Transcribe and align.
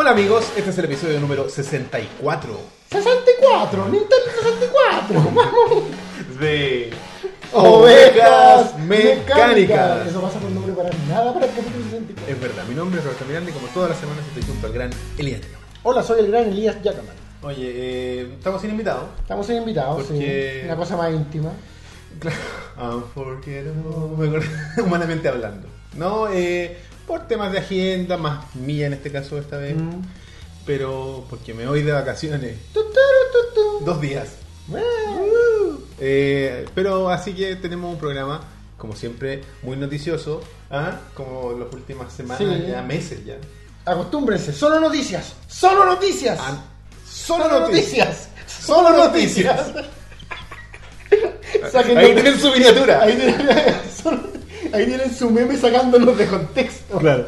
Hola 0.00 0.12
amigos, 0.12 0.50
este 0.56 0.70
es 0.70 0.78
el 0.78 0.86
episodio 0.86 1.20
número 1.20 1.50
64 1.50 2.58
64, 2.90 3.84
Nintendo 3.90 4.16
64. 4.40 5.20
Vamos. 5.34 5.84
de 6.40 6.90
Ovejas 7.52 8.78
Mecánicas. 8.78 10.06
Eso 10.06 10.22
pasa 10.22 10.38
por 10.38 10.50
nombre 10.52 10.72
para 10.72 10.88
nada 11.06 11.34
para 11.34 11.44
el 11.44 11.52
capítulo 11.52 11.84
64. 11.84 12.32
Es 12.34 12.40
verdad, 12.40 12.64
mi 12.66 12.74
nombre 12.74 12.98
es 12.98 13.04
Roberto 13.04 13.26
Miranda 13.26 13.50
y 13.50 13.52
como 13.52 13.66
todas 13.68 13.90
las 13.90 13.98
semanas 13.98 14.24
estoy 14.28 14.42
junto 14.44 14.68
al 14.68 14.72
gran 14.72 14.90
Elías. 15.18 15.42
Hola, 15.82 16.02
soy 16.02 16.20
el 16.20 16.28
gran 16.28 16.44
Elías 16.44 16.82
Yacaman. 16.82 17.14
Oye, 17.42 17.70
eh, 17.70 18.32
estamos 18.38 18.62
sin 18.62 18.70
invitado. 18.70 19.06
Estamos 19.20 19.46
sin 19.46 19.56
invitados, 19.56 19.96
Porque- 20.06 20.60
sí. 20.62 20.64
Una 20.66 20.76
cosa 20.76 20.96
más 20.96 21.12
íntima. 21.12 21.50
Unforgettable, 22.78 24.16
me 24.16 24.28
acordé, 24.28 24.48
humanamente 24.82 25.28
hablando. 25.28 25.68
No, 25.94 26.28
eh, 26.32 26.78
por 27.06 27.26
temas 27.28 27.52
de 27.52 27.58
agenda, 27.58 28.16
más 28.16 28.54
mía 28.56 28.86
en 28.86 28.92
este 28.94 29.10
caso 29.10 29.38
esta 29.38 29.56
vez, 29.56 29.76
Mm. 29.76 30.02
pero 30.66 31.24
porque 31.28 31.54
me 31.54 31.66
voy 31.66 31.82
de 31.82 31.92
vacaciones 31.92 32.56
dos 33.84 34.00
días. 34.00 34.28
Eh, 34.74 34.80
Eh, 36.02 36.66
pero 36.74 37.10
así 37.10 37.34
que 37.34 37.56
tenemos 37.56 37.92
un 37.92 37.98
programa, 37.98 38.40
como 38.78 38.96
siempre, 38.96 39.42
muy 39.62 39.76
noticioso, 39.76 40.40
¿ah? 40.70 40.98
como 41.14 41.52
las 41.58 41.72
últimas 41.74 42.12
semanas, 42.12 42.38
Sí. 42.38 42.64
ya 42.70 42.82
meses 42.82 43.24
ya. 43.24 43.36
Acostúmbrense, 43.84 44.52
solo 44.52 44.80
noticias. 44.80 45.34
Solo 45.48 45.84
noticias. 45.84 46.38
Ah, 46.40 46.64
Solo 47.06 47.48
noticias. 47.60 48.28
Solo 48.46 48.96
noticias. 48.96 49.72
Ahí 51.96 52.14
tienen 52.14 52.38
su 52.40 52.50
miniatura. 52.52 53.02
Ahí 53.02 53.16
tienen, 53.16 53.46
solo- 54.02 54.22
ahí 54.72 54.86
tienen 54.86 55.14
su 55.14 55.30
meme 55.30 55.56
sacándonos 55.56 56.16
de 56.18 56.26
contexto. 56.26 56.98
Claro. 56.98 57.26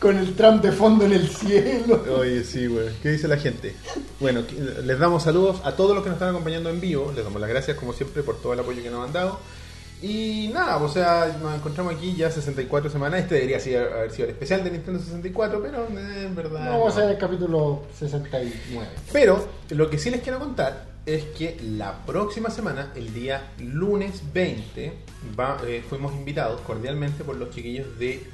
Con 0.00 0.16
el 0.18 0.34
tram 0.36 0.60
de 0.60 0.72
fondo 0.72 1.04
en 1.06 1.12
el 1.14 1.28
cielo. 1.28 2.04
Oye, 2.18 2.44
sí, 2.44 2.66
güey. 2.66 2.88
¿Qué 3.02 3.10
dice 3.10 3.28
la 3.28 3.38
gente? 3.38 3.74
Bueno, 4.20 4.42
les 4.84 4.98
damos 4.98 5.22
saludos 5.22 5.60
a 5.64 5.72
todos 5.72 5.94
los 5.94 6.02
que 6.02 6.10
nos 6.10 6.16
están 6.16 6.30
acompañando 6.30 6.68
en 6.70 6.80
vivo. 6.80 7.12
Les 7.14 7.24
damos 7.24 7.40
las 7.40 7.48
gracias, 7.48 7.76
como 7.78 7.92
siempre, 7.94 8.22
por 8.22 8.36
todo 8.40 8.52
el 8.52 8.60
apoyo 8.60 8.82
que 8.82 8.90
nos 8.90 9.06
han 9.06 9.12
dado. 9.12 9.38
Y 10.02 10.50
nada, 10.52 10.76
o 10.76 10.88
sea, 10.90 11.38
nos 11.40 11.54
encontramos 11.54 11.94
aquí 11.94 12.14
ya 12.14 12.30
64 12.30 12.90
semanas. 12.90 13.20
Este 13.20 13.36
debería 13.36 13.58
ser- 13.58 13.90
haber 13.90 14.10
sido 14.10 14.24
el 14.24 14.32
especial 14.32 14.62
de 14.62 14.70
Nintendo 14.72 15.00
64, 15.00 15.62
pero 15.62 15.84
eh, 15.98 16.24
en 16.26 16.34
verdad. 16.36 16.64
No, 16.66 16.70
vamos 16.80 16.94
a 16.96 17.00
no. 17.00 17.06
ver 17.06 17.14
el 17.14 17.18
capítulo 17.18 17.82
69. 17.98 18.86
Pero 19.10 19.48
lo 19.70 19.88
que 19.88 19.96
sí 19.98 20.10
les 20.10 20.20
quiero 20.20 20.38
contar 20.38 20.84
es 21.06 21.24
que 21.38 21.56
la 21.62 22.04
próxima 22.04 22.50
semana, 22.50 22.92
el 22.96 23.14
día 23.14 23.52
lunes 23.58 24.22
20, 24.32 24.92
va- 25.38 25.56
eh, 25.66 25.82
fuimos 25.88 26.12
invitados 26.14 26.60
cordialmente 26.62 27.22
por 27.24 27.36
los 27.36 27.50
chiquillos 27.50 27.98
de 27.98 28.28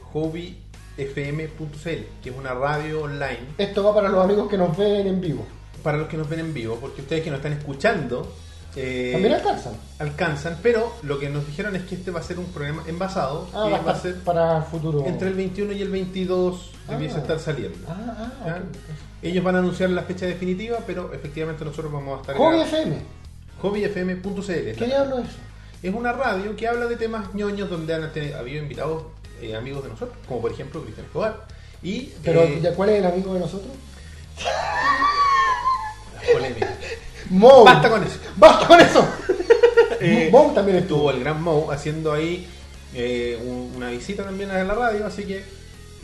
hobbyfm.cl, 0.96 2.02
que 2.22 2.30
es 2.30 2.36
una 2.36 2.54
radio 2.54 3.02
online 3.02 3.40
Esto 3.58 3.84
va 3.84 3.94
para 3.94 4.08
los 4.08 4.24
amigos 4.24 4.48
que 4.48 4.56
nos 4.58 4.76
ven 4.76 5.06
en 5.06 5.20
vivo. 5.20 5.46
para 5.82 5.98
los 5.98 6.08
que 6.08 6.16
nos 6.16 6.28
ven 6.28 6.40
en 6.40 6.54
vivo, 6.54 6.78
porque 6.80 7.02
ustedes 7.02 7.22
que 7.24 7.30
nos 7.30 7.38
están 7.38 7.52
escuchando 7.54 8.32
eh, 8.76 9.10
También 9.12 9.34
alcanzan. 9.34 9.72
alcanzan, 9.98 10.58
pero 10.62 10.92
lo 11.02 11.18
que 11.18 11.28
nos 11.28 11.46
dijeron 11.46 11.76
es 11.76 11.82
que 11.82 11.96
este 11.96 12.10
va 12.10 12.20
a 12.20 12.22
ser 12.22 12.38
un 12.38 12.46
programa 12.46 12.82
envasado, 12.86 13.46
Ah, 13.52 13.64
que 13.66 13.72
va 13.72 13.78
a 13.78 13.82
va 13.82 13.92
a 13.92 13.96
estar 13.96 14.12
ser 14.12 14.20
para 14.22 14.58
el 14.58 14.62
futuro. 14.64 15.04
entre 15.06 15.28
el 15.28 15.34
21 15.34 15.72
y 15.72 15.82
el 15.82 15.90
22 15.90 16.70
debiese 16.88 17.16
Ah. 17.16 17.20
estar 17.20 17.38
saliendo. 17.38 17.78
Ah, 17.88 18.32
ah. 18.46 18.58
Ellos 19.22 19.44
van 19.44 19.56
a 19.56 19.58
anunciar 19.60 19.90
la 19.90 20.02
fecha 20.02 20.26
definitiva, 20.26 20.78
pero 20.86 21.12
efectivamente 21.12 21.64
nosotros 21.64 21.92
vamos 21.92 22.18
a 22.18 22.20
estar 22.22 22.36
Hobby 22.36 22.56
en 22.56 22.62
FM. 22.62 22.96
hobbyfm.cl. 23.60 24.76
¿Qué 24.78 24.86
diablo 24.86 25.18
es 25.18 25.28
eso? 25.28 25.36
Es 25.82 25.94
una 25.94 26.12
radio 26.12 26.56
que 26.56 26.66
habla 26.68 26.86
de 26.86 26.96
temas 26.96 27.32
ñoños 27.34 27.68
donde 27.70 27.94
han 27.94 28.04
habido 28.38 28.62
invitados 28.62 29.04
eh, 29.40 29.54
amigos 29.56 29.82
de 29.84 29.90
nosotros, 29.90 30.16
como 30.26 30.40
por 30.40 30.52
ejemplo 30.52 30.82
Cristian 30.82 31.06
Escobar. 31.06 31.46
Y 31.82 32.12
Pero, 32.24 32.42
eh, 32.42 32.58
¿ya 32.62 32.74
¿cuál 32.74 32.90
es 32.90 32.98
el 33.00 33.06
amigo 33.06 33.34
de 33.34 33.40
nosotros? 33.40 33.70
las 36.40 36.50
polémicas. 37.28 37.30
Mo. 37.30 37.64
Basta 37.64 37.90
con 37.90 38.02
eso. 38.04 38.18
¡Basta 38.36 38.66
con 38.66 38.80
eso! 38.80 39.08
Eh, 40.04 40.30
Mo 40.32 40.50
también 40.52 40.78
estuvo. 40.78 41.12
el 41.12 41.20
gran 41.20 41.40
Mo 41.40 41.70
haciendo 41.70 42.12
ahí 42.12 42.44
eh, 42.92 43.38
un- 43.46 43.72
una 43.76 43.88
visita 43.90 44.24
también 44.24 44.50
a 44.50 44.64
la 44.64 44.74
radio, 44.74 45.06
así 45.06 45.22
que 45.22 45.44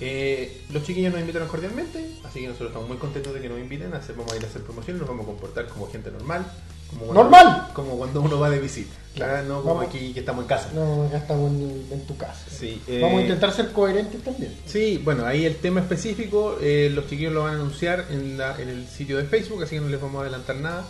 eh, 0.00 0.62
los 0.70 0.84
chiquillos 0.84 1.10
nos 1.10 1.20
invitaron 1.20 1.48
cordialmente, 1.48 2.08
así 2.24 2.40
que 2.40 2.46
nosotros 2.46 2.68
estamos 2.68 2.88
muy 2.88 2.98
contentos 2.98 3.34
de 3.34 3.40
que 3.40 3.48
nos 3.48 3.58
inviten, 3.58 3.92
a 3.94 3.96
hacer, 3.96 4.14
vamos 4.14 4.32
a 4.32 4.36
ir 4.36 4.44
a 4.44 4.46
hacer 4.46 4.62
promociones, 4.62 5.00
nos 5.00 5.08
vamos 5.08 5.24
a 5.24 5.26
comportar 5.26 5.66
como 5.66 5.90
gente 5.90 6.12
normal. 6.12 6.46
Como 6.90 7.06
cuando- 7.06 7.22
¡Normal! 7.24 7.68
Como 7.74 7.98
cuando 7.98 8.20
uno 8.22 8.38
va 8.38 8.48
de 8.50 8.60
visita, 8.60 8.94
Claro. 9.16 9.42
no 9.48 9.62
como 9.62 9.74
Vamos. 9.74 9.88
aquí 9.88 10.12
que 10.14 10.20
estamos 10.20 10.42
en 10.44 10.48
casa. 10.48 10.70
No, 10.74 11.02
acá 11.02 11.16
estamos 11.18 11.50
en, 11.50 11.86
en 11.90 12.06
tu 12.06 12.16
casa. 12.16 12.44
Sí, 12.56 12.80
eh, 12.86 13.00
Vamos 13.02 13.18
a 13.18 13.22
intentar 13.22 13.52
ser 13.52 13.72
coherentes 13.72 14.22
también. 14.22 14.54
Sí, 14.64 15.00
bueno, 15.04 15.26
ahí 15.26 15.44
el 15.44 15.56
tema 15.56 15.80
específico, 15.80 16.56
eh, 16.62 16.88
los 16.94 17.08
chiquillos 17.08 17.32
lo 17.32 17.42
van 17.42 17.54
a 17.54 17.56
anunciar 17.56 18.06
en, 18.10 18.38
la, 18.38 18.56
en 18.62 18.68
el 18.68 18.86
sitio 18.86 19.16
de 19.16 19.24
Facebook, 19.24 19.64
así 19.64 19.74
que 19.74 19.80
no 19.80 19.88
les 19.88 20.00
vamos 20.00 20.20
a 20.20 20.22
adelantar 20.22 20.54
nada 20.54 20.84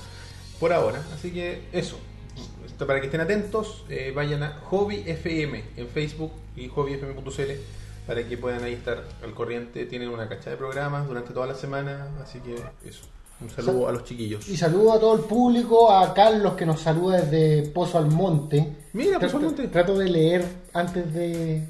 por 0.61 0.73
ahora. 0.73 1.03
Así 1.15 1.31
que 1.31 1.63
eso, 1.73 1.99
Esto 2.67 2.87
para 2.87 3.01
que 3.01 3.07
estén 3.07 3.21
atentos, 3.21 3.85
eh, 3.89 4.13
vayan 4.15 4.43
a 4.43 4.61
Hobby 4.71 5.03
FM 5.07 5.65
en 5.77 5.89
Facebook 5.89 6.33
y 6.57 6.69
hobbyfm.cl 6.69 7.51
para 8.07 8.27
que 8.27 8.37
puedan 8.39 8.63
ahí 8.65 8.73
estar 8.75 9.05
al 9.23 9.35
corriente. 9.35 9.85
Tienen 9.87 10.09
una 10.09 10.29
cacha 10.29 10.51
de 10.51 10.57
programas 10.57 11.07
durante 11.09 11.33
toda 11.33 11.47
la 11.47 11.55
semana, 11.55 12.09
así 12.23 12.39
que 12.41 12.55
eso. 12.89 13.03
Un 13.41 13.51
saludo 13.51 13.87
a 13.89 13.93
los 13.93 14.03
chiquillos. 14.05 14.49
Y 14.49 14.57
saludo 14.57 14.93
a 14.95 14.99
todo 15.01 15.15
el 15.15 15.21
público, 15.23 15.93
a 15.93 16.13
Carlos 16.13 16.55
que 16.55 16.67
nos 16.67 16.81
saluda 16.81 17.21
desde 17.21 17.69
Pozo 17.71 17.99
Almonte. 17.99 18.75
Mira, 18.95 19.19
Pozo 19.21 19.33
Trato- 19.33 19.37
Almonte. 19.39 19.69
Trato 19.69 19.97
de 19.99 20.09
leer 20.09 20.45
antes 20.73 21.13
de 21.15 21.63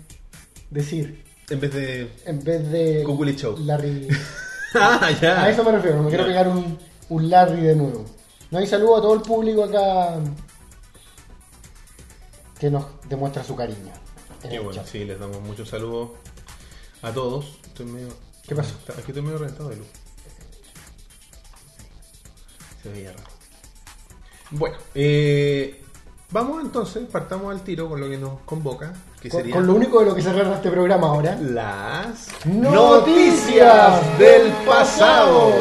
decir, 0.70 1.24
En 1.50 1.60
vez 1.60 1.72
de. 1.74 2.08
en 2.26 2.42
vez 2.44 2.70
de 2.70 3.04
Google 3.04 3.34
Show. 3.36 3.56
Larry. 3.58 4.08
¡Ah, 4.74 5.10
ya! 5.20 5.42
A 5.44 5.50
eso 5.50 5.62
me 5.64 5.72
refiero, 5.72 6.02
me 6.02 6.08
quiero 6.08 6.26
pegar 6.26 6.48
un, 6.48 6.78
un 7.10 7.30
Larry 7.30 7.60
de 7.60 7.74
nuevo. 7.76 8.04
No, 8.50 8.60
y 8.60 8.66
saludo 8.66 8.96
a 8.96 9.02
todo 9.02 9.14
el 9.14 9.20
público 9.20 9.64
acá 9.64 10.16
que 12.58 12.70
nos 12.70 12.84
demuestra 13.08 13.44
su 13.44 13.54
cariño. 13.54 13.92
Qué 14.42 14.58
bueno, 14.58 14.80
chat. 14.80 14.86
sí, 14.86 15.04
les 15.04 15.18
damos 15.18 15.40
muchos 15.40 15.68
saludos 15.68 16.10
a 17.02 17.12
todos. 17.12 17.58
Estoy 17.66 17.86
medio... 17.86 18.08
¿Qué 18.46 18.54
pasó? 18.54 18.74
Aquí 18.92 19.08
estoy 19.08 19.22
medio 19.22 19.38
reventado 19.38 19.68
de 19.68 19.76
luz. 19.76 19.86
Se 22.82 22.88
veía 22.88 23.12
raro. 23.12 23.24
Bueno, 24.50 24.76
eh, 24.94 25.82
vamos 26.30 26.62
entonces, 26.62 27.06
partamos 27.10 27.54
al 27.54 27.62
tiro 27.62 27.88
con 27.88 28.00
lo 28.00 28.08
que 28.08 28.16
nos 28.16 28.40
convoca, 28.40 28.94
que 29.20 29.28
Con, 29.28 29.40
sería 29.40 29.54
con 29.54 29.66
lo 29.66 29.74
único 29.74 30.00
de 30.00 30.06
lo 30.06 30.14
que 30.14 30.22
se 30.22 30.30
trata 30.30 30.54
este 30.54 30.70
programa 30.70 31.08
ahora. 31.08 31.36
las 31.36 32.28
Noticias 32.46 34.18
del 34.18 34.50
pasado. 34.64 35.52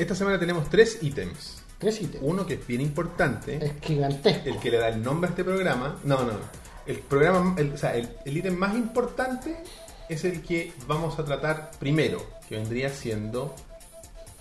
Esta 0.00 0.14
semana 0.14 0.38
tenemos 0.38 0.70
tres 0.70 0.98
ítems. 1.02 1.62
Tres 1.78 2.00
ítems. 2.00 2.24
Uno 2.26 2.46
que 2.46 2.54
es 2.54 2.66
bien 2.66 2.80
importante. 2.80 3.62
Es 3.62 3.72
gigantesco. 3.82 4.48
el 4.48 4.58
que 4.58 4.70
le 4.70 4.78
da 4.78 4.88
el 4.88 5.02
nombre 5.02 5.28
a 5.28 5.30
este 5.30 5.44
programa. 5.44 5.98
No, 6.04 6.20
no, 6.20 6.32
no. 6.32 6.38
El 6.86 7.00
programa, 7.00 7.54
el, 7.58 7.74
o 7.74 7.76
sea, 7.76 7.94
el, 7.94 8.08
el 8.24 8.34
ítem 8.34 8.56
más 8.56 8.74
importante 8.74 9.62
es 10.08 10.24
el 10.24 10.40
que 10.40 10.72
vamos 10.86 11.18
a 11.18 11.24
tratar 11.26 11.72
primero, 11.78 12.26
que 12.48 12.56
vendría 12.56 12.88
siendo 12.88 13.54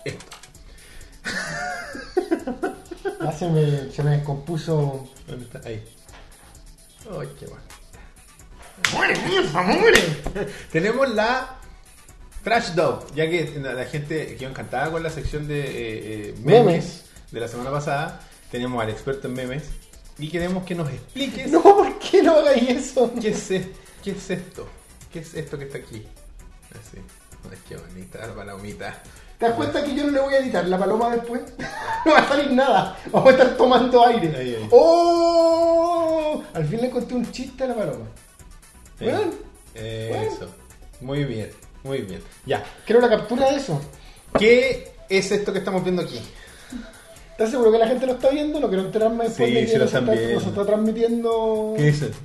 esto. 0.05 0.25
Ya 3.21 3.33
se 3.33 3.49
me, 3.49 3.91
se 3.91 4.01
me 4.01 4.11
descompuso. 4.11 5.09
¿Dónde 5.27 5.45
está? 5.45 5.59
Ahí. 5.67 5.83
Ay, 7.19 7.29
qué 7.37 7.47
bueno. 7.47 7.63
¡Muere, 8.93 9.19
mierda, 9.27 9.61
muere! 9.61 10.01
Tenemos 10.71 11.09
la 11.13 11.58
Trash 12.44 12.69
Dog, 12.73 13.13
ya 13.16 13.29
que 13.29 13.51
la, 13.61 13.85
gente 13.85 14.35
quedó 14.38 14.50
encantada 14.50 14.91
con 14.91 15.03
la 15.03 15.09
sección 15.09 15.47
de 15.47 15.59
eh, 15.59 15.69
eh, 16.29 16.35
memes, 16.44 16.66
Memes. 16.66 17.03
de 17.31 17.39
la 17.39 17.47
semana 17.47 17.72
pasada. 17.72 18.21
Tenemos 18.51 18.81
al 18.81 18.89
experto 18.89 19.27
en 19.27 19.33
memes 19.36 19.63
y 20.18 20.30
queremos 20.30 20.63
que 20.65 20.74
nos 20.75 20.89
expliques 20.89 21.51
No, 21.51 21.62
¿por 21.62 22.00
qué 22.00 22.24
no 22.24 22.36
hagáis 22.38 22.69
eso? 22.69 23.12
¿Qué 23.21 23.30
es, 23.30 23.51
es- 23.51 23.68
¿Qué 24.03 24.12
es 24.12 24.30
esto? 24.30 24.68
¿Qué 25.12 25.19
es 25.19 25.33
esto 25.33 25.57
que 25.57 25.65
está 25.65 25.77
aquí? 25.80 26.06
Así. 26.71 26.97
Ay, 27.51 27.57
qué 27.68 27.75
bonita 27.75 28.25
la 28.25 28.33
palomita. 28.33 29.01
¿Te 29.38 29.45
das 29.45 29.56
cuenta 29.56 29.83
que 29.83 29.95
yo 29.95 30.03
no 30.06 30.12
le 30.12 30.19
voy 30.19 30.33
a 30.33 30.39
editar 30.39 30.65
la 30.68 30.77
paloma 30.77 31.15
después? 31.15 31.41
No 32.06 32.13
va 32.13 32.19
a 32.19 32.27
salir 32.30 32.51
nada. 32.51 32.97
Vamos 33.12 33.27
a 33.27 33.31
estar 33.31 33.57
tomando 33.57 34.06
aire. 34.06 34.33
Ahí, 34.38 34.56
ahí. 34.56 34.68
¡Oh! 34.71 36.41
Al 36.53 36.65
fin 36.65 36.80
le 36.81 36.89
conté 36.89 37.13
un 37.13 37.30
chiste 37.30 37.63
a 37.65 37.68
la 37.68 37.75
paloma. 37.75 38.06
Sí. 38.97 39.06
Bueno, 39.06 39.31
Eso. 39.74 40.50
Muy 41.01 41.24
bien, 41.25 41.50
muy 41.83 41.99
bien. 42.01 42.21
Ya. 42.45 42.63
Quiero 42.85 43.01
la 43.01 43.09
captura 43.09 43.49
de 43.51 43.57
eso. 43.57 43.79
¿Qué 44.37 44.91
es 45.09 45.31
esto 45.31 45.51
que 45.53 45.59
estamos 45.59 45.83
viendo 45.83 46.01
aquí? 46.01 46.19
¿Estás 47.31 47.51
seguro 47.51 47.71
que 47.71 47.77
la 47.77 47.87
gente 47.87 48.05
lo 48.05 48.13
está 48.13 48.29
viendo? 48.29 48.59
No 48.59 48.67
quiero 48.67 48.83
enterarme 48.83 49.25
después 49.25 49.47
Sí, 49.49 49.55
de 49.55 49.65
que 49.65 49.73
lo 49.77 49.85
nos 49.85 49.93
está, 49.93 50.11
viendo. 50.11 50.33
nos 50.35 50.45
está 50.47 50.65
transmitiendo 50.65 51.73
es 51.77 52.01
eso? 52.01 52.17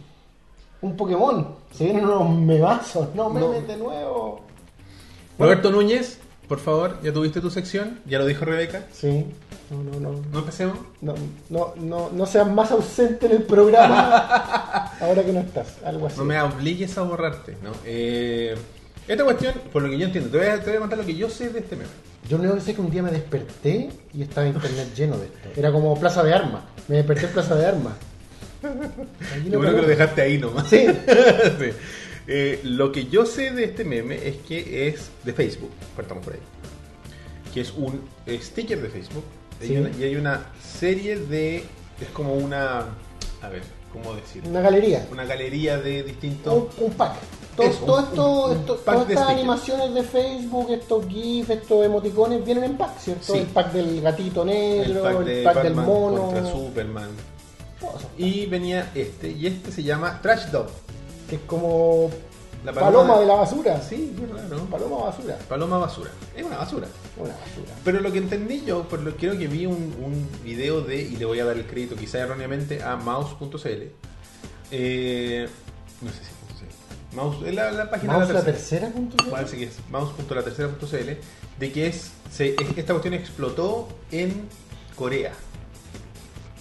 un 0.82 0.96
Pokémon. 0.96 1.54
Se 1.72 1.84
vienen 1.84 2.04
unos 2.04 2.28
memazos. 2.38 3.14
No, 3.14 3.30
No. 3.30 3.48
memes 3.48 3.66
de 3.68 3.76
nuevo. 3.76 4.40
Roberto 5.38 5.70
Núñez, 5.70 6.18
por 6.48 6.58
favor, 6.58 6.98
ya 7.02 7.12
tuviste 7.12 7.40
tu 7.40 7.48
sección, 7.50 8.00
ya 8.06 8.18
lo 8.18 8.26
dijo 8.26 8.44
Rebeca. 8.44 8.84
Sí. 8.92 9.24
No, 9.70 9.82
no, 9.82 9.98
no. 10.00 10.22
¿No 10.30 10.38
empecemos? 10.40 10.76
No, 11.00 11.14
no, 11.48 11.72
no, 11.76 12.10
no 12.12 12.26
seas 12.26 12.48
más 12.50 12.70
ausente 12.70 13.26
en 13.26 13.32
el 13.32 13.42
programa 13.44 14.90
ahora 15.00 15.24
que 15.24 15.32
no 15.32 15.40
estás. 15.40 15.76
Algo 15.84 16.06
así. 16.08 16.18
No 16.18 16.24
me 16.24 16.40
obligues 16.42 16.98
a 16.98 17.02
borrarte, 17.02 17.56
¿no? 17.62 17.70
Eh, 17.84 18.54
Esta 19.06 19.24
cuestión, 19.24 19.54
por 19.72 19.82
lo 19.82 19.90
que 19.90 19.98
yo 19.98 20.06
entiendo, 20.06 20.30
te 20.30 20.38
voy 20.38 20.46
a, 20.46 20.58
te 20.60 20.66
voy 20.70 20.76
a 20.76 20.80
contar 20.80 20.98
lo 20.98 21.04
que 21.06 21.14
yo 21.14 21.28
sé 21.28 21.50
de 21.50 21.58
este 21.60 21.76
meme. 21.76 21.88
Yo 22.28 22.38
lo 22.38 22.42
único 22.44 22.56
que 22.56 22.62
sé 22.62 22.70
es 22.70 22.76
que 22.76 22.82
un 22.82 22.90
día 22.90 23.02
me 23.02 23.10
desperté 23.10 23.90
y 24.14 24.22
estaba 24.22 24.46
internet 24.46 24.88
lleno 24.96 25.18
de 25.18 25.26
esto. 25.26 25.48
Era 25.56 25.70
como 25.72 25.98
plaza 26.00 26.22
de 26.22 26.32
armas. 26.32 26.62
Me 26.88 26.96
desperté 26.96 27.26
en 27.26 27.32
plaza 27.32 27.54
de 27.54 27.66
armas. 27.66 27.94
Lo 28.62 28.70
no 29.50 29.58
bueno 29.58 29.74
que 29.76 29.82
lo 29.82 29.88
dejaste 29.88 30.22
ahí 30.22 30.38
nomás. 30.38 30.68
Sí. 30.68 30.86
Sí. 31.58 31.70
Eh, 32.26 32.60
lo 32.64 32.90
que 32.90 33.04
yo 33.08 33.26
sé 33.26 33.50
de 33.50 33.64
este 33.64 33.84
meme 33.84 34.26
es 34.26 34.36
que 34.48 34.88
es 34.88 35.10
de 35.24 35.34
Facebook, 35.34 35.68
partamos 35.94 36.24
por 36.24 36.32
ahí. 36.32 36.38
Que 37.52 37.60
es 37.60 37.70
un 37.76 38.00
sticker 38.26 38.80
de 38.80 38.88
Facebook. 38.88 39.24
Y 39.60 39.64
hay 39.66 39.76
una- 39.76 39.90
y 39.98 40.02
hay 40.04 40.16
una 40.16 40.46
serie 40.62 41.16
de. 41.18 41.58
Es 42.00 42.08
como 42.14 42.32
una. 42.34 42.86
A 43.42 43.48
ver, 43.50 43.60
¿cómo 43.92 44.14
decirlo? 44.14 44.48
Una 44.48 44.62
galería. 44.62 45.06
Una 45.12 45.26
galería 45.26 45.76
de 45.76 46.02
distintos. 46.02 46.54
Un, 46.78 46.86
un 46.86 46.92
pack. 46.94 47.16
Todo, 47.56 47.66
Eso, 47.66 47.84
todo 47.84 47.98
un- 47.98 48.04
esto, 48.04 48.46
un 48.46 48.56
esto- 48.56 48.76
pack 48.76 48.84
todas 48.84 49.00
estas 49.10 49.24
stickers. 49.24 49.38
animaciones 49.38 49.94
de 49.94 50.02
Facebook, 50.02 50.70
estos 50.70 51.06
GIFs, 51.06 51.50
estos 51.50 51.84
emoticones 51.86 52.44
vienen 52.44 52.64
en 52.64 52.76
pack, 52.76 52.98
¿cierto? 52.98 53.32
Sí. 53.32 53.38
El 53.40 53.46
pack 53.46 53.72
del 53.72 54.00
gatito 54.00 54.42
el 54.42 54.48
negro, 54.48 55.02
pack 55.02 55.16
el 55.20 55.24
de 55.24 55.42
pack, 55.44 55.62
del 55.62 55.74
mono. 55.74 56.22
contra 56.26 56.50
Superman. 56.50 57.10
Y 58.16 58.46
venía 58.46 58.90
este, 58.94 59.30
y 59.30 59.46
este 59.46 59.70
se 59.70 59.82
llama 59.82 60.20
Trash 60.22 60.46
Dog. 60.46 60.66
Que 61.28 61.36
es 61.36 61.42
como 61.46 62.10
La 62.64 62.72
paloma, 62.72 63.18
de 63.20 63.26
la 63.26 63.34
basura. 63.34 63.80
Sí, 63.82 64.14
qué 64.18 64.26
raro. 64.26 64.64
Paloma 64.70 64.96
basura. 65.04 65.38
Paloma 65.48 65.78
basura. 65.78 66.10
Es 66.34 66.44
una 66.44 66.56
basura. 66.58 66.88
Una 67.18 67.34
basura. 67.34 67.72
Pero 67.84 68.00
lo 68.00 68.10
que 68.10 68.18
entendí 68.18 68.62
yo, 68.66 68.82
por 68.84 69.00
lo 69.02 69.14
creo 69.16 69.36
que 69.38 69.46
vi 69.48 69.66
un, 69.66 69.74
un 70.02 70.28
video 70.42 70.80
de, 70.80 71.02
y 71.02 71.16
le 71.16 71.24
voy 71.26 71.40
a 71.40 71.44
dar 71.44 71.56
el 71.56 71.66
crédito 71.66 71.94
quizá 71.94 72.18
erróneamente 72.20 72.82
a 72.82 72.96
mouse.cl. 72.96 73.82
Eh, 74.70 75.48
no 76.00 76.10
sé 76.10 76.16
si. 76.16 76.30
Mouse, 77.14 77.42
la, 77.52 77.70
la 77.72 77.90
página 77.90 78.12
Mouse 78.14 78.28
de 78.28 78.34
la 78.34 78.40
la 78.40 78.44
tercera. 78.44 78.86
tercera 78.88 78.92
punto 78.92 79.30
Parece 79.30 79.56
que 79.56 79.64
es 79.64 79.74
mouse.latercera.cl 79.90 81.10
de 81.58 81.72
que 81.72 81.86
es 81.86 82.10
se, 82.32 82.56
esta 82.76 82.92
cuestión 82.92 83.14
explotó 83.14 83.88
en 84.10 84.48
Corea. 84.96 85.32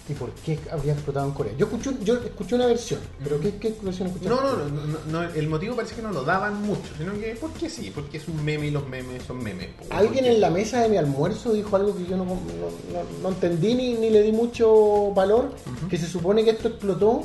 ¿Y 0.09 0.13
por 0.15 0.31
qué 0.31 0.59
habría 0.69 0.91
explotado 0.91 1.25
en 1.27 1.31
Corea? 1.33 1.53
Yo 1.57 1.65
escuché, 1.67 1.91
yo 2.03 2.15
escuché 2.15 2.55
una 2.55 2.65
versión, 2.65 2.99
pero 3.23 3.39
¿qué, 3.39 3.55
qué 3.55 3.73
versión 3.81 4.09
escuchaste? 4.09 4.29
No, 4.35 4.41
no, 4.41 4.65
no, 4.67 4.85
no, 4.85 4.97
no, 5.23 5.23
el 5.33 5.47
motivo 5.47 5.77
parece 5.77 5.95
que 5.95 6.01
no 6.01 6.11
lo 6.11 6.23
daban 6.25 6.61
mucho, 6.61 6.81
sino 6.97 7.13
que 7.13 7.37
porque 7.39 7.69
sí, 7.69 7.89
porque 7.95 8.17
es 8.17 8.27
un 8.27 8.43
meme 8.43 8.67
y 8.67 8.71
los 8.71 8.85
memes 8.85 9.23
son 9.23 9.41
memes. 9.41 9.69
Alguien 9.91 10.25
en 10.25 10.41
la 10.41 10.49
mesa 10.49 10.81
de 10.81 10.89
mi 10.89 10.97
almuerzo 10.97 11.53
dijo 11.53 11.73
algo 11.77 11.95
que 11.95 12.03
yo 12.05 12.17
no, 12.17 12.25
no, 12.25 12.33
no- 12.35 13.19
no 13.21 13.29
entendí 13.29 13.75
ni, 13.75 13.93
ni 13.93 14.09
le 14.09 14.23
di 14.23 14.33
mucho 14.33 15.13
valor, 15.13 15.53
que 15.89 15.97
se 15.97 16.05
supone 16.07 16.43
que 16.43 16.49
esto 16.49 16.67
explotó 16.67 17.23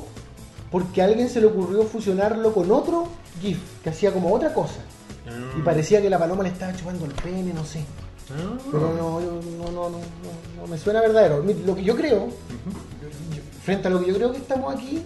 porque 0.71 1.03
a 1.03 1.07
alguien 1.07 1.29
se 1.29 1.41
le 1.41 1.47
ocurrió 1.47 1.83
fusionarlo 1.85 2.53
con 2.53 2.71
otro 2.71 3.09
GIF 3.41 3.59
que 3.83 3.91
hacía 3.91 4.13
como 4.13 4.33
otra 4.35 4.53
cosa. 4.53 4.81
Ah. 5.27 5.55
Y 5.59 5.63
parecía 5.63 6.01
que 6.03 6.11
la 6.11 6.19
paloma 6.19 6.43
le 6.43 6.51
estaba 6.51 6.75
chupando 6.75 7.05
el 7.07 7.13
pene, 7.13 7.53
no 7.53 7.65
sé. 7.65 7.85
Ah. 8.31 8.57
Pero 8.71 8.93
no, 8.95 9.21
yo- 9.21 9.41
no, 9.59 9.65
no, 9.73 9.89
no, 9.91 9.99
no, 10.61 10.67
me 10.67 10.77
suena 10.79 11.01
verdadero. 11.01 11.43
Lo 11.65 11.75
que 11.75 11.83
yo 11.85 11.97
creo, 11.97 12.27
yo- 12.29 13.43
frente 13.63 13.89
a 13.89 13.91
lo 13.91 14.01
que 14.01 14.09
yo 14.09 14.15
creo 14.15 14.33
que 14.33 14.39
estamos 14.39 14.75
aquí, 14.75 15.03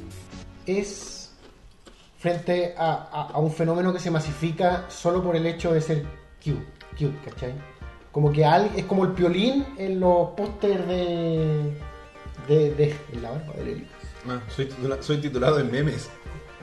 es 0.67 1.31
frente 2.19 2.75
a, 2.79 2.93
a- 3.13 3.29
a 3.35 3.39
un 3.39 3.51
fenómeno 3.53 3.93
que 3.93 3.99
se 3.99 4.11
masifica 4.11 4.87
solo 4.89 5.23
por 5.23 5.35
el 5.37 5.47
hecho 5.47 5.73
de 5.73 5.81
ser 5.81 6.05
cute, 6.45 6.65
cute 6.99 7.17
¿cachai? 7.25 7.53
Como 8.13 8.31
que 8.31 8.45
al- 8.45 8.71
es 8.77 8.85
como 8.85 9.05
el 9.05 9.13
piolín 9.13 9.65
en 9.79 9.99
los 9.99 10.29
pósters 10.37 10.87
de, 10.87 11.73
de, 12.49 12.75
de 12.75 12.97
en 13.13 13.23
la 13.23 13.31
barba 13.31 13.55
de 13.55 13.65
Lely. 13.65 13.87
Ah, 14.29 14.41
soy, 14.49 14.67
titula- 14.67 15.03
soy 15.03 15.17
titulado 15.19 15.59
en 15.61 15.71
memes. 15.71 16.09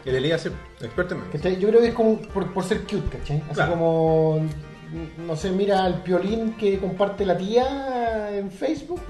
El 0.05 0.15
Elías 0.15 0.45
es 0.45 0.53
experto 0.81 1.15
en 1.15 1.21
memes. 1.21 1.59
Yo 1.59 1.67
creo 1.69 1.81
que 1.81 1.87
es 1.89 1.93
como 1.93 2.19
por, 2.21 2.51
por 2.53 2.63
ser 2.63 2.81
cute, 2.83 3.17
¿cachai? 3.17 3.37
Así 3.45 3.53
Claro. 3.55 3.71
como, 3.73 4.45
no 5.25 5.35
sé, 5.35 5.51
mira 5.51 5.85
el 5.87 5.95
piolín 5.95 6.53
que 6.53 6.79
comparte 6.79 7.25
la 7.25 7.37
tía 7.37 8.37
en 8.37 8.49
Facebook, 8.51 9.01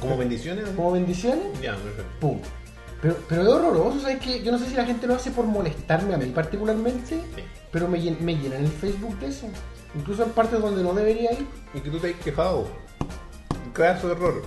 ¿Como 0.00 0.16
bendiciones? 0.18 0.68
como 0.76 0.92
bendiciones, 0.92 1.58
Ya, 1.60 1.72
perfecto. 1.76 2.04
pum. 2.20 2.38
Pero, 3.00 3.16
pero 3.28 3.42
es 3.42 3.48
horroroso, 3.48 4.00
¿sabes 4.00 4.18
qué? 4.18 4.42
Yo 4.42 4.50
no 4.52 4.58
sé 4.58 4.66
si 4.66 4.74
la 4.74 4.84
gente 4.84 5.06
lo 5.06 5.14
hace 5.14 5.30
por 5.30 5.44
molestarme 5.46 6.14
a 6.14 6.18
mí 6.18 6.26
particularmente, 6.26 7.16
Sí. 7.34 7.42
pero 7.70 7.88
me, 7.88 7.98
me 8.20 8.36
llenan 8.36 8.64
el 8.64 8.70
Facebook 8.70 9.18
de 9.20 9.28
eso. 9.28 9.46
Incluso 9.94 10.24
en 10.24 10.30
partes 10.30 10.60
donde 10.60 10.82
no 10.82 10.92
debería 10.92 11.32
ir. 11.32 11.46
Y 11.74 11.80
que 11.80 11.90
tú 11.90 11.98
te 11.98 12.10
has 12.10 12.16
quejado. 12.20 12.66
Un 13.64 13.72
caso 13.72 14.08
de 14.08 14.14
error. 14.14 14.42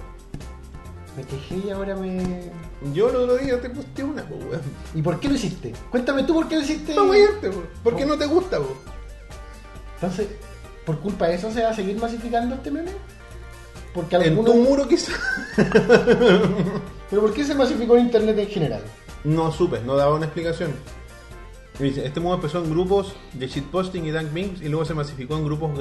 Me 1.20 1.26
quejé 1.26 1.68
y 1.68 1.70
ahora 1.70 1.98
me... 1.98 2.50
Yo 2.94 3.10
el 3.10 3.16
otro 3.18 3.36
día 3.36 3.60
te 3.60 3.70
puse 3.70 4.04
una, 4.06 4.24
po, 4.24 4.36
weón. 4.36 4.62
¿Y 4.96 5.02
por 5.02 5.20
qué 5.20 5.28
lo 5.28 5.36
hiciste? 5.36 5.74
Cuéntame 5.92 6.24
tú 6.24 6.34
por 6.34 6.48
qué 6.48 6.56
lo 6.56 6.62
hiciste. 6.62 6.96
No, 6.96 7.10
weyarte, 7.10 7.50
po. 7.50 7.62
¿Por 7.84 7.98
qué 7.98 8.06
no 8.06 8.18
te 8.18 8.26
gusta, 8.26 8.58
po? 8.58 8.74
Entonces, 9.96 10.30
¿por 10.86 11.00
culpa 11.00 11.28
de 11.28 11.36
eso 11.36 11.52
se 11.52 11.62
va 11.62 11.72
a 11.72 11.74
seguir 11.74 11.98
masificando 11.98 12.56
este 12.56 12.72
meme? 12.72 12.92
Porque 13.94 14.16
En 14.16 14.22
algunos... 14.22 14.54
tu 14.54 14.62
muro 14.62 14.88
quizás. 14.88 15.14
¿Pero 17.10 17.22
por 17.22 17.34
qué 17.34 17.44
se 17.44 17.54
masificó 17.54 17.98
en 17.98 18.06
internet 18.06 18.38
en 18.40 18.48
general? 18.48 18.82
No 19.26 19.52
supe, 19.52 19.82
no 19.82 19.98
daba 19.98 20.16
una 20.16 20.28
explicación. 20.28 20.72
Este 21.80 22.20
modo 22.20 22.36
empezó 22.36 22.62
en 22.64 22.70
grupos 22.72 23.14
de 23.34 23.48
shitposting 23.48 24.06
y 24.06 24.12
dank 24.12 24.32
memes 24.34 24.62
y 24.62 24.68
luego 24.68 24.84
se 24.84 24.94
masificó 24.94 25.38
en 25.38 25.46
grupos 25.46 25.72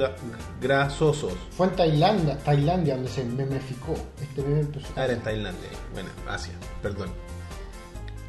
grasosos. 0.61 1.33
Fue 1.57 1.67
en 1.67 1.75
Tailandia, 1.75 2.37
Tailandia 2.37 2.95
donde 2.95 3.09
se 3.09 3.23
memeficó. 3.25 3.95
Este 4.21 4.41
meme 4.41 4.61
empezó. 4.61 4.87
Ah, 4.95 5.03
era 5.05 5.13
en 5.13 5.21
Tailandia. 5.21 5.69
Bueno, 5.93 6.07
Asia, 6.27 6.53
perdón. 6.81 7.09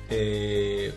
Eh, 0.08 0.92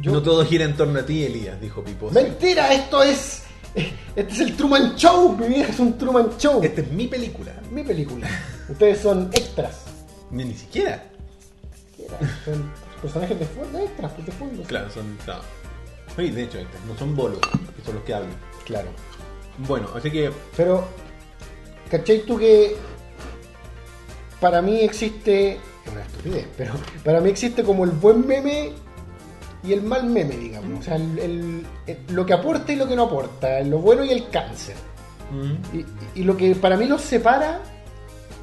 Yo- 0.00 0.12
No 0.12 0.22
todo 0.22 0.44
gira 0.46 0.64
en 0.64 0.76
torno 0.76 0.98
a 1.00 1.02
ti, 1.04 1.24
Elías, 1.24 1.60
dijo 1.60 1.82
Pipo. 1.82 2.10
¡Mentira! 2.12 2.72
Esto 2.72 3.02
es. 3.02 3.42
Este 3.74 4.32
es 4.32 4.40
el 4.40 4.56
Truman 4.56 4.94
Show. 4.96 5.36
Mi 5.36 5.48
vieja 5.48 5.70
es 5.72 5.78
un 5.80 5.98
Truman 5.98 6.30
Show. 6.38 6.60
Esta 6.62 6.80
es 6.82 6.90
mi 6.92 7.06
película. 7.08 7.52
Mi 7.70 7.82
película. 7.82 8.28
Ustedes 8.68 9.00
son 9.00 9.28
extras. 9.32 9.82
Ni, 10.30 10.44
ni 10.44 10.54
siquiera. 10.54 11.04
Son 12.44 12.70
personajes 13.02 13.38
de 13.40 13.44
fondo, 13.46 13.78
extras, 13.80 14.12
pues, 14.12 14.26
de 14.26 14.32
fondo. 14.32 14.62
Claro, 14.62 14.88
son. 14.90 15.18
No. 15.26 15.59
Oye, 16.18 16.30
de 16.32 16.42
hecho, 16.44 16.58
no 16.86 16.96
son 16.98 17.14
bolos, 17.16 17.40
que 17.76 17.82
son 17.84 17.94
los 17.94 18.04
que 18.04 18.14
hablan. 18.14 18.32
Claro. 18.64 18.88
Bueno, 19.58 19.88
así 19.94 20.10
que. 20.10 20.30
Pero, 20.56 20.84
¿cachai 21.90 22.22
tú 22.26 22.38
que 22.38 22.76
para 24.40 24.62
mí 24.62 24.80
existe, 24.80 25.52
es 25.84 25.92
una 25.92 26.02
estupidez, 26.02 26.46
pero 26.56 26.74
para 27.04 27.20
mí 27.20 27.30
existe 27.30 27.62
como 27.62 27.84
el 27.84 27.90
buen 27.90 28.26
meme 28.26 28.72
y 29.62 29.72
el 29.72 29.82
mal 29.82 30.04
meme, 30.06 30.36
digamos. 30.36 30.80
O 30.80 30.82
sea, 30.82 30.96
el- 30.96 31.18
el- 31.18 31.66
el- 31.86 31.98
lo 32.14 32.24
que 32.24 32.32
aporta 32.32 32.72
y 32.72 32.76
lo 32.76 32.88
que 32.88 32.96
no 32.96 33.02
aporta, 33.04 33.60
lo 33.62 33.78
bueno 33.78 34.04
y 34.04 34.10
el 34.10 34.28
cáncer. 34.30 34.74
mm, 35.30 35.76
Y, 35.76 36.20
y 36.20 36.24
lo 36.24 36.36
que 36.36 36.54
para 36.56 36.76
mí 36.76 36.86
los 36.86 37.02
separa, 37.02 37.60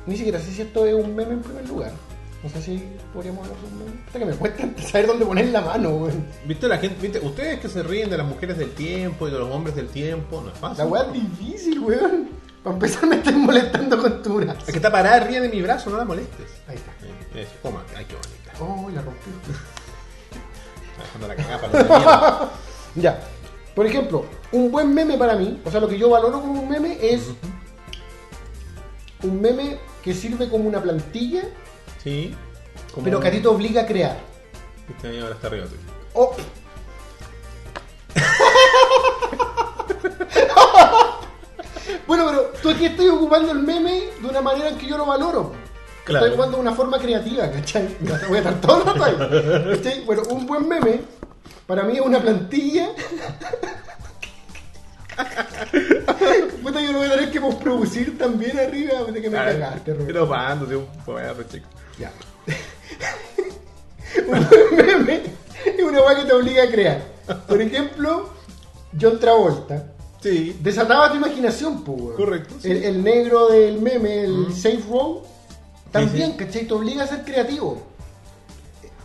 ni 0.06 0.16
siquiera 0.16 0.40
sé 0.40 0.52
si 0.54 0.62
esto 0.62 0.86
es 0.86 0.94
un 0.94 1.16
meme 1.16 1.34
en 1.34 1.42
primer 1.42 1.68
lugar. 1.68 1.92
No 2.44 2.50
sé 2.50 2.62
si 2.62 2.84
podríamos 3.14 3.44
hablar. 3.48 3.58
Hasta 4.06 4.20
que 4.20 4.26
me 4.26 4.34
cuesta 4.34 4.82
saber 4.84 5.08
dónde 5.08 5.26
poner 5.26 5.48
la 5.48 5.62
mano, 5.62 5.90
weón. 5.90 6.28
¿Viste 6.46 6.68
la 6.68 6.78
gente? 6.78 7.02
¿Viste? 7.02 7.20
Ustedes 7.20 7.60
que 7.60 7.68
se 7.68 7.82
ríen 7.84 8.10
de 8.10 8.18
las 8.18 8.28
mujeres 8.28 8.58
del 8.58 8.72
tiempo 8.72 9.28
y 9.28 9.32
de 9.32 9.40
los 9.40 9.50
hombres 9.50 9.76
del 9.76 9.88
tiempo, 9.90 10.42
no 10.42 10.52
es 10.52 10.58
fácil. 10.58 10.78
La 10.78 10.86
weá 10.86 11.04
es 11.04 11.14
difícil, 11.14 11.80
weón. 11.80 12.30
Para 12.64 12.76
empezar 12.76 13.08
me 13.08 13.16
estás 13.16 13.34
molestando 13.34 14.02
con 14.02 14.22
tu 14.22 14.36
brazo. 14.36 14.60
Es 14.60 14.66
que 14.66 14.78
está 14.78 14.92
parada, 14.92 15.20
ríe 15.22 15.42
de 15.42 15.50
mi 15.50 15.62
brazo, 15.62 15.90
no 15.90 15.98
la 15.98 16.06
molestes. 16.06 16.52
Ahí 16.68 16.76
está. 16.76 16.92
Eso, 17.40 17.52
toma, 17.64 17.84
ay, 17.96 18.06
qué 18.06 18.16
bonita. 18.16 18.54
Oh, 18.60 18.90
la 18.90 19.02
rompí. 19.02 19.32
Dejando 20.98 21.28
la 21.28 21.36
cagada 21.36 21.62
para 21.62 21.74
mierda. 21.74 22.52
Ya. 22.96 23.20
Por 23.76 23.86
ejemplo, 23.86 24.26
un 24.52 24.72
buen 24.72 24.92
meme 24.92 25.18
para 25.20 25.36
mí, 25.36 25.62
o 25.64 25.70
sea, 25.70 25.80
lo 25.80 25.88
que 25.88 26.00
yo 26.00 26.10
valoro 26.10 26.42
como 26.42 26.62
un 26.62 26.70
meme 26.70 26.98
es 27.00 27.28
un 29.22 29.40
meme 29.40 29.78
que 30.04 30.16
sirve 30.16 30.50
como 30.50 30.68
una 30.68 30.82
plantilla, 30.82 31.44
Sí. 32.04 32.36
como- 32.94 33.04
pero 33.04 33.20
que 33.20 33.28
a 33.28 33.32
ti 33.32 33.40
te 33.40 33.48
obliga 33.48 33.82
a 33.82 33.86
crear. 33.86 34.18
Viste, 34.88 35.08
ahí 35.10 35.20
ahora 35.20 35.36
está 35.36 35.48
arriba 35.48 35.66
tuyo. 35.66 35.82
Oh. 36.14 36.36
bueno, 42.08 42.26
pero 42.28 42.42
tú 42.62 42.70
aquí 42.70 42.86
estoy 42.86 43.10
ocupando 43.10 43.52
el 43.52 43.60
meme 43.60 44.04
de 44.22 44.28
una 44.28 44.42
manera 44.42 44.70
en 44.70 44.78
que 44.78 44.88
yo 44.88 44.98
lo 44.98 45.06
valoro. 45.06 45.54
Claro. 46.06 46.26
Estoy 46.26 46.36
ocupando 46.38 46.58
de 46.58 46.62
una 46.62 46.74
forma 46.74 46.98
creativa, 47.00 47.52
¿cachai? 47.52 47.98
Voy 48.30 48.38
a 48.38 48.40
estar 48.40 48.62
todo 48.62 48.78
el 48.80 48.86
rato 48.86 49.04
ahí. 49.04 49.18
¿cachai? 49.76 50.06
Bueno, 50.06 50.24
un 50.30 50.46
buen 50.48 50.68
meme 50.68 51.02
para 51.66 51.84
mí 51.84 51.96
es 51.96 52.02
una 52.02 52.22
plantilla. 52.22 52.90
Puta, 56.62 56.80
yo 56.82 56.92
lo 56.94 57.00
voy 57.00 57.08
a 57.08 57.12
tener 57.12 57.32
que 57.32 57.42
postproducir 57.42 58.18
también 58.18 58.58
arriba 58.58 58.94
que 59.22 59.30
me 59.30 59.38
cagaste, 59.38 59.94
Rubén. 59.94 60.08
Pero 60.08 60.28
un 60.78 60.88
perro, 61.06 61.44
chico. 61.44 61.68
Ya. 62.00 62.12
un 64.28 64.78
meme 64.78 65.22
es 65.66 65.84
una 65.84 66.02
weá 66.02 66.16
que 66.16 66.26
te 66.26 66.34
obliga 66.34 66.64
a 66.64 66.72
crear. 66.72 67.02
Por 67.48 67.62
ejemplo, 67.62 68.30
John 69.00 69.20
Travolta. 69.20 69.94
Sí. 70.22 70.58
Desataba 70.62 71.12
tu 71.12 71.18
imaginación, 71.18 71.84
pues, 71.84 72.02
weón. 72.02 72.16
Correcto, 72.16 72.56
sí. 72.60 72.72
El, 72.72 72.84
el 72.84 73.04
negro 73.04 73.48
del 73.50 73.80
meme, 73.82 74.24
el 74.24 74.54
Safe 74.54 74.84
Row, 74.90 75.24
también, 75.92 76.32
sí. 76.32 76.38
¿cachai? 76.38 76.68
Te 76.68 76.74
obliga 76.74 77.04
a 77.04 77.08
ser 77.08 77.24
creativo. 77.24 77.84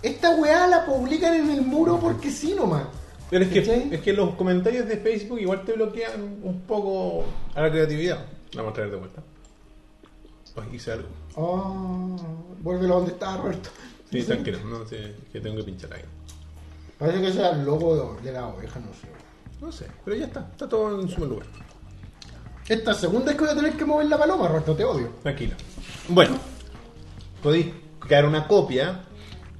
Esta 0.02 0.34
weá 0.36 0.66
la 0.66 0.84
publican 0.84 1.34
en 1.34 1.50
el 1.50 1.62
muro 1.62 1.98
porque 2.00 2.30
sí 2.30 2.54
nomás. 2.54 2.84
Pero 3.30 3.44
es 3.44 3.50
que, 3.50 3.88
es 3.92 4.00
que 4.02 4.12
los 4.12 4.34
comentarios 4.34 4.86
de 4.86 4.98
Facebook 4.98 5.40
igual 5.40 5.64
te 5.64 5.72
bloquean 5.72 6.38
un 6.42 6.60
poco 6.66 7.24
a 7.54 7.62
la 7.62 7.70
creatividad. 7.70 8.26
Vamos 8.54 8.72
a 8.72 8.74
traer 8.74 8.90
de 8.90 8.96
vuelta. 8.96 9.22
Ay, 10.56 10.68
hice 10.76 10.92
algo. 10.92 11.08
Oh, 11.36 12.16
vuélvelo 12.62 12.96
donde 12.96 13.12
está, 13.12 13.36
Roberto. 13.36 13.70
Sí, 14.10 14.22
tranquilo, 14.22 14.58
no 14.64 14.86
sé, 14.86 15.14
que 15.32 15.40
tengo 15.40 15.56
que 15.56 15.62
pinchar 15.64 15.94
ahí. 15.94 16.02
Parece 16.98 17.20
que 17.22 17.32
sea 17.32 17.50
el 17.50 17.64
logo 17.64 18.18
de, 18.22 18.32
la 18.32 18.46
oveja, 18.48 18.78
no 18.80 18.92
sé. 18.92 19.08
No 19.60 19.72
sé, 19.72 19.86
pero 20.04 20.16
ya 20.16 20.26
está, 20.26 20.48
está 20.52 20.68
todo 20.68 21.00
en 21.00 21.08
su 21.08 21.24
lugar. 21.24 21.46
Esta 22.68 22.94
segunda 22.94 23.30
es 23.32 23.36
que 23.36 23.44
voy 23.44 23.52
a 23.52 23.56
tener 23.56 23.72
que 23.72 23.84
mover 23.84 24.06
la 24.06 24.18
paloma, 24.18 24.48
Roberto, 24.48 24.74
te 24.76 24.84
odio. 24.84 25.08
Tranquilo. 25.22 25.54
Bueno, 26.08 26.36
podéis 27.42 27.68
crear 27.98 28.24
una 28.26 28.46
copia 28.46 29.00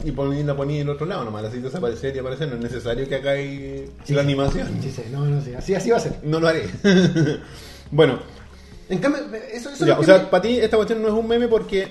y 0.04 0.10
poner- 0.12 0.44
la 0.44 0.56
ponéis 0.56 0.82
en 0.82 0.88
otro 0.90 1.06
lado 1.06 1.24
nomás, 1.24 1.44
así 1.44 1.58
desaparecer 1.60 2.14
y 2.14 2.18
aparecer. 2.18 2.48
No 2.48 2.54
es 2.56 2.60
necesario 2.60 3.08
que 3.08 3.16
hagáis 3.16 3.90
la 4.08 4.20
animación. 4.20 4.68
Sí, 4.82 4.90
sí, 4.90 5.02
no, 5.10 5.24
no, 5.24 5.40
sí. 5.40 5.54
Así, 5.54 5.74
así 5.74 5.90
va 5.90 5.96
a 5.96 6.00
ser. 6.00 6.20
No 6.22 6.38
lo 6.40 6.48
haré. 6.48 6.68
bueno, 7.90 8.20
En 8.92 8.98
cambio, 8.98 9.22
eso, 9.52 9.70
eso 9.70 9.86
ya, 9.86 9.94
es 9.94 9.98
o 9.98 10.04
sea, 10.04 10.18
me- 10.18 10.24
para 10.26 10.42
ti 10.42 10.58
esta 10.58 10.76
cuestión 10.76 11.00
no 11.02 11.08
es 11.08 11.14
un 11.14 11.26
meme 11.26 11.48
porque. 11.48 11.82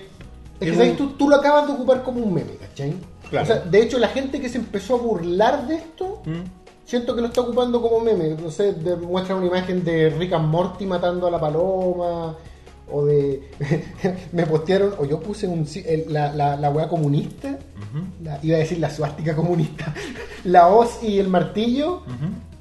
Es 0.59 0.71
que 0.77 0.89
un- 0.91 0.95
Tú, 0.97 1.09
tú 1.13 1.27
lo 1.29 1.35
acabas 1.37 1.65
de 1.67 1.73
ocupar 1.73 2.03
como 2.03 2.19
un 2.21 2.33
meme, 2.33 2.51
¿cachai? 2.59 2.93
Claro. 3.29 3.43
O 3.43 3.47
sea, 3.47 3.59
de 3.61 3.81
hecho, 3.81 3.97
la 3.97 4.09
gente 4.09 4.39
que 4.39 4.49
se 4.49 4.57
empezó 4.59 4.95
a 4.95 4.97
burlar 4.99 5.67
de 5.67 5.75
esto, 5.75 6.21
¿Mm? 6.25 6.43
siento 6.85 7.15
que 7.15 7.21
lo 7.21 7.27
está 7.27 7.41
ocupando 7.41 7.81
como 7.81 7.99
meme. 8.01 8.35
No 8.41 8.51
sé, 8.51 8.73
de- 8.73 8.95
muestra 8.97 9.35
una 9.35 9.47
imagen 9.47 9.83
de 9.83 10.09
Rick 10.11 10.33
and 10.33 10.47
Morty 10.49 10.85
matando 10.85 11.25
a 11.27 11.31
la 11.31 11.39
paloma, 11.39 12.35
o 12.91 13.05
de. 13.05 13.49
me 14.33 14.45
postearon, 14.45 14.93
o 14.99 15.05
yo 15.05 15.19
puse 15.19 15.47
un, 15.47 15.65
el- 15.85 16.05
la, 16.13 16.31
la, 16.33 16.55
la 16.57 16.69
weá 16.69 16.87
comunista, 16.87 17.57
la- 18.23 18.39
iba 18.43 18.57
a 18.57 18.59
decir 18.59 18.77
la 18.79 18.89
suástica 18.91 19.35
comunista, 19.35 19.91
la 20.43 20.67
hoz 20.67 21.01
y 21.01 21.17
el 21.17 21.27
martillo, 21.29 22.03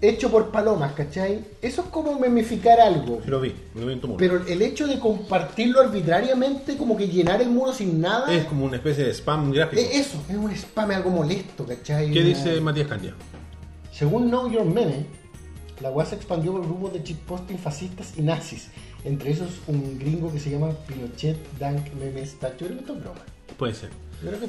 hecho 0.00 0.30
por 0.30 0.50
palomas, 0.50 0.92
¿cachai? 0.92 1.44
Eso 1.60 1.82
es 1.82 1.88
como 1.88 2.18
memificar 2.18 2.80
algo. 2.80 3.20
Lo 3.26 3.40
vi, 3.40 3.54
lo 3.74 3.86
vi 3.86 3.92
en 3.92 4.00
tu 4.00 4.08
muro. 4.08 4.18
Pero 4.18 4.46
el 4.46 4.62
hecho 4.62 4.86
de 4.86 4.98
compartirlo 4.98 5.80
arbitrariamente, 5.80 6.76
como 6.76 6.96
que 6.96 7.08
llenar 7.08 7.42
el 7.42 7.50
muro 7.50 7.72
sin 7.72 8.00
nada. 8.00 8.32
Es 8.32 8.44
como 8.44 8.64
una 8.64 8.76
especie 8.76 9.04
de 9.04 9.10
spam 9.12 9.52
gráfico. 9.52 9.82
Eso, 9.82 10.22
es 10.28 10.36
un 10.36 10.50
spam 10.52 10.90
algo 10.90 11.10
molesto, 11.10 11.66
¿cachai? 11.66 12.10
¿Qué 12.10 12.22
dice 12.22 12.60
Matías 12.60 12.88
Candia? 12.88 13.14
Según 13.92 14.28
Know 14.28 14.50
Your 14.50 14.64
Meme, 14.64 15.06
la 15.80 16.06
se 16.06 16.14
expandió 16.14 16.52
por 16.52 16.62
grupos 16.62 16.92
de 16.92 17.02
shitposting 17.02 17.58
fascistas 17.58 18.14
y 18.16 18.22
nazis. 18.22 18.68
Entre 19.04 19.30
esos, 19.30 19.48
un 19.66 19.98
gringo 19.98 20.32
que 20.32 20.38
se 20.38 20.50
llama 20.50 20.70
Pinochet 20.86 21.36
Dank 21.58 21.92
Meme 21.94 22.24
Stat. 22.24 22.52
Yo 22.58 22.66
creo 22.66 22.78
que 22.78 22.80
esto 22.80 22.94
es 22.94 23.00
broma. 23.00 23.20
Puede 23.56 23.74
ser. 23.74 23.90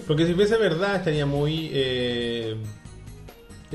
Porque 0.05 0.27
si 0.27 0.33
fuese 0.33 0.57
verdad, 0.57 0.97
estaría 0.97 1.25
muy. 1.25 1.69
eh, 1.71 2.57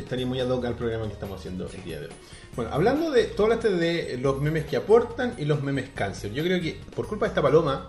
estaría 0.03 0.26
muy 0.26 0.41
ad 0.41 0.49
hoc 0.50 0.65
al 0.65 0.75
programa 0.75 1.07
que 1.07 1.12
estamos 1.12 1.38
haciendo 1.41 1.69
el 1.73 1.85
día 1.85 2.00
de 2.00 2.07
hoy. 2.07 2.12
Bueno, 2.55 2.71
hablando 2.73 3.11
de. 3.11 3.25
Tú 3.25 3.43
hablaste 3.45 3.71
de 3.71 4.19
los 4.19 4.41
memes 4.41 4.65
que 4.67 4.76
aportan 4.76 5.35
y 5.38 5.45
los 5.45 5.62
memes 5.62 5.91
cáncer. 5.95 6.33
Yo 6.33 6.43
creo 6.43 6.61
que 6.61 6.81
por 6.95 7.07
culpa 7.07 7.26
de 7.26 7.31
esta 7.31 7.43
paloma 7.43 7.87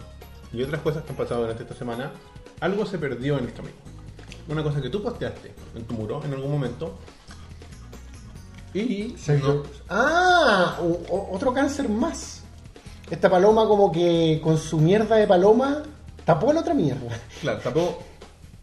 y 0.53 0.61
otras 0.63 0.81
cosas 0.81 1.03
que 1.03 1.11
han 1.11 1.17
pasado 1.17 1.41
durante 1.41 1.63
esta 1.63 1.75
semana, 1.75 2.11
algo 2.59 2.85
se 2.85 2.97
perdió 2.97 3.37
en 3.37 3.45
el 3.45 3.53
camino. 3.53 3.75
Una 4.49 4.63
cosa 4.63 4.81
que 4.81 4.89
tú 4.89 5.01
posteaste 5.03 5.53
en 5.75 5.83
tu 5.85 5.93
muro 5.93 6.21
en 6.23 6.33
algún 6.33 6.51
momento. 6.51 6.97
Y. 8.73 9.15
No- 9.41 9.63
Ah, 9.89 10.77
o- 10.81 11.01
o- 11.09 11.35
otro 11.35 11.53
cáncer 11.53 11.89
más. 11.89 12.43
Esta 13.09 13.29
paloma 13.29 13.65
como 13.67 13.91
que 13.91 14.39
con 14.43 14.57
su 14.57 14.77
mierda 14.79 15.15
de 15.15 15.25
paloma 15.27 15.83
tapó 16.25 16.51
la 16.51 16.59
otra 16.59 16.73
mierda. 16.73 17.07
claro, 17.41 17.59
tapó 17.59 17.99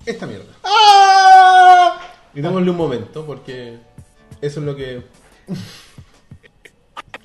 esta 0.05 0.27
mierda. 0.27 0.53
¡Ah! 0.63 1.94
Y 2.35 2.41
démosle 2.41 2.71
un 2.71 2.77
momento, 2.77 3.25
porque 3.25 3.79
eso 4.41 4.61
es 4.61 4.67
lo 4.67 4.75
que. 4.75 5.03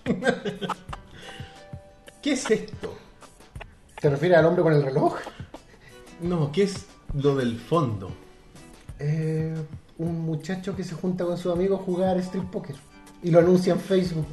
¿Qué 2.21 2.33
es 2.33 2.51
esto? 2.51 2.95
¿Te 3.99 4.09
refieres 4.09 4.37
al 4.37 4.45
hombre 4.45 4.63
con 4.63 4.73
el 4.73 4.83
reloj? 4.83 5.15
No, 6.21 6.51
¿qué 6.51 6.63
es 6.63 6.85
lo 7.13 7.35
del 7.35 7.57
fondo? 7.57 8.11
Eh, 8.99 9.55
un 9.97 10.19
muchacho 10.21 10.75
que 10.75 10.83
se 10.83 10.95
junta 10.95 11.25
con 11.25 11.37
sus 11.37 11.53
amigos 11.53 11.79
a 11.79 11.83
jugar 11.83 12.17
street 12.17 12.45
poker 12.51 12.75
y 13.23 13.31
lo 13.31 13.39
anuncia 13.39 13.73
en 13.73 13.79
Facebook, 13.79 14.27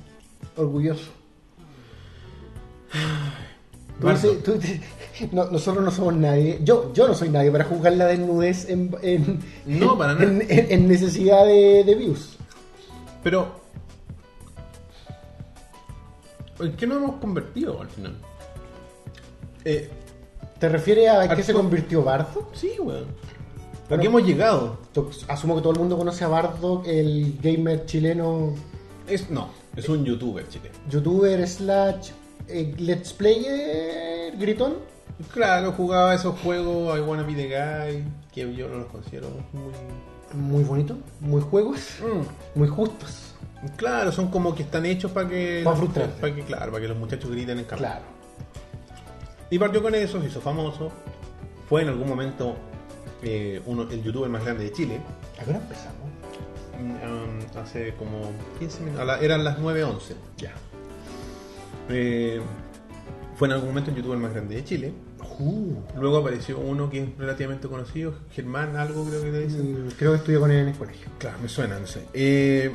orgulloso. 0.57 1.11
Tú 4.01 4.07
Bardo. 4.07 4.29
dices- 4.31 4.43
tú 4.43 4.53
dices- 4.55 4.81
no, 5.33 5.45
nosotros 5.47 5.83
no 5.85 5.91
somos 5.91 6.15
nadie, 6.15 6.61
yo, 6.63 6.93
yo 6.93 7.09
no 7.09 7.15
soy 7.15 7.31
nadie 7.31 7.51
para 7.51 7.65
juzgar 7.65 7.95
la 7.95 8.07
desnudez 8.07 8.69
en, 8.69 8.95
en- 9.03 9.41
No, 9.65 9.97
para 9.97 10.13
nada. 10.15 10.25
en, 10.25 10.43
en- 10.43 10.67
en 10.71 10.89
necesidad 10.89 11.45
de, 11.47 11.83
de 11.85 11.95
views. 11.95 12.37
Pero. 13.23 13.65
¿En 16.61 16.73
qué 16.77 16.87
nos 16.87 16.99
hemos 17.03 17.17
convertido 17.17 17.81
al 17.81 17.89
final? 17.89 18.15
Eh, 19.65 19.91
¿Te 20.59 20.69
refieres 20.69 21.11
a 21.11 21.29
qué 21.29 21.43
Actu- 21.43 21.47
se 21.47 21.53
convirtió 21.53 22.03
Bardo? 22.03 22.49
sí, 22.55 22.73
weón. 22.79 23.05
¿A 23.05 23.89
Bueno. 23.89 24.01
qué 24.01 24.07
hemos 24.09 24.23
llegado? 24.25 24.79
Asumo 25.29 25.55
que 25.57 25.61
todo 25.63 25.73
el 25.75 25.79
mundo 25.79 25.97
conoce 25.99 26.25
a 26.25 26.29
Bardo, 26.29 26.83
el 26.87 27.39
gamer 27.43 27.85
chileno, 27.87 28.55
Es, 29.07 29.31
no, 29.31 29.51
es 29.77 29.89
un 29.89 30.05
youtuber 30.05 30.49
chileno. 30.49 30.75
youtuber 30.91 31.47
slash 31.47 32.11
eh, 32.49 32.75
let's 32.79 33.13
player 33.13 34.37
gritón. 34.37 34.75
Claro, 35.33 35.73
jugaba 35.73 36.15
esos 36.15 36.39
juegos 36.41 36.99
I 36.99 37.01
Wanna 37.01 37.23
Be 37.23 37.35
the 37.35 37.47
Guy, 37.49 38.05
que 38.33 38.55
yo 38.55 38.69
no 38.69 38.77
los 38.79 38.87
considero 38.89 39.29
muy. 39.53 39.73
Muy 40.35 40.65
bonito, 40.65 40.99
muy 41.21 41.41
juegos, 41.41 41.99
Mm, 42.03 42.59
muy 42.59 42.69
justos. 42.69 43.33
Claro, 43.77 44.13
son 44.13 44.29
como 44.31 44.55
que 44.55 44.65
están 44.65 44.85
hechos 44.85 45.11
para 45.13 45.29
que. 45.29 45.63
Para 46.21 46.35
que, 46.35 46.43
claro, 46.43 46.73
para 46.73 46.83
que 46.83 46.89
los 46.89 46.99
muchachos 46.99 47.31
griten 47.31 47.59
en 47.59 47.65
cámara. 47.65 47.89
Claro. 48.01 48.05
Y 49.51 49.59
partió 49.59 49.81
con 49.83 49.95
eso, 49.95 50.21
se 50.21 50.27
hizo 50.27 50.41
famoso. 50.41 50.91
Fue 51.69 51.83
en 51.83 51.89
algún 51.89 52.09
momento 52.09 52.57
eh, 53.23 53.63
uno, 53.67 53.85
el 53.91 54.03
youtuber 54.03 54.29
más 54.29 54.45
grande 54.45 54.65
de 54.65 54.73
Chile. 54.73 55.01
¿A 55.41 55.45
qué 55.45 55.51
hora 55.51 55.61
empezamos? 55.61 55.97
Mm, 56.79 56.91
um, 56.91 57.59
hace 57.63 57.95
como 57.95 58.31
15 58.59 58.81
minutos. 58.83 59.07
la- 59.07 59.19
eran 59.21 59.43
las 59.45 59.59
9.11. 59.59 60.15
Ya. 60.37 60.53
Eh, 61.89 62.41
fue 63.37 63.49
en 63.49 63.53
algún 63.53 63.69
momento 63.69 63.91
el 63.91 63.97
youtuber 63.97 64.19
más 64.19 64.33
grande 64.33 64.57
de 64.57 64.65
Chile. 64.65 64.93
Uh, 65.39 65.75
Luego 66.01 66.19
apareció 66.19 66.59
uno 66.59 66.89
que 66.89 67.03
es 67.03 67.09
relativamente 67.19 67.69
conocido, 67.69 68.15
Germán, 68.31 68.77
algo 68.77 69.05
creo 69.05 69.23
que 69.23 69.31
le 69.33 69.41
dicen. 69.47 69.87
mm, 69.87 69.91
creo 69.99 70.13
que 70.13 70.19
estudié 70.19 70.39
con 70.39 70.51
él 70.51 70.59
en 70.61 70.69
el 70.69 70.75
colegio. 70.77 71.09
Claro, 71.19 71.37
me 71.43 71.49
suena, 71.49 71.79
no 71.79 71.87
sé. 71.87 72.07
Eh, 72.15 72.71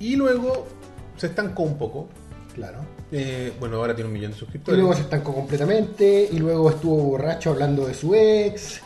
y 0.00 0.16
luego 0.16 0.66
se 1.16 1.28
estancó 1.28 1.62
un 1.62 1.78
poco. 1.78 2.08
Claro. 2.54 2.78
Eh, 3.12 3.52
bueno, 3.60 3.76
ahora 3.76 3.94
tiene 3.94 4.08
un 4.08 4.14
millón 4.14 4.32
de 4.32 4.36
Y 4.36 4.40
suscriptores. 4.40 4.78
luego 4.80 4.94
se 4.94 5.02
estancó 5.02 5.32
completamente. 5.32 6.28
Y 6.32 6.38
luego 6.38 6.70
estuvo 6.70 6.96
borracho 6.96 7.50
hablando 7.50 7.86
de 7.86 7.94
su 7.94 8.14
ex. 8.16 8.80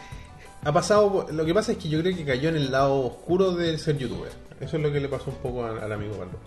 Ha 0.65 0.73
pasado, 0.73 1.27
lo 1.33 1.45
que 1.47 1.55
pasa 1.55 1.73
es 1.73 1.79
que 1.79 1.89
yo 1.89 1.99
creo 2.01 2.15
que 2.15 2.25
cayó 2.25 2.51
en 2.51 2.57
el 2.57 2.71
lado 2.71 3.01
oscuro 3.07 3.53
de 3.53 3.79
ser 3.79 3.97
youtuber. 3.97 4.31
Eso 4.61 4.77
es 4.77 4.83
lo 4.83 4.93
que 4.93 5.01
le 5.01 5.09
pasó 5.09 5.31
un 5.31 5.37
poco 5.37 5.65
a- 5.65 5.79
al 5.83 5.91
amigo 5.93 6.19
Bardo. 6.19 6.39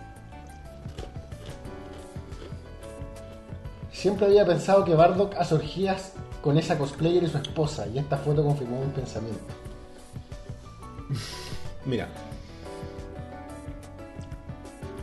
Siempre 4.06 4.28
había 4.28 4.46
pensado 4.46 4.86
que 4.86 4.94
Bardock 4.94 5.34
hace 5.36 5.56
orgías 5.56 6.12
con 6.44 6.60
esa 6.60 6.78
cosplayer 6.78 7.24
y 7.24 7.28
su 7.28 7.40
esposa. 7.40 7.88
Y 7.88 7.98
esta 7.98 8.18
foto 8.18 8.44
confirmó 8.44 8.80
mi 8.86 8.92
pensamiento. 8.92 9.40
Mira. 11.88 12.08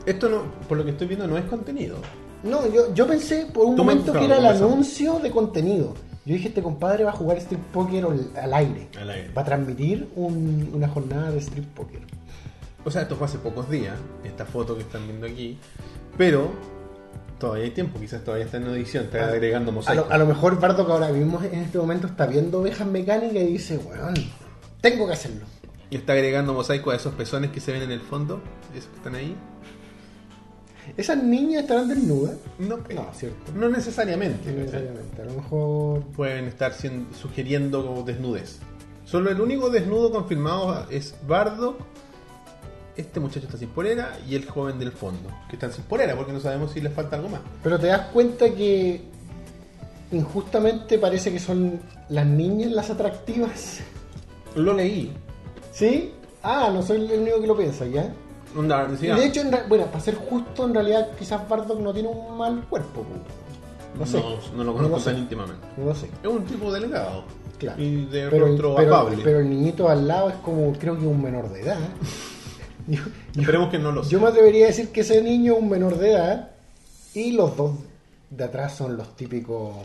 Esto 0.06 0.28
no, 0.28 0.42
por 0.68 0.78
lo 0.78 0.84
que 0.84 0.92
estoy 0.92 1.08
viendo, 1.08 1.26
no 1.26 1.36
es 1.36 1.44
contenido. 1.46 1.96
No, 2.44 2.64
yo, 2.68 2.94
yo 2.94 3.08
pensé 3.08 3.46
por 3.46 3.64
un 3.66 3.74
Tú 3.74 3.82
me- 3.82 3.92
momento 3.92 4.12
que 4.12 4.18
claro, 4.20 4.34
era 4.34 4.36
el 4.36 4.42
conversamos. 4.60 4.72
anuncio 4.72 5.18
de 5.18 5.30
contenido. 5.32 5.94
Yo 6.24 6.34
dije, 6.34 6.46
este 6.46 6.62
compadre 6.62 7.02
va 7.02 7.10
a 7.10 7.14
jugar 7.14 7.38
strip 7.38 7.60
poker 7.72 8.04
al, 8.04 8.30
al 8.40 8.54
aire. 8.54 8.88
Al 9.00 9.10
aire. 9.10 9.32
Va 9.36 9.42
a 9.42 9.44
transmitir 9.44 10.10
un- 10.14 10.70
una 10.74 10.86
jornada 10.86 11.32
de 11.32 11.38
strip 11.40 11.64
poker. 11.74 12.02
O 12.84 12.90
sea, 12.92 13.02
esto 13.02 13.16
fue 13.16 13.26
hace 13.26 13.38
pocos 13.38 13.68
días, 13.68 13.96
esta 14.22 14.46
foto 14.46 14.76
que 14.76 14.82
están 14.82 15.08
viendo 15.08 15.26
aquí. 15.26 15.58
Pero 16.16 16.52
todavía 17.42 17.64
hay 17.64 17.70
tiempo, 17.72 17.98
quizás 18.00 18.22
todavía 18.24 18.46
está 18.46 18.56
en 18.58 18.68
edición, 18.68 19.04
está 19.04 19.26
agregando 19.28 19.70
A 19.72 19.74
mosaico. 19.74 20.06
lo, 20.08 20.12
a 20.14 20.18
lo 20.18 20.26
mejor 20.26 20.60
Bardock 20.60 20.88
ahora 20.88 21.08
mismo 21.08 21.40
en 21.42 21.58
este 21.60 21.76
momento 21.78 22.06
está 22.06 22.26
viendo 22.26 22.60
ovejas 22.60 22.86
mecánicas 22.86 23.34
y 23.42 23.46
dice, 23.46 23.78
weón, 23.78 24.14
tengo 24.80 25.06
que 25.08 25.12
hacerlo. 25.14 25.44
Y 25.90 25.96
está 25.96 26.12
agregando 26.12 26.54
mosaico 26.54 26.92
a 26.92 26.96
esos 26.96 27.12
pezones 27.14 27.50
que 27.50 27.58
se 27.60 27.72
ven 27.72 27.82
en 27.82 27.90
el 27.90 28.00
fondo, 28.00 28.40
esos 28.74 28.88
que 28.90 28.96
están 28.96 29.14
ahí. 29.16 29.36
¿Esas 30.96 31.22
niñas 31.22 31.62
estarán 31.62 31.88
desnudas? 31.88 32.36
No, 32.58 32.76
No, 32.76 33.12
cierto. 33.14 33.52
no 33.54 33.68
necesariamente. 33.68 34.50
No 34.52 34.58
necesariamente. 34.60 35.22
A 35.22 35.24
lo 35.26 35.32
mejor. 35.34 36.02
Pueden 36.16 36.46
estar 36.46 36.72
sugiriendo 37.20 38.02
desnudez. 38.06 38.58
Solo 39.04 39.30
el 39.30 39.40
único 39.40 39.68
desnudo 39.68 40.10
confirmado 40.10 40.86
es 40.90 41.14
Bardo. 41.26 41.76
Este 42.96 43.20
muchacho 43.20 43.46
está 43.46 43.56
sin 43.58 43.68
polera 43.70 44.18
y 44.28 44.34
el 44.34 44.46
joven 44.46 44.78
del 44.78 44.92
fondo, 44.92 45.30
que 45.48 45.56
están 45.56 45.72
sin 45.72 45.84
polera 45.84 46.14
porque 46.14 46.32
no 46.32 46.40
sabemos 46.40 46.72
si 46.72 46.80
les 46.80 46.92
falta 46.92 47.16
algo 47.16 47.28
más. 47.30 47.40
Pero 47.62 47.78
te 47.78 47.86
das 47.86 48.08
cuenta 48.12 48.50
que 48.50 49.00
injustamente 50.10 50.98
parece 50.98 51.32
que 51.32 51.38
son 51.38 51.80
las 52.10 52.26
niñas 52.26 52.70
las 52.72 52.90
atractivas. 52.90 53.80
Lo 54.54 54.74
leí. 54.74 55.12
¿Sí? 55.72 56.12
Ah, 56.42 56.70
no 56.72 56.82
soy 56.82 57.10
el 57.10 57.20
único 57.20 57.40
que 57.40 57.46
lo 57.46 57.56
piensa, 57.56 57.86
¿ya? 57.86 58.12
Onda, 58.54 58.84
Y 58.88 58.92
decía, 58.92 59.14
de 59.16 59.24
hecho, 59.24 59.40
en 59.40 59.50
bueno, 59.68 59.86
para 59.86 60.00
ser 60.00 60.16
justo, 60.16 60.66
en 60.66 60.74
realidad 60.74 61.08
quizás 61.18 61.48
Bardock 61.48 61.80
no 61.80 61.92
tiene 61.94 62.08
un 62.10 62.36
mal 62.36 62.62
cuerpo. 62.68 63.02
po. 63.02 63.98
No 63.98 64.04
sé. 64.06 64.18
no, 64.20 64.36
no 64.56 64.64
lo 64.64 64.74
conozco 64.74 64.98
tan 64.98 65.18
íntimamente. 65.18 65.66
No 65.78 65.86
lo 65.86 65.94
sé. 65.94 66.08
Es 66.22 66.28
un 66.28 66.44
tipo 66.44 66.70
delgado. 66.72 67.24
Claro. 67.58 67.80
Y 67.82 68.04
de 68.06 68.28
Pero, 68.28 68.46
rostro 68.48 68.74
pero- 68.74 69.08
pero 69.22 69.38
el 69.40 69.48
niñito 69.48 69.88
al 69.88 70.06
lado 70.08 70.28
es 70.30 70.36
como, 70.36 70.72
creo 70.74 70.98
que 70.98 71.06
un 71.06 71.22
menor 71.22 71.48
de 71.50 71.62
edad. 71.62 71.78
Yo, 72.88 73.02
yo- 73.34 73.40
Esperemos 73.42 73.70
que 73.70 73.78
no 73.78 73.92
lo 73.92 74.02
yo 74.02 74.08
sea. 74.08 74.18
me 74.20 74.28
atrevería 74.28 74.64
a 74.66 74.68
decir 74.68 74.88
que 74.88 75.02
ese 75.02 75.22
niño 75.22 75.54
es 75.54 75.58
un 75.60 75.68
menor 75.68 75.98
de 75.98 76.12
edad 76.12 76.48
y 77.14 77.32
los 77.32 77.56
dos 77.56 77.72
de 78.30 78.44
atrás 78.44 78.74
son 78.74 78.96
los 78.96 79.14
típicos 79.16 79.76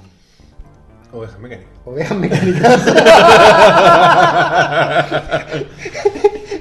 Ovejas 1.13 1.39
mecánicas. 1.39 1.71
ovejas 1.85 2.17
mecánicas. 2.17 2.85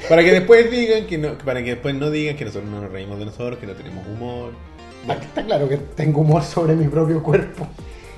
Para 0.08 0.22
que 0.22 0.32
después 0.32 0.70
digan 0.70 1.06
que 1.06 1.18
no, 1.18 1.36
para 1.38 1.62
que 1.64 1.70
después 1.70 1.94
no 1.94 2.10
digan 2.10 2.36
que 2.36 2.44
nosotros 2.44 2.70
no 2.70 2.80
nos 2.80 2.92
reímos 2.92 3.18
de 3.18 3.24
nosotros, 3.26 3.58
que 3.58 3.66
no 3.66 3.72
tenemos 3.72 4.06
humor. 4.06 4.52
Aquí 5.08 5.26
Está 5.26 5.44
claro 5.44 5.68
que 5.68 5.78
tengo 5.78 6.20
humor 6.20 6.44
sobre 6.44 6.74
mi 6.76 6.86
propio 6.86 7.20
cuerpo. 7.22 7.66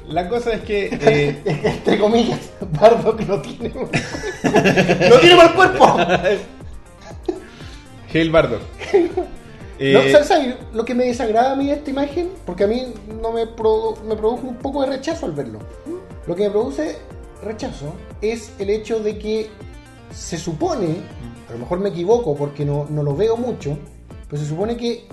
La 0.06 0.28
cosa 0.28 0.52
es 0.52 0.60
que 0.62 0.86
eh, 1.00 1.42
Entre 1.64 1.98
comillas, 1.98 2.50
Bardock 2.78 3.20
no 3.22 3.40
tiene 3.40 3.70
no 3.70 5.16
tiene 5.20 5.36
mal 5.36 5.54
cuerpo. 5.54 5.96
Hail 8.12 8.30
Bardock. 8.30 8.62
Eh, 9.80 9.92
No, 9.92 10.00
¿sabes, 10.10 10.26
sabes 10.26 10.56
lo 10.72 10.84
que 10.84 10.92
me 10.92 11.04
desagrada 11.04 11.52
a 11.52 11.54
mí 11.54 11.70
esta 11.70 11.88
imagen? 11.90 12.30
Porque 12.44 12.64
a 12.64 12.66
mí 12.66 12.92
no 13.22 13.30
me, 13.30 13.44
produ- 13.46 14.02
me 14.02 14.16
produjo 14.16 14.48
un 14.48 14.56
poco 14.56 14.80
de 14.80 14.88
rechazo 14.88 15.24
al 15.26 15.30
verlo. 15.30 15.60
Lo 16.26 16.34
que 16.34 16.42
me 16.42 16.50
produce 16.50 16.96
rechazo 17.44 17.92
es 18.20 18.50
el 18.58 18.70
hecho 18.70 18.98
de 18.98 19.16
que 19.20 19.48
se 20.12 20.36
supone, 20.36 20.96
a 21.48 21.52
lo 21.52 21.58
mejor 21.60 21.78
me 21.78 21.90
equivoco 21.90 22.34
porque 22.34 22.64
no, 22.64 22.88
no 22.90 23.04
lo 23.04 23.14
veo 23.14 23.36
mucho, 23.36 23.78
pero 24.28 24.42
se 24.42 24.48
supone 24.48 24.76
que 24.76 25.06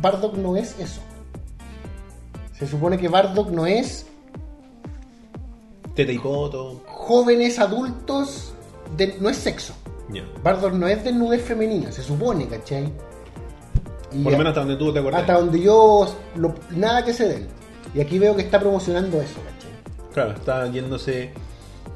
Bardock 0.00 0.34
no 0.36 0.56
es 0.56 0.76
eso. 0.80 1.00
Se 2.58 2.66
supone 2.66 2.98
que 2.98 3.06
Bardock 3.06 3.50
no 3.50 3.66
es 3.68 4.06
Teta 5.94 6.10
y 6.10 6.16
jóvenes 6.86 7.60
adultos, 7.60 8.52
de- 8.96 9.14
no 9.20 9.28
es 9.28 9.36
sexo. 9.36 9.74
Ya. 10.10 10.24
Bardock 10.42 10.72
no 10.74 10.86
es 10.88 11.02
desnudez 11.04 11.42
femenina, 11.42 11.92
se 11.92 12.02
supone, 12.02 12.46
¿cachai? 12.48 12.92
Y 14.12 14.22
Por 14.22 14.32
lo 14.32 14.38
menos 14.38 14.50
hasta 14.50 14.60
donde 14.60 14.76
tú 14.76 14.92
te 14.92 14.98
acuerdas. 14.98 15.20
hasta 15.22 15.34
donde 15.38 15.60
yo 15.60 16.06
lo- 16.36 16.54
nada 16.70 17.04
que 17.04 17.14
se 17.14 17.28
den. 17.28 17.46
Y 17.94 18.00
aquí 18.00 18.18
veo 18.18 18.36
que 18.36 18.42
está 18.42 18.60
promocionando 18.60 19.20
eso, 19.20 19.36
¿cachai? 19.44 20.12
Claro, 20.12 20.32
está 20.32 20.66
yéndose. 20.70 21.32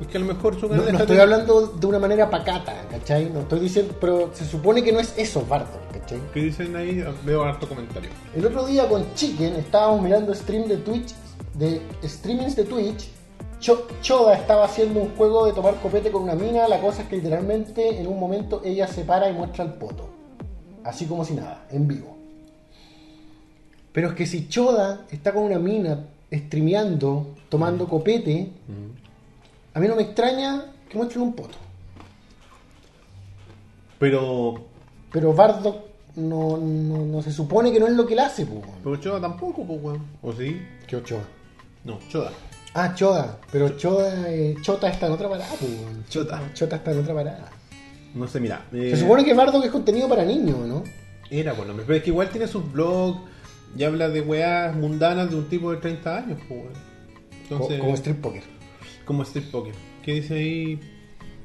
Es 0.00 0.06
que 0.08 0.18
a 0.18 0.20
lo 0.20 0.26
mejor 0.26 0.58
su 0.60 0.68
No, 0.68 0.76
no 0.76 0.98
estoy 0.98 1.18
hablando 1.18 1.68
de 1.68 1.86
una 1.86 1.98
manera 1.98 2.28
pacata, 2.28 2.74
¿cachai? 2.90 3.30
No 3.30 3.40
estoy 3.40 3.60
diciendo, 3.60 3.94
pero 4.00 4.30
se 4.34 4.44
supone 4.44 4.82
que 4.82 4.92
no 4.92 5.00
es 5.00 5.14
eso, 5.16 5.44
Bardock, 5.46 5.90
¿cachai? 5.92 6.18
¿Qué 6.34 6.40
dicen 6.40 6.76
ahí? 6.76 7.02
Veo 7.24 7.42
harto 7.44 7.66
comentario. 7.68 8.10
El 8.34 8.44
otro 8.46 8.66
día 8.66 8.88
con 8.88 9.14
Chicken 9.14 9.56
estábamos 9.56 10.02
mirando 10.02 10.34
stream 10.34 10.68
de 10.68 10.76
Twitch, 10.78 11.14
de 11.54 11.80
streamings 12.04 12.56
de 12.56 12.64
Twitch. 12.64 13.08
Cho- 13.60 13.86
Choda 14.02 14.34
estaba 14.36 14.64
haciendo 14.64 15.00
un 15.00 15.16
juego 15.16 15.46
de 15.46 15.52
tomar 15.52 15.74
copete 15.80 16.10
con 16.10 16.22
una 16.22 16.34
mina. 16.34 16.68
La 16.68 16.80
cosa 16.80 17.02
es 17.02 17.08
que 17.08 17.16
literalmente 17.16 17.98
en 18.00 18.06
un 18.06 18.18
momento 18.20 18.60
ella 18.64 18.86
se 18.86 19.02
para 19.04 19.28
y 19.28 19.32
muestra 19.32 19.64
el 19.64 19.72
poto. 19.74 20.08
Así 20.84 21.06
como 21.06 21.24
si 21.24 21.34
nada, 21.34 21.66
en 21.70 21.88
vivo. 21.88 22.16
Pero 23.92 24.08
es 24.10 24.14
que 24.14 24.26
si 24.26 24.48
Choda 24.48 25.06
está 25.10 25.32
con 25.32 25.44
una 25.44 25.58
mina 25.58 26.04
streameando, 26.32 27.34
tomando 27.48 27.88
copete, 27.88 28.50
a 29.74 29.80
mí 29.80 29.88
no 29.88 29.96
me 29.96 30.02
extraña 30.02 30.66
que 30.88 30.96
muestren 30.98 31.22
un 31.22 31.32
poto. 31.32 31.56
Pero. 33.98 34.54
Pero 35.10 35.32
Bardock 35.32 35.76
no, 36.16 36.56
no, 36.58 36.98
no 37.06 37.22
se 37.22 37.32
supone 37.32 37.72
que 37.72 37.80
no 37.80 37.86
es 37.86 37.94
lo 37.94 38.06
que 38.06 38.12
él 38.14 38.20
hace, 38.20 38.44
pues. 38.44 38.60
Pero 38.84 38.96
Choda 38.96 39.20
tampoco, 39.20 39.64
pues, 39.64 39.82
weón. 39.82 40.02
¿O 40.22 40.32
sí? 40.32 40.60
¿Qué 40.86 41.02
Choda? 41.02 41.24
No, 41.84 41.98
Choda. 42.10 42.30
Ah, 42.78 42.94
Choda, 42.94 43.38
pero 43.50 43.70
Choda, 43.70 44.30
eh, 44.30 44.54
Chota 44.60 44.88
está 44.88 45.06
en 45.06 45.12
otra 45.12 45.28
parada, 45.28 45.48
pues. 45.58 45.72
Chota. 46.10 46.40
Chota 46.54 46.76
está 46.76 46.92
en 46.92 46.98
otra 47.00 47.14
parada. 47.14 47.50
No 48.14 48.26
sé, 48.28 48.40
mira. 48.40 48.66
eh, 48.72 48.90
Se 48.94 48.98
supone 49.00 49.24
que 49.24 49.34
Bardock 49.34 49.64
es 49.64 49.70
contenido 49.70 50.08
para 50.08 50.24
niños, 50.24 50.58
¿no? 50.66 50.82
Era 51.30 51.52
bueno, 51.54 51.74
pero 51.76 51.94
es 51.94 52.02
que 52.02 52.10
igual 52.10 52.28
tiene 52.30 52.46
sus 52.46 52.70
blogs 52.72 53.18
y 53.76 53.82
habla 53.84 54.08
de 54.08 54.20
weas 54.20 54.74
mundanas 54.76 55.28
de 55.30 55.36
un 55.36 55.48
tipo 55.48 55.70
de 55.72 55.78
30 55.78 56.16
años, 56.18 56.38
pues, 56.48 56.60
weón. 56.60 56.72
Co- 56.72 57.54
Entonces, 57.54 57.80
como 57.80 57.94
Street 57.94 58.16
Poker. 58.16 58.42
como 59.04 59.22
Street 59.22 59.50
Poker. 59.50 59.74
¿Qué 60.04 60.12
dice 60.14 60.34
ahí? 60.34 60.80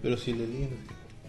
Pero 0.02 0.18
si 0.18 0.34
le 0.34 0.48
leí. 0.48 0.70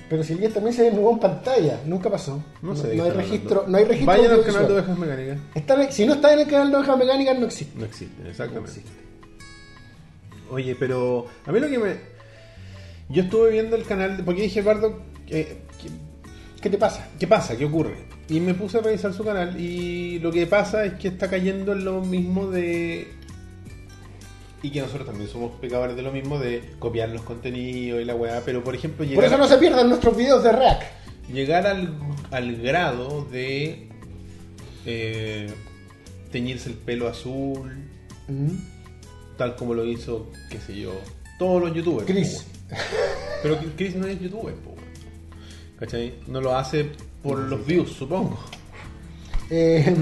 Pero 0.08 0.22
si 0.24 0.34
el 0.34 0.52
también 0.52 0.74
se 0.74 0.82
desnudó 0.82 1.12
en 1.12 1.18
pantalla, 1.20 1.80
nunca 1.86 2.10
pasó. 2.10 2.42
No 2.60 2.76
sé. 2.76 2.88
de 2.88 2.92
hay 2.94 2.98
qué 3.00 3.06
están 3.08 3.16
registro, 3.22 3.50
hablando. 3.60 3.70
no 3.72 3.78
hay 3.78 3.84
registro. 3.84 4.06
Vayan 4.14 4.32
al 4.32 4.44
canal 4.44 4.66
de 4.68 4.72
Ovejas 4.74 4.98
Mecánicas. 4.98 5.38
Está 5.54 5.82
en- 5.84 5.92
si 5.92 6.06
no 6.06 6.12
está 6.14 6.32
en 6.34 6.38
el 6.40 6.46
canal 6.46 6.70
de 6.70 6.76
Ovejas 6.76 6.98
Mecánicas, 6.98 7.38
no 7.38 7.46
existe. 7.46 7.78
No 7.78 7.84
existe, 7.86 8.22
No 8.22 8.28
exactamente. 8.28 8.70
existe. 8.70 8.90
Oye, 10.52 10.76
pero 10.78 11.26
a 11.46 11.50
mí 11.52 11.58
lo 11.60 11.68
que 11.68 11.78
me. 11.78 11.96
Yo 13.08 13.22
estuve 13.22 13.50
viendo 13.50 13.74
el 13.76 13.84
canal, 13.84 14.16
de- 14.18 14.22
porque 14.22 14.42
dije, 14.42 14.62
Bardo, 14.62 15.00
¿qué, 15.26 15.58
¿Qué 16.60 16.70
te 16.70 16.78
pasa? 16.78 17.08
¿qué 17.18 17.26
pasa? 17.26 17.56
¿Qué 17.56 17.64
ocurre? 17.64 17.96
Y 18.28 18.38
me 18.38 18.54
puse 18.54 18.78
a 18.78 18.82
revisar 18.82 19.12
su 19.12 19.24
canal 19.24 19.58
y 19.60 20.20
lo 20.20 20.30
que 20.30 20.46
pasa 20.46 20.84
es 20.84 20.92
que 20.94 21.08
está 21.08 21.28
cayendo 21.28 21.72
en 21.72 21.84
lo 21.84 22.00
mismo 22.02 22.46
de... 22.48 23.08
Y 24.62 24.70
que 24.70 24.80
nosotros 24.80 25.06
también 25.06 25.28
somos 25.28 25.58
pecadores 25.60 25.96
de 25.96 26.02
lo 26.02 26.12
mismo 26.12 26.38
de 26.38 26.62
copiar 26.78 27.08
los 27.08 27.22
contenidos 27.22 28.00
y 28.00 28.04
la 28.04 28.14
weá, 28.14 28.42
pero 28.44 28.62
por 28.62 28.76
ejemplo 28.76 28.98
Por 28.98 29.08
llegar, 29.08 29.24
eso 29.24 29.36
no 29.38 29.48
se 29.48 29.58
pierdan 29.58 29.88
nuestros 29.88 30.16
videos 30.16 30.44
de 30.44 30.52
React. 30.52 30.82
llegar 31.32 31.66
al, 31.66 31.98
al 32.30 32.56
grado 32.62 33.24
de 33.24 33.88
eh, 34.86 35.50
teñirse 36.30 36.68
el 36.68 36.76
pelo 36.76 37.08
azul. 37.08 37.72
Tal 39.42 39.56
como 39.56 39.74
lo 39.74 39.84
hizo, 39.84 40.28
qué 40.48 40.58
sé 40.58 40.78
yo, 40.78 40.92
todos 41.36 41.60
los 41.60 41.74
youtubers. 41.74 42.06
Chris. 42.06 42.44
po. 42.68 42.76
Pero 43.42 43.58
Chris 43.76 43.96
no 43.96 44.06
es 44.06 44.20
youtuber, 44.20 44.54
po. 44.54 44.76
¿cachai? 45.80 46.14
No 46.28 46.40
lo 46.40 46.56
hace 46.56 46.86
por 47.24 47.40
los 47.40 47.66
views, 47.66 47.90
supongo. 47.90 48.38
Eh, 49.50 49.94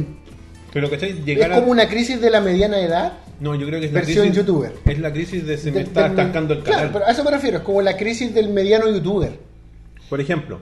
Pero, 0.74 0.90
¿cachai? 0.90 1.10
es 1.10 1.24
Llegar 1.24 1.52
a... 1.52 1.56
como 1.56 1.72
una 1.72 1.88
crisis 1.88 2.20
de 2.20 2.28
la 2.28 2.42
mediana 2.42 2.80
edad. 2.80 3.14
No, 3.40 3.54
yo 3.54 3.66
creo 3.66 3.80
que 3.80 3.86
es 3.86 3.92
la 3.92 4.00
Versión 4.00 4.26
crisis... 4.26 4.46
youtuber. 4.46 4.74
Es 4.84 4.98
la 4.98 5.10
crisis 5.10 5.46
de 5.46 5.56
se 5.56 5.72
me 5.72 5.80
está 5.80 6.08
estancando 6.08 6.52
el 6.52 6.62
canal. 6.62 6.78
Claro, 6.80 6.92
pero 6.92 7.06
a 7.06 7.10
eso 7.10 7.24
me 7.24 7.30
refiero. 7.30 7.56
Es 7.58 7.64
como 7.64 7.80
la 7.80 7.96
crisis 7.96 8.34
del 8.34 8.50
mediano 8.50 8.90
youtuber. 8.90 9.32
Por 10.10 10.20
ejemplo, 10.20 10.60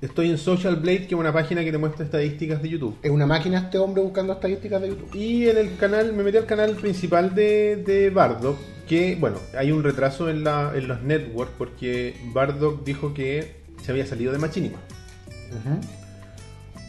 estoy 0.00 0.30
en 0.30 0.38
Social 0.38 0.76
Blade, 0.76 1.06
que 1.06 1.14
es 1.14 1.20
una 1.20 1.32
página 1.32 1.62
que 1.64 1.70
te 1.72 1.78
muestra 1.78 2.04
estadísticas 2.04 2.62
de 2.62 2.68
YouTube. 2.70 2.96
Es 3.02 3.10
una 3.10 3.26
máquina 3.26 3.58
este 3.58 3.78
hombre 3.78 4.02
buscando 4.02 4.32
estadísticas 4.32 4.80
de 4.82 4.88
YouTube. 4.88 5.14
Y 5.14 5.48
en 5.48 5.58
el 5.58 5.76
canal, 5.76 6.12
me 6.12 6.22
metí 6.22 6.38
al 6.38 6.46
canal 6.46 6.72
principal 6.76 7.34
de, 7.34 7.76
de 7.76 8.10
Bardock, 8.10 8.58
que, 8.88 9.16
bueno, 9.20 9.36
hay 9.56 9.70
un 9.72 9.82
retraso 9.82 10.28
en, 10.30 10.42
la, 10.44 10.72
en 10.74 10.88
los 10.88 11.02
networks 11.02 11.52
porque 11.58 12.16
Bardock 12.32 12.84
dijo 12.84 13.14
que 13.14 13.56
se 13.82 13.92
había 13.92 14.06
salido 14.06 14.32
de 14.32 14.38
Machinima. 14.38 14.78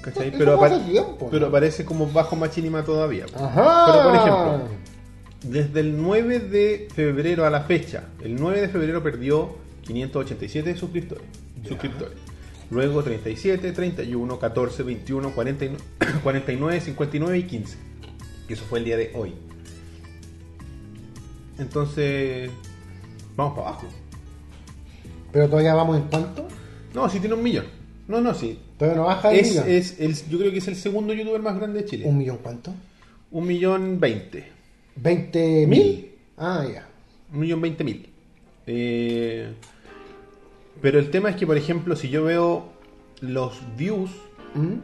¿Cachai? 0.01 0.29
Eso 0.29 0.37
Pero, 0.39 0.57
fue 0.57 0.67
apar- 0.69 0.75
hace 0.81 0.91
tiempo, 0.91 1.27
pero 1.29 1.41
¿no? 1.41 1.47
aparece 1.47 1.85
como 1.85 2.07
bajo 2.11 2.35
Machinima 2.35 2.83
todavía. 2.83 3.25
Ajá. 3.35 3.85
Pero, 3.87 4.03
por 4.03 4.15
ejemplo, 4.15 4.67
Desde 5.43 5.79
el 5.81 6.01
9 6.01 6.39
de 6.39 6.87
febrero 6.93 7.45
a 7.45 7.49
la 7.49 7.61
fecha, 7.61 8.05
el 8.23 8.35
9 8.35 8.61
de 8.61 8.69
febrero 8.69 9.03
perdió 9.03 9.57
587 9.83 10.75
suscriptores. 10.75 11.23
suscriptores. 11.67 12.17
Luego 12.71 13.03
37, 13.03 13.71
31, 13.73 14.39
14, 14.39 14.83
21, 14.83 15.31
49, 15.35 15.83
49, 16.23 16.81
59 16.81 17.37
y 17.37 17.43
15. 17.43 17.77
Y 18.49 18.53
eso 18.53 18.63
fue 18.65 18.79
el 18.79 18.85
día 18.85 18.97
de 18.97 19.11
hoy. 19.15 19.33
Entonces, 21.57 22.49
vamos 23.35 23.55
para 23.55 23.69
abajo. 23.69 23.87
Pero 25.31 25.47
todavía 25.47 25.73
vamos 25.73 25.97
en 25.97 26.03
cuánto? 26.03 26.47
No, 26.93 27.09
si 27.09 27.19
tiene 27.19 27.35
un 27.35 27.43
millón. 27.43 27.65
No, 28.07 28.19
no, 28.19 28.33
sí. 28.33 28.59
Todavía 28.77 28.99
no 29.01 29.07
baja 29.07 29.29
un 29.29 29.35
Es, 29.35 29.49
millón. 29.51 29.65
es 29.69 29.99
el, 29.99 30.15
yo 30.29 30.37
creo 30.39 30.51
que 30.51 30.57
es 30.57 30.67
el 30.67 30.75
segundo 30.75 31.13
youtuber 31.13 31.41
más 31.41 31.55
grande 31.57 31.81
de 31.83 31.85
Chile. 31.85 32.05
¿Un 32.05 32.17
millón 32.17 32.39
cuánto? 32.41 32.73
Un 33.31 33.47
millón 33.47 33.99
veinte. 33.99 34.47
¿20 35.01 35.67
Mil. 35.67 35.67
mil? 35.67 36.11
Ah, 36.37 36.65
ya. 36.69 36.87
Un 37.31 37.39
millón 37.39 37.61
veinte 37.61 37.83
mil. 37.85 38.09
Eh, 38.67 39.53
pero 40.81 40.99
el 40.99 41.11
tema 41.11 41.29
es 41.29 41.35
que, 41.35 41.45
por 41.45 41.57
ejemplo, 41.57 41.95
si 41.95 42.09
yo 42.09 42.23
veo 42.23 42.69
los 43.21 43.59
views, 43.77 44.09
¿Mm? 44.55 44.79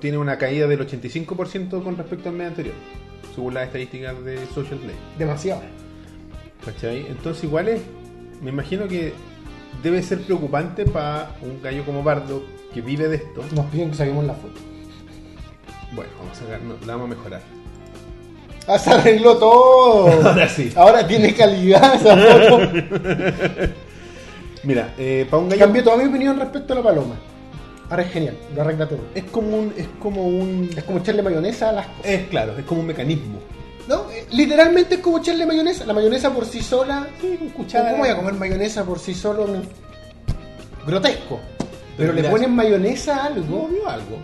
tiene 0.00 0.18
una 0.18 0.38
caída 0.38 0.66
del 0.66 0.80
85% 0.80 1.82
con 1.82 1.96
respecto 1.96 2.28
al 2.28 2.36
mes 2.36 2.48
anterior, 2.48 2.74
según 3.34 3.54
las 3.54 3.66
estadísticas 3.66 4.24
de 4.24 4.38
Social 4.46 4.78
Play. 4.78 4.94
Demasiado. 5.18 5.62
¿Cachai? 6.64 7.06
Entonces, 7.08 7.44
igual 7.44 7.68
es, 7.68 7.82
me 8.40 8.50
imagino 8.50 8.86
que 8.86 9.12
debe 9.82 10.02
ser 10.02 10.20
preocupante 10.22 10.84
para 10.84 11.36
un 11.42 11.60
gallo 11.60 11.84
como 11.84 12.02
Bardo 12.02 12.42
que 12.72 12.80
vive 12.80 13.08
de 13.08 13.16
esto. 13.16 13.42
Nos 13.54 13.66
piden 13.66 13.90
que 13.90 13.96
saquemos 13.96 14.24
la 14.24 14.34
foto. 14.34 14.60
Bueno, 15.92 16.10
vamos 16.18 16.38
a 16.38 16.40
sacar, 16.40 16.62
no, 16.62 16.74
la 16.86 16.96
vamos 16.96 17.12
a 17.12 17.16
mejorar. 17.16 17.42
Ah, 18.66 18.78
se 18.78 18.90
arregló 18.90 19.36
todo. 19.36 20.08
Ahora 20.28 20.48
sí. 20.48 20.72
Ahora 20.74 21.06
tiene 21.06 21.34
calidad 21.34 21.94
esa 21.96 22.16
foto. 22.16 23.74
Mira, 24.64 24.94
eh, 24.98 25.26
para 25.30 25.42
un 25.42 25.48
gallo. 25.48 25.60
Cambié 25.60 25.82
toda 25.82 25.96
mi 25.96 26.04
opinión 26.04 26.38
respecto 26.38 26.72
a 26.72 26.76
la 26.76 26.82
paloma. 26.82 27.14
Ahora 27.90 28.02
es 28.02 28.12
genial, 28.12 28.36
lo 28.54 28.62
arregla 28.62 28.88
todo. 28.88 29.00
Es 29.14 29.24
como 29.24 29.56
un. 29.56 29.74
Es 29.76 29.86
como 30.00 30.26
un. 30.26 30.70
Es 30.76 30.84
como 30.84 30.98
echarle 30.98 31.22
mayonesa 31.22 31.68
a 31.70 31.72
las 31.72 31.86
cosas. 31.86 32.06
Es 32.06 32.28
claro, 32.28 32.56
es 32.58 32.64
como 32.64 32.80
un 32.80 32.86
mecanismo. 32.86 33.38
No, 33.86 34.10
eh, 34.10 34.26
literalmente 34.30 34.94
es 34.96 35.00
como 35.00 35.18
echarle 35.18 35.44
mayonesa. 35.44 35.84
La 35.84 35.92
mayonesa 35.92 36.30
por 36.32 36.46
sí 36.46 36.62
sola. 36.62 37.06
Sí, 37.20 37.36
con 37.36 37.48
cuchara. 37.50 37.90
¿Cómo 37.90 38.02
voy 38.02 38.08
a 38.10 38.16
comer 38.16 38.34
mayonesa 38.34 38.84
por 38.84 38.98
sí 38.98 39.14
solo? 39.14 39.46
Grotesco. 40.86 41.40
Pero 41.96 42.12
le 42.12 42.24
ponen 42.24 42.54
mayonesa 42.54 43.16
a 43.16 43.26
algo. 43.26 43.44
Movió 43.44 43.88
algo. 43.88 44.16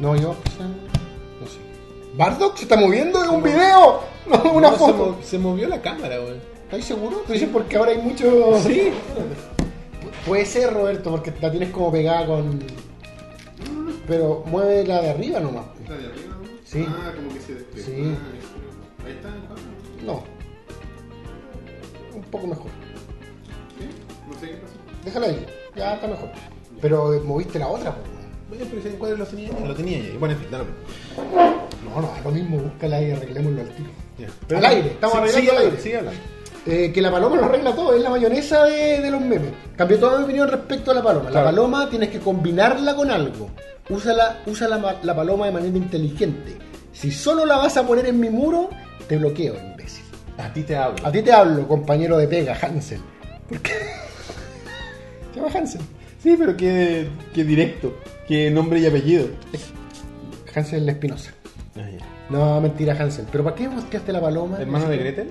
No, 0.00 0.16
yo. 0.16 0.28
no 0.30 1.46
sé. 1.46 1.58
¿Bardock 2.16 2.56
se 2.56 2.62
está 2.64 2.76
moviendo 2.76 3.22
en 3.22 3.30
un 3.30 3.42
video? 3.42 4.14
No, 4.24 4.52
una 4.52 4.70
No, 4.70 4.76
foto. 4.78 5.18
Se, 5.22 5.36
movió 5.38 5.68
la 5.68 5.82
cámara, 5.82 6.16
güey. 6.16 6.36
¿Estás 6.64 6.82
seguro? 6.86 7.22
Tú 7.26 7.34
dices 7.34 7.50
porque 7.52 7.76
ahora 7.76 7.90
hay 7.90 7.98
mucho. 7.98 8.58
Sí. 8.66 8.90
Pu- 10.24 10.26
Puede 10.26 10.46
ser, 10.46 10.72
Roberto, 10.72 11.10
porque 11.10 11.32
la 11.40 11.50
tienes 11.50 11.70
como 11.70 11.92
pegada 11.92 12.26
con. 12.26 12.58
Pero 14.06 14.42
mueve 14.46 14.86
la 14.86 15.00
de 15.02 15.10
arriba 15.10 15.40
nomás. 15.40 15.64
¿Está 15.80 15.96
de 15.96 16.06
arriba? 16.06 16.36
no? 16.40 16.48
Sí. 16.64 16.84
Ah, 16.88 17.12
como 17.14 17.32
que 17.34 17.40
se 17.40 17.54
despega. 17.54 17.86
Sí. 17.86 18.16
Ah. 18.16 19.04
Ahí 19.06 19.12
está. 19.12 19.28
¿no? 20.04 20.12
No. 20.12 20.24
Un 22.14 22.22
poco 22.24 22.46
mejor. 22.46 22.70
¿Sí? 23.78 23.86
No 24.32 24.38
sé 24.40 24.46
qué 24.48 24.54
pasó. 24.56 24.74
Déjala 25.04 25.26
ahí. 25.26 25.46
Ya 25.76 25.94
está 25.94 26.06
mejor. 26.06 26.28
Pero 26.80 27.20
moviste 27.24 27.58
la 27.58 27.68
otra, 27.68 27.94
pues. 27.94 28.08
Oye, 28.60 28.66
pero 28.68 28.80
ese 28.80 28.90
encuadre 28.94 29.16
lo 29.16 29.26
tenía 29.26 29.50
ya. 29.50 29.66
Lo 29.66 29.74
tenía 29.74 29.98
ya. 29.98 30.18
Bueno, 30.18 30.34
en 30.34 30.40
fin, 30.40 30.48
dale. 30.50 30.64
No, 31.84 32.00
no, 32.02 32.16
es 32.16 32.24
lo 32.24 32.30
mismo. 32.30 32.58
Búscala 32.58 33.02
y 33.02 33.10
arreglémoslo 33.10 33.60
al 33.62 33.68
tiro. 33.70 33.90
Ya. 34.18 34.56
Al 34.58 34.64
aire, 34.66 34.88
estamos 34.88 35.16
Sí, 35.16 35.18
arreglando 35.22 35.40
sigue 35.40 35.50
al 35.56 35.64
aire. 35.66 35.80
Sigue 35.82 35.96
hablando. 35.96 36.20
Eh, 36.66 36.90
que 36.92 37.02
la 37.02 37.10
paloma 37.10 37.36
lo 37.36 37.44
arregla 37.44 37.74
todo, 37.74 37.92
es 37.94 38.02
la 38.02 38.08
mayonesa 38.08 38.64
de, 38.64 39.00
de 39.02 39.10
los 39.10 39.20
memes. 39.20 39.52
Cambió 39.76 39.98
toda 39.98 40.18
mi 40.18 40.24
opinión 40.24 40.48
respecto 40.48 40.90
a 40.92 40.94
la 40.94 41.02
paloma. 41.02 41.30
La 41.30 41.44
paloma 41.44 41.90
tienes 41.90 42.08
que 42.08 42.20
combinarla 42.20 42.94
con 42.96 43.10
algo. 43.10 43.50
Úsala, 43.90 44.38
usa 44.46 44.66
la, 44.68 44.78
ma- 44.78 44.96
la 45.02 45.14
paloma 45.14 45.44
de 45.46 45.52
manera 45.52 45.76
inteligente. 45.76 46.56
Si 46.92 47.10
solo 47.10 47.44
la 47.44 47.58
vas 47.58 47.76
a 47.76 47.86
poner 47.86 48.06
en 48.06 48.18
mi 48.18 48.30
muro, 48.30 48.70
te 49.08 49.18
bloqueo, 49.18 49.56
imbécil. 49.60 50.04
A 50.38 50.50
ti 50.52 50.62
te 50.62 50.74
hablo. 50.74 51.06
A 51.06 51.12
ti 51.12 51.20
te 51.20 51.32
hablo, 51.32 51.68
compañero 51.68 52.16
de 52.16 52.28
pega, 52.28 52.56
Hansel. 52.60 53.00
¿Por 53.48 53.60
qué? 53.60 53.72
Se 55.34 55.40
llama 55.40 55.52
Hansel. 55.54 55.82
Sí, 56.22 56.34
pero 56.38 56.56
qué, 56.56 57.08
qué 57.34 57.44
directo. 57.44 57.94
Qué 58.26 58.50
nombre 58.50 58.78
y 58.80 58.86
apellido. 58.86 59.26
Hansel 60.54 60.88
Espinosa. 60.88 61.32
Ah, 61.76 61.80
ya. 61.90 62.06
No, 62.30 62.58
mentira, 62.62 62.96
Hansel. 62.98 63.26
¿Pero 63.30 63.44
para 63.44 63.54
qué 63.54 63.68
buscaste 63.68 64.12
la 64.12 64.20
paloma? 64.22 64.56
¿Hermano 64.58 64.88
de 64.88 64.96
Gretel? 64.96 65.30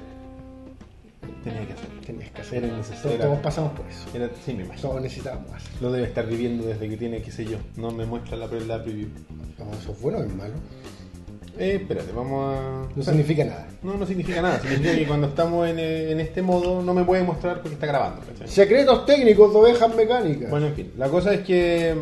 Tenía 1.43 1.65
que 1.67 1.73
hacer. 1.73 1.87
Tenías 2.05 2.31
que 2.31 2.41
hacer. 2.41 2.63
Era 2.63 2.77
necesario. 2.77 3.17
Todos 3.19 3.39
pasamos 3.39 3.71
por 3.73 3.85
eso. 3.87 4.05
Era, 4.13 4.29
sí, 4.45 4.53
me 4.53 4.63
imagino. 4.63 4.89
Todos 4.89 5.01
necesitábamos 5.01 5.51
hacer. 5.53 5.81
Lo 5.81 5.91
debe 5.91 6.07
estar 6.07 6.25
viviendo 6.25 6.65
desde 6.65 6.87
que 6.89 6.97
tiene, 6.97 7.21
qué 7.21 7.31
sé 7.31 7.45
yo. 7.45 7.57
No 7.75 7.91
me 7.91 8.05
muestra 8.05 8.37
la, 8.37 8.47
la 8.47 8.83
preview. 8.83 9.07
No, 9.57 9.71
eso 9.77 9.91
es 9.91 10.01
bueno 10.01 10.19
o 10.19 10.23
es 10.23 10.33
malo. 10.33 10.53
Eh, 11.59 11.77
espérate, 11.81 12.11
vamos 12.13 12.55
a. 12.57 12.87
No 12.95 13.03
significa 13.03 13.45
nada. 13.45 13.67
No, 13.83 13.95
no 13.95 14.05
significa 14.07 14.41
nada. 14.41 14.59
Significa 14.59 14.95
que 14.95 15.05
cuando 15.05 15.27
estamos 15.27 15.67
en, 15.69 15.77
eh, 15.77 16.11
en 16.11 16.19
este 16.19 16.41
modo 16.41 16.81
no 16.81 16.93
me 16.95 17.03
puede 17.03 17.21
mostrar 17.23 17.57
porque 17.61 17.75
está 17.75 17.85
grabando. 17.85 18.21
¿cachai? 18.25 18.47
Secretos 18.47 19.05
técnicos 19.05 19.53
de 19.53 19.59
ovejas 19.59 19.95
mecánicas. 19.95 20.49
Bueno, 20.49 20.67
en 20.67 20.73
fin, 20.73 20.91
la 20.97 21.09
cosa 21.09 21.31
es 21.33 21.41
que 21.41 21.95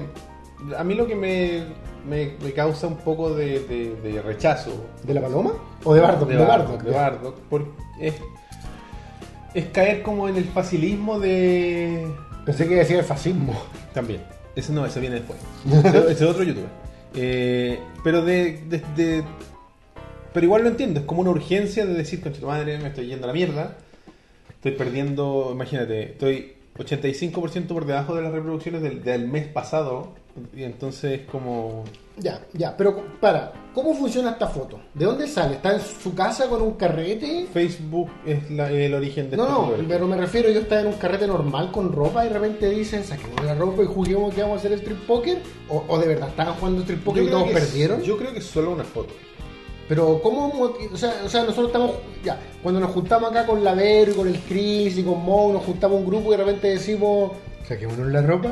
mm, 0.62 0.74
a 0.78 0.84
mí 0.86 0.94
lo 0.96 1.06
que 1.06 1.16
me, 1.18 1.64
me, 2.08 2.32
me 2.42 2.54
causa 2.54 2.88
un 2.88 2.96
poco 2.98 3.34
de, 3.36 3.60
de- 3.60 3.96
de 4.02 4.22
rechazo 4.22 4.72
¿De 5.04 5.14
la 5.14 5.22
paloma? 5.22 5.52
¿O 5.84 5.94
de 5.94 6.00
Bardock? 6.00 6.30
de 6.30 6.38
De 6.38 6.46
Bardock, 6.46 6.68
Bardock. 6.70 6.84
de 6.86 6.92
Bardock, 6.92 7.36
por- 7.50 7.66
es, 8.00 8.14
es 9.54 9.66
caer 9.68 10.02
como 10.04 10.28
en 10.30 10.38
el 10.38 10.46
facilismo 10.46 11.20
de... 11.20 12.08
Pensé 12.46 12.68
que 12.68 12.76
decía 12.76 13.00
el 13.00 13.06
fascismo. 13.06 13.54
También, 13.94 14.22
ese 14.56 14.74
no, 14.74 14.86
ese 14.86 15.00
viene 15.00 15.16
después. 15.18 15.40
ese, 15.86 16.12
es 16.14 16.22
otro 16.22 16.44
youtuber. 16.44 16.70
Eh, 17.14 17.80
pero 18.04 18.24
de, 18.24 18.64
de- 18.68 18.84
de- 18.96 19.24
Pero 20.34 20.46
igual 20.46 20.64
lo 20.64 20.70
entiendo, 20.70 21.02
es 21.02 21.06
como 21.06 21.22
una 21.22 21.32
urgencia 21.32 21.86
de 21.86 21.94
decir, 21.94 22.22
concha 22.22 22.40
tu 22.40 22.48
madre, 22.48 22.78
me 22.80 22.88
estoy 22.88 23.08
yendo 23.08 23.26
a 23.26 23.28
la 23.28 23.34
mierda. 23.34 23.78
Estoy 24.50 24.72
perdiendo, 24.74 25.50
imagínate, 25.54 26.12
estoy 26.12 26.54
85% 26.78 27.68
por 27.68 27.86
debajo 27.86 28.16
de 28.16 28.22
las 28.22 28.32
reproducciones 28.32 28.82
del, 28.82 29.04
del 29.04 29.28
mes 29.28 29.48
pasado. 29.48 30.14
Y 30.56 30.64
entonces 30.64 31.22
como... 31.32 31.84
Ya, 32.18 32.42
ya, 32.54 32.76
pero 32.78 33.04
para, 33.20 33.52
¿cómo 33.74 33.94
funciona 33.96 34.32
esta 34.32 34.48
foto? 34.48 34.80
¿De 34.94 35.06
dónde 35.06 35.28
sale? 35.28 35.56
¿Está 35.56 35.74
en 35.74 35.82
su 35.82 36.14
casa 36.14 36.48
con 36.48 36.62
un 36.62 36.74
carrete? 36.74 37.48
Facebook 37.52 38.10
es 38.26 38.52
la- 38.52 38.70
el 38.70 38.94
origen 38.94 39.30
de 39.32 39.38
No, 39.38 39.44
esta 39.72 39.82
no, 39.82 39.88
pero 39.88 40.08
me 40.08 40.18
refiero, 40.18 40.50
yo 40.50 40.60
estaba 40.60 40.82
en 40.82 40.88
un 40.88 40.94
carrete 40.94 41.26
normal 41.26 41.72
con 41.72 41.92
ropa 41.92 42.24
y 42.26 42.28
de 42.28 42.34
repente 42.36 42.70
dicen, 42.70 43.04
saquemos 43.04 43.44
la 43.44 43.56
ropa 43.56 43.82
y 43.84 43.86
juguemos 43.88 44.34
que 44.36 44.42
vamos 44.42 44.58
a 44.58 44.60
hacer 44.60 44.74
street 44.74 45.00
poker. 45.08 45.40
O, 45.70 45.84
o 45.88 45.98
de 46.00 46.08
verdad 46.10 46.30
estaban 46.30 46.54
jugando 46.56 46.82
street 46.82 47.00
poker 47.00 47.24
Yo 47.24 47.30
y 47.30 47.32
todos 47.32 47.48
es- 47.48 47.54
perdieron. 47.54 48.02
Yo 48.04 48.18
creo 48.18 48.32
que 48.34 48.40
es 48.40 48.46
solo 48.46 48.72
una 48.72 48.84
foto. 48.84 49.14
Pero 49.88 50.22
¿cómo? 50.22 50.48
O 50.94 50.98
sea, 50.98 51.14
o 51.26 51.30
sea, 51.30 51.42
nosotros 51.42 51.68
estamos, 51.68 51.92
ya, 52.24 52.40
cuando 52.62 52.80
nos 52.80 52.92
juntamos 52.92 53.32
acá 53.32 53.46
con 53.46 53.64
la 53.64 53.74
Vero 53.74 54.12
y 54.12 54.16
con 54.16 54.28
el 54.28 54.40
Chris 54.42 54.98
y 54.98 55.04
con 55.04 55.22
Mo, 55.24 55.52
nos 55.52 55.64
juntamos 55.64 55.98
un 56.00 56.06
grupo 56.06 56.30
y 56.34 56.38
de 56.38 56.44
repente 56.44 56.68
decimos, 56.70 57.32
saquémonos 57.68 58.08
la 58.12 58.22
ropa. 58.22 58.52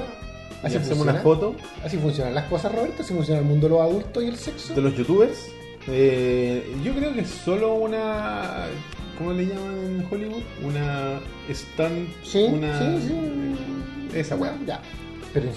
Así 0.61 0.75
hacemos 0.75 0.87
funciona? 0.87 1.11
una 1.13 1.21
foto 1.21 1.55
Así 1.85 1.97
funcionan 1.97 2.33
las 2.35 2.45
cosas, 2.45 2.73
Roberto, 2.73 3.01
así 3.03 3.13
funciona 3.13 3.39
el 3.39 3.45
mundo 3.45 3.67
de 3.67 3.71
los 3.73 3.81
adultos 3.81 4.23
y 4.23 4.27
el 4.27 4.35
sexo. 4.37 4.73
de 4.73 4.81
los 4.81 4.95
youtubers. 4.95 5.47
Eh, 5.87 6.75
yo 6.83 6.93
creo 6.93 7.13
que 7.13 7.21
es 7.21 7.29
solo 7.29 7.73
una. 7.75 8.65
¿Cómo 9.17 9.33
le 9.33 9.45
llaman 9.47 9.75
en 9.77 10.07
Hollywood? 10.09 10.43
Una 10.63 11.19
stunt. 11.51 12.09
Sí, 12.23 12.43
una, 12.43 12.77
sí, 12.79 13.07
sí. 13.07 14.17
Esa 14.17 14.35
weá. 14.35 14.57
Ya. 14.65 14.81
Pero 15.33 15.47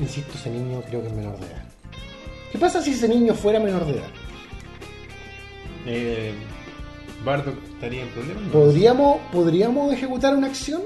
insisto, 0.00 0.32
ese 0.34 0.50
niño 0.50 0.82
creo 0.88 1.00
que 1.02 1.08
es 1.08 1.14
menor 1.14 1.38
de 1.38 1.46
edad. 1.46 1.64
¿Qué 2.52 2.58
pasa 2.58 2.82
si 2.82 2.90
ese 2.92 3.08
niño 3.08 3.34
fuera 3.34 3.58
menor 3.60 3.86
de 3.86 3.92
edad? 3.92 4.08
Eh, 5.86 6.32
Bardock 7.24 7.56
estaría 7.74 8.02
en 8.02 8.08
problemas. 8.08 8.42
¿Podríamos, 8.52 9.20
¿Podríamos 9.32 9.92
ejecutar 9.92 10.36
una 10.36 10.48
acción? 10.48 10.82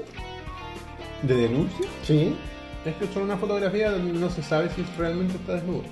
¿De 1.23 1.35
denuncia? 1.35 1.87
Sí. 2.05 2.35
Es 2.87 2.95
que 2.95 3.05
es 3.05 3.11
solo 3.11 3.25
una 3.25 3.37
fotografía 3.37 3.91
donde 3.91 4.17
no 4.17 4.29
se 4.29 4.41
sabe 4.41 4.69
si 4.69 4.83
realmente 4.97 5.35
está 5.35 5.55
desnudo. 5.55 5.83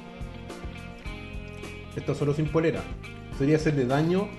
Está 1.96 2.16
solo 2.16 2.34
sin 2.34 2.48
polera. 2.48 2.82
Sería 3.38 3.58
hacerle 3.58 3.86
daño. 3.86 4.30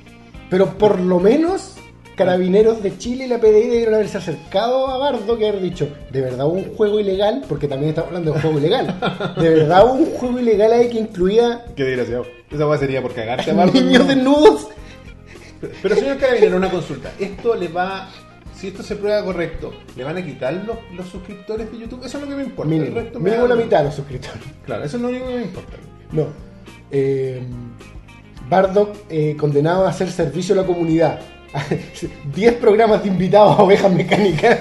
Pero 0.48 0.78
por 0.78 1.00
lo 1.00 1.20
menos 1.20 1.76
Carabineros 2.16 2.82
de 2.82 2.96
Chile 2.96 3.26
y 3.26 3.28
la 3.28 3.38
PDI 3.38 3.68
debieron 3.68 3.94
haberse 3.94 4.16
acercado 4.16 4.88
a 4.88 4.96
Bardo 4.96 5.36
que 5.36 5.46
haber 5.46 5.60
dicho, 5.60 5.86
¿de 6.10 6.22
verdad 6.22 6.46
hubo 6.46 6.54
un 6.54 6.74
juego 6.74 6.98
ilegal? 6.98 7.44
Porque 7.46 7.68
también 7.68 7.90
estamos 7.90 8.08
hablando 8.08 8.30
de 8.30 8.36
un 8.36 8.42
juego 8.42 8.58
ilegal. 8.58 9.34
¿De 9.38 9.50
verdad 9.50 9.84
hubo 9.84 9.92
un 9.92 10.10
juego 10.12 10.40
ilegal 10.40 10.72
ahí 10.72 10.88
que 10.88 10.98
incluía 10.98 11.62
Qué 11.76 11.84
desgraciado. 11.84 12.24
Esa 12.50 12.66
weá 12.66 12.78
sería 12.78 13.02
por 13.02 13.12
cagarte 13.12 13.50
a 13.50 13.54
Bardock. 13.54 13.74
niños 13.82 14.08
desnudos? 14.08 14.68
Pero 15.82 15.94
señor 15.94 16.16
Carabinero, 16.16 16.56
una 16.56 16.70
consulta. 16.70 17.12
¿Esto 17.18 17.54
le 17.54 17.68
va, 17.68 18.08
si 18.58 18.68
esto 18.68 18.82
se 18.82 18.96
prueba 18.96 19.22
correcto, 19.24 19.72
le 19.96 20.04
van 20.04 20.16
a 20.16 20.24
quitar 20.24 20.54
los, 20.66 20.76
los 20.94 21.06
suscriptores 21.08 21.70
de 21.70 21.78
YouTube? 21.78 22.04
Eso 22.04 22.18
es 22.18 22.24
lo 22.24 22.30
que 22.30 22.36
me 22.36 22.44
importa. 22.44 22.72
El 22.74 22.80
Mínimo, 22.80 23.00
resto 23.00 23.20
me 23.20 23.30
mínimo 23.30 23.46
la 23.48 23.56
mitad 23.56 23.78
de 23.78 23.84
los 23.84 23.94
suscriptores. 23.94 24.42
Claro, 24.64 24.84
eso 24.84 24.96
es 24.96 25.02
lo 25.02 25.08
único 25.10 25.26
que 25.28 25.34
me 25.34 25.42
importa. 25.42 25.72
No. 26.12 26.26
Eh, 26.90 27.42
Bardock 28.48 28.96
eh, 29.10 29.36
condenado 29.38 29.86
a 29.86 29.90
hacer 29.90 30.10
servicio 30.10 30.54
a 30.54 30.58
la 30.62 30.66
comunidad. 30.66 31.20
10 32.34 32.54
programas 32.54 33.02
de 33.02 33.08
invitados 33.08 33.58
a 33.58 33.62
ovejas 33.62 33.92
mecánicas. 33.92 34.58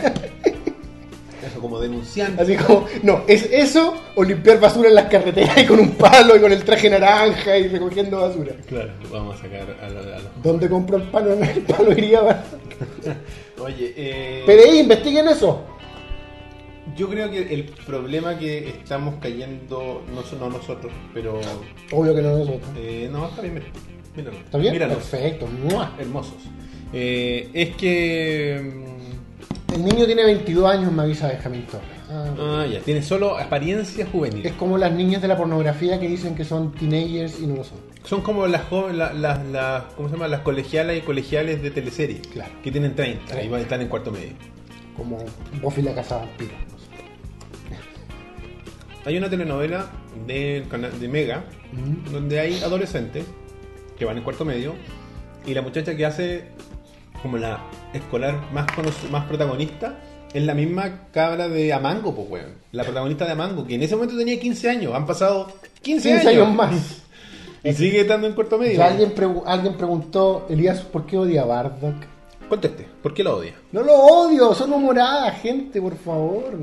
Eso 1.45 1.59
como 1.61 1.79
denunciante. 1.79 2.41
Así 2.41 2.55
como, 2.55 2.87
no, 3.03 3.21
es 3.27 3.47
eso 3.51 3.93
o 4.15 4.23
limpiar 4.23 4.59
basura 4.59 4.89
en 4.89 4.95
las 4.95 5.05
carreteras 5.05 5.57
y 5.59 5.65
con 5.65 5.79
un 5.79 5.91
palo 5.91 6.35
y 6.35 6.39
con 6.39 6.51
el 6.51 6.63
traje 6.63 6.89
naranja 6.89 7.57
y 7.57 7.67
recogiendo 7.67 8.21
basura. 8.21 8.53
Claro, 8.67 8.91
vamos 9.11 9.35
a 9.35 9.41
sacar 9.43 9.75
a, 9.83 9.89
la- 9.89 10.17
a. 10.17 10.21
¿Dónde 10.41 10.67
compró 10.67 10.97
el 10.97 11.03
palo? 11.03 11.33
El 11.43 11.61
palo 11.61 11.91
iría 11.91 12.21
Bardock. 12.21 12.61
Oye, 13.59 13.93
eh, 13.95 14.43
PDI, 14.45 14.79
investiguen 14.79 15.27
eso. 15.29 15.63
yo 16.95 17.09
creo 17.09 17.29
que 17.31 17.53
el 17.53 17.63
problema 17.85 18.37
que 18.37 18.69
estamos 18.69 19.15
cayendo, 19.21 20.03
no, 20.13 20.37
no 20.39 20.49
nosotros, 20.49 20.91
pero... 21.13 21.39
Obvio 21.91 22.13
que 22.15 22.21
no 22.21 22.37
nosotros. 22.37 22.61
eh, 22.77 23.09
no, 23.11 23.27
está 23.27 23.41
bien, 23.41 23.55
mira. 23.55 23.65
Míranos. 24.15 24.39
¿Está 24.41 24.57
bien? 24.57 24.73
Míranos. 24.73 24.97
Perfecto. 24.97 25.47
¡Mua! 25.47 25.93
Hermosos. 25.99 26.35
Eh, 26.93 27.49
es 27.53 27.75
que... 27.75 28.61
mm, 28.63 29.73
El 29.73 29.83
niño 29.85 30.05
tiene 30.05 30.23
22 30.23 30.69
años, 30.71 30.91
me 30.91 31.03
avisa 31.03 31.27
Benjamín 31.27 31.65
Torres. 31.65 31.87
Ah. 32.09 32.25
Ah, 32.39 32.65
ya, 32.71 32.79
tiene 32.81 33.01
solo 33.01 33.37
apariencia 33.37 34.05
juvenil. 34.09 34.45
Es 34.45 34.53
como 34.53 34.77
las 34.77 34.91
niñas 34.93 35.21
de 35.21 35.27
la 35.27 35.35
pornografía 35.35 35.99
que 35.99 36.07
dicen 36.07 36.35
que 36.35 36.45
son 36.45 36.71
teenagers 36.71 37.39
y 37.41 37.47
no 37.47 37.55
lo 37.55 37.63
son. 37.63 37.79
Son 38.05 38.21
como 38.21 38.45
las 38.47 38.61
las, 38.93 39.15
las- 39.45 39.83
¿cómo 39.95 40.07
se 40.09 40.13
llama? 40.15 40.27
Las 40.27 40.41
colegialas 40.41 40.97
y 40.97 41.01
colegiales 41.01 41.61
de 41.61 41.71
teleserie. 41.71 42.21
Claro. 42.31 42.51
Que 42.63 42.71
tienen 42.71 42.95
30 42.95 43.41
y 43.43 43.49
van- 43.49 43.61
están 43.61 43.81
en 43.81 43.87
cuarto 43.87 44.11
medio. 44.11 44.33
Como 44.95 45.17
Buffy 45.61 45.81
la 45.81 45.93
casa 45.95 46.17
vampiro. 46.17 46.53
Hay 49.05 49.17
una 49.17 49.29
telenovela 49.29 49.87
de, 50.25 50.65
de 50.99 51.07
Mega 51.07 51.43
Mm. 51.73 52.11
donde 52.11 52.39
hay 52.39 52.61
adolescentes 52.63 53.25
que 53.97 54.05
van 54.05 54.17
en 54.17 54.23
cuarto 54.23 54.45
medio 54.45 54.75
y 55.45 55.53
la 55.53 55.61
muchacha 55.61 55.95
que 55.97 56.05
hace 56.05 56.45
como 57.21 57.37
la 57.37 57.59
escolar 57.93 58.39
más, 58.53 58.65
más 59.11 59.25
protagonista 59.25 59.99
es 60.33 60.43
la 60.43 60.53
misma 60.53 61.07
cabra 61.11 61.47
de 61.49 61.73
Amango, 61.73 62.15
pues, 62.15 62.29
weón. 62.29 62.53
La 62.71 62.83
protagonista 62.83 63.25
de 63.25 63.31
Amango, 63.33 63.65
que 63.67 63.75
en 63.75 63.83
ese 63.83 63.95
momento 63.95 64.17
tenía 64.17 64.39
15 64.39 64.69
años. 64.69 64.93
Han 64.93 65.05
pasado 65.05 65.47
15, 65.81 66.09
15 66.11 66.27
años 66.29 66.53
más. 66.53 67.03
Y 67.65 67.73
sigue 67.73 68.01
estando 68.01 68.27
en 68.27 68.33
cuarto 68.33 68.57
medio. 68.57 68.81
Alguien, 68.83 69.13
pregu- 69.15 69.43
alguien 69.45 69.73
preguntó, 69.75 70.45
Elías, 70.49 70.81
¿por 70.81 71.05
qué 71.05 71.17
odia 71.17 71.41
a 71.41 71.45
Bardock? 71.45 71.95
Conteste, 72.47 72.87
¿por 73.01 73.13
qué 73.13 73.23
lo 73.23 73.37
odia? 73.37 73.55
No 73.71 73.81
lo 73.81 73.93
odio, 73.95 74.53
son 74.53 74.71
humoradas, 74.71 75.41
gente, 75.41 75.81
por 75.81 75.95
favor. 75.97 76.53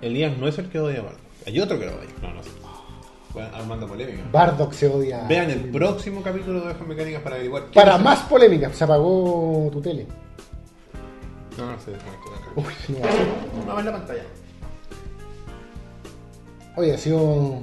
Elías 0.00 0.36
no 0.38 0.48
es 0.48 0.58
el 0.58 0.68
que 0.70 0.80
odia 0.80 1.00
a 1.00 1.02
Bardock. 1.02 1.20
Hay 1.46 1.60
otro 1.60 1.78
que 1.78 1.84
lo 1.86 1.92
odia. 1.92 2.08
No, 2.22 2.32
no 2.34 2.42
sé. 2.42 2.50
Bueno, 3.34 3.48
armando 3.54 3.86
polémica. 3.86 4.22
Bardock 4.32 4.72
se 4.72 4.88
odia. 4.88 5.24
Vean 5.28 5.50
el 5.50 5.70
próximo 5.70 6.22
capítulo 6.22 6.60
de 6.60 6.66
Ovejas 6.66 6.86
Mecánicas 6.86 7.22
para 7.22 7.34
averiguar. 7.36 7.64
qué 7.66 7.74
Para 7.74 7.98
más 7.98 8.20
polémica, 8.20 8.72
se 8.72 8.84
apagó 8.84 9.68
tu 9.72 9.80
tele. 9.82 10.06
No, 11.58 11.66
no 11.72 11.78
sé. 11.80 11.90
desconectó. 11.92 12.30
Uy, 12.56 12.64
no. 12.88 12.98
Vamos 13.58 13.72
a 13.72 13.76
ver 13.76 13.84
la 13.84 13.92
pantalla. 13.92 14.22
Oye, 16.76 16.94
ha 16.94 16.98
sido, 16.98 17.62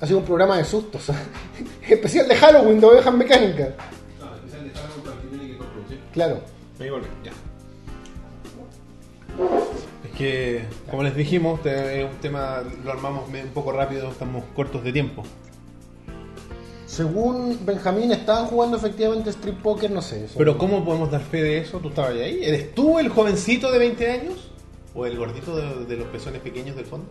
ha 0.00 0.06
sido 0.06 0.18
un 0.18 0.24
programa 0.24 0.56
de 0.56 0.64
sustos. 0.64 1.02
Especial 1.88 2.26
de 2.28 2.34
Halloween 2.36 2.80
de 2.80 2.86
ovejas 2.86 3.14
mecánicas. 3.14 3.68
No, 4.20 4.34
especial 4.36 4.64
de 4.64 4.70
Halloween 4.70 5.58
para 5.58 5.88
que 5.88 5.94
que. 5.96 6.00
Claro. 6.12 6.40
Ahí 6.80 6.90
volví, 6.90 7.06
ya. 7.24 7.32
Es 10.04 10.10
que, 10.16 10.64
como 10.90 11.02
les 11.02 11.14
dijimos, 11.14 11.60
es 11.64 12.04
un 12.04 12.16
tema, 12.20 12.62
lo 12.84 12.92
armamos 12.92 13.28
me- 13.28 13.42
un 13.42 13.50
poco 13.50 13.72
rápido, 13.72 14.10
estamos 14.10 14.44
cortos 14.54 14.82
de 14.84 14.92
tiempo. 14.92 15.22
Según 16.86 17.58
Benjamín, 17.64 18.10
estaban 18.12 18.46
jugando 18.46 18.76
efectivamente 18.76 19.30
Street 19.30 19.54
Poker, 19.62 19.90
no 19.90 20.02
sé. 20.02 20.24
eso. 20.24 20.34
Pero 20.36 20.58
¿cómo 20.58 20.84
podemos 20.84 21.10
dar 21.10 21.20
fe 21.20 21.42
de 21.42 21.58
eso? 21.58 21.78
¿Tú 21.78 21.88
estabas 21.90 22.12
ahí? 22.14 22.40
¿Eres 22.42 22.74
tú 22.74 22.98
el 22.98 23.08
jovencito 23.10 23.70
de 23.70 23.78
20 23.78 24.10
años? 24.10 24.50
¿O 24.94 25.06
el 25.06 25.16
gordito 25.16 25.54
de, 25.56 25.84
de 25.86 25.96
los 25.96 26.08
pezones 26.08 26.40
pequeños 26.42 26.74
del 26.74 26.86
fondo? 26.86 27.06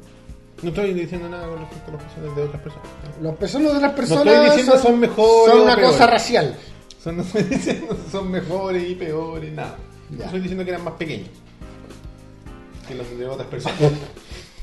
No 0.62 0.70
estoy 0.70 0.94
diciendo 0.94 1.30
nada 1.30 1.48
con 1.48 1.60
respecto 1.60 1.90
a 1.90 1.94
los 1.94 2.04
pezones 2.04 2.36
de 2.36 2.42
otras 2.44 2.62
personas. 2.62 2.88
Los 3.22 3.36
personas 3.38 3.74
de 3.74 3.82
las 3.82 3.94
personas 3.94 4.28
estoy 4.28 4.50
diciendo 4.50 4.78
son 4.80 5.00
mejores 5.00 5.54
son 5.54 5.62
una 5.62 5.76
peores. 5.76 5.92
cosa 5.92 6.08
racial. 6.08 6.56
Son, 7.02 7.18
no 7.18 7.24
estoy 7.24 7.44
diciendo 7.50 7.98
son 8.12 8.32
mejores 8.32 8.90
y 8.90 8.96
peores, 8.96 9.54
nada. 9.54 9.78
Ya. 10.18 10.26
Estoy 10.26 10.40
diciendo 10.42 10.64
que 10.66 10.72
eran 10.72 10.84
más 10.84 10.94
pequeños 10.96 11.30
que 12.88 12.96
los 12.96 13.18
de 13.18 13.28
otras 13.28 13.48
personas. 13.48 13.78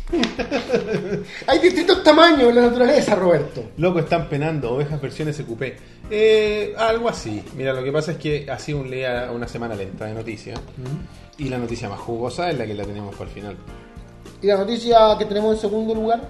Hay 1.47 1.59
distintos 1.61 2.03
tamaños 2.03 2.49
en 2.49 2.55
la 2.57 2.63
naturaleza, 2.63 3.15
Roberto. 3.15 3.71
Loco, 3.77 4.01
están 4.01 4.29
penando 4.29 4.73
ovejas 4.73 5.01
versiones 5.01 5.37
SQP. 5.37 5.63
Eh, 6.11 6.75
algo 6.77 7.09
así. 7.09 7.43
Mira, 7.57 7.73
lo 7.73 7.83
que 7.83 7.93
pasa 7.93 8.13
es 8.13 8.19
que 8.19 8.49
ha 8.51 8.59
sido 8.59 8.79
un 8.81 8.91
día, 8.91 9.31
una 9.33 9.49
semana 9.49 9.75
lenta 9.75 10.07
de 10.07 10.15
noticias. 10.15 10.61
Y 11.39 11.49
la 11.49 11.59
noticia 11.59 11.89
más 11.89 12.01
jugosa 12.01 12.51
es 12.51 12.59
la 12.59 12.67
que 12.67 12.75
la 12.75 12.85
tenemos 12.85 13.15
para 13.15 13.29
el 13.29 13.35
final. 13.35 13.57
Y 14.43 14.47
la 14.47 14.57
noticia 14.57 15.17
que 15.19 15.25
tenemos 15.25 15.55
en 15.55 15.61
segundo 15.61 15.95
lugar, 15.95 16.21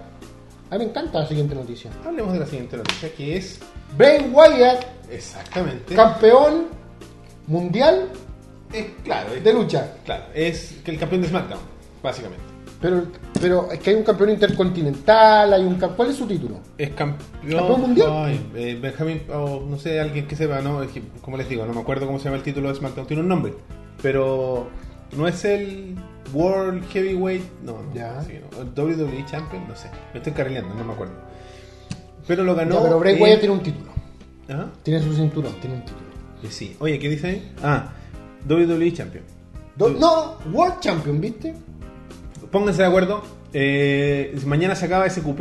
a 0.70 0.74
mí 0.74 0.84
me 0.84 0.90
encanta 0.90 1.20
la 1.20 1.26
siguiente 1.26 1.54
noticia. 1.54 1.90
Hablemos 2.04 2.32
de 2.32 2.38
la 2.40 2.46
siguiente 2.46 2.76
noticia, 2.76 3.12
que 3.12 3.36
es 3.36 3.60
Bray 3.96 4.30
Wyatt, 4.32 4.84
exactamente. 5.10 5.94
campeón 5.94 6.66
mundial 7.46 8.08
es, 8.72 8.86
claro, 9.04 9.34
es, 9.34 9.44
de 9.44 9.52
lucha. 9.52 9.94
claro, 10.04 10.24
es 10.34 10.78
que 10.84 10.90
el 10.90 10.98
campeón 10.98 11.22
de 11.22 11.28
SmackDown, 11.28 11.60
básicamente. 12.02 12.44
Pero, 12.80 13.04
pero 13.40 13.72
es 13.72 13.80
que 13.80 13.90
hay 13.90 13.96
un 13.96 14.02
campeón 14.02 14.30
intercontinental, 14.30 15.52
hay 15.52 15.64
un 15.64 15.76
¿Cuál 15.76 16.10
es 16.10 16.16
su 16.16 16.26
título? 16.26 16.58
Es 16.76 16.90
campeón, 16.90 17.58
¿Campeón 17.58 17.80
mundial? 17.80 18.08
Ay, 18.12 18.50
eh, 18.54 18.78
Benjamin, 18.80 19.22
o 19.32 19.60
no 19.60 19.78
sé, 19.78 19.98
alguien 19.98 20.26
que 20.26 20.36
sepa, 20.36 20.60
¿no? 20.60 20.82
Es 20.82 20.90
que, 20.90 21.02
como 21.22 21.36
les 21.36 21.48
digo, 21.48 21.64
no 21.64 21.72
me 21.72 21.80
acuerdo 21.80 22.06
cómo 22.06 22.18
se 22.18 22.26
llama 22.26 22.36
el 22.36 22.42
título 22.42 22.68
de 22.68 22.74
SmackDown, 22.74 23.06
tiene 23.06 23.22
un 23.22 23.28
nombre. 23.28 23.54
Pero 24.02 24.68
no 25.16 25.26
es 25.26 25.44
el 25.44 25.96
World 26.32 26.84
Heavyweight, 26.90 27.42
no, 27.62 27.82
no, 27.82 27.94
Ya. 27.94 28.22
sí, 28.22 28.34
no, 28.40 28.82
WWE 28.82 29.24
Champion, 29.26 29.66
no 29.68 29.76
sé, 29.76 29.88
me 30.12 30.18
estoy 30.18 30.32
carrileando, 30.32 30.74
no 30.74 30.84
me 30.84 30.92
acuerdo. 30.92 31.14
Pero 32.26 32.42
lo 32.44 32.54
ganó. 32.54 32.74
Ya, 32.76 32.82
pero 32.82 32.98
Bray 32.98 33.20
Wyatt 33.20 33.40
tiene 33.40 33.54
un 33.54 33.62
título. 33.62 33.90
Tiene 34.82 35.00
su 35.02 35.12
cinturón, 35.14 35.54
tiene 35.60 35.76
un 35.76 35.82
título. 35.84 36.06
que 36.42 36.50
sí. 36.50 36.76
Oye, 36.80 36.98
¿qué 36.98 37.08
dice 37.08 37.26
ahí? 37.28 37.52
Ah, 37.62 37.92
WWE 38.48 38.92
Champion. 38.92 39.24
Do- 39.76 39.90
no, 39.90 40.38
World 40.52 40.80
Champion, 40.80 41.20
¿viste? 41.20 41.54
Pónganse 42.50 42.82
de 42.82 42.88
acuerdo. 42.88 43.22
eh, 43.52 44.36
mañana 44.44 44.74
se 44.74 44.84
acaba 44.86 45.08
SQP. 45.08 45.40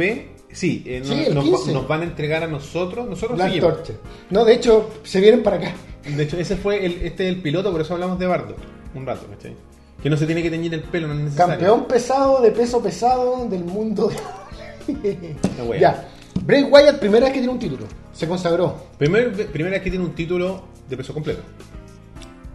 Sí, 0.52 0.84
eh, 0.86 1.02
Sí, 1.04 1.10
nos, 1.15 1.28
el 1.28 1.36
nos- 1.36 1.43
15. 1.43 1.74
nos 1.74 1.88
van 1.88 2.02
a 2.02 2.04
entregar 2.06 2.43
a 2.43 2.48
nosotros. 2.48 3.10
Nosotros 3.10 3.38
seguimos. 3.41 3.74
Torture. 3.74 3.98
No, 4.30 4.45
de 4.45 4.54
hecho, 4.54 4.89
se 5.04 5.19
vienen 5.19 5.43
para 5.43 5.58
acá. 5.58 5.74
De 6.15 6.24
hecho, 6.24 6.38
ese 6.38 6.56
fue 6.56 6.86
el, 6.86 6.93
este 7.02 7.28
es 7.28 7.36
el 7.36 7.41
piloto, 7.41 7.71
por 7.71 7.82
eso 7.82 7.93
hablamos 7.93 8.17
de 8.19 8.28
Bardo. 8.28 8.56
Un 8.93 9.06
rato, 9.06 9.26
¿cachai? 9.30 9.54
Que 10.01 10.10
no 10.10 10.17
se 10.17 10.25
tiene 10.25 10.43
que 10.43 10.51
teñir 10.51 10.73
el 10.73 10.81
pelo, 10.84 11.08
no 11.08 11.13
es 11.15 11.19
necesario. 11.21 11.53
Campeón 11.53 11.86
pesado 11.86 12.41
de 12.41 12.51
peso 12.51 12.81
pesado 12.81 13.47
del 13.47 13.63
mundo. 13.63 14.12
Wea. 15.67 15.79
ya. 15.79 16.10
Bray 16.43 16.63
Wyatt, 16.63 16.99
primera 16.99 17.25
vez 17.25 17.34
que 17.34 17.39
tiene 17.39 17.53
un 17.53 17.60
título. 17.60 17.86
Se 18.13 18.27
consagró. 18.27 18.75
Primer, 18.97 19.31
primera 19.47 19.75
vez 19.75 19.81
que 19.81 19.89
tiene 19.89 20.05
un 20.05 20.13
título 20.13 20.63
de 20.88 20.97
peso 20.97 21.13
completo. 21.13 21.41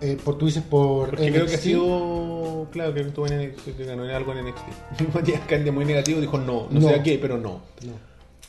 Eh, 0.00 0.16
por, 0.22 0.38
tú 0.38 0.46
dices 0.46 0.62
por. 0.62 1.10
Porque 1.10 1.30
creo 1.30 1.46
que 1.46 1.54
ha 1.54 1.58
sido. 1.58 2.68
Claro, 2.72 2.94
que 2.94 3.00
estuvo 3.00 3.26
en 3.26 3.50
NXT, 3.50 3.76
que 3.76 3.84
ganó 3.84 4.04
en 4.04 4.10
algo 4.12 4.32
en 4.32 4.46
NXT. 4.46 5.14
Matías 5.14 5.40
Candia 5.48 5.72
muy 5.72 5.84
negativo 5.84 6.20
dijo 6.20 6.38
no, 6.38 6.68
no, 6.70 6.80
No. 6.80 6.88
sé 6.88 6.94
a 6.94 7.02
qué, 7.02 7.18
pero 7.18 7.36
no. 7.36 7.60
No. 7.84 7.92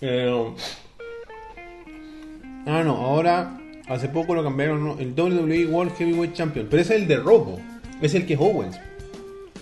Eh, 0.01 0.53
ah, 2.67 2.83
no, 2.83 2.95
ahora 2.97 3.59
hace 3.87 4.07
poco 4.09 4.33
lo 4.33 4.43
cambiaron, 4.43 4.83
¿no? 4.83 4.97
el 4.99 5.13
WWE 5.13 5.67
World 5.67 5.93
Heavyweight 5.97 6.33
Champion. 6.33 6.67
Pero 6.69 6.81
ese 6.81 6.95
es 6.95 7.01
el 7.01 7.07
de 7.07 7.17
Robo, 7.17 7.59
es 8.01 8.13
el 8.15 8.25
que 8.25 8.33
es 8.35 8.39
Owens. 8.39 8.77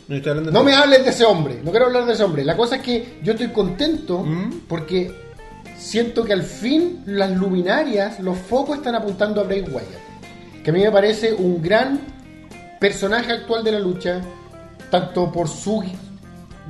No 0.07 0.15
estoy 0.15 0.29
hablando 0.31 0.51
No 0.51 0.59
de- 0.59 0.65
me 0.65 0.73
hables 0.73 1.03
de 1.03 1.11
ese 1.11 1.23
hombre, 1.25 1.59
no 1.63 1.71
quiero 1.71 1.85
hablar 1.87 2.05
de 2.05 2.13
ese 2.13 2.23
hombre. 2.23 2.43
La 2.43 2.57
cosa 2.57 2.77
es 2.77 2.81
que 2.81 3.19
yo 3.23 3.33
estoy 3.33 3.49
contento 3.49 4.19
¿Mm? 4.23 4.61
porque 4.67 5.11
siento 5.77 6.23
que 6.25 6.33
al 6.33 6.43
fin 6.43 7.03
las 7.05 7.31
luminarias, 7.31 8.19
los 8.19 8.37
focos 8.37 8.77
están 8.77 8.95
apuntando 8.95 9.39
a 9.41 9.43
Bray 9.43 9.61
Wyatt. 9.61 10.63
Que 10.63 10.71
a 10.71 10.73
mí 10.73 10.81
me 10.81 10.91
parece 10.91 11.33
un 11.33 11.61
gran 11.61 11.99
personaje 12.79 13.31
actual 13.31 13.63
de 13.63 13.71
la 13.73 13.79
lucha, 13.79 14.21
tanto 14.89 15.31
por 15.31 15.47
su 15.47 15.81
gi- 15.81 15.95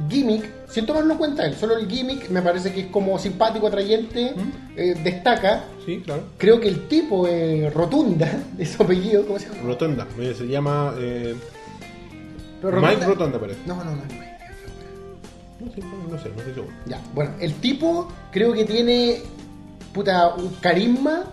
gimmick, 0.10 0.46
sin 0.70 0.86
tomarlo 0.86 1.14
en 1.14 1.18
cuenta 1.18 1.46
él, 1.46 1.56
solo 1.56 1.78
el 1.78 1.88
gimmick 1.90 2.30
me 2.30 2.42
parece 2.42 2.72
que 2.74 2.82
es 2.82 2.86
como 2.88 3.18
simpático, 3.18 3.68
atrayente, 3.68 4.34
eh, 4.76 4.96
destaca. 5.04 5.64
Sí, 5.86 6.02
claro. 6.06 6.24
Creo 6.38 6.60
que 6.60 6.68
el 6.68 6.88
tipo 6.88 7.28
eh, 7.28 7.70
rotunda, 7.74 8.30
de 8.58 8.66
su 8.66 8.84
apellido, 8.84 9.26
¿cómo 9.26 9.40
se 9.40 9.48
llama? 9.50 9.62
Rotonda, 9.64 10.08
eh, 10.20 10.36
se 10.38 10.46
llama 10.48 10.94
eh, 11.00 11.36
Pero 12.62 12.82
Mike 12.82 13.06
Rotonda, 13.06 13.40
parece. 13.40 13.60
No, 13.66 13.76
no, 13.76 13.84
no. 13.86 13.96
no. 13.98 15.72
Sí, 15.76 15.82
no, 15.82 16.16
no 16.16 16.22
sé, 16.22 16.30
no 16.30 16.40
sé 16.44 16.54
seguro. 16.54 16.74
Ya, 16.86 17.00
bueno, 17.14 17.32
el 17.40 17.54
tipo 17.56 18.08
creo 18.32 18.54
que 18.54 18.64
tiene 18.66 19.22
puta 19.94 20.34
un 20.36 20.50
carisma, 20.62 21.26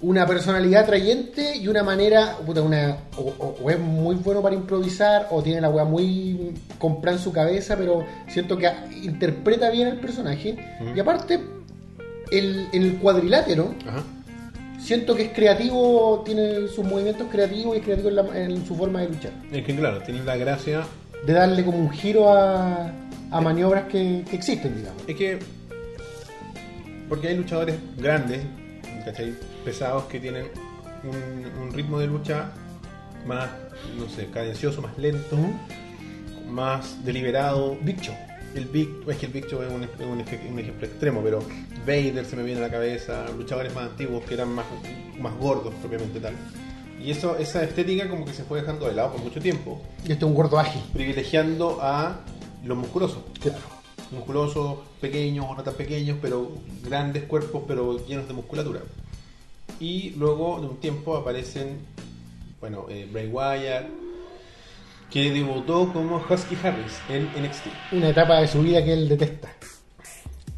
una 0.00 0.26
personalidad 0.26 0.84
atrayente 0.84 1.56
y 1.56 1.68
una 1.68 1.82
manera, 1.82 2.36
puta, 2.44 2.62
una 2.62 2.96
o, 3.16 3.20
o- 3.38 3.56
o 3.62 3.70
es 3.70 3.78
muy 3.78 4.14
bueno 4.16 4.40
para 4.42 4.54
improvisar 4.54 5.28
o 5.30 5.42
tiene 5.42 5.60
la 5.60 5.68
weá 5.68 5.84
muy 5.84 6.54
comprada 6.78 7.16
en 7.18 7.22
su 7.22 7.32
cabeza, 7.32 7.76
pero 7.76 8.04
siento 8.28 8.56
que 8.56 8.70
interpreta 9.02 9.70
bien 9.70 9.88
el 9.88 9.98
personaje 10.00 10.56
y 10.94 10.98
aparte 11.00 11.40
el, 12.30 12.68
en 12.72 12.82
el 12.82 12.96
cuadrilátero 12.98 13.74
Ajá. 13.86 14.02
Siento 14.78 15.14
que 15.14 15.24
es 15.24 15.32
creativo, 15.32 16.22
tiene 16.24 16.68
sus 16.68 16.84
movimientos 16.84 17.26
creativos 17.30 17.74
y 17.76 17.78
es 17.78 17.84
creativo 17.84 18.08
en, 18.10 18.16
la- 18.16 18.38
en 18.38 18.66
su 18.66 18.74
forma 18.76 19.00
de 19.00 19.08
luchar, 19.08 19.32
Es 19.52 19.64
que 19.64 19.74
claro, 19.76 20.00
tiene 20.02 20.22
la 20.24 20.36
gracia. 20.36 20.82
de 21.26 21.32
darle 21.32 21.64
como 21.64 21.78
un 21.78 21.90
giro 21.90 22.30
a, 22.32 22.92
a 23.30 23.40
maniobras 23.40 23.84
que, 23.84 24.24
que 24.28 24.36
existen, 24.36 24.76
digamos. 24.76 25.02
Es 25.06 25.16
que. 25.16 25.38
Porque 27.08 27.28
hay 27.28 27.36
luchadores 27.36 27.76
grandes, 27.96 28.40
¿cachai? 29.04 29.32
Pesados 29.64 30.04
que 30.04 30.18
tienen 30.20 30.46
un, 31.04 31.62
un 31.62 31.72
ritmo 31.72 31.98
de 32.00 32.08
lucha 32.08 32.50
más, 33.26 33.48
no 33.98 34.08
sé, 34.08 34.26
cadencioso, 34.26 34.82
más 34.82 34.96
lento, 34.98 35.36
más 36.48 37.04
deliberado. 37.04 37.76
Big 37.82 38.00
Show. 38.00 38.14
El 38.54 38.64
Big, 38.66 38.88
es 39.08 39.16
que 39.18 39.26
el 39.26 39.32
Big 39.32 39.46
Show 39.46 39.62
es 39.62 39.68
un, 39.72 39.82
un 40.04 40.12
un 40.52 40.58
ejemplo 40.58 40.86
extremo, 40.86 41.20
pero 41.22 41.40
Vader 41.86 42.24
se 42.26 42.36
me 42.36 42.42
viene 42.42 42.58
a 42.60 42.64
la 42.64 42.70
cabeza, 42.70 43.26
luchadores 43.36 43.72
más 43.74 43.90
antiguos 43.90 44.24
que 44.24 44.34
eran 44.34 44.48
más, 44.52 44.66
más 45.18 45.34
gordos 45.38 45.72
propiamente 45.74 46.18
tal. 46.20 46.34
Y 47.02 47.10
eso, 47.10 47.36
esa 47.36 47.62
estética 47.62 48.08
como 48.08 48.24
que 48.24 48.32
se 48.32 48.42
fue 48.42 48.60
dejando 48.60 48.86
de 48.88 48.94
lado 48.94 49.12
por 49.12 49.20
mucho 49.22 49.40
tiempo, 49.40 49.80
Y 50.04 50.12
este 50.12 50.24
es 50.24 50.28
un 50.28 50.34
gordo 50.34 50.58
ágil. 50.58 50.82
privilegiando 50.92 51.78
a 51.80 52.20
los 52.64 52.76
musculosos. 52.76 53.18
Claro. 53.40 53.58
Musculosos, 54.10 54.78
pequeños 55.00 55.46
o 55.48 55.54
no 55.54 55.62
tan 55.62 55.74
pequeños, 55.74 56.18
pero 56.20 56.50
grandes 56.84 57.24
cuerpos, 57.24 57.62
pero 57.66 58.04
llenos 58.06 58.26
de 58.26 58.34
musculatura. 58.34 58.80
Y 59.78 60.10
luego 60.10 60.60
de 60.60 60.66
un 60.68 60.76
tiempo 60.78 61.16
aparecen, 61.16 61.78
bueno, 62.60 62.86
eh, 62.88 63.08
Bray 63.12 63.28
Wyatt, 63.28 63.86
que 65.10 65.30
debutó 65.30 65.92
como 65.92 66.16
Husky 66.28 66.56
Harris 66.62 66.98
en 67.08 67.24
NXT. 67.40 67.66
una 67.92 68.08
etapa 68.08 68.40
de 68.40 68.48
su 68.48 68.62
vida 68.62 68.82
que 68.84 68.92
él 68.92 69.08
detesta. 69.08 69.48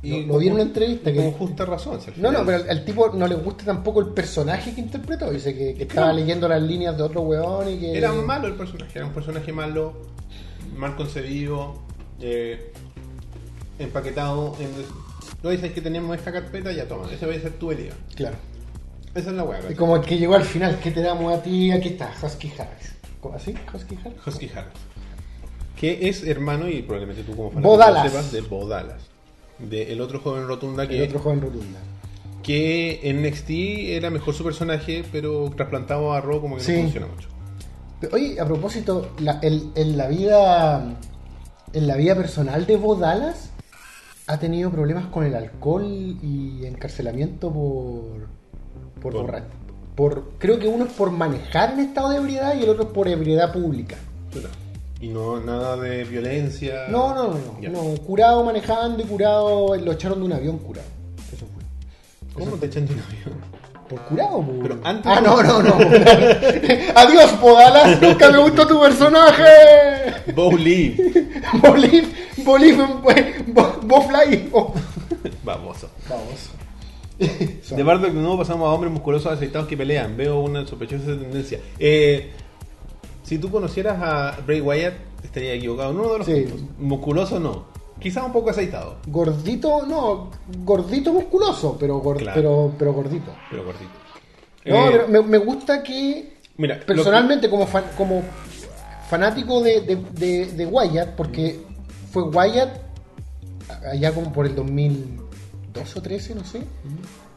Y 0.00 0.22
Lo- 0.22 0.34
lo 0.34 0.38
vi 0.38 0.46
en 0.46 0.52
una 0.54 0.62
entrevista 0.62 1.10
que- 1.12 1.16
Con 1.18 1.32
justa 1.32 1.64
razón. 1.64 1.98
al 2.06 2.22
No, 2.22 2.30
no, 2.30 2.44
pero 2.44 2.58
al, 2.58 2.70
al 2.70 2.84
tipo 2.84 3.10
no 3.14 3.26
le 3.26 3.34
gusta 3.34 3.64
tampoco 3.64 4.00
el 4.00 4.08
personaje 4.10 4.72
que 4.74 4.80
interpretó. 4.80 5.30
Dice 5.30 5.56
que, 5.56 5.74
que 5.74 5.82
estaba 5.82 6.12
leyendo 6.12 6.46
las 6.48 6.62
líneas 6.62 6.96
de 6.96 7.02
otro 7.02 7.22
weón 7.22 7.68
y 7.68 7.78
que. 7.78 7.98
Era 7.98 8.12
malo 8.12 8.46
el 8.46 8.54
personaje, 8.54 8.92
era 8.98 9.06
un 9.06 9.12
personaje 9.12 9.52
malo, 9.52 9.94
mal 10.76 10.94
concebido, 10.94 11.74
eh, 12.20 12.72
empaquetado. 13.80 14.54
En, 14.60 14.68
no 15.42 15.50
dices 15.50 15.72
que 15.72 15.80
tenemos 15.80 16.16
esta 16.16 16.32
carpeta, 16.32 16.70
ya 16.72 16.86
toma, 16.86 17.10
ese 17.12 17.26
va 17.26 17.34
a 17.34 17.40
ser 17.40 17.52
tu 17.54 17.70
liga. 17.72 17.94
Claro. 18.14 18.36
Esa 19.14 19.30
es 19.30 19.36
la 19.36 19.42
weá. 19.44 19.60
Y 19.68 19.74
como 19.74 19.96
el 19.96 20.02
que 20.02 20.16
llegó 20.16 20.34
al 20.36 20.44
final, 20.44 20.78
¿qué 20.80 20.90
te 20.92 21.00
damos 21.00 21.32
a 21.36 21.42
ti? 21.42 21.72
Aquí 21.72 21.88
está, 21.88 22.12
Husky 22.22 22.52
Harris. 22.56 22.94
¿Cómo 23.20 23.34
así? 23.34 23.52
¿Husky 23.74 23.96
Harris? 24.04 24.18
Husky 24.26 24.48
Harris. 24.54 24.74
Que 25.76 26.08
es 26.08 26.24
hermano, 26.24 26.68
y 26.68 26.82
probablemente 26.82 27.22
tú 27.24 27.34
como 27.36 27.50
lo 27.60 27.76
sepas, 28.10 28.30
de 28.32 28.40
Bodalas. 28.42 29.02
De 29.58 29.92
el 29.92 30.00
otro 30.00 30.20
joven 30.20 30.46
rotunda 30.46 30.86
que, 30.88 30.98
El 30.98 31.08
otro 31.08 31.18
joven 31.20 31.40
rotunda. 31.40 31.78
que 32.42 33.00
en 33.02 33.22
NXT 33.22 33.50
era 33.96 34.10
mejor 34.10 34.34
su 34.34 34.44
personaje, 34.44 35.04
pero 35.10 35.50
trasplantado 35.56 36.12
a 36.12 36.20
Raw 36.20 36.40
como 36.40 36.56
que 36.56 36.62
Sí. 36.62 36.72
no 36.76 36.82
funciona 36.82 37.06
mucho. 37.06 37.28
Oye, 38.12 38.40
a 38.40 38.44
propósito, 38.46 39.10
la- 39.18 39.40
el- 39.42 39.70
en 39.74 39.96
la 39.96 40.06
vida 40.08 40.96
en 41.74 41.86
la 41.86 41.96
vida 41.96 42.14
personal 42.14 42.64
de 42.66 42.76
Bo 42.76 42.94
Dallas 42.94 43.50
ha 44.26 44.38
tenido 44.38 44.70
problemas 44.70 45.06
con 45.06 45.24
el 45.24 45.34
alcohol 45.34 45.84
y 45.84 46.64
encarcelamiento 46.64 47.52
por 47.52 48.28
por, 49.02 49.12
Por- 49.12 49.42
por 49.96 50.30
creo 50.38 50.58
que 50.58 50.66
uno 50.68 50.84
es 50.86 50.92
por 50.92 51.10
manejar 51.10 51.72
en 51.72 51.80
estado 51.80 52.10
de 52.10 52.16
ebriedad 52.18 52.54
y 52.58 52.62
el 52.62 52.70
otro 52.70 52.84
es 52.84 52.88
por 52.90 53.06
ebriedad 53.08 53.52
pública. 53.52 53.96
Y 55.00 55.08
no 55.08 55.38
nada 55.40 55.76
de 55.76 56.04
violencia. 56.04 56.86
No, 56.88 57.14
no, 57.14 57.28
no, 57.28 57.58
no, 57.62 57.70
no, 57.94 57.96
curado 58.02 58.44
manejando 58.44 59.02
y 59.02 59.06
curado 59.06 59.76
lo 59.76 59.92
echaron 59.92 60.18
de 60.18 60.24
un 60.26 60.32
avión 60.32 60.58
curado. 60.58 60.88
Eso 61.32 61.46
fue. 61.54 61.62
¿Cómo 62.44 62.56
te 62.56 62.66
echan 62.66 62.86
de 62.86 62.94
un 62.94 63.00
avión? 63.00 63.58
Por 63.88 64.00
curado, 64.02 64.42
po. 64.42 64.52
Pero 64.60 64.78
antes- 64.84 65.06
Ah, 65.14 65.20
no, 65.20 65.42
no, 65.42 65.62
no. 65.62 65.74
Adiós, 66.94 67.40
Bodalas, 67.40 68.02
nunca 68.02 68.30
me 68.30 68.38
gustó 68.38 68.66
tu 68.66 68.80
personaje. 68.80 69.44
Bowling. 70.34 70.96
Bolív, 71.62 72.12
Bolív, 72.44 72.76
Bo- 73.48 73.80
Bofly. 73.84 74.48
Oh. 74.52 74.74
Baboso. 75.44 75.88
Vamos. 76.08 76.50
De 77.18 77.82
Bardock 77.82 78.10
de 78.12 78.20
nuevo 78.20 78.38
pasamos 78.38 78.68
a 78.68 78.72
hombres 78.72 78.92
musculosos 78.92 79.32
aceitados 79.32 79.66
que 79.68 79.76
pelean. 79.76 80.16
Veo 80.16 80.40
una 80.40 80.66
sospechosa 80.66 81.06
tendencia. 81.06 81.58
Eh, 81.78 82.30
si 83.28 83.38
tú 83.38 83.50
conocieras 83.50 83.98
a 84.00 84.38
Bray 84.46 84.60
Wyatt, 84.60 84.94
estaría 85.22 85.52
equivocado. 85.54 85.92
No 85.92 86.02
uno 86.04 86.12
de 86.14 86.18
los 86.18 86.26
Sí. 86.26 86.46
puntos. 86.48 86.60
Musculoso 86.78 87.38
no. 87.38 87.66
Quizás 88.00 88.24
un 88.24 88.32
poco 88.32 88.50
aceitado, 88.50 88.96
Gordito, 89.08 89.84
no, 89.84 90.30
gordito 90.64 91.12
musculoso, 91.12 91.76
pero, 91.78 92.00
gor- 92.00 92.16
Claro. 92.18 92.34
pero, 92.36 92.72
pero 92.78 92.92
gordito. 92.92 93.32
pero 93.50 93.64
gordito. 93.64 93.90
No, 94.64 94.76
Eh, 94.86 94.88
pero 94.92 95.08
me, 95.08 95.22
me 95.22 95.38
gusta 95.38 95.82
que 95.82 96.36
mira, 96.58 96.78
personalmente 96.86 97.50
como 97.50 97.66
fan- 97.66 97.90
como 97.96 98.22
fanático 99.10 99.60
de, 99.62 99.80
de, 99.80 99.96
de- 100.12 100.46
de 100.46 100.66
Wyatt, 100.66 101.16
porque 101.16 101.60
fue 102.12 102.22
Wyatt 102.22 102.70
allá 103.92 104.12
como 104.14 104.32
por 104.32 104.46
el 104.46 104.54
2012 104.54 105.98
o 105.98 106.02
13, 106.02 106.34
no 106.34 106.44
sé, 106.44 106.60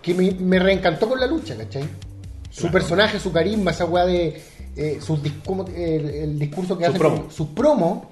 que 0.02 0.14
me, 0.14 0.32
me 0.32 0.60
reencantó 0.60 1.10
con 1.10 1.20
la 1.20 1.26
lucha, 1.28 1.56
¿cachai? 1.58 1.84
Su 2.52 2.62
Claro. 2.62 2.74
personaje, 2.74 3.20
su 3.20 3.32
carisma, 3.32 3.72
esa 3.72 3.86
weá 3.86 4.06
de 4.06 4.42
eh, 4.76 5.00
sus 5.02 5.20
el, 5.76 6.10
el 6.10 6.40
discurso 6.40 6.78
que 6.78 6.86
hace, 6.86 6.98
promo. 6.98 7.26
su 7.30 7.54
promo, 7.54 8.12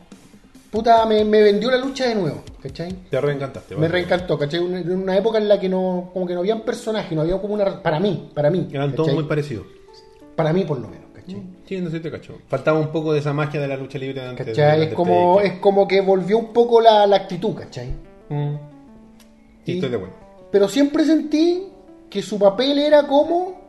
puta, 0.71 1.05
me, 1.05 1.23
me 1.25 1.41
vendió 1.41 1.71
la 1.71 1.77
lucha 1.77 2.07
de 2.07 2.15
nuevo, 2.15 2.43
¿cachai? 2.61 2.93
te 3.09 3.19
reencantaste. 3.21 3.75
Me 3.75 3.87
reencantó, 3.87 4.37
¿cachai? 4.37 4.59
Una- 4.59 4.79
En 4.79 4.91
una 4.91 5.17
época 5.17 5.37
en 5.37 5.47
la 5.47 5.59
que 5.59 5.69
no, 5.69 6.09
como 6.13 6.25
que 6.27 6.33
no 6.33 6.41
habían 6.41 6.61
personajes, 6.61 7.11
no 7.13 7.21
había 7.21 7.37
como 7.41 7.53
una, 7.53 7.81
para 7.81 7.99
mí, 7.99 8.29
para 8.33 8.49
mí, 8.49 8.67
Eran 8.71 8.93
todos 8.95 9.13
muy 9.13 9.23
parecidos. 9.23 9.65
para 10.35 10.51
mí 10.53 10.63
por 10.65 10.79
lo 10.79 10.87
menos, 10.87 11.05
¿cachai? 11.13 11.41
Sí, 11.67 11.79
no 11.81 11.89
sé, 11.89 11.99
te 11.99 12.09
cacho. 12.11 12.37
Faltaba 12.47 12.79
un 12.79 12.89
poco 12.89 13.13
de 13.13 13.19
esa 13.19 13.31
magia 13.33 13.59
de 13.61 13.67
la 13.67 13.77
lucha 13.77 13.97
libre 13.99 14.21
de 14.21 14.27
antes. 14.29 14.45
de 14.45 14.51
¿Cachai? 14.53 14.83
Es 14.83 14.93
como, 14.93 15.39
es 15.41 15.53
como 15.59 15.87
que 15.87 16.01
volvió 16.01 16.37
un 16.39 16.51
poco 16.53 16.81
la, 16.81 17.05
la 17.07 17.15
actitud, 17.17 17.53
¿cachai? 17.55 17.89
Mm. 18.29 18.55
Sí, 19.65 19.71
Y- 19.71 19.75
estoy 19.75 19.89
de 19.89 19.95
acuerdo. 19.95 20.15
Pero 20.51 20.67
siempre 20.67 21.05
sentí 21.05 21.67
que 22.09 22.21
su 22.23 22.39
papel 22.39 22.79
era 22.79 23.05
como 23.07 23.59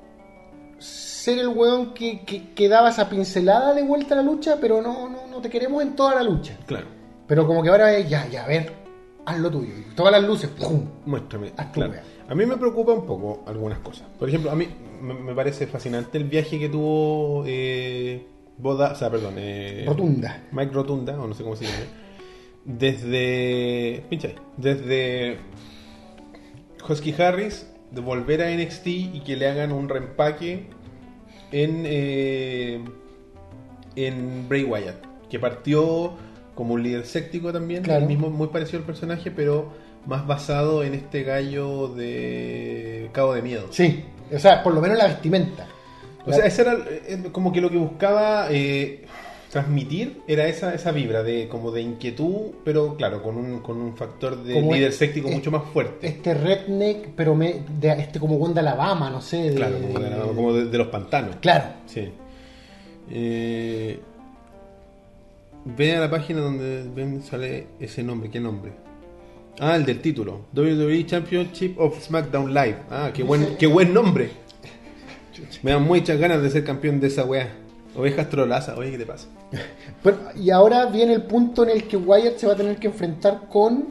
ser 1.21 1.39
el 1.39 1.49
weón 1.49 1.93
que, 1.93 2.21
que, 2.21 2.55
que 2.55 2.69
daba 2.69 2.89
esa 2.89 3.11
pincelada 3.11 3.75
de 3.75 3.83
vuelta 3.83 4.15
a 4.15 4.17
la 4.17 4.23
lucha, 4.23 4.57
pero 4.59 4.81
no, 4.81 5.09
no, 5.09 5.27
no 5.27 5.41
te 5.43 5.51
queremos 5.51 5.83
en 5.83 5.95
toda 5.95 6.15
la 6.15 6.23
lucha. 6.23 6.57
Claro. 6.67 6.87
Pero 7.27 7.47
como 7.47 7.63
que 7.63 7.69
ahora 7.69 7.95
es, 7.95 8.09
ya, 8.09 8.27
ya, 8.29 8.45
a 8.45 8.49
ver, 8.49 8.73
haz 9.27 9.39
lo 9.39 9.51
tuyo. 9.51 9.73
Todas 9.95 10.13
las 10.13 10.25
luces, 10.25 10.49
¡pum! 10.49 10.83
Muéstrame. 11.05 11.53
Haz 11.59 11.73
tu 11.73 11.81
Claro. 11.81 11.95
A 12.27 12.35
mí 12.35 12.47
me 12.47 12.57
preocupa 12.57 12.93
un 12.93 13.05
poco 13.05 13.45
algunas 13.47 13.81
cosas. 13.81 14.07
Por 14.19 14.29
ejemplo, 14.29 14.51
a 14.51 14.55
mí 14.55 14.67
me, 15.03 15.35
parece 15.35 15.67
fascinante 15.67 16.17
el 16.17 16.25
viaje 16.25 16.59
que 16.59 16.71
tuvo 16.71 17.45
eh, 17.47 18.27
Boda, 18.57 18.93
o 18.93 18.95
sea, 18.95 19.11
perdón, 19.11 19.35
eh, 19.37 19.85
Rotunda. 19.87 20.45
Mike 20.53 20.73
Rotunda, 20.73 21.21
o 21.21 21.27
no 21.27 21.35
sé 21.35 21.43
cómo 21.43 21.57
se 21.57 21.67
llama. 21.67 21.85
Desde. 22.65 24.05
Pincha 24.09 24.29
ahí. 24.29 24.37
Desde. 24.57 25.39
Husky 26.89 27.13
Harris, 27.13 27.71
de 27.91 28.01
volver 28.01 28.43
a 28.43 28.51
NXT 28.51 28.87
y 28.87 29.21
que 29.21 29.37
le 29.37 29.49
hagan 29.49 29.71
un 29.71 29.89
reempaque 29.89 30.80
en. 31.53 31.83
eh, 31.87 32.85
en 33.97 34.49
Bray 34.49 34.65
Wyatt. 34.65 34.97
Que 35.29 35.39
partió 35.39 36.13
como 36.55 36.75
un 36.75 36.83
líder 36.83 37.07
séptico 37.07 37.53
también. 37.53 37.83
Claro. 37.83 38.03
El 38.03 38.09
mismo, 38.09 38.31
muy 38.31 38.49
parecido 38.49 38.81
al 38.81 38.85
personaje, 38.85 39.31
pero 39.31 39.73
más 40.07 40.27
basado 40.27 40.83
en 40.83 40.95
este 40.95 41.23
gallo 41.23 41.89
de 41.89 43.11
Cabo 43.13 43.35
de 43.35 43.43
Miedo. 43.43 43.67
Sí, 43.71 44.05
o 44.33 44.39
sea, 44.39 44.63
por 44.63 44.75
lo 44.75 44.81
menos 44.81 44.99
la 44.99 45.07
vestimenta. 45.07 45.67
O 46.27 46.33
sea, 46.33 46.45
ese 46.45 46.63
era 46.63 46.77
eh, 46.89 47.23
como 47.33 47.53
que 47.53 47.61
lo 47.61 47.71
que 47.71 47.79
buscaba 47.79 48.49
eh, 48.51 49.05
transmitir 49.51 50.23
era 50.29 50.47
esa, 50.47 50.75
esa 50.75 50.93
vibra 50.93 51.23
de 51.25 51.49
como 51.49 51.71
de 51.73 51.83
inquietud, 51.83 52.53
pero 52.65 52.95
claro, 52.97 53.23
con 53.23 53.37
un, 53.37 53.59
con 53.61 53.79
un 53.81 53.97
factor 53.97 54.43
de 54.45 54.55
Como 54.55 54.73
líder 54.75 54.91
es- 54.91 54.97
séptico 54.97 55.29
es- 55.29 55.35
mucho 55.35 55.51
más 55.51 55.65
fuerte. 55.73 56.07
Este 56.07 56.35
redneck, 56.35 57.09
pero 57.17 57.35
me, 57.35 57.63
de, 57.81 57.91
este 58.01 58.21
como 58.21 58.39
buen 58.39 58.55
de 58.55 58.61
Alabama, 58.61 59.11
no 59.11 59.21
sé. 59.21 59.51
De, 59.51 59.55
claro, 59.57 59.77
como, 59.81 59.99
de, 59.99 60.11
la- 60.11 60.23
como 60.23 60.53
de- 60.55 60.67
de 60.67 60.79
los 60.79 60.87
pantanos. 60.87 61.37
Claro. 61.41 61.65
Sí. 61.87 62.09
Eh, 63.11 63.99
ve 65.65 65.97
a 65.97 66.01
la 66.01 66.11
página 66.11 66.41
donde 66.41 66.85
ven, 66.95 67.23
sale 67.23 67.67
ese 67.81 68.03
nombre. 68.03 68.31
¿Qué 68.31 68.41
nombre? 68.41 68.73
Ah, 69.59 69.77
el 69.77 69.85
del 69.85 70.01
título. 70.01 70.43
WWE 70.55 71.05
Championship 71.07 71.79
of 71.79 72.01
SmackDown 72.01 72.55
Live. 72.55 72.77
Ah, 72.89 73.11
qué 73.13 73.23
buen, 73.25 73.57
qué 73.59 73.67
buen 73.67 73.93
nombre. 73.93 74.31
Me 75.63 75.73
dan 75.73 75.83
muchas 75.83 76.19
ganas 76.19 76.41
de 76.43 76.51
ser 76.51 76.65
campeón 76.65 77.01
de 77.01 77.09
esa 77.09 77.25
weá. 77.25 77.49
Ovejas 77.97 78.29
trolaza. 78.31 78.77
Oye, 78.77 78.91
¿qué 78.93 78.99
te 78.99 79.07
pasa? 79.07 79.29
Pero- 80.03 80.19
y 80.37 80.51
ahora 80.51 80.87
viene 80.87 81.15
el 81.15 81.23
punto 81.23 81.65
en 81.65 81.71
el 81.71 81.85
que 81.89 81.97
Wyatt 81.97 82.37
se 82.39 82.47
va 82.47 82.53
a 82.53 82.57
tener 82.57 82.77
que 82.79 82.87
enfrentar 82.89 83.49
con. 83.49 83.89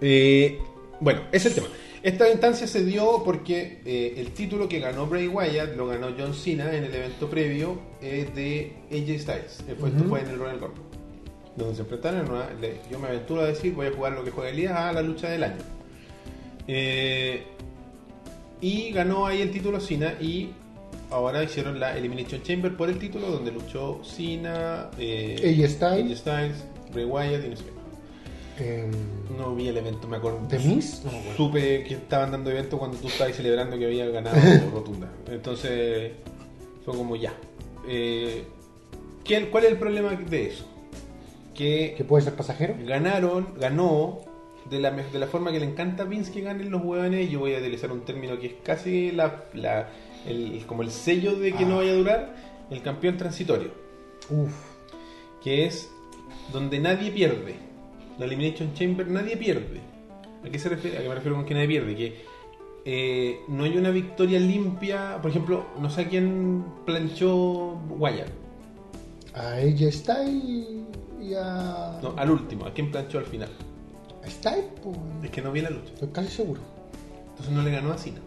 Eh, 0.00 0.58
bueno, 1.00 1.22
ese 1.32 1.48
es 1.48 1.56
el 1.58 1.62
tema. 1.64 1.74
Esta 2.02 2.28
instancia 2.30 2.66
se 2.66 2.84
dio 2.84 3.22
porque 3.24 3.80
eh, 3.86 4.14
el 4.18 4.32
título 4.32 4.68
que 4.68 4.78
ganó 4.78 5.06
Bray 5.06 5.26
Wyatt 5.26 5.74
lo 5.74 5.86
ganó 5.86 6.08
John 6.18 6.34
Cena 6.34 6.74
en 6.74 6.84
el 6.84 6.94
evento 6.94 7.30
previo 7.30 7.78
eh, 8.02 8.28
de 8.34 8.74
AJ 8.90 9.20
Styles. 9.22 9.64
Fue- 9.78 9.88
Esto 9.88 10.00
Ujú. 10.00 10.08
fue 10.10 10.20
en 10.20 10.28
el 10.28 10.38
Royal 10.38 10.60
Rumble. 10.60 10.82
Donde 11.56 11.74
se 11.76 11.80
enfrentaron. 11.82 12.20
en 12.26 12.30
una- 12.30 12.50
le- 12.60 12.80
yo 12.90 12.98
me 12.98 13.08
aventuro 13.08 13.40
a 13.42 13.46
decir, 13.46 13.72
voy 13.74 13.86
a 13.86 13.90
jugar 13.92 14.12
lo 14.12 14.24
que 14.24 14.30
juega 14.30 14.50
Elías 14.50 14.72
a 14.76 14.92
la 14.92 15.00
lucha 15.02 15.30
del 15.30 15.44
año. 15.44 15.62
Eh, 16.66 17.42
y 18.60 18.90
ganó 18.90 19.26
ahí 19.26 19.40
el 19.40 19.50
título 19.50 19.80
Cena 19.80 20.14
y 20.20 20.50
ahora 21.14 21.42
hicieron 21.44 21.78
la 21.80 21.96
Elimination 21.96 22.42
Chamber 22.42 22.76
por 22.76 22.88
el 22.90 22.98
título 22.98 23.28
donde 23.30 23.50
luchó 23.52 24.00
Cena, 24.04 24.90
eh, 24.98 25.36
AJ 25.40 25.70
Styles. 25.70 26.10
AJ 26.10 26.16
Styles, 26.18 26.64
Bray 26.92 27.04
Wyatt 27.04 27.44
y 27.44 27.48
no 27.48 27.56
sé 27.56 27.64
qué 27.64 28.80
em, 28.84 28.90
No 29.38 29.54
vi 29.54 29.68
el 29.68 29.76
evento, 29.76 30.06
me 30.08 30.16
acuerdo. 30.16 30.40
¿The 30.48 30.58
Miz? 30.58 31.02
No 31.04 31.10
acuerdo. 31.10 31.36
Supe 31.36 31.84
que 31.84 31.94
estaban 31.94 32.30
dando 32.30 32.50
evento 32.50 32.78
cuando 32.78 32.96
tú 32.98 33.08
estabas 33.08 33.34
celebrando 33.34 33.78
que 33.78 33.86
había 33.86 34.06
ganado 34.06 34.36
Rotunda. 34.72 35.08
Entonces, 35.30 36.12
fue 36.84 36.94
como 36.96 37.16
ya. 37.16 37.32
Eh, 37.88 38.44
¿qué- 39.24 39.48
¿Cuál 39.50 39.64
es 39.64 39.70
el 39.72 39.78
problema 39.78 40.12
de 40.12 40.46
eso? 40.48 40.64
Que 41.54 41.94
que 41.96 42.04
puede 42.04 42.24
ser 42.24 42.34
pasajero. 42.34 42.74
ganaron, 42.84 43.54
ganó 43.60 44.20
de 44.70 44.80
la, 44.80 44.90
de 44.90 45.18
la 45.18 45.26
forma 45.26 45.52
que 45.52 45.60
le 45.60 45.66
encanta 45.66 46.02
a 46.04 46.06
Vince 46.06 46.32
que 46.32 46.40
ganen 46.40 46.70
los 46.70 46.82
hueones. 46.82 47.30
Yo 47.30 47.40
voy 47.40 47.54
a 47.54 47.58
utilizar 47.58 47.92
un 47.92 48.00
término 48.00 48.38
que 48.38 48.46
es 48.46 48.52
casi 48.64 49.10
la, 49.12 49.44
la- 49.54 49.88
el, 50.26 50.64
como 50.66 50.82
el 50.82 50.90
sello 50.90 51.36
de 51.36 51.52
que 51.52 51.64
no 51.64 51.74
Ah. 51.74 51.78
vaya 51.78 51.92
a 51.92 51.96
durar: 51.96 52.36
el 52.70 52.82
campeón 52.82 53.16
transitorio 53.16 53.70
Uf. 54.30 54.52
que 55.42 55.66
es 55.66 55.90
donde 56.52 56.78
nadie 56.78 57.10
pierde. 57.10 57.56
La 58.18 58.26
Elimination 58.26 58.72
Chamber 58.74 59.06
nadie 59.08 59.36
pierde. 59.36 59.80
¿A 60.44 60.48
qué 60.50 60.58
se 60.58 60.68
refiere? 60.68 60.98
¿A 60.98 61.02
qué 61.02 61.08
me 61.08 61.14
refiero 61.14 61.36
con 61.36 61.44
que 61.46 61.54
nadie 61.54 61.68
pierde? 61.68 61.96
Que 61.96 62.24
eh, 62.84 63.40
no 63.48 63.64
hay 63.64 63.76
una 63.76 63.90
victoria 63.90 64.38
limpia. 64.38 65.18
Por 65.20 65.30
ejemplo, 65.30 65.64
no 65.80 65.90
sé 65.90 66.02
a 66.02 66.08
quién 66.08 66.64
planchó 66.84 67.78
Wyatt. 67.98 68.28
A 69.34 69.54
AJ 69.54 69.90
Styles 69.92 70.84
y 71.20 71.34
a. 71.34 71.98
No, 72.02 72.14
al 72.16 72.30
último. 72.30 72.66
¿A 72.66 72.72
quién 72.72 72.90
planchó 72.90 73.18
al 73.18 73.24
final? 73.24 73.48
Styles, 74.26 74.66
pues. 74.82 74.96
Es 75.24 75.30
que 75.30 75.42
no 75.42 75.50
vi 75.50 75.60
la 75.62 75.70
lucha. 75.70 75.92
Estoy 75.94 76.08
casi 76.10 76.28
seguro. 76.28 76.60
Entonces 77.30 77.52
no 77.54 77.62
le 77.62 77.70
ganó 77.72 77.92
a 77.92 77.98
Cena. 77.98 78.20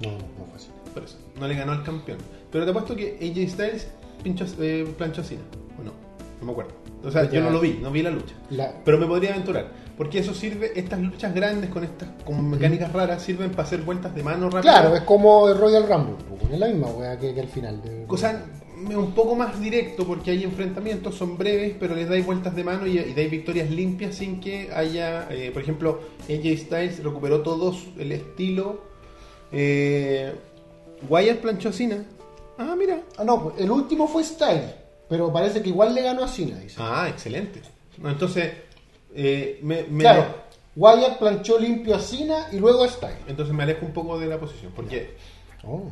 No, 0.00 0.10
no 0.12 0.18
fue 0.46 0.56
así. 0.56 0.68
Por 0.94 1.04
eso. 1.04 1.16
No 1.38 1.46
le 1.48 1.54
ganó 1.54 1.72
al 1.72 1.82
campeón. 1.84 2.18
Pero 2.50 2.64
te 2.64 2.70
apuesto 2.70 2.96
que 2.96 3.16
AJ 3.20 3.50
Styles 3.52 3.88
pinchó, 4.22 4.44
eh, 4.60 4.92
planchó 4.98 5.20
a 5.20 5.24
Cena. 5.24 5.42
¿O 5.78 5.82
no? 5.84 5.92
No 6.40 6.46
me 6.46 6.52
acuerdo. 6.52 6.72
O 7.04 7.10
sea, 7.10 7.30
yo 7.30 7.40
no 7.40 7.50
lo 7.50 7.60
vi, 7.60 7.78
no 7.80 7.90
vi 7.90 8.02
la 8.02 8.10
lucha. 8.10 8.34
La- 8.50 8.74
Pero 8.84 8.98
me 8.98 9.06
podría 9.06 9.30
aventurar. 9.30 9.68
Porque 9.96 10.18
eso 10.18 10.34
sirve, 10.34 10.72
estas 10.78 10.98
luchas 11.00 11.34
grandes 11.34 11.70
con 11.70 11.84
estas 11.84 12.08
como 12.24 12.42
mecánicas 12.42 12.92
raras 12.92 13.22
sirven 13.22 13.50
para 13.50 13.64
hacer 13.64 13.80
vueltas 13.82 14.14
de 14.14 14.22
mano 14.22 14.50
rápidas. 14.50 14.62
Claro, 14.80 14.96
es 14.96 15.02
como 15.02 15.48
el 15.48 15.58
Royal 15.58 15.86
Rumble, 15.88 16.16
pues, 16.28 16.52
es 16.52 16.58
la 16.58 16.68
misma 16.68 16.88
wea 16.88 17.18
que, 17.18 17.34
que 17.34 17.40
al 17.40 17.48
final. 17.48 17.82
de- 17.82 18.04
Cosa 18.06 18.44
un 18.76 19.12
poco 19.12 19.34
más 19.34 19.60
directo 19.60 20.06
porque 20.06 20.30
hay 20.30 20.42
enfrentamientos, 20.42 21.14
son 21.14 21.36
breves, 21.36 21.74
pero 21.78 21.94
les 21.94 22.08
dais 22.08 22.24
vueltas 22.24 22.56
de 22.56 22.64
mano 22.64 22.86
y, 22.86 22.98
y 22.98 23.12
dais 23.12 23.30
victorias 23.30 23.70
limpias 23.70 24.14
sin 24.14 24.40
que 24.40 24.70
haya, 24.74 25.28
eh, 25.30 25.50
por 25.52 25.60
ejemplo, 25.62 26.00
AJ 26.30 26.56
Styles 26.58 27.04
recuperó 27.04 27.42
todos 27.42 27.88
el 27.98 28.12
estilo. 28.12 28.80
Eh, 29.52 30.32
Wyatt 31.08 31.38
planchó 31.38 31.68
a 31.70 31.72
Cena. 31.72 32.04
Ah, 32.58 32.74
mira. 32.76 33.00
Ah, 33.16 33.24
no, 33.24 33.42
pues, 33.42 33.54
el 33.58 33.70
último 33.70 34.06
fue 34.08 34.22
Styles, 34.24 34.70
pero 35.08 35.32
parece 35.32 35.62
que 35.62 35.68
igual 35.70 35.94
le 35.94 36.02
ganó 36.02 36.22
a 36.24 36.28
Cena, 36.28 36.58
dice. 36.58 36.76
Ah, 36.78 37.06
excelente. 37.08 37.62
No, 37.98 38.10
entonces, 38.10 38.52
eh, 39.14 39.58
me, 39.62 39.84
me- 39.84 40.02
Claro, 40.04 40.26
Wyatt 40.76 41.18
planchó 41.18 41.58
limpio 41.58 41.94
a 41.96 42.00
Cena 42.00 42.48
y 42.52 42.58
luego 42.58 42.84
a 42.84 42.88
Styles. 42.88 43.16
entonces 43.28 43.54
me 43.54 43.62
alejo 43.62 43.84
un 43.86 43.92
poco 43.92 44.18
de 44.18 44.26
la 44.26 44.38
posición. 44.38 44.72
Porque 44.74 45.16
Oh. 45.64 45.82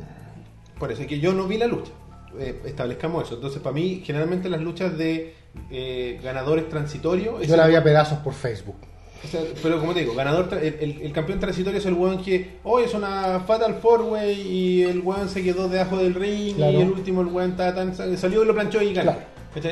Es 0.89 1.05
que 1.07 1.19
yo 1.19 1.33
no 1.33 1.45
vi 1.45 1.57
la 1.57 1.67
lucha. 1.67 1.91
Eh, 2.39 2.61
establezcamos 2.65 3.25
eso. 3.25 3.35
Entonces, 3.35 3.61
para 3.61 3.73
mí, 3.73 4.01
generalmente 4.05 4.47
las 4.49 4.61
luchas 4.61 4.97
de 4.97 5.35
eh, 5.69 6.19
ganadores 6.23 6.69
transitorios. 6.69 7.45
Yo 7.45 7.57
la 7.57 7.67
vi 7.67 7.75
a 7.75 7.83
pedazos 7.83 8.19
por 8.19 8.33
Facebook. 8.33 8.77
O 9.23 9.27
sea, 9.27 9.41
pero 9.61 9.79
como 9.79 9.93
te 9.93 10.01
digo, 10.01 10.13
ganador 10.15 10.47
el, 10.61 10.75
el- 10.79 11.01
el 11.01 11.11
campeón 11.11 11.39
transitorio 11.39 11.79
es 11.79 11.85
el 11.85 11.93
weón 11.93 12.23
que 12.23 12.57
hoy 12.63 12.83
es 12.83 12.93
una 12.93 13.41
Fatal 13.41 13.75
Four 13.81 14.01
Way 14.03 14.41
y 14.41 14.83
el 14.83 14.99
weón 15.01 15.27
se 15.29 15.43
quedó 15.43 15.67
debajo 15.67 15.97
del 15.97 16.13
ring 16.13 16.55
Claro. 16.55 16.71
y 16.71 16.81
el 16.81 16.89
último 16.91 17.21
el 17.21 17.27
weón 17.27 17.51
está 17.51 17.73
tan, 17.75 17.93
salió 17.95 18.43
y 18.43 18.45
lo 18.45 18.53
planchó 18.53 18.81
y 18.81 18.93
ganó. 18.93 19.11
Claro. 19.13 19.27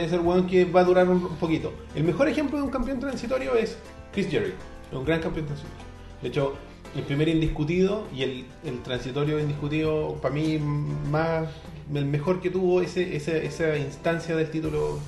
Es 0.06 0.12
el 0.12 0.20
weón 0.22 0.48
que 0.48 0.66
va 0.66 0.82
a 0.82 0.84
durar 0.84 1.08
un, 1.08 1.24
un 1.24 1.36
poquito. 1.38 1.72
El 1.95 2.04
mejor 2.04 2.28
ejemplo 2.28 2.58
de 2.58 2.64
un 2.64 2.72
campeón 2.72 3.00
transitorio 3.00 3.56
es 3.56 3.78
Chris 4.12 4.28
Jericho, 4.28 4.56
un 4.91 5.06
gran 5.06 5.22
campeón 5.22 5.45
transitorio. 5.45 5.78
De 6.22 6.28
hecho, 6.30 6.54
el 6.95 7.04
primer 7.04 7.30
indiscutido 7.30 8.04
y 8.14 8.24
el, 8.24 8.45
el 8.66 8.82
transitorio 8.82 9.39
indiscutido, 9.39 10.16
para 10.22 10.34
mí, 10.34 10.58
más 10.58 11.48
el 11.93 12.06
mejor 12.06 12.41
que 12.41 12.50
tuvo 12.50 12.82
ese, 12.82 13.16
ese- 13.16 13.45
esa 13.45 13.78
instancia 13.78 14.36
del 14.36 14.50
título, 14.50 15.00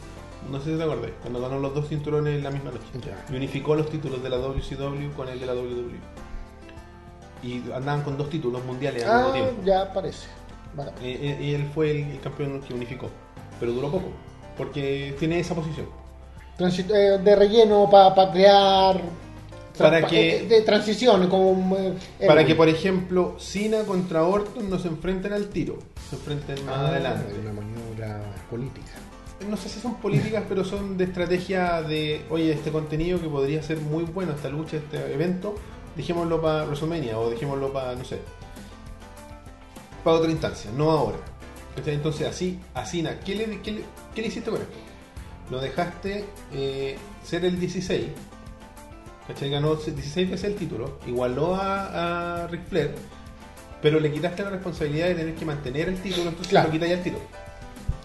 no 0.49 0.59
sé 0.59 0.71
si 0.71 0.77
te 0.77 0.83
acordás, 0.83 1.11
cuando 1.21 1.41
ganó 1.41 1.59
los 1.59 1.73
dos 1.73 1.87
cinturones 1.89 2.35
en 2.37 2.43
la 2.43 2.51
misma 2.51 2.71
noche. 2.71 2.85
Ya. 3.05 3.25
Y 3.33 3.35
unificó 3.37 3.75
los 3.75 3.89
títulos 3.89 4.21
de 4.23 4.29
la 4.29 4.37
WCW 4.37 5.11
con 5.15 5.27
el 5.29 5.39
de 5.39 5.45
la 5.45 5.53
WWE. 5.53 5.99
Y 7.41 7.63
andaban 7.71 8.01
con 8.03 8.17
dos 8.17 8.29
títulos 8.29 8.63
mundiales 8.65 9.03
al 9.05 9.15
mismo 9.17 9.29
Ah, 9.29 9.33
tiempo. 9.33 9.61
ya 9.65 9.93
parece. 9.93 10.27
Vale. 10.75 10.91
Eh, 11.01 11.37
eh, 11.39 11.43
Y 11.43 11.53
él 11.53 11.69
fue 11.73 11.91
el, 11.91 11.97
el 12.11 12.19
campeón 12.19 12.61
que 12.61 12.73
unificó. 12.73 13.09
Pero 13.59 13.71
duró 13.73 13.89
poco, 13.91 14.09
porque 14.57 15.15
tiene 15.19 15.39
esa 15.39 15.55
posición. 15.55 15.87
Transi- 16.57 16.89
eh, 16.93 17.17
de 17.17 17.35
relleno 17.35 17.89
para 17.89 18.31
crear. 18.31 19.01
Para 19.77 20.01
pa- 20.01 20.07
que- 20.07 20.37
eh, 20.43 20.47
De 20.47 20.61
transición, 20.63 21.27
como. 21.29 21.75
Para 22.27 22.45
que, 22.45 22.55
por 22.55 22.67
ejemplo, 22.67 23.35
Cena 23.39 23.83
contra 23.83 24.23
Orton 24.23 24.69
no 24.69 24.77
se 24.77 24.89
enfrenten 24.89 25.31
al 25.31 25.47
tiro, 25.47 25.79
se 26.09 26.17
enfrenten 26.17 26.65
más 26.65 26.75
Ah, 26.77 26.87
adelante. 26.89 27.33
Una 27.41 27.53
maniobra 27.53 28.21
política. 28.49 28.91
No 29.47 29.55
sé 29.55 29.69
si 29.69 29.79
son 29.79 29.95
políticas, 29.95 30.43
pero 30.49 30.65
son 30.65 30.97
de 30.97 31.05
estrategia 31.05 31.81
de, 31.81 32.25
oye, 32.29 32.51
este 32.51 32.71
contenido 32.71 33.21
que 33.21 33.29
podría 33.29 33.63
ser 33.63 33.77
muy 33.79 34.03
bueno, 34.03 34.33
esta 34.33 34.49
lucha, 34.49 34.77
este 34.77 35.13
evento, 35.13 35.55
dejémoslo 35.95 36.41
para 36.41 36.65
WrestleMania 36.65 37.17
o 37.17 37.29
dejémoslo 37.29 37.71
para, 37.71 37.95
no 37.95 38.03
sé, 38.03 38.19
para 40.03 40.17
otra 40.17 40.29
instancia, 40.31 40.71
no 40.75 40.91
ahora. 40.91 41.17
Entonces, 41.85 42.27
así, 42.27 42.59
a 42.73 42.85
Cena, 42.85 43.19
¿qué 43.21 43.35
le, 43.35 43.61
qué 43.61 43.71
le- 43.71 43.85
qué 44.13 44.21
le 44.21 44.27
hiciste 44.27 44.49
con 44.51 44.59
esto? 44.61 44.73
Lo 45.49 45.61
dejaste 45.61 46.25
eh, 46.53 46.97
ser 47.23 47.45
el 47.45 47.57
16, 47.59 48.07
¿cachai? 49.27 49.49
Ganó 49.49 49.75
16 49.75 50.29
veces 50.29 50.49
el 50.51 50.55
título, 50.57 50.99
igualó 51.07 51.55
a, 51.55 52.43
a 52.43 52.47
Ric 52.47 52.67
Flair, 52.67 52.93
pero 53.81 53.99
le 54.01 54.11
quitaste 54.11 54.43
la 54.43 54.49
responsabilidad 54.49 55.07
de 55.07 55.15
tener 55.15 55.35
que 55.35 55.45
mantener 55.45 55.87
el 55.87 55.97
título, 56.01 56.23
entonces 56.29 56.49
Claro. 56.49 56.67
lo 56.67 56.73
quitáis 56.73 56.93
al 56.97 57.03
tiro. 57.03 57.17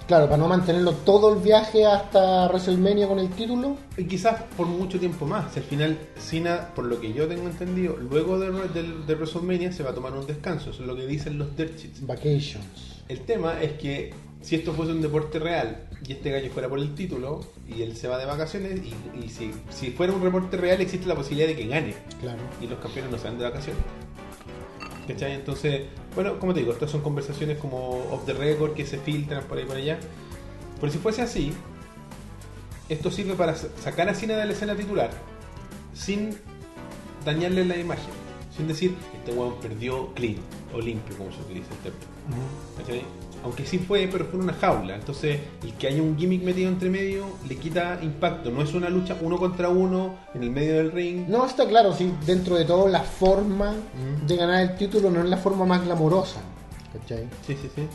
Claro, 0.07 0.27
para 0.27 0.37
no 0.37 0.49
mantenerlo 0.49 0.93
todo 0.93 1.33
el 1.33 1.41
viaje 1.41 1.87
hasta 1.87 2.47
WrestleMania 2.49 3.09
con 3.09 3.19
el 3.19 3.31
título. 3.31 3.79
Y 3.97 4.05
quizás 4.05 4.43
por 4.57 4.67
mucho 4.67 5.01
tiempo 5.01 5.25
más. 5.25 5.53
Si 5.55 5.61
al 5.61 5.65
final, 5.65 5.99
Cena, 6.19 6.69
por 6.75 6.85
lo 6.85 7.01
que 7.01 7.13
yo 7.15 7.27
tengo 7.27 7.49
entendido, 7.49 7.97
luego 7.97 8.39
de, 8.39 8.51
de, 8.69 8.83
de 9.07 9.15
WrestleMania 9.15 9.73
se 9.73 9.83
va 9.83 9.91
a 9.91 9.95
tomar 9.95 10.13
un 10.13 10.27
descanso. 10.27 10.71
Eso 10.71 10.83
es 10.83 10.87
lo 10.87 10.95
que 10.95 11.07
dicen 11.07 11.39
los 11.39 11.57
dirt 11.57 11.79
sheets. 11.79 12.07
Vacations. 12.07 13.03
El 13.09 13.21
tema 13.21 13.63
es 13.63 13.73
que 13.73 14.13
si 14.43 14.57
esto 14.57 14.75
fuese 14.75 14.93
un 14.93 15.01
deporte 15.01 15.39
real 15.39 15.89
y 16.07 16.13
este 16.13 16.31
gallo 16.31 16.51
fuera 16.51 16.69
por 16.69 16.79
el 16.79 16.95
título 16.95 17.41
y 17.67 17.81
él 17.81 17.97
se 17.97 18.09
va 18.09 18.19
de 18.19 18.27
vacaciones, 18.27 18.81
y, 18.85 19.25
y 19.25 19.29
si, 19.31 19.53
si 19.71 19.91
fuera 19.91 20.13
un 20.13 20.23
deporte 20.23 20.59
real, 20.59 20.83
existe 20.83 21.07
la 21.07 21.15
posibilidad 21.15 21.49
de 21.49 21.57
que 21.57 21.67
gane. 21.67 21.95
Claro. 22.21 22.41
Y 22.61 22.67
los 22.67 22.79
campeones 22.79 23.11
no 23.11 23.17
se 23.17 23.25
van 23.25 23.39
de 23.39 23.45
vacaciones. 23.45 23.83
¿Cachai? 25.07 25.33
Entonces, 25.33 25.83
bueno, 26.15 26.39
como 26.39 26.55
te 26.55 26.61
digo, 26.61 26.73
estas 26.73 26.91
son 26.91 27.03
conversaciones 27.03 27.59
como 27.59 27.99
off 28.11 28.25
the 28.25 28.33
record 28.33 28.73
que 28.75 28.87
se 28.87 28.99
filtran 28.99 29.45
por 29.45 29.59
ahí 29.59 29.65
por 29.65 29.77
allá. 29.77 29.99
Pero 30.81 30.91
si 30.93 30.99
fuese 30.99 31.23
así, 31.23 31.53
esto 32.89 33.11
sirve 33.11 33.35
para 33.35 33.55
sa- 33.55 33.69
sacar 33.83 34.09
a 34.09 34.15
Cena 34.15 34.37
de 34.37 34.47
la 34.47 34.53
escena 34.53 34.75
titular 34.75 35.11
sin 35.95 36.37
dañarle 37.25 37.65
la 37.65 37.77
imagen. 37.77 38.11
Sin 38.57 38.69
decir, 38.69 38.95
este 39.17 39.33
weón 39.33 39.55
perdió 39.61 40.13
clean 40.15 40.37
o 40.73 40.81
limpio, 40.81 41.17
como 41.19 41.33
se 41.33 41.41
utiliza 41.41 41.69
el 41.73 41.79
término. 41.79 42.07
¿Cachai? 42.79 43.03
Aunque 43.45 43.67
sí 43.67 43.79
fue, 43.79 44.09
pero 44.11 44.25
fue 44.25 44.39
en 44.39 44.45
una 44.45 44.55
jaula. 44.55 44.95
Entonces, 44.95 45.39
el 45.63 45.75
que 45.75 45.87
haya 45.89 46.03
un 46.03 46.17
gimmick 46.17 46.43
metido 46.43 46.69
entre 46.71 46.89
medio 46.89 47.27
le 47.47 47.57
quita 47.57 47.99
impacto. 48.03 48.51
No 48.51 48.63
es 48.63 48.73
una 48.73 48.89
lucha 48.89 49.17
uno 49.21 49.37
contra 49.39 49.69
uno 49.69 50.15
en 50.35 50.43
el 50.45 50.51
medio 50.51 50.77
del 50.79 50.91
ring. 50.91 51.29
No, 51.29 51.45
está 51.45 51.67
claro, 51.69 51.93
sí, 51.93 52.11
dentro 52.27 52.57
de 52.57 52.65
todo 52.65 52.89
la 52.89 53.01
forma 53.03 53.73
Mm. 53.73 54.27
de 54.27 54.37
ganar 54.37 54.63
el 54.63 54.77
título 54.77 55.11
no 55.11 55.21
es 55.23 55.29
la 55.29 55.37
forma 55.37 55.67
más 55.67 55.85
glamorosa. 55.85 56.41
¿Cachai? 56.95 57.29
Sí, 57.47 57.55
sí, 57.61 57.71
sí. 57.75 57.87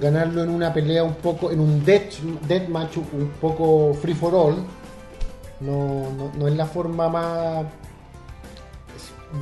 Ganarlo 0.00 0.42
en 0.42 0.48
una 0.50 0.72
pelea 0.72 1.04
un 1.04 1.14
poco, 1.16 1.50
en 1.52 1.60
un 1.60 1.84
death, 1.84 2.14
match 2.68 2.96
un 2.96 3.30
poco 3.40 3.92
free 4.00 4.14
for 4.14 4.34
all, 4.34 4.56
no, 5.60 6.10
no, 6.16 6.32
no 6.38 6.48
es 6.48 6.54
la 6.56 6.64
forma 6.66 7.08
más 7.08 7.66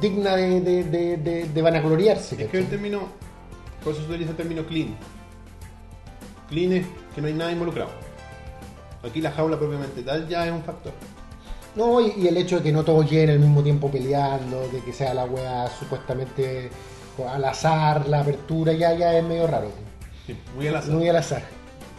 digna 0.01 0.35
de, 0.37 0.61
de, 0.61 0.85
de, 0.85 1.17
de- 1.19 1.45
de 1.49 1.63
vanagloriarse. 1.63 2.43
Es 2.43 2.51
que 2.51 2.59
el 2.59 2.67
término, 2.67 3.01
por 3.83 3.93
eso 3.93 4.03
se 4.03 4.09
utiliza 4.09 4.31
el 4.33 4.37
término 4.37 4.65
clean. 4.67 4.97
Clean 6.49 6.73
es 6.73 6.87
que 7.15 7.21
no 7.21 7.27
hay 7.27 7.35
nada 7.35 7.53
involucrado. 7.53 7.91
Aquí 9.03 9.21
la 9.21 9.31
jaula 9.33 9.59
propiamente 9.59 10.03
tal 10.03 10.29
ya 10.29 10.47
es 10.47 10.53
un 10.53 10.63
factor. 10.63 10.93
No, 11.77 12.01
y, 12.01 12.15
y 12.17 12.29
el 12.29 12.37
hecho 12.37 12.57
de 12.57 12.63
que 12.63 12.73
no 12.73 12.85
todos 12.85 13.11
lleguen 13.11 13.31
al 13.31 13.41
mismo 13.41 13.63
tiempo 13.63 13.91
peleando, 13.91 14.69
de 14.69 14.81
que 14.81 14.93
sea 14.93 15.13
la 15.13 15.25
wea 15.25 15.69
supuestamente 15.79 16.71
al 17.29 17.45
azar, 17.45 18.09
la 18.09 18.21
apertura, 18.21 18.73
ya, 18.73 18.95
ya 18.95 19.17
es 19.19 19.25
medio 19.25 19.47
raro. 19.47 19.71
Sí, 20.27 20.37
muy 20.57 20.69
al 20.69 20.77
azar. 20.77 20.95
Muy 20.95 21.09
al 21.09 21.17
azar. 21.17 21.43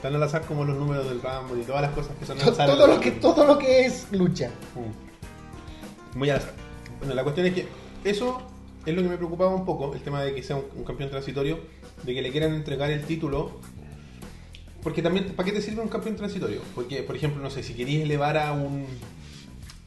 Tan 0.01 0.15
al 0.15 0.23
azar 0.23 0.43
como 0.43 0.63
los 0.65 0.77
números 0.77 1.07
del 1.07 1.21
Rumble 1.21 1.61
y 1.61 1.65
todas 1.65 1.81
las 1.81 1.91
cosas 1.91 2.15
que 2.19 2.25
son 2.25 2.39
al 2.41 2.49
azar. 2.49 2.69
Todo 2.69 2.87
lo 2.87 2.99
que, 2.99 3.11
todo 3.11 3.45
lo 3.45 3.57
que 3.57 3.85
es 3.85 4.07
lucha. 4.11 4.49
Mm. 4.75 6.17
Muy 6.19 6.29
al 6.29 6.37
azar. 6.37 6.53
Bueno, 6.99 7.13
la 7.13 7.23
cuestión 7.23 7.45
es 7.47 7.53
que 7.53 7.67
eso 8.03 8.41
es 8.85 8.95
lo 8.95 9.01
que 9.01 9.09
me 9.09 9.17
preocupaba 9.17 9.53
un 9.53 9.65
poco, 9.65 9.93
el 9.93 10.01
tema 10.01 10.21
de 10.21 10.33
que 10.33 10.43
sea 10.43 10.55
un, 10.55 10.65
un 10.75 10.83
campeón 10.83 11.09
transitorio, 11.09 11.59
de 12.03 12.13
que 12.13 12.21
le 12.21 12.31
quieran 12.31 12.53
entregar 12.53 12.89
el 12.91 13.03
título. 13.03 13.59
Porque 14.85 15.01
también, 15.01 15.25
¿para 15.35 15.45
qué 15.47 15.51
te 15.51 15.61
sirve 15.63 15.81
un 15.81 15.89
campeón 15.89 16.15
transitorio? 16.15 16.61
Porque, 16.75 17.01
por 17.01 17.15
ejemplo, 17.15 17.41
no 17.41 17.49
sé, 17.49 17.63
si 17.63 17.73
querías 17.73 18.03
elevar 18.03 18.37
a 18.37 18.53
un 18.53 18.85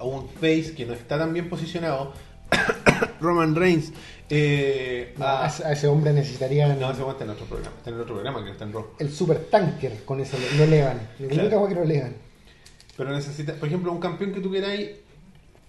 a 0.00 0.04
un 0.04 0.28
face 0.28 0.74
que 0.76 0.84
no 0.86 0.92
está 0.92 1.16
tan 1.18 1.32
bien 1.32 1.48
posicionado, 1.48 2.12
Roman 3.20 3.54
Reigns, 3.54 3.92
eh, 4.28 5.14
A, 5.20 5.44
a- 5.46 5.68
a 5.68 5.72
ese 5.72 5.86
hombre 5.88 6.12
necesitaría 6.12 6.68
no, 6.74 6.94
se 6.94 7.00
aguanta 7.00 7.22
en 7.24 7.30
otro 7.30 7.46
programa, 7.46 7.76
está 7.78 7.90
en 7.90 7.96
otro 8.00 8.14
programa 8.14 8.44
que 8.44 8.50
está 8.50 8.64
en 8.64 8.72
Raw. 8.72 8.86
el 8.98 9.10
super 9.12 9.38
tanker 9.50 10.04
con 10.04 10.20
ese 10.20 10.36
lo 10.56 10.64
elevan. 10.64 11.00
La 11.20 11.26
Claro. 11.28 11.42
única 11.42 11.56
cosa 11.56 11.68
que 11.68 11.74
lo 11.76 11.82
elevan. 11.84 12.14
Pero 12.96 13.10
necesita, 13.12 13.54
por 13.54 13.68
ejemplo, 13.68 13.92
un 13.92 14.00
campeón 14.00 14.32
que 14.32 14.40
tú 14.40 14.50
queráis, 14.50 14.90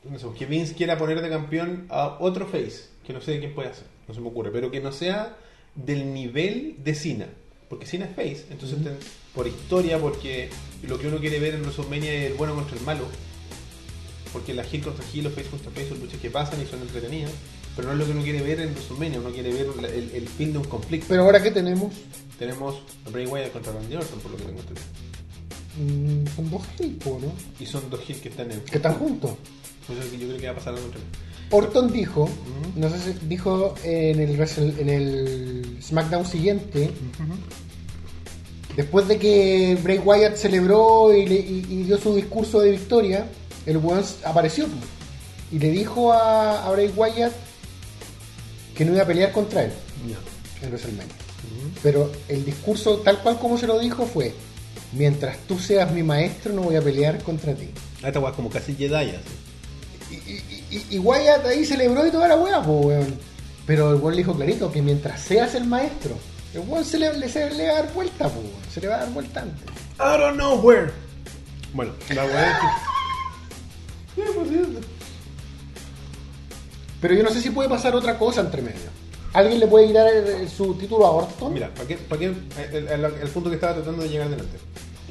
no 0.10 0.18
sé, 0.18 0.26
que 0.38 0.46
Vince 0.48 0.74
quiera 0.74 0.98
poner 0.98 1.22
de 1.22 1.30
campeón 1.30 1.86
a 1.90 2.18
otro 2.20 2.48
face, 2.48 2.86
que 3.06 3.14
no 3.14 3.22
sé 3.22 3.34
de 3.34 3.40
quién 3.40 3.54
puede 3.54 3.70
hacer, 3.70 3.86
no 4.08 4.14
se 4.16 4.22
me 4.22 4.28
ocurre, 4.30 4.50
pero 4.52 4.72
que 4.72 4.80
no 4.82 4.92
sea 4.92 5.38
del 5.76 6.14
nivel 6.14 6.78
de 6.84 6.96
Cena, 6.96 7.28
porque 7.70 7.86
es 7.86 7.92
face, 8.16 8.46
entonces 8.50 8.84
ten- 8.84 8.98
por 9.36 9.48
historia, 9.48 10.00
porque 10.00 10.50
lo 10.84 10.98
que 11.00 11.08
uno 11.08 11.20
quiere 11.20 11.40
ver 11.40 11.54
en 11.56 11.62
WrestleMania 11.62 12.14
es 12.14 12.32
el 12.32 12.38
bueno 12.38 12.56
contra 12.56 12.76
el 12.78 12.84
malo, 12.84 13.06
porque 14.34 14.54
la 14.54 14.64
heel 14.64 14.82
contra 14.82 15.04
heel, 15.14 15.24
los 15.26 15.34
face 15.34 15.50
contra 15.50 15.72
face 15.72 15.90
son 15.90 16.00
luchas 16.00 16.20
que 16.20 16.30
pasan 16.30 16.62
y 16.62 16.66
son 16.66 16.82
entretenidas, 16.82 17.32
pero 17.76 17.88
no 17.88 17.94
es 17.94 18.00
lo 18.00 18.06
que 18.06 18.12
uno 18.12 18.24
quiere 18.24 18.42
ver 18.42 18.60
en 18.62 18.72
WrestleMania, 18.74 19.20
uno 19.20 19.30
quiere 19.32 19.54
ver 19.54 19.68
el, 19.94 20.12
el 20.16 20.28
fin 20.28 20.52
de 20.52 20.60
un 20.60 20.66
conflicto. 20.66 21.08
Pero 21.10 21.24
ahora 21.24 21.42
que 21.42 21.52
tenemos, 21.52 21.94
Tenemos 22.38 22.76
a 23.06 23.10
Bray 23.10 23.26
Wyatt 23.28 23.52
contra 23.52 23.74
Randy 23.74 23.96
Orton, 23.98 24.20
por 24.20 24.32
lo 24.32 24.38
que 24.38 24.44
tengo 24.46 24.60
entendido. 24.62 24.88
mm, 25.78 26.36
son 26.36 26.50
dos 26.52 26.68
tipos, 26.78 27.22
¿no? 27.22 27.34
Y 27.60 27.66
son 27.66 27.90
dos 27.90 28.00
heels 28.08 28.22
que 28.22 28.30
están 28.30 28.50
en... 28.52 28.62
Que 28.62 28.78
están 28.78 28.94
juntos. 28.96 29.32
Pues 29.90 30.12
yo 30.20 30.28
creo 30.28 30.38
que 30.40 30.46
va 30.46 30.52
a 30.54 30.56
pasar 30.56 30.74
algo 30.76 30.86
entre 30.86 31.02
Orton 31.52 31.92
dijo, 31.92 32.30
no 32.76 32.90
sé 32.90 33.00
si 33.00 33.26
dijo 33.28 33.74
en 33.84 34.20
el, 34.20 34.38
Wrestle- 34.38 34.78
en 34.80 34.90
el 34.90 35.78
SmackDown 35.82 36.26
siguiente, 36.26 36.92
Después 38.76 39.08
de 39.08 39.18
que 39.18 39.78
Bray 39.84 39.98
Wyatt 39.98 40.36
celebró 40.36 41.14
y, 41.14 41.26
le- 41.26 41.36
y- 41.40 41.66
y 41.70 41.84
dio 41.84 41.98
su 41.98 42.16
discurso 42.16 42.62
de 42.62 42.72
victoria, 42.72 43.26
el 43.66 43.78
weón 43.78 44.04
apareció 44.24 44.68
y 45.52 45.60
le 45.60 45.72
dijo 45.72 46.14
a, 46.14 46.66
a 46.66 46.72
Bray 46.72 46.94
Wyatt 46.96 47.34
que 48.76 48.86
no 48.86 48.94
iba 48.94 49.04
a 49.04 49.08
pelear 49.08 49.32
contra 49.32 49.64
él 49.64 49.72
en 50.62 50.70
WrestleMania. 50.70 51.14
Pero 51.84 52.12
el 52.30 52.46
discurso, 52.46 52.98
tal 52.98 53.20
cual 53.22 53.38
como 53.40 53.58
se 53.58 53.66
lo 53.68 53.80
dijo, 53.80 54.06
fue: 54.06 54.34
Mientras 54.94 55.38
tú 55.48 55.58
seas 55.60 55.92
mi 55.92 56.04
maestro, 56.04 56.54
no 56.54 56.62
voy 56.62 56.76
a 56.76 56.82
pelear 56.82 57.22
contra 57.24 57.54
ti. 57.56 57.70
Ah, 58.04 58.08
Esta 58.10 58.20
es 58.26 58.36
como 58.36 58.50
casi 58.50 58.76
Jedi 58.76 58.94
así. 58.94 59.18
Y, 60.12 60.16
y, 60.76 60.86
y- 60.92 61.00
Wyatt 61.00 61.46
ahí 61.46 61.66
celebró 61.66 62.06
y 62.08 62.12
toda 62.12 62.28
la 62.28 62.36
weá, 62.36 62.60
weón. 62.60 63.16
Pero 63.66 63.92
el 63.92 63.98
weón 63.98 64.16
le 64.16 64.22
dijo 64.24 64.36
clarito 64.36 64.72
que 64.72 64.82
mientras 64.82 65.22
seas 65.22 65.54
el 65.56 65.66
maestro, 65.66 66.16
el 66.54 66.62
weón 66.62 66.84
se 66.86 66.98
le, 66.98 67.16
le- 67.18 67.30
se 67.30 67.50
le 67.52 67.68
va 67.68 67.74
a 67.74 67.76
dar 67.84 67.94
vuelta, 67.94 68.30
se 68.74 68.82
le 68.82 68.88
va 68.88 68.96
a 68.96 69.00
dar 69.00 69.10
vuelta 69.12 69.42
antes. 69.42 69.64
I 70.00 70.18
don't 70.20 70.36
know 70.36 70.60
where. 70.60 70.92
Bueno, 71.74 71.92
la 72.16 72.26
weá 72.26 72.52
es 72.52 72.58
que. 74.16 74.22
Pero 77.02 77.14
yo 77.14 77.24
no 77.24 77.30
sé 77.30 77.42
si 77.42 77.50
puede 77.52 77.70
pasar 77.70 77.96
otra 77.96 78.18
cosa 78.18 78.42
entre 78.42 78.62
medio. 78.62 78.90
¿Alguien 79.34 79.60
le 79.60 79.68
puede 79.68 79.88
quitar 79.88 80.08
su 80.56 80.74
título 80.74 81.06
a 81.06 81.12
Orton? 81.12 81.54
Mira, 81.54 81.70
¿para 81.74 81.88
qué, 81.88 81.96
para 81.98 82.20
qué, 82.20 82.26
el, 82.74 82.88
el- 82.88 83.06
el 83.06 83.30
punto 83.30 83.50
que 83.50 83.56
estaba 83.56 83.76
tratando 83.76 84.02
de 84.04 84.10
llegar 84.10 84.30
delante. 84.30 84.58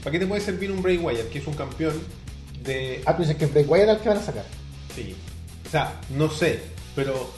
¿Para 0.03 0.11
qué 0.13 0.19
te 0.19 0.27
puede 0.27 0.41
servir 0.41 0.71
un 0.73 0.83
Bray 0.83 0.99
Wyatt, 0.99 1.29
que 1.29 1.39
es 1.39 1.47
un 1.47 1.55
campeón 1.55 1.95
de... 2.63 3.03
Ah, 3.07 3.17
tú 3.17 3.23
dices 3.23 3.37
que 3.37 3.47
Bray 3.47 3.65
Wyatt 3.65 3.89
es 3.89 3.97
el 3.97 4.01
que 4.03 4.09
van 4.09 4.19
a 4.19 4.23
sacar. 4.23 4.45
Sí. 5.03 5.15
O 5.67 5.71
sea, 5.71 6.01
no 6.17 6.31
sé, 6.31 6.61
pero 6.97 7.31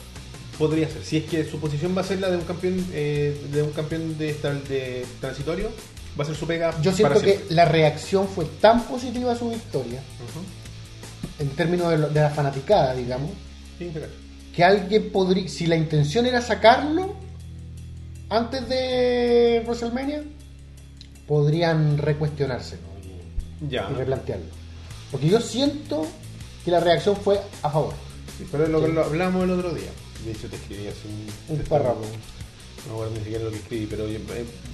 podría 0.57 0.87
ser. 0.89 1.03
Si 1.03 1.17
es 1.17 1.23
que 1.25 1.43
su 1.49 1.59
posición 1.59 1.95
va 1.97 2.01
a 2.01 2.03
ser 2.05 2.19
la 2.19 2.29
de 2.29 2.37
un 2.37 2.43
campeón 2.43 2.85
eh, 2.93 3.39
de 3.51 3.61
un 3.63 3.71
campeón 3.71 4.17
de, 4.17 4.33
de 4.33 5.05
transitorio, 5.19 5.71
va 6.19 6.23
a 6.23 6.27
ser 6.27 6.35
su 6.35 6.45
pega 6.47 6.71
Yo 6.81 6.91
siento 6.93 7.13
para 7.15 7.25
que 7.25 7.31
siempre. 7.35 7.55
la 7.55 7.65
reacción 7.65 8.27
fue 8.27 8.45
tan 8.61 8.83
positiva 8.83 9.31
a 9.33 9.35
su 9.35 9.49
victoria, 9.49 10.01
en 11.39 11.49
términos 11.49 11.89
de, 11.89 11.97
lo- 11.97 12.09
de 12.09 12.21
la 12.21 12.29
fanaticada, 12.29 12.93
digamos, 12.93 13.31
Sí, 13.79 13.91
que 14.55 14.63
alguien 14.63 15.11
podría, 15.11 15.47
si 15.49 15.65
la 15.65 15.75
intención 15.75 16.25
era 16.25 16.41
sacarlo 16.41 17.15
antes 18.29 18.67
de 18.69 19.61
WrestleMania, 19.65 20.23
podrían 21.27 21.97
recuestionárselo 21.97 22.81
Ya. 23.69 23.89
y 23.91 23.93
replantearlo. 23.95 24.45
Porque 25.11 25.27
yo 25.29 25.39
siento 25.41 26.05
que 26.65 26.71
la 26.71 26.79
reacción 26.79 27.15
fue 27.15 27.39
a 27.63 27.69
favor. 27.69 27.93
Sí, 28.37 28.45
pero 28.51 28.63
es 28.65 28.69
lo 28.69 28.81
que 28.81 28.87
lo 28.89 29.03
hablamos 29.03 29.43
el 29.43 29.51
otro 29.51 29.73
día. 29.73 29.89
De 30.25 30.31
hecho, 30.31 30.47
te 30.47 30.55
escribí 30.55 30.87
hace 30.87 31.07
un, 31.49 31.57
Un 31.57 31.63
párrafo. 31.65 32.01
No 32.01 32.87
me 32.87 32.93
acuerdo 32.93 33.13
ni 33.17 33.23
siquiera 33.23 33.43
lo 33.43 33.51
que 33.51 33.57
escribí, 33.57 33.85
pero 33.87 34.07
en, 34.07 34.21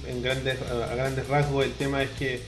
en 0.06 0.22
grandes, 0.22 0.58
a 0.62 0.94
grandes 0.94 1.26
rasgos 1.28 1.64
el 1.64 1.72
tema 1.74 2.02
es 2.02 2.10
que 2.18 2.40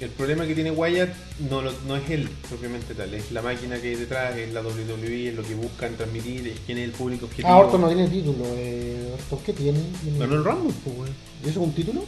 el 0.00 0.10
problema 0.10 0.44
que 0.46 0.54
tiene 0.54 0.70
Wyatt 0.72 1.10
no, 1.48 1.62
no 1.62 1.96
es 1.96 2.10
él 2.10 2.28
propiamente 2.48 2.92
tal, 2.94 3.14
es 3.14 3.30
la 3.30 3.40
máquina 3.40 3.80
que 3.80 3.90
hay 3.90 3.94
detrás, 3.94 4.36
es 4.36 4.52
la 4.52 4.60
WWE, 4.60 5.28
es 5.28 5.34
lo 5.34 5.44
que 5.44 5.54
buscan 5.54 5.94
transmitir, 5.96 6.48
es 6.48 6.58
quién 6.66 6.78
es 6.78 6.84
el 6.84 6.90
público 6.90 7.26
objetivo. 7.26 7.48
Ah, 7.48 7.58
Orton 7.58 7.80
no 7.82 7.86
tiene 7.88 8.08
título. 8.08 8.44
Eh, 8.56 9.12
Orton, 9.14 9.38
¿qué 9.46 9.52
tiene? 9.52 9.78
Tiene- 10.02 10.18
Ganó 10.18 10.34
el 10.34 10.44
Rumble, 10.44 10.74
pues. 10.84 11.10
¿Y 11.44 11.50
eso 11.50 11.60
es 11.60 11.66
un 11.68 11.72
título? 11.72 12.04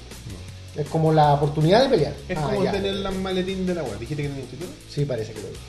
Es 0.77 0.89
como 0.89 1.13
la 1.13 1.35
oportunidad 1.35 1.85
de 1.85 1.89
pelear. 1.89 2.15
Es 2.29 2.37
Ah, 2.37 2.49
como 2.51 2.65
ya. 2.65 2.73
tener 2.73 2.95
la 2.95 3.13
maletín 3.13 3.65
de 3.65 3.75
la 3.77 3.85
web. 3.85 3.97
¿Dijiste 4.01 4.23
que 4.25 4.29
tenía 4.29 4.43
un 4.45 4.51
título? 4.51 4.71
Sí, 4.91 5.05
parece 5.05 5.33
que 5.33 5.41
lo 5.41 5.49
dijo. 5.49 5.61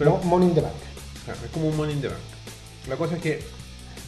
Pero- 0.00 0.16
Mo- 0.18 0.24
Money 0.38 0.48
in 0.48 0.54
the 0.54 0.60
Bank. 0.62 0.74
Claro, 1.24 1.40
es 1.44 1.50
como 1.52 1.68
un 1.68 1.76
money 1.76 1.94
in 1.94 2.00
the 2.00 2.08
bank. 2.08 2.18
La 2.88 2.96
cosa 2.96 3.14
es 3.16 3.22
que, 3.22 3.40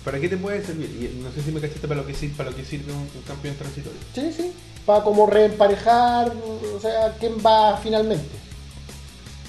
¿para 0.05 0.19
qué 0.19 0.29
te 0.29 0.37
puede 0.37 0.65
servir? 0.65 0.89
Y 0.91 1.23
no 1.23 1.31
sé 1.31 1.43
si 1.43 1.53
me 1.53 1.61
cachaste 1.61 1.87
para 1.87 2.01
lo 2.01 2.07
que 2.07 2.15
sirve, 2.15 2.35
para 2.37 2.51
lo 2.51 2.57
que 2.57 2.65
sirve 2.65 2.91
un, 2.93 2.99
un 3.01 3.23
campeón 3.27 3.55
transitorio. 3.57 4.01
Sí, 4.15 4.33
sí. 4.33 4.53
Para 4.87 5.05
como 5.05 5.27
reemparejar, 5.27 6.33
o 6.75 6.81
sea, 6.81 7.15
quién 7.21 7.35
va 7.45 7.77
finalmente. 7.77 8.27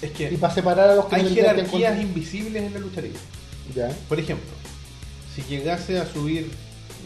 Es 0.01 0.11
que 0.11 0.31
Y 0.31 0.37
para 0.37 0.53
separar 0.53 0.89
a 0.89 0.95
los 0.95 1.05
que 1.05 1.15
hay 1.15 1.33
jerarquías 1.33 1.99
invisibles 1.99 2.61
en 2.63 2.73
la 2.73 2.79
lucha 2.79 3.01
libre. 3.01 3.17
Ya. 3.73 3.89
Por 4.09 4.19
ejemplo, 4.19 4.51
si 5.33 5.41
llegase 5.43 5.97
a 5.97 6.05
subir, 6.05 6.51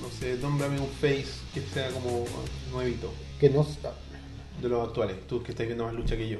no 0.02 0.10
sé, 0.20 0.36
nómbrame 0.42 0.80
un 0.82 0.90
face 0.90 1.28
que 1.54 1.62
sea 1.74 1.90
como 1.92 2.26
nuevito 2.72 3.14
Que 3.40 3.50
no. 3.52 3.66
de 4.62 4.68
los 4.70 4.88
actuales, 4.88 5.16
tú 5.28 5.44
que 5.44 5.52
estás 5.52 5.68
viendo 5.68 5.86
más 5.86 5.94
lucha 5.94 6.18
que 6.18 6.28
yo. 6.28 6.40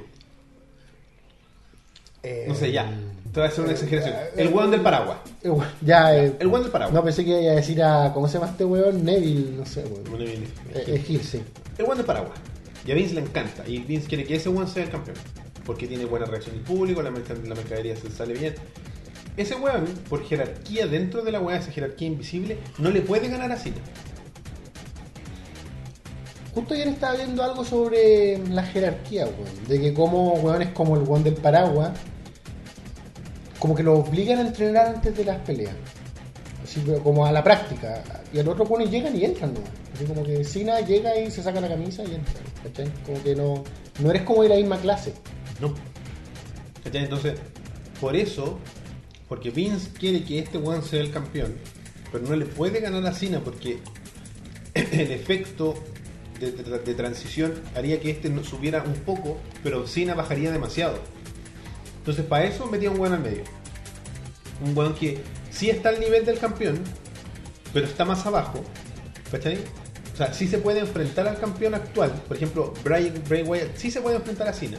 Eh, 2.22 2.44
No 2.48 2.54
sé, 2.54 2.72
ya. 2.72 2.90
Te 3.32 3.40
voy 3.40 3.46
a 3.46 3.52
hacer 3.52 3.64
una 3.64 3.72
exageración. 3.74 4.14
El 4.36 4.48
weón 4.48 4.70
del 4.70 4.80
paraguas. 4.80 5.18
eh, 5.42 5.48
bueno, 5.50 5.70
Ya, 5.82 6.16
eh, 6.16 6.34
El 6.40 6.46
weón 6.48 6.62
del 6.62 6.72
paraguas. 6.72 6.94
No 6.94 7.04
pensé 7.04 7.24
que 7.24 7.42
iba 7.42 7.52
a 7.52 7.56
decir 7.56 7.82
a. 7.82 8.12
¿Cómo 8.14 8.26
se 8.28 8.34
llama 8.38 8.50
este 8.50 8.64
weón? 8.64 9.04
Neville, 9.04 9.50
no 9.56 9.66
sé, 9.66 9.82
weón. 9.84 10.04
Bueno, 10.04 10.24
bien, 10.24 10.44
Eh, 10.74 11.04
eh, 11.08 11.20
sí. 11.22 11.40
El 11.76 11.84
weón 11.84 11.98
del 11.98 12.06
paraguas. 12.06 12.38
Y 12.86 12.92
a 12.92 12.94
Vince 12.94 13.14
le 13.14 13.20
encanta. 13.20 13.68
Y 13.68 13.78
Vince 13.80 14.08
quiere 14.08 14.24
que 14.24 14.36
ese 14.36 14.48
weón 14.48 14.66
sea 14.68 14.84
el 14.84 14.90
campeón. 14.90 15.16
Porque 15.66 15.86
tiene 15.86 16.06
buena 16.06 16.24
reacción 16.24 16.54
del 16.54 16.64
público, 16.64 17.02
la, 17.02 17.10
merc- 17.10 17.42
la 17.46 17.54
mercadería 17.54 17.94
se 17.96 18.10
sale 18.10 18.32
bien. 18.32 18.54
Ese 19.36 19.54
weón, 19.56 19.84
por 20.08 20.24
jerarquía 20.26 20.86
dentro 20.86 21.22
de 21.22 21.30
la 21.30 21.40
weá, 21.40 21.58
esa 21.58 21.70
jerarquía 21.70 22.08
invisible, 22.08 22.56
no 22.78 22.90
le 22.90 23.02
puede 23.02 23.28
ganar 23.28 23.52
a 23.52 23.56
Cena. 23.56 23.76
Justo 26.54 26.74
ayer 26.74 26.88
estaba 26.88 27.16
viendo 27.16 27.42
algo 27.42 27.64
sobre 27.64 28.38
la 28.48 28.62
jerarquía, 28.62 29.26
weón. 29.26 29.68
De 29.68 29.80
que 29.80 29.94
como, 29.94 30.34
weón, 30.34 30.62
es 30.62 30.70
como 30.70 30.96
el 30.96 31.02
weón 31.02 31.22
del 31.22 31.34
paraguas. 31.34 31.92
Como 33.58 33.74
que 33.74 33.82
lo 33.82 33.98
obligan 33.98 34.38
a 34.38 34.42
entrenar 34.42 34.86
antes 34.86 35.16
de 35.16 35.24
las 35.24 35.38
peleas. 35.40 35.74
Así 36.62 36.80
como 37.02 37.26
a 37.26 37.32
la 37.32 37.42
práctica. 37.42 38.02
Y 38.32 38.38
al 38.38 38.48
otro 38.48 38.64
pone 38.64 38.86
llegan 38.86 39.16
y 39.16 39.24
entran 39.24 39.54
nomás. 39.54 39.70
Así 39.94 40.04
como 40.04 40.22
que 40.22 40.44
Cena 40.44 40.80
llega 40.80 41.18
y 41.18 41.30
se 41.30 41.42
saca 41.42 41.60
la 41.60 41.68
camisa 41.68 42.02
y 42.04 42.14
entra. 42.14 42.34
¿Cachai? 42.62 42.90
Como 43.04 43.22
que 43.22 43.34
no, 43.34 43.64
no 44.00 44.10
eres 44.10 44.22
como 44.22 44.42
de 44.42 44.50
la 44.50 44.56
misma 44.56 44.78
clase. 44.78 45.12
No. 45.60 45.74
¿Cachai? 46.84 47.04
Entonces, 47.04 47.34
por 48.00 48.14
eso, 48.14 48.58
porque 49.28 49.50
Vince 49.50 49.90
quiere 49.98 50.22
que 50.22 50.38
este 50.38 50.58
weón 50.58 50.82
sea 50.82 51.00
el 51.00 51.10
campeón, 51.10 51.54
pero 52.12 52.24
no 52.26 52.36
le 52.36 52.46
puede 52.46 52.80
ganar 52.80 53.04
a 53.06 53.12
Cena 53.12 53.40
porque 53.40 53.78
el 54.74 55.10
efecto 55.10 55.74
de, 56.40 56.52
de- 56.52 56.78
de 56.78 56.94
transición 56.94 57.54
haría 57.74 58.00
que 58.00 58.10
este 58.10 58.32
subiera 58.44 58.82
un 58.82 58.94
poco, 58.94 59.38
pero 59.62 59.86
Cena 59.86 60.14
bajaría 60.14 60.50
demasiado. 60.52 60.98
Entonces, 61.98 62.24
para 62.24 62.44
eso 62.44 62.66
metía 62.66 62.90
un 62.90 62.98
weón 63.00 63.14
al 63.14 63.20
medio. 63.20 63.42
Un 64.64 64.76
weón 64.76 64.94
que 64.94 65.18
sí 65.50 65.70
está 65.70 65.90
al 65.90 66.00
nivel 66.00 66.24
del 66.24 66.38
campeón, 66.38 66.78
pero 67.72 67.86
está 67.86 68.04
más 68.04 68.24
abajo. 68.26 68.62
¿Cachai? 69.30 69.58
O 70.14 70.16
sea, 70.16 70.32
sí 70.32 70.48
se 70.48 70.58
puede 70.58 70.80
enfrentar 70.80 71.28
al 71.28 71.38
campeón 71.38 71.74
actual. 71.74 72.10
Por 72.26 72.36
ejemplo, 72.36 72.72
Bray, 72.82 73.12
Bray 73.28 73.42
Wyatt 73.44 73.76
sí 73.76 73.90
se 73.90 74.00
puede 74.00 74.16
enfrentar 74.16 74.48
a 74.48 74.52
Cena 74.52 74.78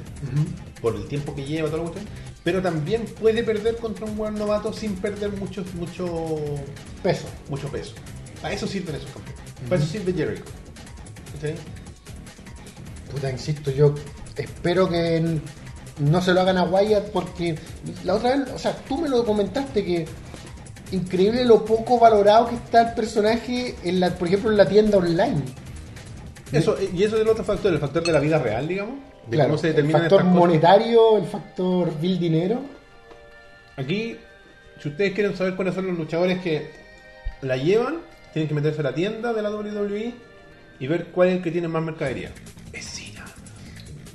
por 0.82 0.96
el 0.96 1.08
tiempo 1.08 1.34
que 1.36 1.46
lleva, 1.46 1.70
todo 1.70 1.78
lo 1.78 1.84
cuestión, 1.92 2.06
pero 2.44 2.62
también 2.62 3.06
puede 3.20 3.44
perder 3.44 3.78
contra 3.78 4.06
un 4.06 4.18
buen 4.18 4.34
novato 4.36 4.74
sin 4.74 4.96
perder 4.96 5.32
mucho, 5.34 5.64
mucho, 5.76 6.36
Peso. 7.04 7.28
mucho 7.50 7.70
peso. 7.70 7.94
Para 8.42 8.54
eso 8.54 8.68
sirven 8.68 8.96
esos 8.96 9.12
campeones. 9.12 9.42
Para 9.70 9.82
eso 9.82 9.92
sirve 9.92 10.12
Jericho. 10.14 10.44
¿Cachai? 11.40 11.56
Puta, 13.12 13.32
insisto, 13.32 13.72
yo 13.72 13.96
espero 14.36 14.90
que 14.90 15.40
no 16.00 16.22
se 16.22 16.34
lo 16.34 16.42
hagan 16.42 16.58
a 16.58 16.64
Wyatt 16.64 17.10
porque 17.12 17.56
la 18.04 18.16
otra 18.16 18.36
vez, 18.36 18.50
o 18.54 18.60
sea, 18.60 18.74
tú 18.88 18.98
me 18.98 19.10
lo 19.10 19.26
comentaste 19.26 19.84
que 19.84 20.06
increíble 20.92 21.46
lo 21.46 21.66
poco 21.66 22.00
valorado 22.00 22.50
que 22.50 22.56
está 22.56 22.90
el 22.90 22.96
personaje, 22.96 23.76
en 23.84 24.00
la, 24.00 24.10
por 24.12 24.28
ejemplo, 24.28 24.52
en 24.52 24.58
la 24.58 24.68
tienda 24.68 24.98
online. 24.98 25.42
Eso, 26.52 26.76
y 26.82 27.04
eso 27.04 27.16
es 27.16 27.22
el 27.22 27.30
otro 27.30 27.44
factor, 27.44 27.72
el 27.72 27.80
factor 27.80 28.04
de 28.04 28.12
la 28.12 28.20
vida 28.20 28.40
real, 28.40 28.68
digamos. 28.68 28.96
De 29.28 29.38
Claro, 29.38 29.52
cómo 29.52 29.62
se 29.62 29.70
el 29.70 29.92
factor 29.92 30.22
cosas. 30.22 30.36
monetario, 30.36 31.18
el 31.18 31.26
factor 31.26 32.00
bill 32.00 32.20
dinero. 32.20 32.60
Aquí, 33.78 34.18
si 34.82 34.90
ustedes 34.90 35.14
quieren 35.14 35.36
saber 35.38 35.56
cuáles 35.56 35.76
son 35.76 35.88
los 35.88 35.98
luchadores 35.98 36.40
que 36.40 36.72
la 37.42 37.56
llevan, 37.56 38.00
tienen 38.34 38.50
que 38.50 38.56
meterse 38.56 38.82
a 38.82 38.84
la 38.84 38.94
tienda 38.94 39.32
de 39.34 39.42
la 39.42 39.52
WWE 39.52 40.29
y 40.80 40.88
ver 40.88 41.08
cuál 41.08 41.30
es 41.30 41.38
el 41.38 41.44
que 41.44 41.52
tiene 41.52 41.68
más 41.68 41.84
mercadería. 41.84 42.32
Es 42.74 42.86
Cena. 42.86 43.26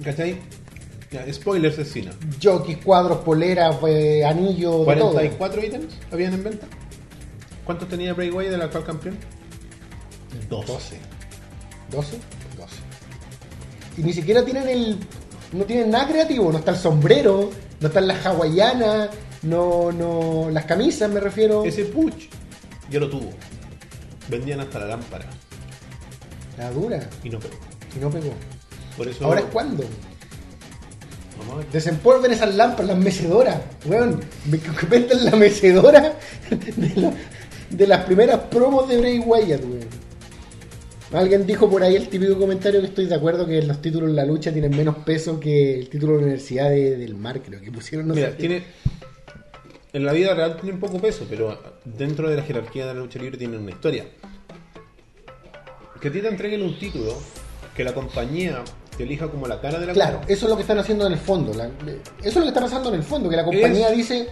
¿Cachai? 0.03 0.39
Ya, 1.11 1.33
spoilers 1.33 1.79
es 1.79 1.93
Cena. 1.93 2.13
Jockeys, 2.43 2.79
cuadros, 2.79 3.19
poleras, 3.19 3.77
eh, 3.87 4.25
anillos, 4.25 4.87
de 4.87 4.97
todo. 4.97 5.13
44 5.13 5.65
ítems 5.65 5.95
habían 6.11 6.35
en 6.35 6.45
venta. 6.45 6.67
¿Cuántos 7.65 7.89
tenía 7.89 8.15
Bray 8.15 8.31
Wyatt 8.31 8.51
del 8.51 8.63
actual 8.63 8.85
campeón? 8.85 9.19
12. 10.49 10.73
12. 10.73 10.99
12. 11.91 12.19
12. 12.57 12.75
Y 13.99 14.03
ni 14.03 14.13
siquiera 14.13 14.45
tienen 14.45 14.69
el. 14.69 14.99
No 15.53 15.65
tienen 15.65 15.91
nada 15.91 16.09
creativo. 16.09 16.51
No 16.51 16.59
está 16.59 16.73
el 16.73 16.79
sombrero, 16.79 17.51
no 17.81 17.87
están 17.87 18.09
las 18.09 18.27
hawaianas, 18.27 19.11
no, 19.43 19.93
no. 19.93 20.51
Las 20.51 20.65
camisas, 20.65 21.11
me 21.11 21.21
refiero. 21.21 21.65
Ese 21.65 21.85
Puch 21.85 22.29
ya 22.91 23.01
lo 23.01 23.09
tuvo. 23.09 23.31
Vendían 24.29 24.61
hasta 24.61 24.81
la 24.81 24.87
lámpara 24.87 25.27
La 26.59 26.71
dura. 26.71 27.09
y 27.23 27.31
no 27.31 27.39
pegó. 27.39 27.55
Y 27.97 27.99
no 28.01 28.11
pegó. 28.11 28.33
Por 28.97 29.09
eso. 29.09 29.25
¿Ahora 29.25 29.41
es 29.41 29.53
ver. 29.77 29.87
Desempolven 31.73 32.33
esas 32.33 32.55
lámparas, 32.55 32.89
las 32.89 32.99
mecedoras. 32.99 33.61
Weón, 33.87 34.21
me 34.51 34.59
que 34.59 34.87
metan 34.87 35.25
la 35.25 35.33
mecedora 35.37 36.17
de, 36.51 36.93
la- 37.01 37.13
de 37.71 37.87
las 37.87 38.05
primeras 38.05 38.41
promos 38.51 38.89
de 38.89 38.99
Bray 38.99 39.19
Wyatt, 39.19 39.63
weón. 39.65 40.05
Alguien 41.13 41.47
dijo 41.47 41.69
por 41.71 41.83
ahí 41.83 41.95
el 41.97 42.09
típico 42.09 42.37
comentario 42.39 42.81
que 42.81 42.87
estoy 42.89 43.07
de 43.07 43.15
acuerdo 43.15 43.47
que 43.47 43.63
los 43.63 43.81
títulos 43.81 44.09
en 44.11 44.17
la 44.17 44.25
lucha 44.25 44.53
tienen 44.53 44.77
menos 44.77 44.97
peso 44.99 45.39
que 45.39 45.79
el 45.79 45.89
título 45.89 46.13
de 46.15 46.19
la 46.19 46.25
Universidad 46.25 46.71
de- 46.71 46.97
del 46.97 47.15
Mar, 47.15 47.41
creo 47.45 47.61
que 47.61 47.71
pusieron. 47.71 48.09
No 48.09 48.15
Mira, 48.15 48.31
sé. 48.31 48.37
tiene. 48.37 48.65
En 49.93 50.05
la 50.05 50.13
vida 50.13 50.35
real 50.35 50.57
tiene 50.57 50.73
un 50.75 50.81
poco 50.81 50.99
peso, 50.99 51.25
pero 51.31 51.57
dentro 51.85 52.29
de 52.29 52.37
la 52.37 52.43
jerarquía 52.43 52.87
de 52.87 52.95
la 52.95 53.01
lucha 53.01 53.21
libre 53.21 53.39
tiene 53.39 53.57
una 53.59 53.71
historia. 53.71 54.07
Que 56.05 56.09
a 56.11 56.13
ti 56.13 56.21
te 56.21 56.29
entreguen 56.29 56.61
un 56.63 56.79
título 56.79 57.15
que 57.75 57.83
la 57.83 57.95
compañía 57.95 58.63
te 58.95 59.05
elija 59.05 59.27
como 59.29 59.47
la 59.49 59.59
cara 59.59 59.79
de 59.81 59.87
la 59.87 59.95
Claro, 59.95 60.21
eso 60.29 60.45
es 60.45 60.51
lo 60.51 60.55
que 60.57 60.61
están 60.61 60.79
haciendo 60.79 61.07
en 61.07 61.15
el 61.15 61.19
fondo. 61.19 61.55
la- 61.55 61.65
eso 61.65 62.29
es 62.29 62.37
lo 62.37 62.43
que 62.43 62.49
está 62.49 62.61
pasando 62.61 62.91
en 62.91 62.97
el 62.97 63.03
fondo, 63.03 63.31
que 63.31 63.37
la 63.37 63.45
compañía 63.47 63.91
dice, 63.91 64.29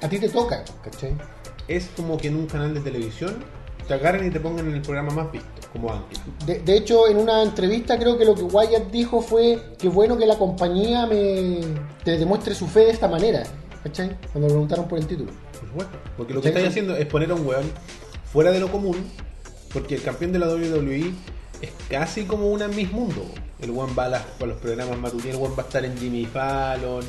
a 0.00 0.08
ti 0.08 0.20
te 0.20 0.28
toca, 0.28 0.64
¿cachai? 0.84 1.16
es 1.66 1.90
como 1.96 2.16
que 2.16 2.28
en 2.28 2.36
un 2.36 2.46
canal 2.46 2.72
de 2.74 2.80
televisión 2.80 3.42
te 3.88 3.94
agarren 3.94 4.24
y 4.28 4.30
te 4.30 4.38
pongan 4.38 4.68
en 4.68 4.74
el 4.76 4.82
programa 4.82 5.12
más 5.12 5.32
visto, 5.32 5.48
como 5.72 5.92
ancla. 5.92 6.20
De, 6.46 6.60
de 6.60 6.76
hecho, 6.76 7.08
en 7.08 7.16
una 7.16 7.42
entrevista 7.42 7.98
creo 7.98 8.16
que 8.16 8.24
lo 8.24 8.36
que 8.36 8.42
Wyatt 8.44 8.92
dijo 8.92 9.20
fue 9.20 9.60
que 9.76 9.88
bueno 9.88 10.16
que 10.16 10.26
la 10.26 10.38
compañía 10.38 11.06
me 11.06 11.58
te 12.04 12.18
demuestre 12.18 12.54
su 12.54 12.68
fe 12.68 12.82
de 12.84 12.90
esta 12.92 13.08
manera, 13.08 13.42
¿cachai? 13.82 14.16
Cuando 14.30 14.46
le 14.46 14.52
preguntaron 14.54 14.86
por 14.86 14.96
el 15.00 15.08
título. 15.08 15.32
Por 15.58 15.68
supuesto. 15.70 15.98
Porque 16.16 16.34
lo 16.34 16.40
que 16.40 16.48
estáis 16.50 16.68
haciendo 16.68 16.94
es 16.96 17.06
poner 17.06 17.32
a 17.32 17.34
un 17.34 17.44
weón 17.44 17.68
fuera 18.32 18.52
de 18.52 18.60
lo 18.60 18.70
común, 18.70 18.96
porque 19.72 19.96
el 19.96 20.02
campeón 20.02 20.32
de 20.32 20.38
la 20.38 20.48
WWE 20.48 21.12
es 21.62 21.70
casi 21.88 22.24
como 22.24 22.48
una 22.50 22.68
Miss 22.68 22.90
Mundo. 22.92 23.24
El 23.60 23.70
weón 23.70 23.94
va 23.98 24.04
a, 24.06 24.08
las- 24.08 24.24
a 24.40 24.46
los 24.46 24.58
programas 24.58 24.98
matutinos, 24.98 25.36
el 25.36 25.42
weón 25.42 25.52
va 25.58 25.62
a 25.62 25.66
estar 25.66 25.84
en 25.84 25.96
Jimmy 25.98 26.26
Fallon, 26.26 27.04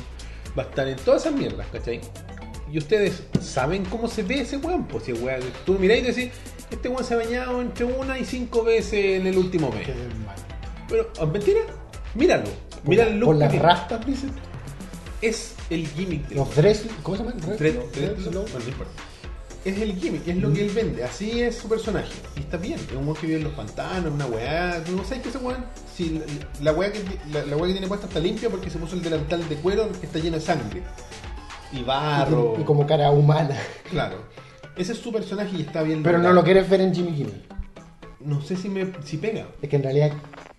va 0.58 0.62
a 0.62 0.66
estar 0.66 0.88
en 0.88 0.96
todas 0.96 1.22
esas 1.26 1.34
mierdas, 1.38 1.66
¿cachai? 1.72 2.00
Y 2.72 2.78
ustedes 2.78 3.22
saben 3.40 3.84
cómo 3.86 4.08
se 4.08 4.22
ve 4.22 4.40
ese 4.42 4.56
weón, 4.58 4.86
pues 4.86 5.04
si 5.04 5.12
el 5.12 5.22
weón, 5.22 5.40
tú 5.66 5.78
miráis 5.78 6.02
y 6.04 6.06
decís, 6.06 6.30
este 6.70 6.88
weón 6.88 7.04
se 7.04 7.14
ha 7.14 7.16
bañado 7.18 7.60
entre 7.60 7.84
una 7.84 8.18
y 8.18 8.24
cinco 8.24 8.64
veces 8.64 9.20
en 9.20 9.26
el 9.26 9.36
último 9.38 9.70
mes. 9.70 9.88
Pero, 10.88 11.10
¿es 11.20 11.28
mentira? 11.28 11.60
Míralo. 12.14 12.48
Mira 12.84 13.04
el 13.04 13.18
look 13.18 13.26
Por 13.30 13.36
las 13.36 13.54
rastas, 13.58 14.06
dicen. 14.06 14.30
Es 15.20 15.54
el 15.68 15.86
gimmick 15.88 16.30
Los 16.30 16.54
dress, 16.54 16.84
¿cómo 17.02 17.16
se 17.16 17.24
Dread- 17.24 17.90
dress- 17.92 18.24
bueno, 18.24 18.44
no 18.52 18.68
importa. 18.68 19.02
Es 19.68 19.82
el 19.82 19.96
gimmick, 19.96 20.26
es 20.26 20.36
lo 20.38 20.50
que 20.50 20.62
él 20.64 20.70
vende, 20.70 21.04
así 21.04 21.42
es 21.42 21.56
su 21.56 21.68
personaje. 21.68 22.08
Y 22.36 22.40
está 22.40 22.56
bien, 22.56 22.80
es 22.80 22.92
un 22.92 23.04
weón 23.04 23.16
que 23.16 23.26
vive 23.26 23.38
en 23.38 23.44
los 23.44 23.52
pantanos, 23.52 24.14
una 24.14 24.24
weá. 24.24 24.82
No 24.90 25.04
sabes 25.04 25.22
que 25.22 25.28
ese 25.28 25.36
weón, 25.36 25.62
si 25.94 26.22
la, 26.62 26.72
weá 26.72 26.90
que, 26.90 27.04
la, 27.30 27.44
la 27.44 27.54
weá 27.54 27.66
que 27.66 27.72
tiene 27.72 27.86
puesta 27.86 28.06
está 28.06 28.18
limpia 28.18 28.48
porque 28.48 28.70
se 28.70 28.78
puso 28.78 28.96
el 28.96 29.02
delantal 29.02 29.46
de 29.46 29.56
cuero 29.56 29.92
que 29.92 30.06
está 30.06 30.20
lleno 30.20 30.38
de 30.38 30.42
sangre. 30.42 30.82
Y 31.70 31.82
barro. 31.82 32.56
y 32.58 32.64
como 32.64 32.86
cara 32.86 33.10
humana. 33.10 33.58
Claro. 33.90 34.22
Ese 34.74 34.92
es 34.92 34.98
su 35.00 35.12
personaje 35.12 35.54
y 35.54 35.60
está 35.60 35.82
bien. 35.82 36.02
Pero 36.02 36.16
no 36.16 36.32
lo 36.32 36.42
quieres 36.42 36.66
ver 36.70 36.80
en 36.80 36.94
Jimmy 36.94 37.12
Kimmel. 37.12 37.44
No 38.20 38.40
sé 38.40 38.56
si 38.56 38.70
me 38.70 38.90
si 39.04 39.18
pega. 39.18 39.48
Es 39.60 39.68
que 39.68 39.76
en 39.76 39.82
realidad 39.82 40.12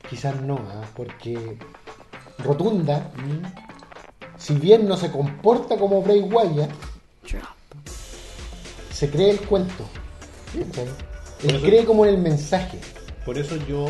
quizás 0.07 0.39
no, 0.39 0.55
¿ah? 0.55 0.83
porque 0.95 1.57
Rotunda, 2.43 3.09
si 4.37 4.53
bien 4.53 4.87
no 4.87 4.97
se 4.97 5.11
comporta 5.11 5.77
como 5.77 6.03
Bray 6.03 6.19
Wyatt, 6.19 6.69
se 8.99 9.09
cree 9.09 9.29
el 9.31 9.39
cuento. 9.41 9.85
Él 11.43 11.55
eso- 11.55 11.61
cree 11.61 11.85
como 11.85 12.05
en 12.05 12.15
el 12.15 12.21
mensaje. 12.21 12.79
Por 13.25 13.37
eso 13.37 13.55
yo 13.67 13.85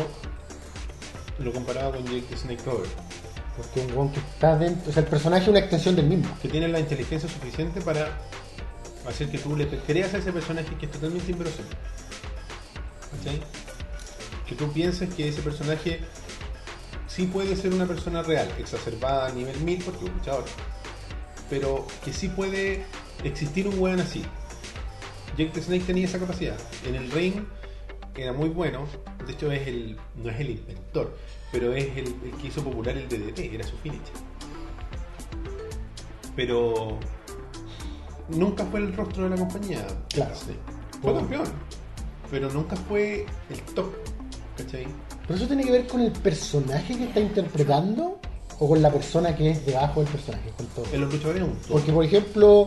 lo 1.40 1.52
comparaba 1.52 1.96
con 1.96 2.04
Jake 2.04 2.36
Snake 2.36 2.62
Roberts. 2.64 2.92
Porque 3.56 3.80
un 3.80 3.92
weón 3.96 4.12
que 4.12 4.20
está 4.20 4.56
dentro, 4.56 4.88
o 4.90 4.92
sea, 4.92 5.02
el 5.02 5.08
personaje 5.08 5.42
es 5.42 5.48
una 5.48 5.58
extensión 5.58 5.96
del 5.96 6.06
mismo. 6.06 6.28
que 6.40 6.48
tiene 6.48 6.68
la 6.68 6.78
inteligencia 6.78 7.28
suficiente 7.28 7.80
para 7.80 8.08
hacer 9.08 9.28
que 9.30 9.38
tú 9.38 9.56
le 9.56 9.66
creas 9.66 10.14
a 10.14 10.18
ese 10.18 10.32
personaje 10.32 10.68
que 10.78 10.86
es 10.86 10.92
totalmente 10.92 11.32
inverosímil. 11.32 11.72
Que 14.46 14.54
tú 14.54 14.72
pienses 14.72 15.12
que 15.14 15.28
ese 15.28 15.42
personaje 15.42 16.00
sí 17.08 17.26
puede 17.26 17.56
ser 17.56 17.72
una 17.74 17.86
persona 17.86 18.22
real, 18.22 18.48
exacerbada 18.58 19.26
a 19.26 19.30
nivel 19.32 19.58
1000 19.60 19.82
porque 19.84 20.04
es 20.04 20.10
un 20.10 20.18
luchador, 20.18 20.44
pero 21.48 21.86
que 22.04 22.12
sí 22.12 22.28
puede 22.28 22.84
existir 23.24 23.66
un 23.66 23.78
weón 23.78 24.00
así. 24.00 24.24
Jake 25.36 25.50
the 25.54 25.62
Snake 25.62 25.84
tenía 25.84 26.04
esa 26.04 26.18
capacidad. 26.18 26.56
En 26.86 26.94
el 26.94 27.10
ring 27.10 27.44
era 28.14 28.32
muy 28.32 28.48
bueno, 28.48 28.86
de 29.26 29.32
hecho 29.32 29.50
es 29.52 29.66
el, 29.66 29.96
no 30.16 30.30
es 30.30 30.40
el 30.40 30.50
inventor, 30.50 31.16
pero 31.52 31.72
es 31.72 31.96
el, 31.96 32.14
el 32.24 32.32
que 32.40 32.48
hizo 32.48 32.62
popular 32.62 32.96
el 32.96 33.08
DDT, 33.08 33.38
era 33.54 33.64
su 33.64 33.76
finisher 33.78 34.30
pero 36.40 36.98
nunca 38.28 38.64
fue 38.64 38.80
el 38.80 38.94
rostro 38.94 39.24
de 39.24 39.30
la 39.30 39.36
compañía. 39.36 39.86
Claro. 40.08 40.34
Sí. 40.34 40.52
Fue 41.02 41.14
campeón, 41.14 41.44
pero 42.30 42.50
nunca 42.50 42.76
fue 42.76 43.26
el 43.50 43.60
top. 43.74 43.92
¿Cachai? 44.56 44.86
Pero 45.26 45.34
eso 45.36 45.46
tiene 45.46 45.64
que 45.64 45.70
ver 45.70 45.86
con 45.86 46.00
el 46.00 46.12
personaje 46.12 46.96
que 46.96 47.04
está 47.04 47.20
interpretando 47.20 48.20
o 48.58 48.68
con 48.68 48.82
la 48.82 48.90
persona 48.90 49.34
que 49.34 49.50
es 49.50 49.66
debajo 49.66 50.00
del 50.00 50.10
personaje, 50.10 50.50
con 50.56 50.66
todo. 50.68 50.84
En 50.92 51.00
los 51.02 51.12
luchadores 51.12 51.42
es 51.42 51.48
un. 51.48 51.56
Porque, 51.68 51.92
por 51.92 52.04
ejemplo, 52.04 52.66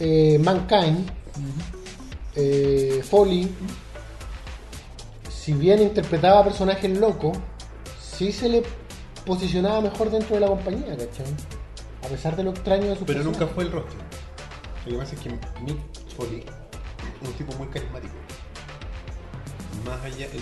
eh, 0.00 0.38
Mankind, 0.38 1.10
eh, 2.34 3.02
Foley, 3.08 3.48
si 5.30 5.52
bien 5.52 5.80
interpretaba 5.80 6.44
personajes 6.44 6.98
locos, 6.98 7.36
sí 8.00 8.32
se 8.32 8.48
le 8.48 8.62
posicionaba 9.24 9.80
mejor 9.80 10.10
dentro 10.10 10.34
de 10.34 10.40
la 10.40 10.48
compañía, 10.48 10.96
¿cachai? 10.96 11.26
A 12.04 12.08
pesar 12.08 12.36
de 12.36 12.44
lo 12.44 12.50
extraño 12.50 12.86
de 12.86 12.96
su 12.96 13.04
pero 13.04 13.22
nunca 13.22 13.46
fue 13.46 13.64
el 13.64 13.72
rostro. 13.72 13.98
Lo 14.86 14.92
que 14.92 14.98
pasa 14.98 15.14
es 15.14 15.20
que 15.20 15.30
Mick 15.30 15.78
Foley 16.16 16.38
es 16.40 17.28
un 17.28 17.34
tipo 17.34 17.52
muy 17.54 17.66
carismático. 17.68 18.14
Más 19.84 20.02
allá, 20.02 20.26
él 20.26 20.40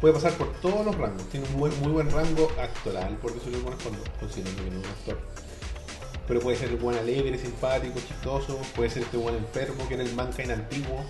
puede 0.00 0.14
pasar 0.14 0.32
por 0.32 0.52
todos 0.60 0.84
los 0.84 0.96
rangos. 0.96 1.22
Tiene 1.28 1.46
un 1.48 1.56
muy, 1.56 1.70
muy 1.82 1.92
buen 1.92 2.10
rango 2.10 2.50
actoral, 2.60 3.16
por 3.18 3.32
de 3.32 3.56
alguna 3.56 3.76
forma, 3.76 3.98
considerando 4.20 4.64
que 4.64 4.70
no 4.70 4.80
es 4.80 4.86
un 4.86 4.90
actor. 4.90 5.18
Pero 6.26 6.40
puede 6.40 6.56
ser 6.56 6.70
el 6.70 6.76
buen 6.76 6.96
alegre, 6.98 7.38
simpático, 7.38 7.98
chistoso. 8.00 8.58
Puede 8.74 8.90
ser 8.90 9.02
este 9.04 9.16
buen 9.16 9.36
enfermo, 9.36 9.86
que 9.88 9.94
era 9.94 10.02
el 10.02 10.12
Mankind 10.14 10.50
antiguo, 10.50 11.04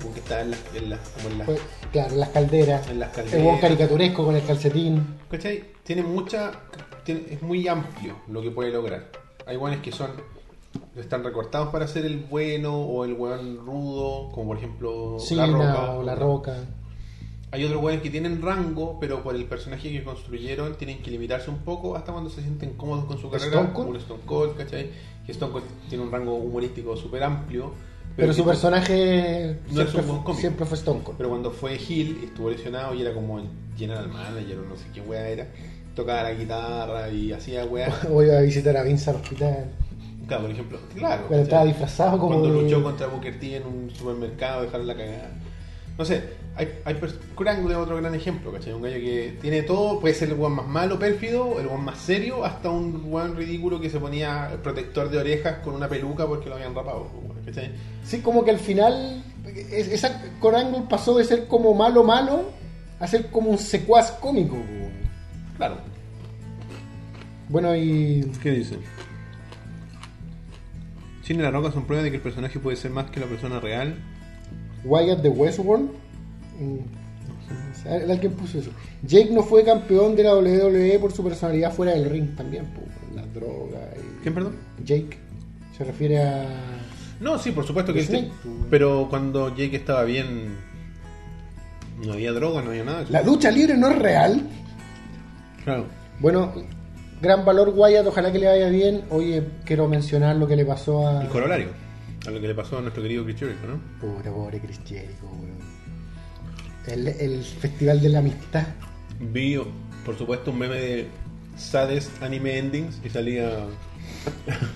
como 0.00 0.14
que 0.14 0.20
está 0.20 0.40
en 0.40 0.52
las, 0.52 0.60
en 0.74 0.90
las- 0.90 1.08
como 1.10 1.28
en 1.28 1.38
las 1.38 1.46
Fue- 1.46 1.58
claro, 1.92 2.14
en 2.14 2.20
las 2.20 2.28
calderas. 2.30 2.88
En 2.88 2.98
las 3.00 3.16
El 3.18 3.24
buen 3.24 3.34
calderas. 3.34 3.60
caricaturesco 3.60 4.24
con 4.24 4.36
el 4.36 4.44
calcetín. 4.44 5.06
¿Cachai? 5.30 5.64
Tiene 5.82 6.02
mucha. 6.02 6.52
tiene- 7.04 7.24
es 7.30 7.42
muy 7.42 7.68
amplio 7.68 8.16
lo 8.28 8.40
que 8.40 8.50
puede 8.50 8.70
lograr. 8.70 9.10
Hay 9.46 9.56
buenos 9.56 9.80
que 9.80 9.92
son. 9.92 10.10
están 10.96 11.22
recortados 11.22 11.68
para 11.68 11.86
ser 11.86 12.04
el 12.04 12.16
bueno 12.18 12.74
o 12.76 13.04
el 13.04 13.12
weón 13.12 13.58
rudo, 13.64 14.30
como 14.32 14.48
por 14.48 14.56
ejemplo 14.56 15.18
Cena 15.20 15.46
La 15.46 15.52
Roca. 15.52 15.90
o 15.92 16.02
La 16.02 16.14
Roca. 16.16 16.56
Hay 17.54 17.64
otros 17.64 17.80
weones 17.82 18.02
que 18.02 18.10
tienen 18.10 18.42
rango, 18.42 18.98
pero 19.00 19.22
por 19.22 19.36
el 19.36 19.44
personaje 19.44 19.92
que 19.92 20.02
construyeron 20.02 20.74
tienen 20.76 21.00
que 21.02 21.10
limitarse 21.12 21.50
un 21.50 21.58
poco 21.58 21.94
hasta 21.94 22.10
cuando 22.10 22.28
se 22.28 22.42
sienten 22.42 22.72
cómodos 22.74 23.04
con 23.04 23.16
su 23.18 23.30
carrera. 23.30 23.46
Stone 23.50 23.66
Cold. 23.66 23.74
como 23.76 23.90
un 23.90 23.96
Stone 23.96 24.20
Cold, 24.26 24.56
¿cachai? 24.56 24.90
Que 25.24 25.30
Stone 25.32 25.52
Cold 25.52 25.64
tiene 25.88 26.02
un 26.02 26.10
rango 26.10 26.34
humorístico 26.34 26.96
súper 26.96 27.22
amplio. 27.22 27.72
Pero, 28.16 28.32
su 28.32 28.44
personaje 28.44 29.58
No 29.68 29.74
siempre, 29.74 30.02
fue, 30.02 30.06
cómico. 30.16 30.34
siempre 30.34 30.66
fue 30.66 30.76
Stone 30.78 31.00
Cold. 31.04 31.16
Pero 31.16 31.28
cuando 31.28 31.50
fue 31.52 31.76
Hill, 31.76 32.20
estuvo 32.24 32.50
lesionado 32.50 32.92
y 32.94 33.02
era 33.02 33.14
como 33.14 33.38
el 33.38 33.46
general 33.76 34.08
manager 34.08 34.58
o 34.58 34.68
no 34.68 34.76
sé 34.76 34.84
qué 34.92 35.00
wea 35.00 35.28
era. 35.28 35.46
Tocaba 35.94 36.24
la 36.24 36.32
guitarra 36.34 37.08
y 37.08 37.30
hacía 37.32 37.64
wea. 37.66 37.92
Voy 38.10 38.30
a 38.36 38.40
visitar 38.40 38.76
a 38.76 38.82
Vince 38.82 39.10
al 39.10 39.16
hospital. 39.16 39.70
Claro, 40.26 40.42
por 40.42 40.50
ejemplo, 40.52 40.78
claro. 40.94 41.26
Cuando 41.28 41.44
estaba 41.44 41.64
disfrazado 41.66 42.18
como 42.18 42.40
Cuando 42.40 42.52
de- 42.56 42.62
luchó 42.62 42.82
contra 42.82 43.06
Booker 43.06 43.38
T 43.38 43.56
en 43.56 43.66
un 43.66 43.90
supermercado, 43.90 44.62
dejaron 44.62 44.86
la 44.88 44.96
cagada. 44.96 45.30
No 45.96 46.04
sé, 46.04 46.24
hay, 46.56 46.80
hay 46.84 46.94
Krang 47.36 47.70
es 47.70 47.76
otro 47.76 47.96
gran 47.96 48.14
ejemplo, 48.16 48.52
¿cachai? 48.52 48.72
Un 48.72 48.82
gallo 48.82 48.96
que 48.96 49.38
tiene 49.40 49.62
todo, 49.62 50.00
puede 50.00 50.12
ser 50.14 50.30
el 50.30 50.40
one 50.40 50.56
más 50.56 50.66
malo, 50.66 50.98
pérfido, 50.98 51.60
el 51.60 51.68
one 51.68 51.84
más 51.84 51.98
serio, 52.00 52.44
hasta 52.44 52.68
un 52.68 53.08
one 53.12 53.34
ridículo 53.34 53.80
que 53.80 53.88
se 53.88 54.00
ponía 54.00 54.58
protector 54.62 55.08
de 55.08 55.18
orejas 55.18 55.58
con 55.58 55.74
una 55.74 55.88
peluca 55.88 56.26
porque 56.26 56.48
lo 56.48 56.56
habían 56.56 56.74
rapado, 56.74 57.08
¿cachai? 57.44 57.70
Sí, 58.02 58.20
como 58.22 58.44
que 58.44 58.50
al 58.50 58.58
final 58.58 59.22
es- 59.46 59.86
esa 59.88 60.20
Corangle 60.40 60.82
pasó 60.88 61.16
de 61.16 61.24
ser 61.24 61.46
como 61.46 61.74
malo 61.74 62.02
malo 62.02 62.50
a 62.98 63.06
ser 63.06 63.30
como 63.30 63.50
un 63.50 63.58
secuaz 63.58 64.10
cómico. 64.12 64.56
Claro. 65.56 65.76
Bueno, 67.48 67.76
y 67.76 68.32
¿Qué 68.42 68.50
dice? 68.50 68.78
Cine 71.22 71.38
y 71.40 71.42
la 71.42 71.50
roca 71.50 71.70
son 71.70 71.84
pruebas 71.84 72.04
de 72.04 72.10
que 72.10 72.16
el 72.16 72.22
personaje 72.22 72.58
puede 72.58 72.76
ser 72.76 72.90
más 72.90 73.10
que 73.10 73.20
la 73.20 73.26
persona 73.26 73.60
real. 73.60 73.96
Wyatt 74.84 75.20
de 75.22 75.28
Westworld. 75.28 75.88
mm, 76.60 76.78
Alguien 78.10 78.32
puso 78.32 78.58
eso. 78.58 78.70
Jake 79.02 79.28
no 79.30 79.42
fue 79.42 79.62
campeón 79.62 80.16
de 80.16 80.22
la 80.22 80.34
WWE 80.34 80.98
por 80.98 81.12
su 81.12 81.22
personalidad 81.22 81.70
fuera 81.72 81.92
del 81.92 82.08
ring 82.08 82.34
también, 82.34 82.64
po, 82.66 82.80
la 83.14 83.22
droga. 83.26 83.90
y- 83.96 84.22
¿Quién, 84.22 84.32
perdón? 84.34 84.56
Jake 84.82 85.18
se 85.76 85.84
refiere 85.84 86.22
a. 86.22 86.46
No, 87.20 87.38
sí, 87.38 87.50
por 87.52 87.66
supuesto 87.66 87.92
que 87.92 88.02
sí. 88.02 88.30
Pero 88.70 89.06
cuando 89.10 89.50
Jake 89.54 89.76
estaba 89.76 90.04
bien, 90.04 90.56
no 92.04 92.14
había 92.14 92.32
droga, 92.32 92.62
no 92.62 92.70
había 92.70 92.84
nada. 92.84 93.04
La 93.10 93.22
lucha 93.22 93.50
libre 93.50 93.76
no 93.76 93.90
es 93.90 93.98
real. 93.98 94.40
Claro. 95.64 95.86
Bueno, 96.20 96.52
gran 97.20 97.44
valor 97.44 97.72
Wyatt, 97.76 98.06
ojalá 98.06 98.32
que 98.32 98.38
le 98.38 98.46
vaya 98.46 98.68
bien. 98.70 99.02
Oye, 99.10 99.42
quiero 99.64 99.88
mencionar 99.88 100.36
lo 100.36 100.46
que 100.46 100.56
le 100.56 100.64
pasó 100.64 101.06
a. 101.06 101.22
El 101.22 101.28
corolario. 101.28 101.68
A 102.26 102.30
lo 102.30 102.40
que 102.40 102.48
le 102.48 102.54
pasó 102.54 102.78
a 102.78 102.80
nuestro 102.80 103.02
querido 103.02 103.24
Chris 103.24 103.38
Jericho, 103.38 103.66
¿no? 103.66 103.80
Pobre, 104.00 104.30
pobre 104.30 104.60
Chris 104.60 104.80
Jericho, 104.86 105.26
weón. 105.26 105.58
El, 106.86 107.08
el 107.08 107.44
Festival 107.44 108.00
de 108.00 108.08
la 108.08 108.18
Amistad. 108.20 108.66
Vi, 109.20 109.58
por 110.04 110.16
supuesto, 110.16 110.50
un 110.50 110.58
meme 110.58 110.76
de 110.76 111.06
Saddest 111.56 112.22
Anime 112.22 112.58
Endings 112.58 113.00
y 113.04 113.10
salía 113.10 113.66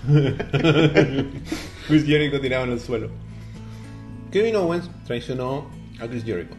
Chris 1.87 2.05
Jericho 2.05 2.39
tirado 2.39 2.65
en 2.65 2.71
el 2.71 2.79
suelo. 2.79 3.09
Kevin 4.31 4.55
Owens 4.55 4.89
traicionó 5.05 5.69
a 5.99 6.07
Chris 6.07 6.23
Jericho 6.23 6.55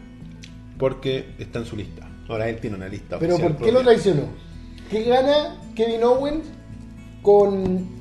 porque 0.77 1.33
está 1.39 1.59
en 1.59 1.65
su 1.65 1.75
lista. 1.75 2.09
Ahora 2.27 2.49
él 2.49 2.59
tiene 2.59 2.75
una 2.75 2.87
lista. 2.87 3.19
Pero 3.19 3.37
¿por 3.37 3.57
qué 3.57 3.71
lo 3.71 3.81
traicionó? 3.81 4.23
¿Qué 4.89 5.03
gana 5.03 5.57
Kevin 5.75 6.03
Owens 6.03 6.45
con 7.21 8.00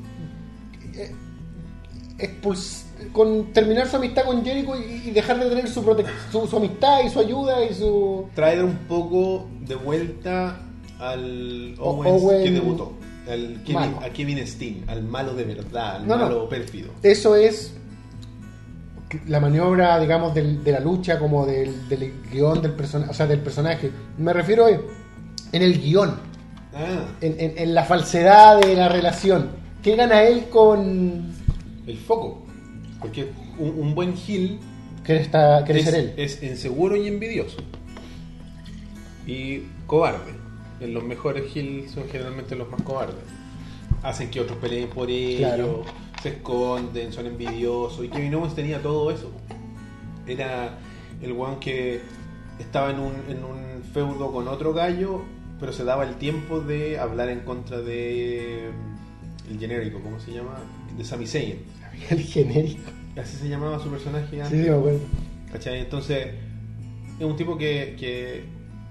expuls- 2.20 2.84
con 3.12 3.52
terminar 3.52 3.88
su 3.88 3.96
amistad 3.96 4.24
con 4.24 4.44
Jericho 4.44 4.72
y, 4.76 5.10
dejar 5.10 5.38
de 5.40 5.48
tener 5.48 5.68
su, 5.68 5.82
prote- 5.84 6.04
su 6.30 6.46
su 6.46 6.56
amistad 6.58 7.00
y 7.04 7.08
su 7.08 7.18
ayuda 7.20 7.64
y 7.64 7.74
su 7.74 8.26
Traer 8.34 8.62
un 8.64 8.76
poco 8.88 9.48
de 9.60 9.74
vuelta 9.74 10.60
al 10.98 11.74
Owens 11.78 12.22
Owen 12.22 12.44
que 12.44 12.50
debutó. 12.50 12.92
Al 13.28 13.62
Kevin, 13.64 13.94
a 14.02 14.10
Kevin 14.10 14.46
Steen, 14.46 14.84
al 14.88 15.02
malo 15.02 15.34
de 15.34 15.44
verdad, 15.44 15.96
al 15.96 16.06
No, 16.08 16.16
no. 16.16 16.24
malo 16.24 16.48
pérfido. 16.48 16.90
eso 17.02 17.36
es 17.36 17.74
la 19.26 19.40
maniobra, 19.40 19.98
digamos, 19.98 20.34
del- 20.34 20.62
de 20.62 20.72
la 20.72 20.80
lucha, 20.80 21.18
como 21.18 21.44
del, 21.46 21.88
del 21.88 22.12
guion 22.30 22.62
del 22.62 22.72
personaje, 22.72 23.10
o 23.10 23.14
sea, 23.14 23.26
del 23.26 23.40
personaje. 23.40 23.90
Me 24.18 24.32
refiero 24.32 24.66
a- 24.66 24.70
en 24.70 25.62
el 25.62 25.80
guion, 25.80 26.14
Ah, 26.72 27.06
en, 27.20 27.34
en- 27.40 27.58
en 27.58 27.74
la 27.74 27.82
falsedad 27.84 28.60
de 28.60 28.76
la 28.76 28.88
relación. 28.88 29.48
¿Qué 29.82 29.96
gana 29.96 30.22
él 30.22 30.46
con 30.50 31.32
el 31.91 31.99
foco. 31.99 32.43
Porque 33.01 33.28
un, 33.59 33.70
un 33.78 33.95
buen 33.95 34.14
heel 34.26 34.59
querer, 35.05 35.22
estar- 35.22 35.64
querer 35.64 35.80
es, 35.82 35.84
ser 35.91 35.95
él? 36.01 36.12
es 36.16 36.43
inseguro 36.43 36.97
y 36.97 37.07
envidioso. 37.09 37.59
Y 39.26 39.62
cobarde. 39.86 40.32
En 40.80 40.95
los 40.95 41.05
mejores 41.05 41.55
heels 41.55 41.91
son 41.91 42.05
generalmente 42.09 42.55
los 42.57 42.70
más 42.70 42.80
cobardes. 42.82 43.16
Hacen 44.03 44.30
que 44.30 44.41
otros 44.41 44.59
peleen 44.59 44.88
por 44.88 45.11
ellos, 45.11 45.41
Claro. 45.41 45.84
se 46.22 46.30
esconden, 46.30 47.12
son 47.12 47.26
envidiosos. 47.26 48.05
Y 48.05 48.09
Kevin 48.09 48.34
Owens 48.34 48.55
tenía 48.55 48.80
todo 48.80 49.11
eso. 49.11 49.30
Era 50.26 50.78
el 51.20 51.32
weón 51.32 51.61
que 51.61 52.01
estaba 52.59 52.91
en 52.91 52.99
un, 53.01 53.12
en 53.28 53.45
un 53.45 53.82
feudo 53.93 54.32
con 54.32 54.49
otro 54.49 54.72
gallo, 54.72 55.20
pero 55.59 55.72
se 55.72 55.84
daba 55.84 56.05
el 56.05 56.14
tiempo 56.16 56.61
de 56.61 56.99
hablar 56.99 57.28
en 57.28 57.41
contra 57.41 57.80
de 57.82 58.70
mm, 59.49 59.53
el 59.53 59.59
genérico, 59.59 60.01
¿cómo 60.01 60.18
se 60.18 60.32
llama? 60.32 60.59
De 60.97 61.05
Sami 61.05 61.26
Zayn. 61.26 61.59
El 62.11 62.20
genérico. 62.22 62.90
Así 63.16 63.36
se 63.36 63.48
llamaba 63.48 63.78
su 63.82 63.90
personaje 63.90 64.26
Sí, 64.30 64.40
antes. 64.40 64.62
sí, 64.64 64.70
me 64.70 64.76
acuerdo. 64.76 65.01
¿Cachai? 65.53 65.80
Entonces, 65.80 66.28
es 67.18 67.24
un 67.26 67.36
tipo 67.36 67.59
que, 67.59 67.96
que 67.98 68.44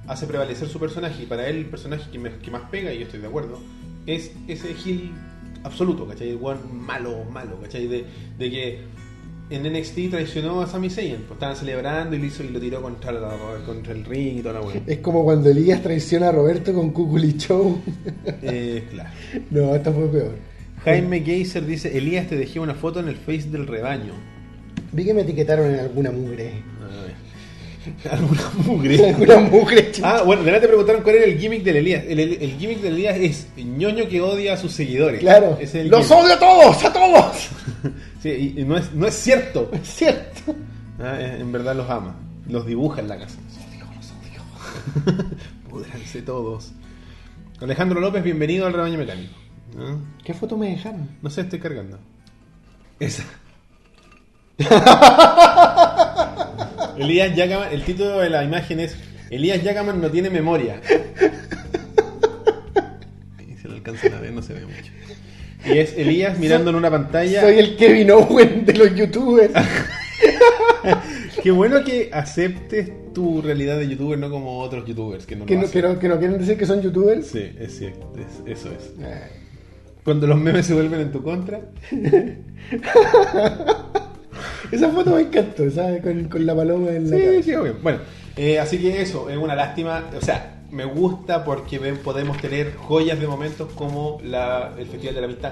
hace 0.08 0.28
prevalecer 0.28 0.68
su 0.68 0.80
personaje 0.80 1.24
y 1.24 1.26
para 1.26 1.48
él 1.48 1.58
el 1.58 1.66
personaje 1.66 2.10
que, 2.12 2.20
me- 2.20 2.38
que 2.38 2.52
más 2.52 2.64
pega, 2.70 2.94
y 2.94 3.00
yo 3.00 3.06
estoy 3.06 3.22
de 3.22 3.28
acuerdo, 3.28 3.60
es 4.06 4.32
ese 4.48 4.74
Gil 4.74 5.12
absoluto, 5.64 6.06
¿cachai? 6.08 6.30
El 6.30 6.40
one 6.42 6.60
malo, 6.72 7.24
malo, 7.32 7.60
¿cachai? 7.62 7.88
De, 7.88 8.06
de 8.38 8.50
que 8.52 8.80
en 9.50 9.64
NXT 9.74 10.12
traicionó 10.12 10.62
a 10.62 10.68
Sami 10.68 10.90
Zayn, 10.92 11.16
pues 11.22 11.32
estaban 11.32 11.56
celebrando 11.56 12.16
y 12.16 12.20
lo 12.20 12.26
hizo 12.26 12.44
y 12.44 12.50
lo 12.50 12.60
tiró 12.60 12.82
contra, 12.82 13.12
la- 13.14 13.36
contra 13.66 13.94
el 13.94 14.06
ring 14.06 14.38
y 14.40 14.42
toda 14.42 14.56
la 14.60 14.62
weá. 14.62 14.82
Es 14.86 15.00
como 15.00 15.24
cuando 15.24 15.50
Elías 15.50 15.82
traiciona 15.82 16.30
a 16.30 16.32
Roberto 16.32 16.74
con 16.74 16.92
Cuculi 16.92 17.36
Show. 17.38 17.82
Eh, 18.44 18.86
claro. 18.92 19.10
no, 19.50 19.74
esta 19.76 19.92
fue 19.92 20.08
peor. 20.10 20.36
Jaime 20.92 21.22
Geyser 21.22 21.66
dice, 21.66 21.98
Elías 21.98 22.28
te 22.28 22.36
dejé 22.38 22.60
una 22.60 22.74
foto 22.76 23.00
en 23.00 23.08
el 23.08 23.16
face 23.16 23.50
del 23.50 23.68
rebaño. 23.68 24.14
Vi 24.92 25.06
que 25.06 25.14
me 25.14 25.22
etiquetaron 25.22 25.74
en 25.74 25.80
alguna 25.80 26.12
mugre. 26.12 26.52
Alguna 28.12 28.42
mugre. 28.66 28.96
En 28.96 29.06
alguna 29.16 29.38
mugre. 29.40 29.92
Ah, 30.04 30.22
bueno, 30.26 30.42
de 30.44 30.46
verdad 30.52 30.62
te 30.62 30.68
preguntaron 30.68 31.02
cuál 31.02 31.16
era 31.16 31.26
el 31.26 31.40
gimmick 31.40 31.64
del 31.64 31.78
Elías. 31.78 32.04
El, 32.08 32.20
el- 32.20 32.34
el 32.42 32.58
gimmick 32.58 32.82
del 32.82 32.94
Elías 32.96 33.18
es 33.18 33.48
ñoño 33.58 34.08
que 34.08 34.22
odia 34.22 34.54
a 34.54 34.58
sus 34.58 34.74
seguidores. 34.74 35.20
claro. 35.22 35.54
Ese 35.60 35.64
es 35.64 35.86
el 35.86 35.88
¡Los 35.90 36.06
gimmick. 36.08 36.24
odio 36.26 36.34
a 36.36 36.40
todos! 36.40 36.86
¡A 36.86 36.94
todos! 36.94 37.50
Sí, 38.22 38.54
y, 38.58 38.60
y 38.62 38.66
no, 38.66 38.78
es, 38.78 38.92
no 38.94 39.08
es 39.08 39.14
cierto. 39.16 39.72
Es 39.72 39.88
cierto. 39.96 40.54
Ah, 41.00 41.16
eh, 41.22 41.38
en 41.40 41.52
verdad 41.54 41.74
los 41.74 41.90
ama. 41.90 42.18
Los 42.50 42.66
dibuja 42.68 43.00
en 43.00 43.08
la 43.08 43.18
casa. 43.18 43.38
Los 43.48 43.58
odio, 43.66 43.86
los 43.96 45.16
odio. 45.16 45.26
Púdranse 45.70 46.22
todos. 46.24 46.74
Alejandro 47.62 48.02
López, 48.02 48.22
bienvenido 48.22 48.68
al 48.68 48.74
rebaño 48.74 48.98
mecánico. 48.98 49.34
¿Ah? 49.78 49.98
¿Qué 50.24 50.34
foto 50.34 50.58
me 50.58 50.70
dejaron? 50.70 51.10
No 51.22 51.30
sé, 51.30 51.42
estoy 51.42 51.60
cargando. 51.60 52.00
Esa. 53.00 53.24
Elías 56.98 57.36
Yagaman, 57.36 57.72
el 57.72 57.84
título 57.84 58.20
de 58.20 58.30
la 58.30 58.44
imagen 58.44 58.80
es 58.82 58.96
Elías 59.30 59.64
Yagaman 59.64 60.02
no 60.02 60.10
tiene 60.10 60.30
memoria. 60.30 60.82
Y 63.48 63.56
se 63.62 63.68
lo 63.70 63.76
alcanzan 63.76 64.14
a 64.14 64.20
ver, 64.20 64.34
no 64.34 64.42
se 64.42 64.54
ve 64.54 64.66
mucho. 64.66 64.92
Y 65.66 65.78
es 65.78 65.94
Elías 65.98 66.38
mirando 66.40 66.70
en 66.72 66.76
una 66.78 66.90
pantalla. 66.90 67.42
Soy 67.42 67.60
el 67.60 67.76
Kevin 67.78 68.12
Owen 68.12 68.66
de 68.66 68.74
los 68.74 68.94
youtubers. 68.96 69.54
Qué 71.44 71.52
bueno 71.52 71.84
que 71.86 72.10
aceptes 72.12 72.92
tu 73.14 73.42
realidad 73.42 73.78
de 73.78 73.88
youtuber, 73.88 74.20
no 74.20 74.30
como 74.30 74.60
otros 74.60 74.86
youtubers 74.86 75.26
que 75.26 75.36
no 75.38 75.46
que, 75.46 75.54
lo 75.56 75.62
no, 75.62 75.68
hacen. 75.68 75.82
que, 75.82 75.88
no, 75.88 76.00
que 76.00 76.08
no 76.10 76.18
quieren 76.20 76.38
decir 76.38 76.58
que 76.58 76.66
son 76.66 76.82
youtubers. 76.82 77.28
Sí, 77.28 77.50
es 77.60 77.78
cierto, 77.78 78.12
es- 78.18 78.58
eso 78.58 78.70
es. 78.72 78.92
Ay. 79.00 79.32
Cuando 80.10 80.26
los 80.26 80.40
memes 80.40 80.66
se 80.66 80.74
vuelven 80.74 81.02
en 81.02 81.12
tu 81.12 81.22
contra, 81.22 81.60
Esa 84.72 84.90
foto 84.90 85.12
me 85.12 85.22
encantó, 85.22 85.70
¿sabes? 85.70 86.02
Con, 86.02 86.24
con 86.30 86.46
la 86.48 86.56
paloma 86.56 86.90
en 86.90 87.12
la 87.12 87.16
Sí, 87.18 87.24
cabeza. 87.24 87.44
sí, 87.44 87.54
obvio. 87.54 87.76
Bueno, 87.84 88.00
eh, 88.36 88.58
así 88.60 88.80
que 88.80 89.02
eso, 89.04 89.30
es 89.30 89.38
una 89.38 89.54
lástima. 89.56 90.10
O 90.18 90.22
sea, 90.26 90.64
me 90.72 90.86
gusta 90.86 91.44
porque 91.44 91.78
ven- 91.78 91.98
podemos 91.98 92.38
tener 92.42 92.76
joyas 92.76 93.20
de 93.20 93.28
momentos 93.28 93.72
como 93.74 94.20
la, 94.24 94.74
el 94.80 94.88
Festival 94.88 95.14
de 95.14 95.22
la 95.22 95.28
Amistad. 95.28 95.52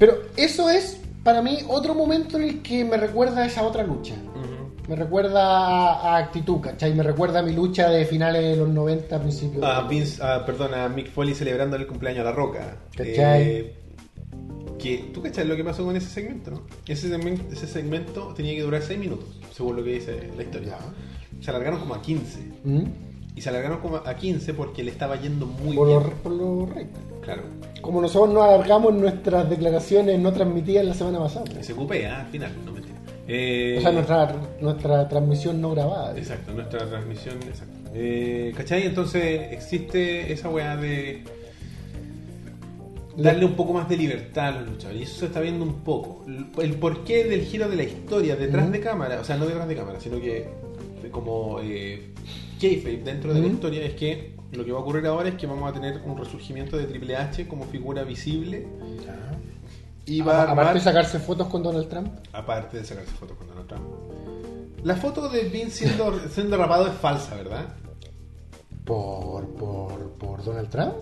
Pero 0.00 0.14
eso 0.36 0.68
es, 0.68 1.00
para 1.22 1.40
mí, 1.42 1.58
otro 1.68 1.94
momento 1.94 2.38
en 2.38 2.42
el 2.44 2.60
que 2.62 2.84
me 2.84 2.96
recuerda 2.96 3.42
a 3.42 3.46
esa 3.46 3.62
otra 3.62 3.84
lucha. 3.84 4.14
Me 4.88 4.96
recuerda 4.96 5.40
a, 6.00 6.16
actitud, 6.18 6.60
¿cachai? 6.60 6.92
Me 6.92 7.04
recuerda 7.04 7.38
a 7.38 7.42
mi 7.42 7.52
lucha 7.52 7.88
de 7.88 8.04
finales 8.04 8.42
de 8.42 8.56
los 8.56 8.68
90, 8.68 9.20
principios. 9.20 9.62
A 9.64 9.82
de- 9.82 9.88
Vince, 9.88 10.20
a, 10.22 10.44
perdón, 10.44 10.74
a 10.74 10.88
Mick 10.88 11.08
Foley 11.08 11.34
celebrando 11.36 11.76
el 11.76 11.86
cumpleaños 11.86 12.22
a 12.22 12.24
La 12.24 12.32
Roca. 12.32 12.78
¿Cachai? 12.96 13.42
Eh, 13.42 13.74
que, 14.82 15.10
¿Tú 15.14 15.22
cachai 15.22 15.46
lo 15.46 15.56
que 15.56 15.64
pasó 15.64 15.84
con 15.84 15.96
ese 15.96 16.08
segmento? 16.08 16.50
no? 16.50 16.62
Ese, 16.86 17.08
segmento, 17.08 17.44
ese 17.52 17.66
segmento 17.66 18.32
tenía 18.34 18.54
que 18.54 18.62
durar 18.62 18.82
6 18.82 18.98
minutos, 18.98 19.26
según 19.54 19.76
lo 19.76 19.84
que 19.84 19.94
dice 19.94 20.30
la 20.36 20.42
historia. 20.42 20.76
Se 21.40 21.50
alargaron 21.50 21.80
como 21.80 21.94
a 21.94 22.02
15. 22.02 22.38
¿Mm? 22.64 22.82
Y 23.34 23.40
se 23.40 23.48
alargaron 23.48 23.78
como 23.80 23.96
a 23.96 24.14
15 24.14 24.52
porque 24.54 24.82
le 24.82 24.90
estaba 24.90 25.16
yendo 25.20 25.46
muy 25.46 25.74
Por, 25.76 25.88
bien. 25.88 26.00
los, 26.02 26.12
por 26.14 26.32
los 26.32 26.68
récords. 26.68 27.00
Claro. 27.22 27.42
Como 27.80 28.00
nosotros 28.00 28.34
nos 28.34 28.44
alargamos 28.44 28.92
nuestras 28.94 29.48
declaraciones 29.48 30.18
no 30.18 30.32
transmitidas 30.32 30.84
la 30.84 30.94
semana 30.94 31.18
pasada. 31.20 31.46
Y 31.58 31.64
se 31.64 31.74
cupea 31.74 32.20
al 32.20 32.26
final, 32.26 32.52
no 32.64 32.72
mentira. 32.72 32.94
Eh, 33.28 33.76
O 33.78 33.80
sea, 33.80 33.92
nuestra, 33.92 34.36
nuestra 34.60 35.08
transmisión 35.08 35.60
no 35.60 35.70
grabada. 35.70 36.16
Exacto, 36.18 36.52
nuestra 36.52 36.86
transmisión, 36.88 37.36
exacto. 37.48 37.78
Eh, 37.94 38.52
¿Cachai? 38.56 38.86
Entonces 38.86 39.52
existe 39.52 40.32
esa 40.32 40.48
weá 40.50 40.76
de 40.76 41.22
darle 43.16 43.44
un 43.44 43.54
poco 43.54 43.72
más 43.72 43.88
de 43.88 43.96
libertad 43.96 44.48
a 44.48 44.60
los 44.60 44.70
luchadores. 44.70 45.00
Y 45.00 45.04
eso 45.04 45.20
se 45.20 45.26
está 45.26 45.40
viendo 45.40 45.64
un 45.64 45.80
poco. 45.80 46.24
El, 46.58 46.74
porqué 46.76 47.24
del 47.24 47.42
giro 47.42 47.68
de 47.68 47.76
la 47.76 47.84
historia 47.84 48.36
detrás 48.36 48.70
de 48.70 48.80
cámara, 48.80 49.20
o 49.20 49.24
sea, 49.24 49.36
no 49.36 49.46
detrás 49.46 49.68
de 49.68 49.76
cámara, 49.76 50.00
sino 50.00 50.20
que 50.20 50.48
de 51.02 51.10
como 51.10 51.58
eh, 51.60 52.12
dentro 52.60 53.34
de 53.34 53.40
la 53.40 53.46
Ujú. 53.46 53.54
historia 53.54 53.84
es 53.84 53.94
que 53.94 54.36
lo 54.52 54.64
que 54.64 54.72
va 54.72 54.78
a 54.78 54.82
ocurrir 54.82 55.06
ahora 55.06 55.30
es 55.30 55.34
que 55.34 55.46
vamos 55.46 55.68
a 55.68 55.72
tener 55.72 56.00
un 56.04 56.16
resurgimiento 56.16 56.76
de 56.76 56.84
Triple 56.84 57.16
H 57.16 57.48
como 57.48 57.64
figura 57.64 58.04
visible 58.04 58.66
y 60.04 60.20
va 60.20 60.42
a 60.42 60.52
Aparte 60.52 60.74
de 60.74 60.80
sacarse 60.80 61.18
fotos 61.18 61.48
con 61.48 61.62
Donald 61.62 61.88
Trump. 61.88 62.12
Aparte 62.32 62.78
de 62.78 62.84
sacarse 62.84 63.10
fotos 63.12 63.36
con 63.36 63.48
Donald 63.48 63.66
Trump. 63.66 63.84
La 64.84 64.96
foto 64.96 65.28
de 65.28 65.44
Vince 65.44 65.86
siendo, 65.86 66.18
siendo 66.30 66.56
rapado 66.56 66.86
es 66.86 66.94
falsa, 66.94 67.34
¿verdad? 67.36 67.66
¿Por, 68.84 69.46
por, 69.54 70.10
por 70.12 70.44
Donald 70.44 70.68
Trump? 70.68 70.94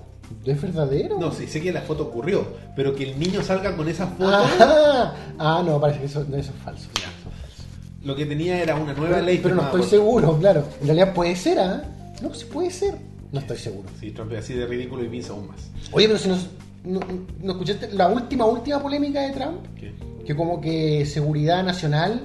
¿Es 0.45 0.61
verdadero? 0.63 1.19
No, 1.19 1.33
sí, 1.33 1.47
sé 1.47 1.61
que 1.61 1.73
la 1.73 1.83
foto 1.83 2.05
ocurrió, 2.05 2.47
pero 2.77 2.95
que 2.95 3.11
el 3.11 3.19
niño 3.19 3.43
salga 3.43 3.77
con 3.77 3.89
esa 3.89 4.07
foto, 4.07 4.31
Ah, 4.33 5.15
ah, 5.39 5.63
no, 5.65 5.81
parece 5.81 6.01
que 6.01 6.07
eso, 6.07 6.25
no, 6.29 6.37
eso 6.37 6.53
es 6.57 6.63
falso. 6.65 6.89
Eso 6.95 7.07
es 7.09 7.23
falso. 7.25 7.65
lo 8.05 8.17
que 8.17 8.27
tenía 8.27 8.63
era 8.63 8.75
una 8.77 8.93
nueva 8.95 9.15
Pero, 9.17 9.27
ley. 9.27 9.41
pero 9.43 9.55
no 9.57 9.63
estoy 9.63 9.81
por- 9.81 9.91
seguro, 9.91 10.39
claro. 10.39 10.65
En 10.81 10.87
realidad 10.87 11.13
puede 11.15 11.37
ser, 11.37 11.59
¿ah? 11.59 11.83
No, 12.23 12.33
sí 12.35 12.45
puede 12.47 12.71
ser. 12.71 12.95
No 13.33 13.41
estoy 13.41 13.59
seguro. 13.59 13.89
Sí, 14.01 14.11
Trump 14.11 14.33
es 14.33 14.41
así 14.41 14.55
de 14.55 14.67
ridículo 14.67 15.05
y 15.05 15.09
Vince 15.09 15.31
aún 15.31 15.47
más. 15.49 15.71
Oye, 15.93 16.07
pero 16.09 16.19
si 16.19 16.29
nos, 16.29 16.47
no, 16.85 17.01
no 17.41 17.53
escuchaste 17.53 17.93
la 17.93 18.09
última, 18.09 18.45
última 18.47 18.81
polémica 18.83 19.21
de 19.21 19.31
Trump, 19.33 19.59
¿Qué? 19.79 19.93
que 20.27 20.35
como 20.37 20.61
que 20.61 21.07
Seguridad 21.07 21.63
Nacional 21.63 22.23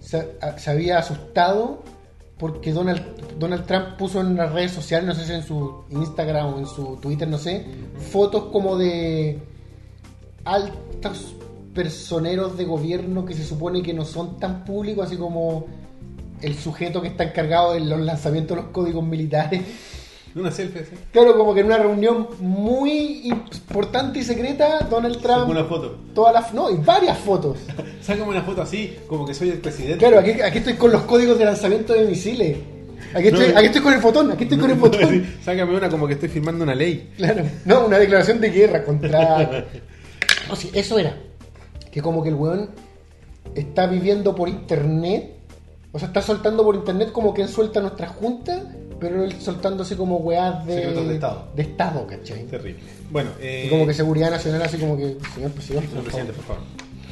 se, 0.00 0.36
a- 0.40 0.56
se 0.58 0.70
había 0.70 0.98
asustado 0.98 1.82
porque 2.38 2.72
Donald, 2.72 3.02
Donald 3.38 3.66
Trump 3.66 3.96
puso 3.96 4.20
en 4.20 4.36
las 4.36 4.52
redes 4.52 4.72
sociales, 4.72 5.06
no 5.06 5.14
sé 5.14 5.26
si 5.26 5.32
en 5.32 5.42
su 5.42 5.84
Instagram 5.90 6.54
o 6.54 6.58
en 6.58 6.66
su 6.66 6.96
Twitter, 6.96 7.26
no 7.28 7.38
sé, 7.38 7.66
fotos 8.12 8.44
como 8.52 8.76
de 8.76 9.40
altos 10.44 11.34
personeros 11.74 12.56
de 12.56 12.64
gobierno 12.64 13.24
que 13.24 13.34
se 13.34 13.44
supone 13.44 13.82
que 13.82 13.92
no 13.92 14.04
son 14.04 14.38
tan 14.38 14.64
públicos, 14.64 15.06
así 15.06 15.16
como 15.16 15.66
el 16.40 16.54
sujeto 16.54 17.02
que 17.02 17.08
está 17.08 17.24
encargado 17.24 17.72
de 17.72 17.80
los 17.80 18.00
lanzamientos 18.00 18.56
de 18.56 18.62
los 18.62 18.72
códigos 18.72 19.04
militares. 19.04 19.62
Una 20.40 20.50
selfie 20.50 20.82
así. 20.82 20.92
Claro, 21.12 21.36
como 21.36 21.52
que 21.54 21.60
en 21.60 21.66
una 21.66 21.78
reunión 21.78 22.28
muy 22.40 23.22
importante 23.24 24.20
y 24.20 24.24
secreta, 24.24 24.86
Donald 24.88 25.20
Trump. 25.20 25.48
Una 25.48 25.64
foto. 25.64 25.98
Todas 26.14 26.32
las. 26.32 26.54
No, 26.54 26.70
y 26.70 26.76
varias 26.76 27.18
fotos. 27.18 27.58
Sácame 28.02 28.30
una 28.30 28.42
foto 28.42 28.62
así, 28.62 28.96
como 29.06 29.26
que 29.26 29.34
soy 29.34 29.50
el 29.50 29.58
presidente. 29.58 29.98
Claro, 29.98 30.20
aquí, 30.20 30.40
aquí 30.40 30.58
estoy 30.58 30.74
con 30.74 30.92
los 30.92 31.02
códigos 31.02 31.38
de 31.38 31.44
lanzamiento 31.44 31.92
de 31.92 32.04
misiles. 32.04 32.58
Aquí 33.14 33.28
estoy, 33.28 33.48
No, 33.52 33.58
aquí 33.58 33.66
estoy 33.66 33.82
con 33.82 33.94
el 33.94 34.00
fotón, 34.00 34.32
aquí 34.32 34.44
estoy 34.44 34.58
con 34.58 34.70
el 34.70 34.76
fotón. 34.80 35.08
Sí, 35.08 35.36
Sácame 35.42 35.76
una 35.76 35.88
como 35.88 36.06
que 36.06 36.14
estoy 36.14 36.28
firmando 36.28 36.64
una 36.64 36.74
ley. 36.74 37.12
Claro, 37.16 37.42
no, 37.64 37.86
una 37.86 37.98
declaración 37.98 38.40
de 38.40 38.50
guerra 38.50 38.84
contra. 38.84 39.66
No, 40.48 40.56
sí, 40.56 40.70
eso 40.74 40.98
era. 40.98 41.16
Que 41.90 42.02
como 42.02 42.22
que 42.22 42.28
el 42.28 42.34
weón 42.34 42.70
está 43.54 43.86
viviendo 43.86 44.34
por 44.34 44.48
internet. 44.48 45.34
O 45.92 45.98
sea, 45.98 46.08
está 46.08 46.20
soltando 46.20 46.62
por 46.64 46.74
internet 46.74 47.12
como 47.12 47.32
que 47.32 47.42
él 47.42 47.48
suelta 47.48 47.80
nuestras 47.80 48.10
juntas, 48.10 48.60
pero 49.00 49.24
él 49.24 49.32
soltando 49.40 49.82
así 49.82 49.94
como 49.94 50.16
weás 50.18 50.66
de. 50.66 50.74
Secretos 50.74 51.08
de 51.08 51.14
Estado. 51.14 51.48
De 51.54 51.62
Estado, 51.62 52.06
¿cachai? 52.06 52.44
Terrible. 52.46 52.82
Bueno, 53.10 53.30
eh, 53.40 53.64
Y 53.66 53.70
como 53.70 53.86
que 53.86 53.94
seguridad 53.94 54.30
nacional, 54.30 54.62
así 54.62 54.76
como 54.78 54.96
que. 54.96 55.16
Señor 55.34 55.50
presidente, 55.52 55.88
señor 55.88 56.02
por 56.02 56.02
presidente, 56.04 56.32
favor. 56.32 56.34
por 56.34 56.44
favor. 56.44 56.62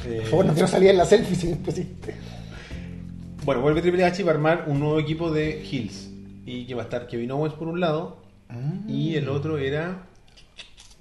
Eh, 0.05 0.17
Por 0.21 0.29
favor, 0.29 0.45
no 0.45 0.53
quiero 0.53 0.67
salir 0.67 0.89
en 0.91 0.97
la 0.97 1.05
selfie, 1.05 1.35
señor 1.35 1.57
presidente. 1.59 2.15
Bueno, 3.43 3.61
vuelve 3.61 3.81
Triple 3.81 4.05
H 4.05 4.21
y 4.21 4.25
va 4.25 4.31
a 4.31 4.35
armar 4.35 4.65
un 4.67 4.79
nuevo 4.79 4.99
equipo 4.99 5.31
de 5.31 5.63
Hills. 5.69 6.09
Y 6.45 6.65
que 6.65 6.75
va 6.75 6.83
a 6.83 6.85
estar 6.85 7.07
Kevin 7.07 7.31
Owens 7.31 7.55
por 7.55 7.67
un 7.67 7.79
lado. 7.79 8.21
Y 8.87 9.15
el 9.15 9.27
otro 9.29 9.57
era. 9.57 10.05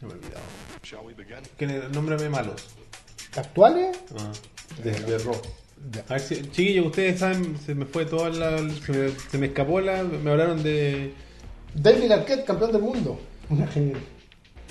No 0.01 0.09
me 0.09 0.15
he 0.15 0.17
olvidado. 0.17 0.43
Que 1.57 1.67
nómbrame 1.93 2.29
malos. 2.29 2.65
¿Actuales? 3.37 3.97
Ah, 4.19 4.33
de, 4.83 4.91
de 4.93 5.19
Raw. 5.93 6.03
A 6.09 6.13
ver 6.15 6.21
si, 6.21 6.43
chiquillos, 6.51 6.87
ustedes 6.87 7.19
saben, 7.21 7.57
se 7.65 7.75
me 7.75 7.85
fue 7.87 8.05
toda 8.07 8.31
la. 8.31 8.59
Se 8.59 8.93
me, 8.93 9.11
se 9.31 9.39
me 9.39 9.47
escapó 9.47 9.81
la. 9.81 10.03
Me 10.03 10.31
hablaron 10.31 10.63
de. 10.63 11.13
David 11.75 12.11
Arquette, 12.13 12.45
campeón 12.45 12.73
del 12.73 12.83
mundo. 12.83 13.19
Una 13.51 13.67
genial. 13.67 14.01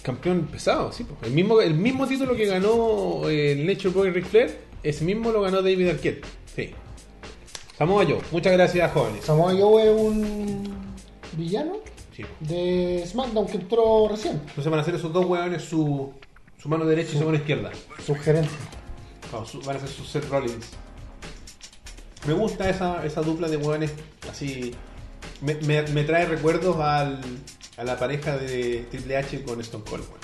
Campeón 0.01 0.47
pesado, 0.51 0.91
sí. 0.91 1.05
El 1.23 1.31
mismo, 1.31 1.61
el 1.61 1.73
mismo 1.73 2.05
título 2.07 2.35
que 2.35 2.45
ganó 2.45 3.27
eh, 3.29 3.53
el 3.53 3.65
Nature 3.65 3.89
Boy 3.89 4.09
Ric 4.11 4.25
Flair, 4.25 4.57
ese 4.83 5.03
mismo 5.05 5.31
lo 5.31 5.41
ganó 5.41 5.61
David 5.61 5.89
Arquette. 5.89 6.25
Sí. 6.55 6.71
Samoa 7.77 8.05
Joe. 8.05 8.19
Muchas 8.31 8.53
gracias, 8.53 8.91
jóvenes. 8.91 9.25
Samoa 9.25 9.53
Joe 9.53 9.83
es 9.83 9.99
un 10.01 10.63
villano 11.37 11.77
Sí. 12.15 12.23
de 12.39 13.03
SmackDown 13.05 13.47
que 13.47 13.57
entró 13.57 14.07
recién. 14.09 14.35
Entonces 14.47 14.67
van 14.69 14.79
a 14.79 14.83
ser 14.83 14.95
esos 14.95 15.11
dos 15.11 15.25
hueones 15.25 15.63
su, 15.63 16.13
su 16.61 16.69
mano 16.69 16.85
derecha 16.85 17.11
y 17.15 17.17
su 17.19 17.25
mano 17.25 17.35
izquierda. 17.37 17.71
No, 19.33 19.45
su- 19.45 19.61
van 19.61 19.75
a 19.75 19.79
ser 19.79 19.89
sus 19.89 20.07
Seth 20.07 20.29
Rollins. 20.29 20.69
Me 22.27 22.33
gusta 22.33 22.69
esa, 22.69 23.05
esa 23.05 23.21
dupla 23.21 23.47
de 23.47 23.57
hueones 23.57 23.91
así. 24.29 24.73
Me, 25.41 25.55
me- 25.55 25.83
me 25.83 26.03
trae 26.03 26.25
recuerdos 26.25 26.77
al, 26.79 27.19
a 27.77 27.83
la 27.83 27.97
pareja 27.99 28.37
de 28.37 28.87
Triple 28.89 29.17
H 29.17 29.43
con 29.43 29.59
Stone 29.61 29.83
Cold, 29.83 30.03
weón. 30.03 30.19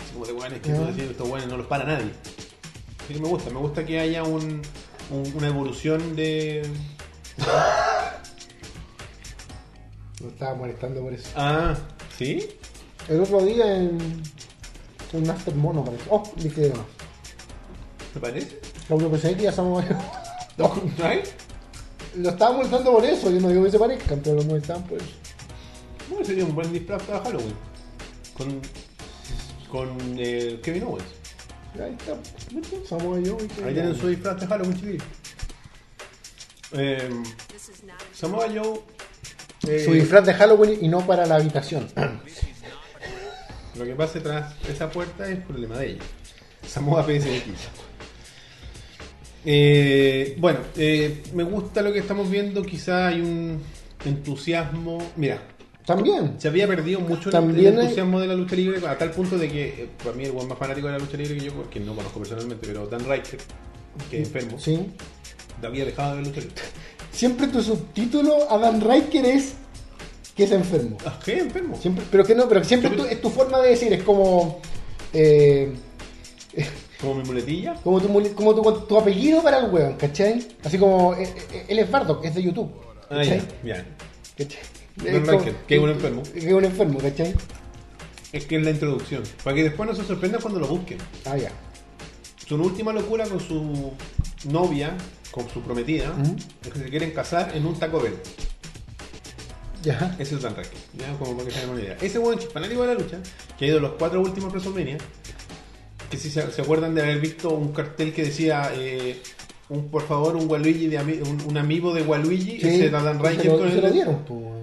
Así 0.00 0.12
como 0.12 0.26
de 0.26 0.32
hueones 0.32 0.60
que 0.60 0.70
Ah. 0.72 0.78
decís, 0.90 1.10
estos 1.10 1.28
hueones 1.28 1.48
no 1.48 1.56
los 1.56 1.66
para 1.66 1.84
nadie. 1.84 2.12
Así 3.04 3.14
que 3.14 3.20
me 3.20 3.28
gusta, 3.28 3.50
me 3.50 3.58
gusta 3.58 3.84
que 3.84 3.98
haya 3.98 4.22
un, 4.22 4.62
un- 5.10 5.32
una 5.36 5.46
evolución 5.48 6.14
de. 6.14 6.62
Me 10.20 10.28
estaba 10.28 10.54
molestando 10.54 11.00
por 11.00 11.12
eso. 11.12 11.28
Ah, 11.36 11.74
¿sí? 12.16 12.48
El 13.08 13.20
otro 13.20 13.42
día 13.44 13.74
en 13.76 13.98
un 15.12 15.30
After 15.30 15.54
Mono 15.56 15.84
parece. 15.84 16.04
Oh, 16.10 16.22
dije 16.36 16.68
más. 16.68 16.86
¿Te 18.14 18.20
parece? 18.20 18.60
Lo 18.88 18.98
que 18.98 19.06
pensé 19.06 19.34
que 19.36 19.42
ya 19.44 19.52
Samoa 19.52 19.82
Joe. 19.82 19.96
No, 20.56 20.74
¿Sabes? 20.98 21.32
lo 22.16 22.28
estaba 22.30 22.56
molestando 22.56 22.92
por 22.92 23.04
eso. 23.04 23.30
Yo 23.30 23.40
no 23.40 23.48
digo 23.48 23.64
que 23.64 23.70
se 23.70 23.78
parezcan, 23.78 24.20
pero 24.22 24.36
lo 24.36 24.44
molestaban 24.44 24.84
por 24.84 24.98
eso. 24.98 25.10
Bueno, 26.10 26.24
sería 26.24 26.44
un 26.44 26.54
buen 26.54 26.72
disfraz 26.72 27.02
para 27.04 27.20
Halloween. 27.20 27.54
Con. 28.36 28.60
Con 29.70 29.98
eh, 30.18 30.60
Kevin 30.62 30.82
Owens. 30.84 31.04
Ahí 31.82 31.96
está. 31.98 32.18
Samoa 32.86 33.18
Joe. 33.24 33.38
y 33.58 33.62
Ahí 33.64 33.72
tienen 33.74 33.96
su 33.98 34.08
disfraz 34.08 34.38
de 34.40 34.46
Halloween, 34.46 34.74
chiquillos. 34.74 35.02
Eh, 36.72 37.08
Samoa 38.14 38.46
Joe. 38.48 38.80
eh, 39.68 39.82
Su 39.84 39.92
disfraz 39.92 40.26
de 40.26 40.34
Halloween 40.34 40.78
y 40.82 40.88
no 40.88 41.06
para 41.06 41.24
la 41.24 41.36
habitación. 41.36 41.88
Lo 43.74 43.84
que 43.86 43.94
pase 43.94 44.20
tras 44.20 44.54
esa 44.68 44.90
puerta 44.90 45.26
es 45.30 45.38
problema 45.40 45.78
de 45.78 45.92
ella. 45.92 46.02
Samoa 46.66 47.02
PSX. 47.04 47.68
Eh, 49.44 50.36
bueno, 50.38 50.60
eh, 50.76 51.22
me 51.34 51.42
gusta 51.42 51.82
lo 51.82 51.92
que 51.92 51.98
estamos 51.98 52.30
viendo. 52.30 52.62
Quizá 52.62 53.08
hay 53.08 53.20
un 53.20 53.60
entusiasmo. 54.04 54.98
Mira, 55.16 55.42
También. 55.86 56.34
se 56.38 56.48
había 56.48 56.66
perdido 56.66 57.00
mucho 57.00 57.28
el- 57.28 57.32
También 57.32 57.66
el 57.66 57.78
hay- 57.78 57.82
entusiasmo 57.84 58.20
de 58.20 58.26
la 58.28 58.34
lucha 58.34 58.54
libre 58.56 58.86
a 58.86 58.96
tal 58.96 59.10
punto 59.10 59.36
de 59.38 59.48
que 59.50 59.64
eh, 59.68 59.88
para 60.02 60.14
mí 60.16 60.24
el 60.24 60.32
más 60.32 60.58
fanático 60.58 60.86
de 60.86 60.92
la 60.94 60.98
lucha 60.98 61.16
libre 61.16 61.36
que 61.38 61.44
yo, 61.46 61.70
que 61.70 61.80
no 61.80 61.94
conozco 61.94 62.20
personalmente, 62.20 62.66
pero 62.66 62.86
Dan 62.86 63.00
Riker, 63.08 63.38
que 64.10 64.20
es 64.22 64.28
enfermo, 64.28 64.58
Sí. 64.58 64.78
había 65.62 65.84
dejado 65.84 66.16
de 66.16 66.22
lucha 66.22 66.40
libre. 66.40 66.54
Siempre 67.12 67.46
tu 67.48 67.62
subtítulo 67.62 68.50
a 68.50 68.58
Dan 68.58 68.80
Riker 68.80 69.24
es 69.26 69.54
que 70.36 70.44
es 70.44 70.52
enfermo. 70.52 70.96
Ah, 71.04 71.18
¿Qué 71.24 71.38
enfermo? 71.38 71.76
Siempre, 71.80 72.04
pero 72.10 72.24
que 72.24 72.34
no, 72.34 72.48
pero 72.48 72.64
siempre 72.64 72.90
es 72.90 72.96
tu, 72.96 73.04
es 73.04 73.20
tu 73.20 73.28
forma 73.30 73.60
de 73.60 73.70
decir, 73.70 73.92
es 73.92 74.02
como. 74.02 74.60
eh, 75.12 75.70
Como 77.02 77.16
mi 77.16 77.24
muletilla. 77.24 77.74
como 77.82 78.00
tu, 78.00 78.34
como 78.34 78.54
tu, 78.54 78.72
tu 78.86 78.98
apellido 78.98 79.42
para 79.42 79.58
el 79.58 79.70
weón, 79.70 79.94
¿cachai? 79.96 80.46
Así 80.64 80.78
como. 80.78 81.12
eh, 81.14 81.24
eh, 81.52 81.66
él 81.68 81.78
es 81.80 81.90
Bardock, 81.90 82.24
es 82.24 82.34
de 82.34 82.42
YouTube. 82.42 82.70
Ah, 83.10 83.16
¿cachai? 83.18 83.42
ya, 83.62 83.76
ya. 83.76 83.86
¿Cachai? 84.38 84.60
Como- 85.26 85.44
que 85.66 85.74
es 85.76 85.80
un 85.82 85.90
enfermo. 85.90 86.22
Que 86.22 86.38
es 86.38 86.52
un 86.52 86.64
enfermo, 86.64 86.98
¿cachai? 87.00 87.34
Es 88.32 88.46
que 88.46 88.56
es 88.56 88.62
la 88.62 88.70
introducción. 88.70 89.22
Para 89.44 89.56
que 89.56 89.64
después 89.64 89.86
no 89.88 89.94
se 89.94 90.04
sorprendan 90.04 90.40
cuando 90.40 90.60
lo 90.60 90.66
busquen. 90.68 90.96
Ah, 91.26 91.36
ya. 91.36 91.50
Su 92.46 92.54
última 92.56 92.92
locura 92.92 93.26
con 93.26 93.40
su 93.40 93.92
novia, 94.48 94.96
con 95.30 95.48
su 95.50 95.60
prometida, 95.60 96.14
es 96.64 96.70
que 96.72 96.78
se 96.78 96.84
quieren 96.88 97.10
casar 97.10 97.52
en 97.54 97.66
un 97.66 97.78
Taco 97.78 98.00
Bell. 98.00 98.14
Ya. 99.82 100.14
Ese 100.18 100.36
es 100.36 100.42
Dan 100.42 100.54
Riker. 100.54 100.72
Ya, 100.96 101.12
como 101.18 101.32
para 101.36 101.46
que 101.48 101.50
se 101.54 101.58
hagan 101.58 101.70
una 101.70 101.80
idea. 101.82 101.96
Ese 102.00 102.18
buen 102.18 102.38
fanático 102.38 102.82
de 102.82 102.88
la 102.88 102.94
lucha, 102.94 103.18
que 103.58 103.64
ha 103.64 103.68
ido 103.68 103.78
a 103.78 103.80
los 103.80 103.92
cuatro 103.98 104.20
últimos 104.20 104.52
WrestleMania, 104.52 104.98
que 106.12 106.18
si 106.18 106.30
se, 106.30 106.50
se 106.52 106.62
acuerdan 106.62 106.94
de 106.94 107.00
haber 107.02 107.18
visto 107.20 107.50
un 107.50 107.72
cartel 107.72 108.12
que 108.12 108.22
decía, 108.24 108.70
eh, 108.76 109.16
un, 109.70 109.88
por 109.88 110.02
favor, 110.02 110.36
un 110.36 110.48
Waluigi 110.48 110.86
de 110.88 111.00
ami- 111.00 111.20
un, 111.26 111.40
un 111.48 111.56
amigo 111.56 111.94
de 111.94 112.02
Waluigi, 112.02 112.56
ese 112.58 112.86
era 112.86 113.02
Dan 113.02 113.20
se 113.22 113.28
Riker 113.30 113.46
lo, 113.46 113.58
con 113.58 113.68
se 113.70 113.74
el- 113.76 113.82
lo 113.82 113.90
dieron. 113.90 114.18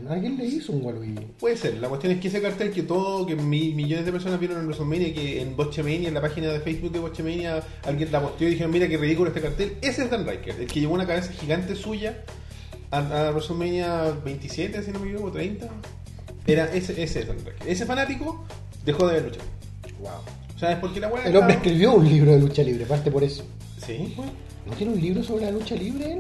Alguien 0.07 0.37
le 0.37 0.45
hizo 0.45 0.71
un 0.71 0.83
Waluigi. 0.85 1.25
Puede 1.39 1.57
ser, 1.57 1.77
la 1.77 1.87
cuestión 1.87 2.13
es 2.13 2.19
que 2.19 2.27
ese 2.29 2.41
cartel 2.41 2.71
que 2.71 2.83
todo, 2.83 3.25
que 3.25 3.35
mi- 3.35 3.73
millones 3.73 4.05
de 4.05 4.11
personas 4.11 4.39
vieron 4.39 4.57
en 4.59 4.65
WrestleMania, 4.65 5.13
que 5.13 5.41
en 5.41 5.55
Botchamania, 5.55 6.07
en 6.07 6.13
la 6.13 6.21
página 6.21 6.47
de 6.51 6.59
Facebook 6.59 6.91
de 6.91 6.99
Botchamania, 6.99 7.63
alguien 7.83 8.11
la 8.11 8.21
posteó 8.21 8.47
y 8.47 8.51
dijeron, 8.51 8.71
mira 8.71 8.87
qué 8.87 8.97
ridículo 8.97 9.29
este 9.29 9.41
cartel, 9.41 9.73
ese 9.81 10.03
es 10.03 10.09
Dan 10.11 10.27
Riker, 10.27 10.55
el 10.59 10.67
que 10.67 10.79
llevó 10.79 10.93
una 10.93 11.05
cabeza 11.07 11.31
gigante 11.33 11.75
suya 11.75 12.23
a, 12.91 12.99
a 13.27 13.31
WrestleMania 13.31 14.15
27, 14.23 14.83
si 14.83 14.91
no 14.91 14.99
me 14.99 15.07
equivoco, 15.09 15.31
30. 15.31 15.67
Era 16.47 16.65
ese, 16.73 17.01
ese 17.03 17.19
es 17.21 17.27
Dan 17.27 17.37
Riker. 17.37 17.67
Ese 17.67 17.85
fanático 17.87 18.45
dejó 18.85 19.07
de 19.07 19.13
ver 19.13 19.23
lucha. 19.25 19.39
Wow. 19.99 20.11
¿Sabes 20.59 20.77
por 20.77 20.93
qué 20.93 20.99
la 20.99 21.07
weá? 21.07 21.23
El 21.23 21.35
hombre 21.37 21.53
estaba- 21.53 21.53
escribió 21.53 21.93
un 21.93 22.07
libro 22.09 22.31
de 22.31 22.39
lucha 22.39 22.63
libre, 22.63 22.85
parte 22.85 23.09
por 23.11 23.23
eso. 23.23 23.43
Sí, 23.85 24.13
bueno. 24.17 24.31
¿No 24.65 24.73
tiene 24.73 24.93
un 24.93 25.01
libro 25.01 25.23
sobre 25.23 25.45
la 25.45 25.51
lucha 25.51 25.75
libre 25.75 26.13
él? 26.13 26.19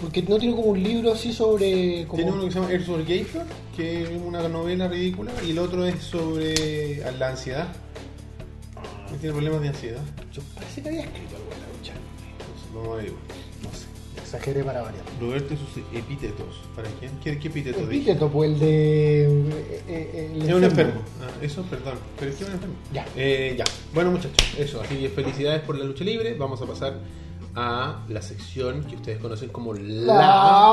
Porque 0.00 0.22
no 0.22 0.38
tiene 0.38 0.54
como 0.54 0.68
un 0.68 0.82
libro 0.82 1.12
así 1.12 1.32
sobre. 1.32 2.04
Como... 2.06 2.16
Tiene 2.22 2.32
uno 2.32 2.44
que 2.44 2.50
se 2.52 2.60
llama 2.60 2.72
Earth 2.72 2.86
Gator, 3.08 3.46
que 3.74 4.02
es 4.02 4.10
una 4.22 4.46
novela 4.48 4.86
ridícula, 4.88 5.32
y 5.46 5.50
el 5.52 5.58
otro 5.58 5.86
es 5.86 6.02
sobre 6.02 7.00
la 7.18 7.28
ansiedad. 7.30 7.68
Tiene 9.20 9.32
problemas 9.34 9.62
de 9.62 9.68
ansiedad. 9.68 10.02
Yo 10.32 10.42
parece 10.54 10.82
que 10.82 10.88
había 10.88 11.00
escrito 11.04 11.36
algo 11.36 11.48
de 11.48 11.56
la 11.56 11.78
lucha. 11.78 11.92
Entonces, 12.32 12.74
vamos 12.74 12.92
a 12.92 12.96
ver. 13.02 13.12
Exageré 14.26 14.64
para 14.64 14.82
variar. 14.82 15.04
Roberto 15.20 15.54
y 15.54 15.56
sus 15.56 15.84
epítetos. 15.96 16.60
¿Para 16.74 16.88
quién? 16.98 17.12
¿Qué, 17.22 17.38
qué 17.38 17.46
epíteto 17.48 17.78
epíteto, 17.80 18.28
pues 18.28 18.50
el 18.50 18.58
de. 18.58 19.22
eh, 19.24 19.82
eh, 19.88 20.32
el 20.34 20.48
Es 20.48 20.54
un 20.54 20.64
enfermo. 20.64 21.00
Ah, 21.22 21.28
eso, 21.40 21.62
perdón. 21.62 21.94
Pero 22.18 22.30
es 22.32 22.36
que 22.36 22.42
es 22.42 22.48
un 22.48 22.54
enfermo. 22.56 22.74
Ya. 22.92 23.06
Eh, 23.16 23.54
ya. 23.56 23.64
Bueno, 23.94 24.10
muchachos, 24.10 24.36
eso. 24.58 24.80
Así 24.80 24.96
que 24.96 25.08
felicidades 25.10 25.62
por 25.62 25.78
la 25.78 25.84
lucha 25.84 26.02
libre. 26.02 26.34
Vamos 26.34 26.60
a 26.60 26.66
pasar 26.66 26.98
a 27.54 28.04
la 28.08 28.20
sección 28.20 28.82
que 28.84 28.96
ustedes 28.96 29.18
conocen 29.18 29.48
como 29.50 29.72
la, 29.74 30.14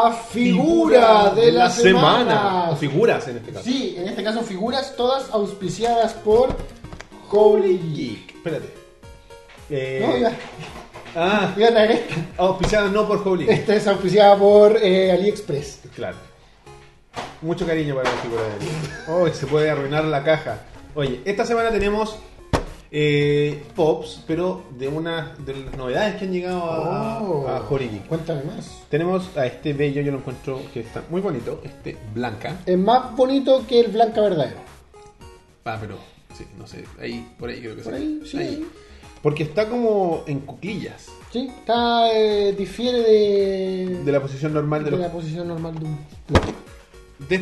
La 0.10 0.12
figura 0.32 1.30
de 1.36 1.52
la 1.52 1.70
semana. 1.70 2.72
O 2.72 2.76
figuras 2.76 3.28
en 3.28 3.38
este 3.38 3.52
caso. 3.52 3.66
Sí, 3.66 3.94
en 3.98 4.08
este 4.08 4.24
caso 4.24 4.42
figuras 4.42 4.96
todas 4.98 5.30
auspiciadas 5.30 6.14
por 6.14 6.50
Holy 7.30 7.78
Geek. 7.94 8.36
Espérate. 8.36 8.74
Eh, 9.70 10.00
No, 10.06 10.18
ya, 10.18 10.36
Ah, 11.16 11.52
voy 11.54 11.64
a 11.64 11.70
traer 11.70 11.92
esta. 11.92 12.16
auspiciada 12.38 12.90
no 12.90 13.08
por 13.08 13.26
Holy 13.28 13.46
Geek. 13.46 13.60
Esta 13.60 13.76
es 13.76 13.88
auspiciada 13.88 14.38
por 14.38 14.78
eh, 14.82 15.12
AliExpress. 15.12 15.82
Claro. 15.96 16.18
Mucho 17.42 17.66
cariño 17.68 17.96
para 17.96 18.10
la 18.10 18.18
figura 18.18 18.42
de 18.44 18.60
Dios. 18.60 18.74
Oh, 19.08 19.28
se 19.30 19.46
puede 19.46 19.70
arruinar 19.70 20.06
la 20.06 20.24
caja. 20.24 20.60
Oye, 20.96 21.22
esta 21.26 21.46
semana 21.46 21.70
tenemos 21.72 22.18
eh, 22.90 23.64
Pops, 23.76 24.24
pero 24.26 24.64
de 24.78 24.88
una 24.88 25.36
de 25.40 25.56
las 25.56 25.76
novedades 25.78 26.16
que 26.16 26.26
han 26.26 26.32
llegado 26.32 26.64
a, 26.64 27.20
Oh. 27.22 27.48
a. 27.48 27.68
Cuéntame 27.68 28.44
más. 28.44 28.84
Tenemos 28.90 29.36
a 29.38 29.46
este 29.46 29.74
bello, 29.74 30.02
yo 30.02 30.12
lo 30.12 30.20
encuentro 30.20 30.62
que 30.74 30.80
está 30.82 31.04
muy 31.10 31.22
bonito, 31.22 31.62
este 31.64 31.98
Blanca. 32.14 32.58
Es 32.66 32.78
más 32.78 33.16
bonito 33.16 33.66
que 33.68 33.80
el 33.82 33.92
Blanca 33.92 34.22
verdadero. 34.22 34.58
Ah, 35.66 35.78
pero 35.80 35.98
sí, 36.38 36.46
no 36.58 36.66
sé, 36.68 36.86
ahí, 37.02 37.28
por 37.40 37.50
ahí 37.50 37.60
creo 37.60 37.76
que 37.76 37.82
Por 37.84 37.96
sí. 37.96 38.00
ahí, 38.02 38.22
sí. 38.26 38.68
Porque 39.24 39.44
está 39.44 39.68
como 39.70 40.24
en 40.28 40.42
cuclillas 40.42 41.08
Sí, 41.32 41.50
está, 41.60 42.12
eh, 42.14 42.54
difiere 42.56 43.00
de, 43.00 44.04
de 44.06 44.12
la 44.12 44.22
posición 44.22 44.54
normal 44.54 44.82
de 44.84 44.86
de 44.86 44.92
los 44.92 45.00
la 45.00 45.12
posición 45.12 45.48
normal 45.48 45.74
de 45.80 45.86
un 45.86 45.98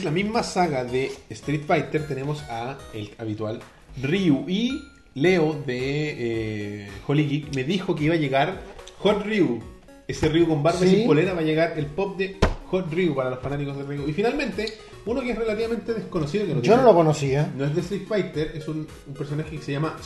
la 0.04 0.12
misma 0.12 0.44
saga 0.44 0.84
de 0.86 1.12
Street 1.30 1.64
Fighter 1.68 2.08
tenemos 2.08 2.42
a 2.44 2.78
el 2.94 3.10
habitual 3.18 3.60
Ryu 4.02 4.46
y 4.48 4.80
Leo 5.16 5.62
de 5.66 6.86
eh, 6.86 6.88
Holy 7.08 7.28
Geek 7.28 7.56
me 7.56 7.64
dijo 7.66 7.96
que 7.96 8.06
iba 8.06 8.14
a 8.14 8.18
llegar 8.18 8.62
Hot 9.00 9.26
Ryu. 9.26 9.60
Ese 10.08 10.30
Ryu 10.30 10.48
con 10.48 10.62
barba 10.64 10.86
y 10.86 10.90
Sí. 10.90 10.96
sin 10.98 11.08
polera 11.08 11.34
va 11.34 11.40
a 11.40 11.44
llegar 11.44 11.74
el 11.78 11.88
pop 11.88 12.18
de 12.18 12.38
Hot 12.68 12.94
Ryu 12.94 13.14
para 13.16 13.30
los 13.32 13.40
fanáticos 13.40 13.76
de 13.78 13.84
Ryu. 13.84 14.08
Y 14.08 14.14
finalmente, 14.14 14.78
uno 15.06 15.22
que 15.22 15.32
es 15.32 15.38
relativamente 15.38 15.94
desconocido 15.94 16.46
que 16.46 16.52
no 16.54 16.56
Yo 16.58 16.62
tiene- 16.62 16.78
no 16.78 16.84
lo 16.84 16.94
conocía. 16.96 17.52
no 17.58 17.66
es 17.66 17.76
de 17.76 17.82
Street 17.82 18.04
Fighter, 18.08 18.52
es 18.56 18.68
un, 18.70 18.88
un 19.08 19.14
personaje 19.14 19.58
que 19.58 19.62
se 19.64 19.72
llama 19.74 19.98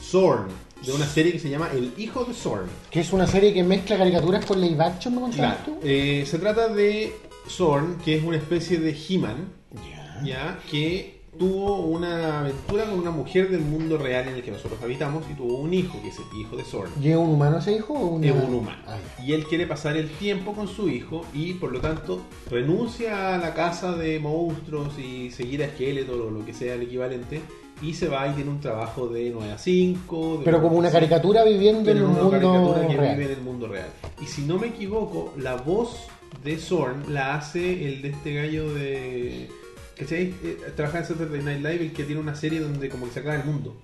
Zorn, 0.00 0.48
de 0.86 0.92
una 0.92 1.06
serie 1.06 1.32
que 1.32 1.38
se 1.38 1.48
llama 1.50 1.70
El 1.72 1.92
Hijo 1.96 2.24
de 2.24 2.34
Zorn. 2.34 2.66
Que 2.90 3.00
es 3.00 3.12
una 3.12 3.26
serie 3.26 3.52
que 3.52 3.62
mezcla 3.64 3.96
caricaturas 3.96 4.44
con 4.44 4.60
live 4.60 4.82
action, 4.82 5.14
¿me 5.14 5.20
contabas 5.22 5.56
Claro. 5.58 5.72
tú? 5.80 5.86
Eh, 5.86 6.24
se 6.26 6.38
trata 6.38 6.68
de 6.68 7.14
Zorn, 7.48 7.98
que 8.04 8.16
es 8.16 8.22
una 8.24 8.36
especie 8.36 8.78
de 8.78 8.96
He-Man, 9.08 9.48
Ya. 9.90 10.20
ya 10.24 10.58
que 10.70 11.14
tuvo 11.38 11.80
una 11.80 12.40
aventura 12.40 12.84
con 12.84 13.00
una 13.00 13.10
mujer 13.10 13.50
del 13.50 13.60
mundo 13.62 13.98
real 13.98 14.28
en 14.28 14.34
el 14.36 14.42
que 14.44 14.52
nosotros 14.52 14.78
habitamos 14.80 15.24
y 15.28 15.34
tuvo 15.34 15.56
un 15.58 15.74
hijo, 15.74 16.00
que 16.00 16.08
es 16.10 16.16
el 16.18 16.40
hijo 16.40 16.56
de 16.56 16.62
Zorn. 16.62 16.90
¿Y 17.02 17.08
es 17.08 17.16
un 17.16 17.28
humano 17.30 17.58
ese 17.58 17.72
hijo 17.72 17.92
o 17.92 18.06
una... 18.10 18.26
Es 18.28 18.32
un 18.32 18.54
humano. 18.54 18.78
Ah, 18.86 18.96
ya. 19.18 19.24
Y 19.24 19.32
él 19.32 19.44
quiere 19.46 19.66
pasar 19.66 19.96
el 19.96 20.08
tiempo 20.10 20.52
con 20.52 20.68
su 20.68 20.88
hijo 20.88 21.24
y 21.34 21.54
por 21.54 21.72
lo 21.72 21.80
tanto 21.80 22.20
renuncia 22.48 23.34
a 23.34 23.38
la 23.38 23.52
casa 23.52 23.96
de 23.96 24.20
monstruos 24.20 24.96
y 24.96 25.30
seguir 25.32 25.64
a 25.64 25.68
Skeletor 25.70 26.20
o 26.20 26.30
lo 26.30 26.44
que 26.46 26.54
sea 26.54 26.74
el 26.74 26.82
equivalente 26.82 27.40
y 27.82 27.94
se 27.94 28.08
va 28.08 28.28
y 28.28 28.32
tiene 28.32 28.50
un 28.50 28.60
trabajo 28.60 29.08
de 29.08 29.30
9 29.30 29.52
a 29.52 29.58
5. 29.58 30.38
de 30.38 30.44
Pero 30.44 30.62
como 30.62 30.76
una 30.76 30.90
caricatura 30.90 31.44
viviendo 31.44 31.90
en 31.90 32.02
un 32.02 32.12
mundo 32.12 32.30
caricatura 32.30 32.86
que 32.86 32.96
real. 32.96 33.16
vive 33.16 33.32
en 33.32 33.38
el 33.38 33.44
mundo 33.44 33.68
real. 33.68 33.88
Y 34.22 34.26
si 34.26 34.42
no 34.42 34.58
me 34.58 34.68
equivoco, 34.68 35.34
la 35.36 35.56
voz 35.56 36.06
de 36.42 36.56
Zorn 36.58 37.12
la 37.12 37.34
hace 37.36 37.86
el 37.86 38.02
de 38.02 38.08
este 38.10 38.34
gallo 38.34 38.72
de. 38.74 39.48
¿Cachai? 39.96 40.34
Eh, 40.42 40.58
trabaja 40.74 40.98
en 40.98 41.04
Saturday 41.04 41.42
Night 41.42 41.58
Live, 41.58 41.80
el 41.82 41.92
que 41.92 42.04
tiene 42.04 42.20
una 42.20 42.34
serie 42.34 42.60
donde 42.60 42.88
como 42.88 43.06
que 43.06 43.12
se 43.12 43.20
acaba 43.20 43.36
el 43.36 43.44
mundo. 43.44 43.76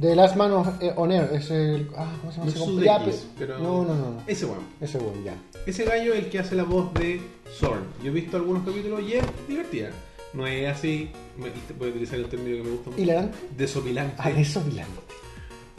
The 0.00 0.16
Last 0.16 0.34
Man 0.34 0.52
of, 0.52 0.68
eh, 0.82 0.92
on 0.96 1.12
Air, 1.12 1.30
es 1.32 1.48
el... 1.50 1.88
Ah, 1.96 2.10
¿cómo 2.20 2.32
se 2.32 2.58
llama? 2.58 2.72
No 2.72 2.82
ya, 2.82 3.00
pero. 3.38 3.58
No, 3.58 3.84
no, 3.84 3.94
no. 3.94 4.22
Ese 4.26 4.44
bueno. 4.44 4.62
Ese 4.80 4.98
bueno, 4.98 5.18
ya. 5.24 5.34
Ese 5.64 5.84
gallo 5.84 6.12
es 6.14 6.24
el 6.24 6.30
que 6.30 6.38
hace 6.40 6.56
la 6.56 6.64
voz 6.64 6.92
de 6.94 7.20
Zorn. 7.58 7.84
Yo 8.02 8.10
he 8.10 8.14
visto 8.14 8.36
algunos 8.36 8.64
capítulos 8.64 9.02
y 9.02 9.14
es 9.14 9.24
divertida. 9.46 9.90
No 10.36 10.46
es 10.46 10.68
así, 10.68 11.08
me, 11.38 11.46
voy 11.78 11.88
a 11.88 11.90
utilizar 11.92 12.18
el 12.18 12.26
término 12.26 12.58
que 12.58 12.62
me 12.62 12.70
gusta 12.70 12.90
mucho. 12.90 13.02
¿Hilarante? 13.02 13.38
Desopilante. 13.56 14.14
Ah, 14.18 14.30
eso 14.30 14.60
Milán. 14.60 14.86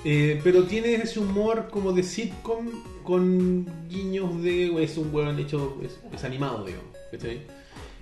Eh, 0.03 0.39
pero 0.43 0.63
tiene 0.63 0.93
ese 0.95 1.19
humor 1.19 1.67
como 1.71 1.91
de 1.91 2.03
sitcom 2.03 2.67
con 3.03 3.65
guiños 3.89 4.41
de. 4.41 4.83
Es 4.83 4.97
un 4.97 5.13
hueón 5.13 5.37
hecho. 5.39 5.77
Es, 5.83 5.99
es 6.13 6.23
animado, 6.23 6.65
digamos. 6.65 6.87
¿cachai? 7.11 7.41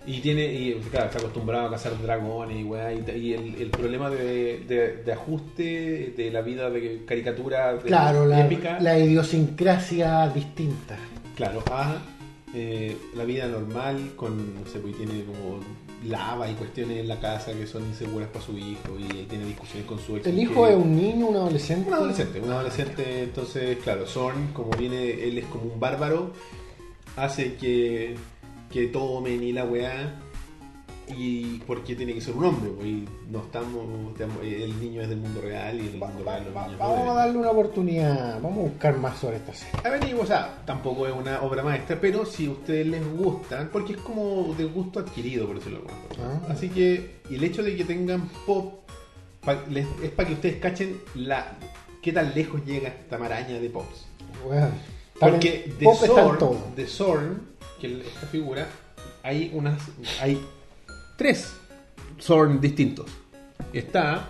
Y 0.05 0.19
tiene. 0.19 0.45
Y 0.53 0.73
claro, 0.91 1.07
está 1.07 1.19
acostumbrado 1.19 1.67
a 1.67 1.71
cazar 1.71 1.99
dragones 2.01 2.59
y 2.59 2.63
weá. 2.63 2.93
Y, 2.93 3.03
y 3.19 3.33
el, 3.33 3.55
el 3.61 3.69
problema 3.69 4.09
de, 4.09 4.59
de- 4.67 4.97
de 5.03 5.13
ajuste 5.13 6.13
de 6.15 6.31
la 6.31 6.41
vida 6.41 6.69
de 6.69 7.03
caricatura 7.05 7.73
de 7.73 7.79
Claro, 7.83 8.25
la, 8.27 8.45
épica. 8.45 8.79
la 8.79 8.99
idiosincrasia 8.99 10.27
distinta. 10.29 10.97
Claro, 11.35 11.63
a 11.71 11.97
eh, 12.53 12.95
la 13.15 13.23
vida 13.25 13.47
normal 13.47 14.11
con. 14.15 14.53
No 14.55 14.65
sé, 14.69 14.79
pues 14.79 14.95
tiene 14.97 15.23
como 15.25 15.59
lava 16.03 16.49
y 16.49 16.53
cuestiones 16.55 16.99
en 16.99 17.07
la 17.07 17.19
casa 17.19 17.53
que 17.53 17.65
son 17.65 17.83
inseguras 17.85 18.27
para 18.29 18.45
su 18.45 18.57
hijo. 18.57 18.97
Y 18.99 19.23
tiene 19.25 19.45
discusiones 19.45 19.85
con 19.87 19.99
su 19.99 20.17
ex. 20.17 20.27
¿El 20.27 20.39
hijo 20.39 20.63
que- 20.65 20.71
es 20.71 20.75
un 20.75 20.95
niño, 20.95 21.27
un 21.27 21.35
adolescente? 21.35 21.87
un 21.87 21.93
adolescente, 21.93 22.39
un 22.41 22.51
adolescente, 22.51 23.23
entonces, 23.23 23.77
claro, 23.83 24.05
Zorn, 24.05 24.47
como 24.53 24.69
viene, 24.71 25.11
él 25.27 25.37
es 25.37 25.45
como 25.45 25.63
un 25.73 25.79
bárbaro, 25.79 26.31
hace 27.15 27.55
que, 27.55 28.15
que 28.71 28.87
tomen 28.87 29.41
y 29.43 29.51
la 29.53 29.63
weá, 29.65 30.21
y 31.07 31.59
porque 31.67 31.95
tiene 31.95 32.13
que 32.13 32.21
ser 32.21 32.35
un 32.35 32.45
hombre, 32.45 32.71
pues, 32.71 32.87
y 32.87 33.05
no 33.29 33.39
estamos, 33.39 34.11
estamos- 34.13 34.43
el 34.43 34.79
niño 34.79 35.01
es 35.01 35.09
del 35.09 35.19
mundo 35.19 35.41
real 35.41 35.75
y 35.79 35.87
el 35.87 36.01
Va- 36.01 36.07
mundo 36.07 36.25
va- 36.25 36.33
real 36.33 36.45
los 36.45 36.55
va- 36.55 36.67
vamos 36.87 37.09
a 37.09 37.13
darle 37.13 37.37
una 37.37 37.51
oportunidad. 37.51 38.41
Vamos 38.41 38.57
a 38.59 38.61
buscar 38.69 38.97
más 38.97 39.17
sobre 39.19 39.37
esta 39.37 39.53
serie. 39.53 39.79
A 39.83 39.89
ver, 39.89 40.09
y, 40.09 40.13
o 40.13 40.25
sea, 40.25 40.63
tampoco 40.65 41.07
es 41.07 41.13
una 41.13 41.41
obra 41.41 41.63
maestra, 41.63 41.97
pero 42.01 42.25
si 42.25 42.47
a 42.47 42.51
ustedes 42.51 42.87
les 42.87 43.07
gusta, 43.17 43.69
porque 43.71 43.93
es 43.93 43.99
como 43.99 44.53
de 44.57 44.65
gusto 44.65 44.99
adquirido, 44.99 45.45
por 45.45 45.57
decirlo 45.57 45.79
de 45.81 45.87
alguna 45.89 46.07
forma. 46.07 46.41
Ah. 46.47 46.51
Así 46.53 46.69
que, 46.69 47.17
y 47.29 47.35
el 47.35 47.43
hecho 47.43 47.61
de 47.63 47.75
que 47.75 47.85
tengan 47.85 48.27
pop 48.45 48.81
pa- 49.41 49.63
les- 49.69 49.87
es 50.03 50.09
para 50.11 50.27
que 50.29 50.33
ustedes 50.35 50.55
cachen 50.57 50.99
la 51.15 51.57
qué 52.01 52.11
tan 52.11 52.33
lejos 52.35 52.63
llega 52.65 52.89
esta 52.89 53.17
maraña 53.17 53.59
de 53.59 53.69
pops. 53.69 54.05
Bueno, 54.45 54.67
Porque 55.19 55.73
de 55.79 55.85
Zorn, 56.07 56.75
de 56.75 56.87
Zorn, 56.87 57.41
que 57.79 57.87
es 58.01 58.07
esta 58.07 58.27
figura, 58.27 58.67
hay 59.23 59.49
unas. 59.53 59.79
hay 60.21 60.39
tres 61.17 61.53
Zorn 62.21 62.61
distintos. 62.61 63.07
Está 63.73 64.29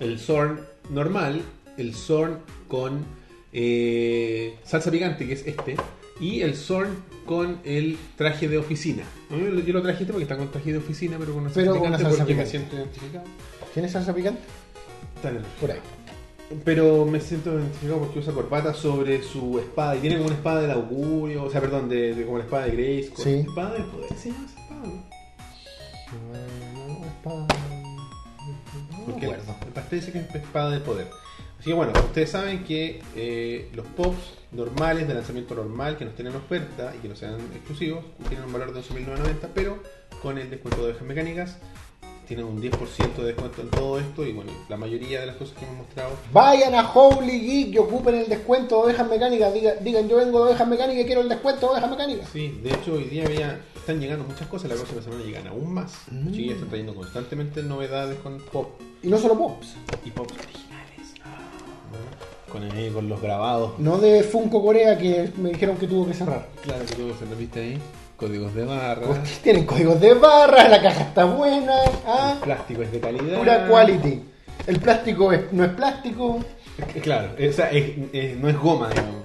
el 0.00 0.18
Zorn 0.18 0.60
normal, 0.90 1.42
el 1.76 1.94
Zorn 1.94 2.38
con 2.68 3.04
eh, 3.52 4.56
salsa 4.64 4.90
picante, 4.90 5.26
que 5.26 5.34
es 5.34 5.46
este, 5.46 5.76
y 6.20 6.40
el 6.42 6.54
Zorn 6.56 6.90
con 7.26 7.58
el 7.64 7.98
traje 8.16 8.48
de 8.48 8.58
oficina. 8.58 9.02
A 9.30 9.34
mí 9.34 9.62
Yo 9.66 9.72
lo 9.72 9.82
traje 9.82 10.02
este 10.02 10.12
porque 10.12 10.24
está 10.24 10.36
con 10.36 10.50
traje 10.50 10.72
de 10.72 10.78
oficina, 10.78 11.16
pero 11.18 11.32
con 11.32 11.42
una 11.42 11.50
salsa 11.50 11.60
Pero 11.60 11.72
con 11.72 11.80
picante 11.82 12.02
una 12.02 12.10
salsa 12.10 12.24
porque 12.24 12.34
me 12.34 12.44
picante. 12.44 12.58
siento 12.68 12.76
identificado. 12.76 13.24
¿Tiene 13.74 13.88
salsa 13.88 14.14
picante? 14.14 14.40
Está 15.16 15.28
en 15.30 15.36
el- 15.36 15.42
Por 15.60 15.70
ahí. 15.70 15.78
pero 16.64 17.04
me 17.04 17.20
siento 17.20 17.52
identificado 17.52 17.98
porque 18.00 18.18
usa 18.18 18.32
corbata 18.32 18.74
sobre 18.74 19.22
su 19.22 19.58
espada 19.58 19.96
y 19.96 20.00
tiene 20.00 20.16
como 20.16 20.28
una 20.28 20.36
espada 20.36 20.62
del 20.62 20.70
augurio, 20.72 21.44
o 21.44 21.50
sea, 21.50 21.60
perdón, 21.60 21.88
de, 21.88 22.14
de 22.14 22.24
como 22.24 22.38
la 22.38 22.44
espada 22.44 22.66
de 22.66 22.72
Grace. 22.72 23.12
Sí. 23.22 23.30
Espada 23.48 23.74
del 23.74 23.84
poder, 23.84 24.12
¿se 24.16 24.30
llama 24.30 24.46
esa 24.50 24.60
espada? 24.60 25.09
Porque 29.06 29.26
el 29.26 29.72
pastel 29.72 30.00
dice 30.00 30.12
que 30.12 30.18
es 30.20 30.34
espada 30.34 30.70
del 30.70 30.82
poder. 30.82 31.08
Así 31.58 31.68
que 31.68 31.74
bueno, 31.74 31.92
ustedes 31.92 32.30
saben 32.30 32.64
que 32.64 33.02
eh, 33.16 33.68
los 33.74 33.86
pops 33.88 34.16
normales 34.52 35.06
de 35.06 35.14
lanzamiento 35.14 35.54
normal 35.54 35.96
que 35.98 36.06
nos 36.06 36.14
tienen 36.14 36.34
oferta 36.34 36.92
y 36.96 37.02
que 37.02 37.08
no 37.08 37.14
sean 37.16 37.34
exclusivos 37.54 38.02
tienen 38.28 38.46
un 38.46 38.52
valor 38.52 38.72
de 38.72 38.80
11.990, 38.80 39.48
pero 39.54 39.82
con 40.22 40.38
el 40.38 40.48
descuento 40.48 40.80
de 40.82 40.90
ovejas 40.92 41.06
mecánicas 41.06 41.58
tienen 42.26 42.46
un 42.46 42.62
10% 42.62 43.14
de 43.16 43.24
descuento 43.24 43.60
en 43.60 43.70
todo 43.70 43.98
esto 43.98 44.24
y 44.24 44.32
bueno, 44.32 44.52
la 44.68 44.76
mayoría 44.76 45.20
de 45.20 45.26
las 45.26 45.36
cosas 45.36 45.58
que 45.58 45.64
hemos 45.64 45.78
mostrado 45.78 46.12
Vayan 46.32 46.74
a 46.76 46.88
Holy 46.88 47.40
Geek 47.40 47.74
y 47.74 47.78
ocupen 47.78 48.14
el 48.14 48.28
descuento 48.28 48.76
de 48.76 48.82
ovejas 48.84 49.08
mecánicas. 49.10 49.52
Diga- 49.52 49.78
digan, 49.80 50.08
yo 50.08 50.16
vengo 50.16 50.38
de 50.44 50.50
ovejas 50.52 50.68
mecánicas 50.68 51.02
y 51.02 51.06
quiero 51.06 51.20
el 51.22 51.28
descuento 51.28 51.66
de 51.66 51.72
ovejas 51.72 51.90
mecánicas. 51.90 52.28
Sí, 52.32 52.60
de 52.62 52.70
hecho 52.70 52.92
hoy 52.94 53.04
día 53.04 53.24
había- 53.26 53.60
están 53.90 54.00
llegando 54.00 54.24
muchas 54.24 54.46
cosas, 54.48 54.70
la 54.70 54.76
próxima 54.76 55.02
semana 55.02 55.22
llegan 55.24 55.46
aún 55.48 55.74
más. 55.74 55.92
Mm. 56.10 56.16
Los 56.24 56.26
chiquillos 56.32 56.54
están 56.54 56.68
trayendo 56.68 56.94
constantemente 56.94 57.62
novedades 57.62 58.18
con 58.20 58.38
pop 58.38 58.80
Y 59.02 59.08
no 59.08 59.18
solo 59.18 59.36
pops. 59.36 59.74
y 60.04 60.10
pops 60.10 60.32
originales. 60.34 61.14
¿no? 61.92 62.52
Con, 62.52 62.62
el- 62.64 62.92
con 62.92 63.08
los 63.08 63.20
grabados. 63.20 63.78
No 63.78 63.98
de 63.98 64.22
Funko 64.22 64.62
Corea 64.62 64.96
que 64.98 65.30
me 65.38 65.50
dijeron 65.50 65.76
que 65.76 65.86
tuvo 65.86 66.06
que 66.06 66.14
cerrar. 66.14 66.48
Claro 66.62 66.84
que 66.86 66.94
tuvo 66.94 67.18
que 67.18 67.26
¿lo 67.26 67.36
viste 67.36 67.60
ahí? 67.60 67.78
Códigos 68.16 68.54
de 68.54 68.64
barra. 68.64 69.06
Tienen 69.42 69.64
códigos 69.66 70.00
de 70.00 70.14
barra, 70.14 70.68
la 70.68 70.82
caja 70.82 71.02
está 71.04 71.24
buena. 71.24 71.74
¿ah? 72.06 72.32
El 72.36 72.40
plástico 72.44 72.82
es 72.82 72.92
de 72.92 73.00
calidad. 73.00 73.38
Pura 73.38 73.66
quality. 73.68 74.22
El 74.66 74.78
plástico 74.78 75.32
es- 75.32 75.52
no 75.52 75.64
es 75.64 75.70
plástico. 75.72 76.38
Claro, 77.02 77.32
es- 77.38 77.58
es- 77.58 78.36
no 78.38 78.48
es 78.48 78.58
goma, 78.58 78.88
digamos. 78.90 79.20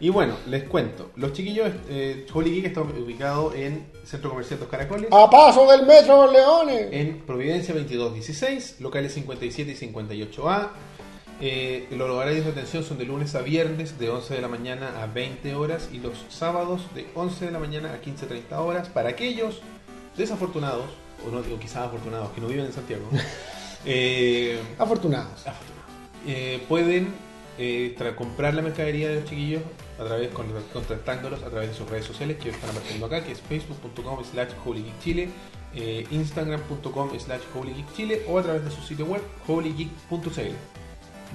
Y 0.00 0.10
bueno, 0.10 0.34
les 0.46 0.64
cuento. 0.64 1.10
Los 1.16 1.32
chiquillos, 1.32 1.70
eh, 1.88 2.24
Holy 2.32 2.52
Geek 2.52 2.66
está 2.66 2.82
ubicado 2.82 3.52
en 3.54 3.86
Centro 4.04 4.30
Comercial 4.30 4.60
Dos 4.60 4.68
Caracoles. 4.68 5.08
A 5.10 5.28
paso 5.28 5.70
del 5.70 5.86
metro 5.86 6.30
Leones. 6.30 6.88
en 6.92 7.20
Providencia 7.26 7.74
2216, 7.74 8.80
locales 8.80 9.12
57 9.14 9.72
y 9.72 9.74
58A. 9.74 10.68
Eh, 11.40 11.86
los 11.92 12.10
horarios 12.10 12.44
de 12.44 12.50
atención 12.50 12.82
son 12.82 12.98
de 12.98 13.04
lunes 13.04 13.34
a 13.36 13.42
viernes 13.42 13.98
de 13.98 14.08
11 14.10 14.34
de 14.34 14.40
la 14.40 14.48
mañana 14.48 15.02
a 15.02 15.06
20 15.06 15.54
horas 15.54 15.88
y 15.92 15.98
los 15.98 16.24
sábados 16.28 16.82
de 16.94 17.06
11 17.14 17.46
de 17.46 17.50
la 17.52 17.58
mañana 17.60 17.92
a 17.92 18.00
15.30 18.02 18.56
horas 18.58 18.88
para 18.88 19.10
aquellos 19.10 19.60
desafortunados, 20.16 20.86
o 21.26 21.30
no 21.30 21.42
digo 21.42 21.58
quizás 21.60 21.86
afortunados, 21.86 22.30
que 22.30 22.40
no 22.40 22.48
viven 22.48 22.66
en 22.66 22.72
Santiago, 22.72 23.04
eh, 23.86 24.58
Afortunados. 24.78 25.44
eh, 26.26 26.60
pueden 26.68 27.14
eh, 27.58 27.94
comprar 28.16 28.54
la 28.54 28.62
mercadería 28.62 29.08
de 29.08 29.16
los 29.16 29.24
chiquillos 29.24 29.62
a 29.98 30.04
través 30.04 30.28
con- 30.28 30.46
contactándolos 30.72 31.42
a 31.42 31.50
través 31.50 31.70
de 31.70 31.74
sus 31.74 31.88
redes 31.90 32.04
sociales 32.06 32.36
que 32.38 32.50
están 32.50 32.70
apareciendo 32.70 33.06
acá, 33.06 33.24
que 33.24 33.32
es 33.32 33.40
facebook.com 33.40 34.24
slash 34.24 34.50
holygeekchile, 34.64 35.28
eh, 35.74 36.06
instagram.com 36.10 37.10
slash 37.18 37.42
holygeekchile 37.54 38.22
o 38.28 38.38
a 38.38 38.42
través 38.42 38.64
de 38.64 38.70
su 38.70 38.80
sitio 38.82 39.06
web 39.06 39.22
holygeek.cl. 39.46 40.54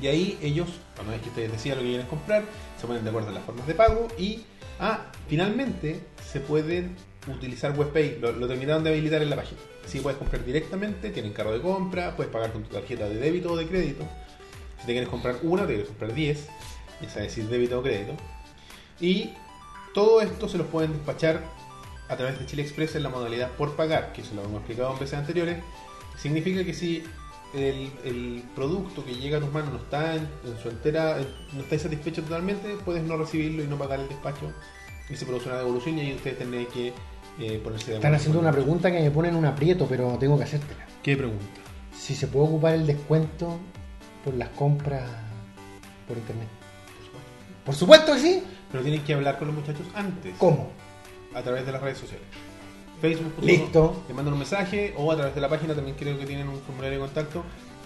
Y 0.01 0.07
ahí 0.07 0.39
ellos, 0.41 0.69
una 1.01 1.11
vez 1.11 1.21
que 1.21 1.29
ustedes 1.29 1.51
decidan 1.51 1.77
lo 1.77 1.83
que 1.83 1.89
quieren 1.89 2.07
comprar, 2.07 2.43
se 2.79 2.87
ponen 2.87 3.03
de 3.03 3.09
acuerdo 3.09 3.29
en 3.29 3.35
las 3.35 3.43
formas 3.43 3.67
de 3.67 3.75
pago 3.75 4.07
y, 4.17 4.43
ah, 4.79 5.05
finalmente 5.27 5.99
se 6.31 6.39
pueden 6.39 6.95
utilizar 7.27 7.77
WebPay, 7.77 8.19
lo, 8.19 8.47
terminaron 8.47 8.83
de 8.83 8.89
habilitar 8.89 9.21
en 9.21 9.29
la 9.29 9.35
página. 9.35 9.59
Así 9.85 9.99
puedes 9.99 10.17
comprar 10.17 10.43
directamente, 10.43 11.09
tienen 11.11 11.31
carro 11.31 11.51
de 11.53 11.61
compra, 11.61 12.15
puedes 12.15 12.31
pagar 12.31 12.51
con 12.51 12.63
tu 12.63 12.69
tarjeta 12.69 13.07
de 13.07 13.17
débito 13.17 13.51
o 13.53 13.55
de 13.57 13.67
crédito. 13.67 14.03
Si 14.83 14.87
te 14.87 14.91
quieres 14.91 15.07
comprar 15.07 15.37
una, 15.43 15.61
te 15.61 15.67
quieres 15.69 15.87
comprar 15.87 16.13
10, 16.13 16.47
es 17.01 17.15
decir, 17.15 17.47
débito 17.47 17.79
o 17.79 17.81
crédito. 17.81 18.13
Y 18.99 19.29
todo 19.93 20.19
esto 20.19 20.49
se 20.49 20.57
los 20.57 20.67
pueden 20.67 20.91
despachar 20.91 21.41
a 22.09 22.17
través 22.17 22.37
de 22.37 22.45
Chile 22.45 22.63
Express 22.63 22.95
en 22.95 23.03
la 23.03 23.09
modalidad 23.09 23.51
por 23.51 23.77
pagar, 23.77 24.11
que 24.11 24.21
eso 24.23 24.35
lo 24.35 24.43
hemos 24.43 24.57
explicado 24.57 24.91
en 24.91 24.99
veces 24.99 25.17
anteriores. 25.17 25.57
Significa 26.17 26.65
que 26.65 26.73
si 26.73 27.01
el, 27.53 27.89
el 28.03 28.43
producto 28.55 29.05
que 29.05 29.15
llega 29.15 29.37
a 29.37 29.39
tus 29.39 29.53
manos 29.53 29.71
no 29.71 29.77
está 29.77 30.15
en, 30.15 30.27
en 30.45 30.57
su 30.61 30.67
entera, 30.69 31.17
en- 31.19 31.27
no 31.53 31.61
está 31.61 31.79
satisfecho 31.79 32.21
totalmente, 32.23 32.75
puedes 32.83 33.03
no 33.03 33.15
recibirlo 33.15 33.63
y 33.63 33.67
no 33.67 33.77
pagar 33.77 34.01
el 34.01 34.09
despacho 34.09 34.51
y 35.09 35.15
se 35.15 35.25
produce 35.25 35.47
una 35.47 35.59
devolución 35.59 35.97
y 35.97 36.01
ahí 36.01 36.13
ustedes 36.15 36.39
tendrán 36.39 36.65
que 36.65 36.93
eh, 37.39 37.61
ponerse 37.63 37.91
de 37.91 37.95
Están 37.97 38.15
haciendo 38.15 38.39
una 38.39 38.51
pregunta 38.51 38.91
que 38.91 38.99
me 38.99 39.11
pone 39.11 39.29
en 39.29 39.35
un 39.37 39.45
aprieto, 39.45 39.87
pero 39.87 40.17
tengo 40.19 40.37
que 40.37 40.43
hacértela. 40.43 40.85
¿Qué 41.01 41.15
pregunta? 41.15 41.45
Si 41.97 42.15
se 42.15 42.27
puede 42.27 42.47
ocupar 42.47 42.73
el 42.73 42.85
descuento 42.85 43.59
por 44.23 44.33
las 44.33 44.49
compras 44.49 45.09
por 46.07 46.17
internet. 46.17 46.47
Por 47.65 47.75
supuesto 47.75 48.13
que 48.13 48.19
sí. 48.19 48.43
Pero 48.71 48.83
tienen 48.83 49.03
que 49.03 49.13
hablar 49.13 49.37
con 49.37 49.47
los 49.47 49.55
muchachos 49.55 49.85
antes. 49.93 50.35
¿Cómo? 50.37 50.71
a 51.35 51.41
través 51.41 51.65
de 51.65 51.71
las 51.71 51.81
redes 51.81 51.97
sociales. 51.97 52.25
Facebook. 53.01 53.33
Listo. 53.41 54.03
Te 54.07 54.13
mandan 54.13 54.33
un 54.33 54.39
mensaje 54.39 54.93
o 54.97 55.11
a 55.11 55.15
través 55.15 55.35
de 55.35 55.41
la 55.41 55.49
página 55.49 55.73
también 55.73 55.97
creo 55.97 56.17
que 56.17 56.25
tienen 56.25 56.47
un 56.47 56.59
formulario 56.61 56.99
de 56.99 57.05
contacto. 57.05 57.43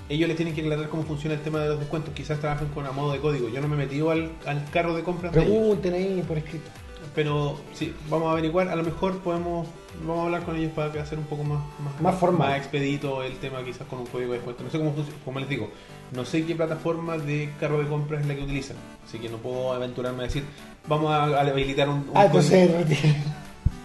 Ellos 0.09 0.27
les 0.27 0.37
tienen 0.37 0.55
que 0.55 0.61
aclarar 0.61 0.87
cómo 0.89 1.03
funciona 1.03 1.35
el 1.35 1.41
tema 1.41 1.59
de 1.59 1.69
los 1.69 1.79
descuentos. 1.79 2.13
Quizás 2.13 2.39
trabajen 2.39 2.67
con 2.69 2.85
a 2.85 2.91
modo 2.91 3.11
de 3.11 3.19
código. 3.19 3.49
Yo 3.49 3.59
no 3.59 3.67
me 3.67 3.75
he 3.75 3.79
metido 3.79 4.11
al, 4.11 4.31
al 4.45 4.69
carro 4.69 4.95
de 4.95 5.03
compras 5.03 5.33
de 5.33 5.41
ellos. 5.41 5.51
Pregunten 5.51 5.93
ahí 5.93 6.23
por 6.27 6.37
escrito. 6.37 6.69
Pero 7.15 7.57
sí, 7.73 7.93
vamos 8.09 8.27
a 8.29 8.31
averiguar. 8.31 8.69
A 8.69 8.75
lo 8.75 8.83
mejor 8.83 9.17
podemos 9.19 9.67
vamos 10.01 10.19
a 10.19 10.23
hablar 10.25 10.43
con 10.43 10.55
ellos 10.55 10.71
para 10.75 10.91
que 10.91 10.99
hacer 10.99 11.17
un 11.17 11.25
poco 11.25 11.43
más, 11.43 11.59
Más 12.01 12.15
formal. 12.19 12.49
más 12.49 12.57
expedito 12.59 13.23
el 13.23 13.37
tema 13.37 13.63
quizás 13.63 13.87
con 13.87 13.99
un 13.99 14.05
código 14.05 14.31
de 14.33 14.37
descuento. 14.37 14.63
No 14.63 14.69
sé 14.69 14.77
cómo 14.77 14.93
funciona, 14.93 15.19
como 15.25 15.39
les 15.39 15.49
digo, 15.49 15.69
no 16.11 16.23
sé 16.25 16.45
qué 16.45 16.55
plataforma 16.55 17.17
de 17.17 17.51
carro 17.59 17.79
de 17.79 17.87
compras 17.87 18.21
es 18.21 18.27
la 18.27 18.35
que 18.35 18.43
utilizan. 18.43 18.77
Así 19.07 19.17
que 19.17 19.29
no 19.29 19.37
puedo 19.37 19.73
aventurarme 19.73 20.19
a 20.23 20.27
decir, 20.27 20.43
vamos 20.87 21.11
a, 21.11 21.23
a 21.23 21.41
habilitar 21.41 21.89
un, 21.89 21.95
un 21.95 22.11
Ah, 22.13 22.25
entonces. 22.25 22.69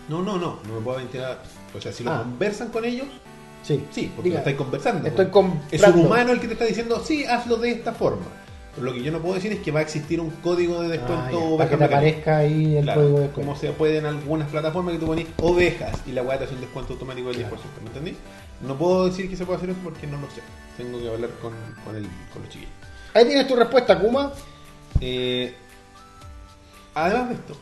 No, 0.08 0.20
no, 0.22 0.36
no, 0.36 0.58
no 0.68 0.74
me 0.74 0.80
puedo 0.82 0.98
aventurar. 0.98 1.42
O 1.76 1.80
sea, 1.80 1.92
si 1.92 2.04
lo 2.04 2.10
Ah. 2.12 2.18
conversan 2.22 2.68
con 2.68 2.84
ellos, 2.84 3.06
Sí. 3.62 3.82
sí, 3.92 4.10
porque 4.14 4.28
Diga, 4.30 4.34
lo 4.34 4.38
estáis 4.40 4.56
conversando. 4.56 5.08
Estoy 5.08 5.26
Es 5.70 5.82
un 5.86 6.06
humano 6.06 6.32
el 6.32 6.40
que 6.40 6.48
te 6.48 6.52
está 6.54 6.64
diciendo, 6.66 7.00
sí, 7.04 7.24
hazlo 7.24 7.56
de 7.56 7.70
esta 7.70 7.92
forma. 7.92 8.26
Lo 8.80 8.92
que 8.94 9.02
yo 9.02 9.12
no 9.12 9.18
puedo 9.20 9.34
decir 9.34 9.52
es 9.52 9.58
que 9.60 9.70
va 9.70 9.80
a 9.80 9.82
existir 9.82 10.18
un 10.18 10.30
código 10.30 10.80
de 10.80 10.86
Ah, 10.86 10.90
descuento 10.90 11.30
ya, 11.30 11.36
oveja 11.38 11.56
para 11.58 11.70
que 11.70 11.76
te 11.76 11.84
aparezca 11.84 12.36
ahí 12.38 12.76
el 12.76 12.84
Claro, 12.84 13.00
código 13.02 13.16
de 13.18 13.22
descuento. 13.24 13.50
como 13.52 13.60
se 13.60 13.72
puede 13.72 13.98
en 13.98 14.06
algunas 14.06 14.48
plataformas 14.48 14.94
que 14.94 15.00
tú 15.00 15.06
pones 15.06 15.26
ovejas 15.42 15.98
y 16.06 16.12
la 16.12 16.22
weá 16.22 16.38
te 16.38 16.44
hace 16.44 16.54
un 16.54 16.60
descuento 16.62 16.94
automático 16.94 17.28
del 17.28 17.36
10%, 17.38 17.48
¿me 17.82 17.88
entendí? 17.88 18.16
No 18.66 18.76
puedo 18.78 19.06
decir 19.08 19.28
que 19.28 19.36
se 19.36 19.44
puede 19.44 19.58
hacer 19.58 19.70
eso 19.70 19.78
porque 19.84 20.06
no 20.06 20.18
lo 20.18 20.26
sé. 20.30 20.40
Tengo 20.78 20.98
que 21.00 21.08
hablar 21.08 21.30
con, 21.42 21.52
con, 21.84 21.96
el, 21.96 22.04
con 22.32 22.42
los 22.42 22.50
chiquillos. 22.50 22.72
Ahí 23.12 23.26
tienes 23.26 23.46
tu 23.46 23.56
respuesta, 23.56 23.98
Kuma. 23.98 24.32
Eh, 25.00 25.54
además 26.94 27.28
de 27.28 27.34
esto, 27.34 27.56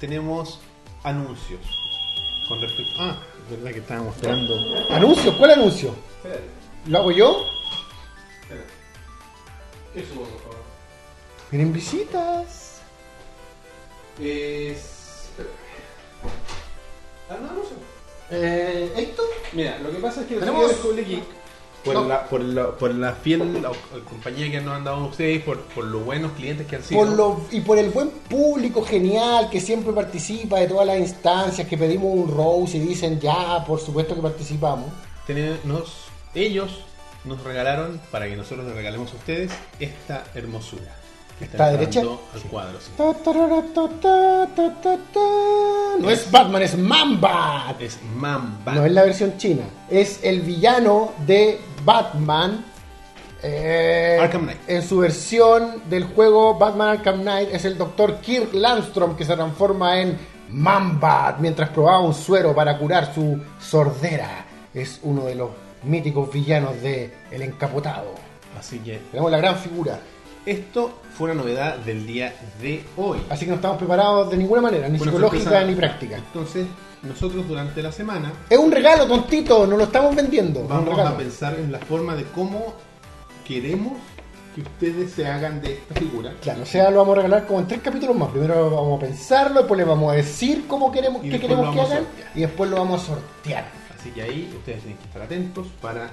tenemos 0.00 0.58
anuncios 1.04 1.60
con 2.48 2.60
respecto. 2.60 2.92
Ah, 2.98 3.18
es 3.44 3.56
verdad 3.56 3.72
que 3.72 3.78
estábamos 3.78 4.16
esperando. 4.16 4.54
¿Anuncio? 4.90 5.38
¿Cuál 5.38 5.50
anuncio? 5.52 5.94
Espérate, 6.16 6.42
¿Lo 6.86 6.98
hago 6.98 7.10
yo? 7.12 7.44
Espérate. 9.94 9.94
¿Qué 9.94 10.14
subo, 10.14 10.24
por 10.24 10.40
favor? 10.42 10.56
Miren 11.50 11.72
visitas. 11.72 12.80
Es. 14.20 15.28
Ah, 17.30 17.36
no, 17.40 17.46
no 17.54 17.62
sé. 17.62 17.74
Eh, 18.32 18.92
¿Héctor? 18.96 19.26
Mira, 19.52 19.78
lo 19.78 19.90
que 19.90 19.96
pasa 19.98 20.20
es 20.22 20.26
que 20.26 20.36
Tenemos- 20.36 20.70
seguidores 20.70 20.82
de 20.82 20.88
Google 20.88 21.04
Geek, 21.16 21.24
por, 21.84 21.94
No. 21.94 22.04
la, 22.06 22.28
por, 22.28 22.40
la, 22.42 22.70
por 22.76 22.94
la 22.94 23.12
fiel 23.14 23.64
compañía 24.08 24.50
que 24.50 24.60
nos 24.60 24.74
han 24.76 24.84
dado 24.84 25.06
ustedes, 25.06 25.42
por, 25.42 25.60
por 25.62 25.84
los 25.84 26.04
buenos 26.04 26.32
clientes 26.32 26.66
que 26.66 26.76
han 26.76 26.84
sido. 26.84 27.00
Por 27.00 27.16
lo, 27.16 27.40
y 27.50 27.60
por 27.62 27.78
el 27.78 27.90
buen 27.90 28.10
público 28.10 28.82
genial 28.84 29.48
que 29.50 29.60
siempre 29.60 29.92
participa 29.92 30.60
de 30.60 30.68
todas 30.68 30.86
las 30.86 30.98
instancias, 30.98 31.66
que 31.66 31.78
pedimos 31.78 32.12
un 32.14 32.30
rose 32.36 32.76
y 32.76 32.80
dicen 32.80 33.18
ya, 33.18 33.64
por 33.66 33.80
supuesto 33.80 34.14
que 34.14 34.20
participamos. 34.22 34.90
tenemos, 35.26 36.04
ellos 36.34 36.84
nos 37.24 37.42
regalaron, 37.44 38.00
para 38.10 38.26
que 38.26 38.36
nosotros 38.36 38.66
les 38.66 38.74
regalemos 38.74 39.12
a 39.12 39.16
ustedes, 39.16 39.50
esta 39.78 40.24
hermosura. 40.34 40.96
¿Está 41.40 41.70
derecha? 41.70 42.00
Al 42.00 42.42
cuadro, 42.50 42.78
sí. 42.80 42.90
Ta, 42.98 43.14
ta, 43.14 44.98
ta. 45.12 45.20
No 45.98 46.10
es 46.10 46.30
Batman, 46.30 46.62
es 46.62 46.76
Mamba. 46.76 47.74
Es 47.78 47.98
Mamba. 48.14 48.72
No 48.74 48.84
es 48.84 48.92
la 48.92 49.04
versión 49.04 49.38
china. 49.38 49.62
Es 49.88 50.20
el 50.22 50.42
villano 50.42 51.12
de 51.26 51.58
Batman. 51.82 52.62
eh, 53.42 54.18
Arkham 54.20 54.42
Knight. 54.42 54.58
En 54.66 54.82
su 54.82 54.98
versión 54.98 55.82
del 55.88 56.04
juego 56.04 56.58
Batman 56.58 56.88
Arkham 56.98 57.22
Knight 57.22 57.48
es 57.54 57.64
el 57.64 57.78
doctor 57.78 58.20
Kirk 58.20 58.52
Landstrom 58.52 59.16
que 59.16 59.24
se 59.24 59.34
transforma 59.34 59.98
en 59.98 60.18
Mamba 60.50 61.36
mientras 61.40 61.70
probaba 61.70 62.00
un 62.00 62.12
suero 62.12 62.54
para 62.54 62.76
curar 62.76 63.14
su 63.14 63.40
sordera. 63.58 64.44
Es 64.74 65.00
uno 65.04 65.24
de 65.24 65.36
los 65.36 65.48
míticos 65.84 66.32
villanos 66.32 66.80
de 66.82 67.12
El 67.30 67.42
Encapotado. 67.42 68.14
Así 68.58 68.78
que 68.78 68.98
Tenemos 69.10 69.30
la 69.30 69.38
gran 69.38 69.56
figura. 69.56 69.98
esto 70.44 70.92
fue 71.16 71.30
una 71.30 71.42
novedad 71.42 71.76
del 71.78 72.06
día 72.06 72.34
de 72.60 72.82
hoy. 72.96 73.18
Así 73.30 73.44
que 73.44 73.50
no 73.50 73.56
estamos 73.56 73.78
preparados 73.78 74.30
de 74.30 74.36
ninguna 74.36 74.60
manera, 74.62 74.88
ni 74.88 74.98
psicológica 74.98 75.44
sorpresa. 75.44 75.66
ni 75.66 75.74
práctica. 75.74 76.16
Entonces, 76.16 76.66
nosotros 77.02 77.46
durante 77.48 77.82
la 77.82 77.92
semana 77.92 78.32
Es 78.50 78.58
un 78.58 78.70
regalo, 78.70 79.06
tontito, 79.06 79.66
no 79.66 79.76
lo 79.76 79.84
estamos 79.84 80.14
vendiendo. 80.14 80.66
vamos 80.66 80.98
a 80.98 81.16
pensar 81.16 81.54
en 81.58 81.72
la 81.72 81.78
forma 81.78 82.14
de 82.14 82.24
cómo 82.24 82.74
queremos 83.46 83.94
que 84.54 84.62
ustedes 84.62 85.12
se 85.12 85.26
hagan 85.26 85.60
de 85.60 85.74
esta 85.74 85.94
figura. 85.94 86.32
Claro, 86.42 86.62
o 86.62 86.66
sea, 86.66 86.90
lo 86.90 86.98
vamos 86.98 87.12
a 87.12 87.22
regalar 87.22 87.46
como 87.46 87.60
en 87.60 87.68
tres 87.68 87.80
capítulos 87.82 88.16
más. 88.16 88.30
Primero 88.30 88.68
vamos 88.70 88.98
a 89.00 89.06
pensarlo, 89.06 89.60
después 89.60 89.78
le 89.78 89.84
vamos 89.84 90.12
a 90.12 90.16
decir 90.16 90.64
cómo 90.66 90.90
queremos, 90.90 91.24
Y 91.24 91.30
qué 91.30 91.38
queremos 91.40 91.72
que 91.74 91.80
hagan 91.80 92.04
y 92.34 92.40
después 92.40 92.68
lo 92.68 92.76
vamos 92.78 93.02
a 93.02 93.06
sortear. 93.06 93.64
Así 94.00 94.10
que 94.10 94.22
ahí 94.22 94.50
ustedes 94.56 94.80
tienen 94.80 94.98
que 94.98 95.04
estar 95.04 95.22
atentos 95.22 95.66
para 95.82 96.10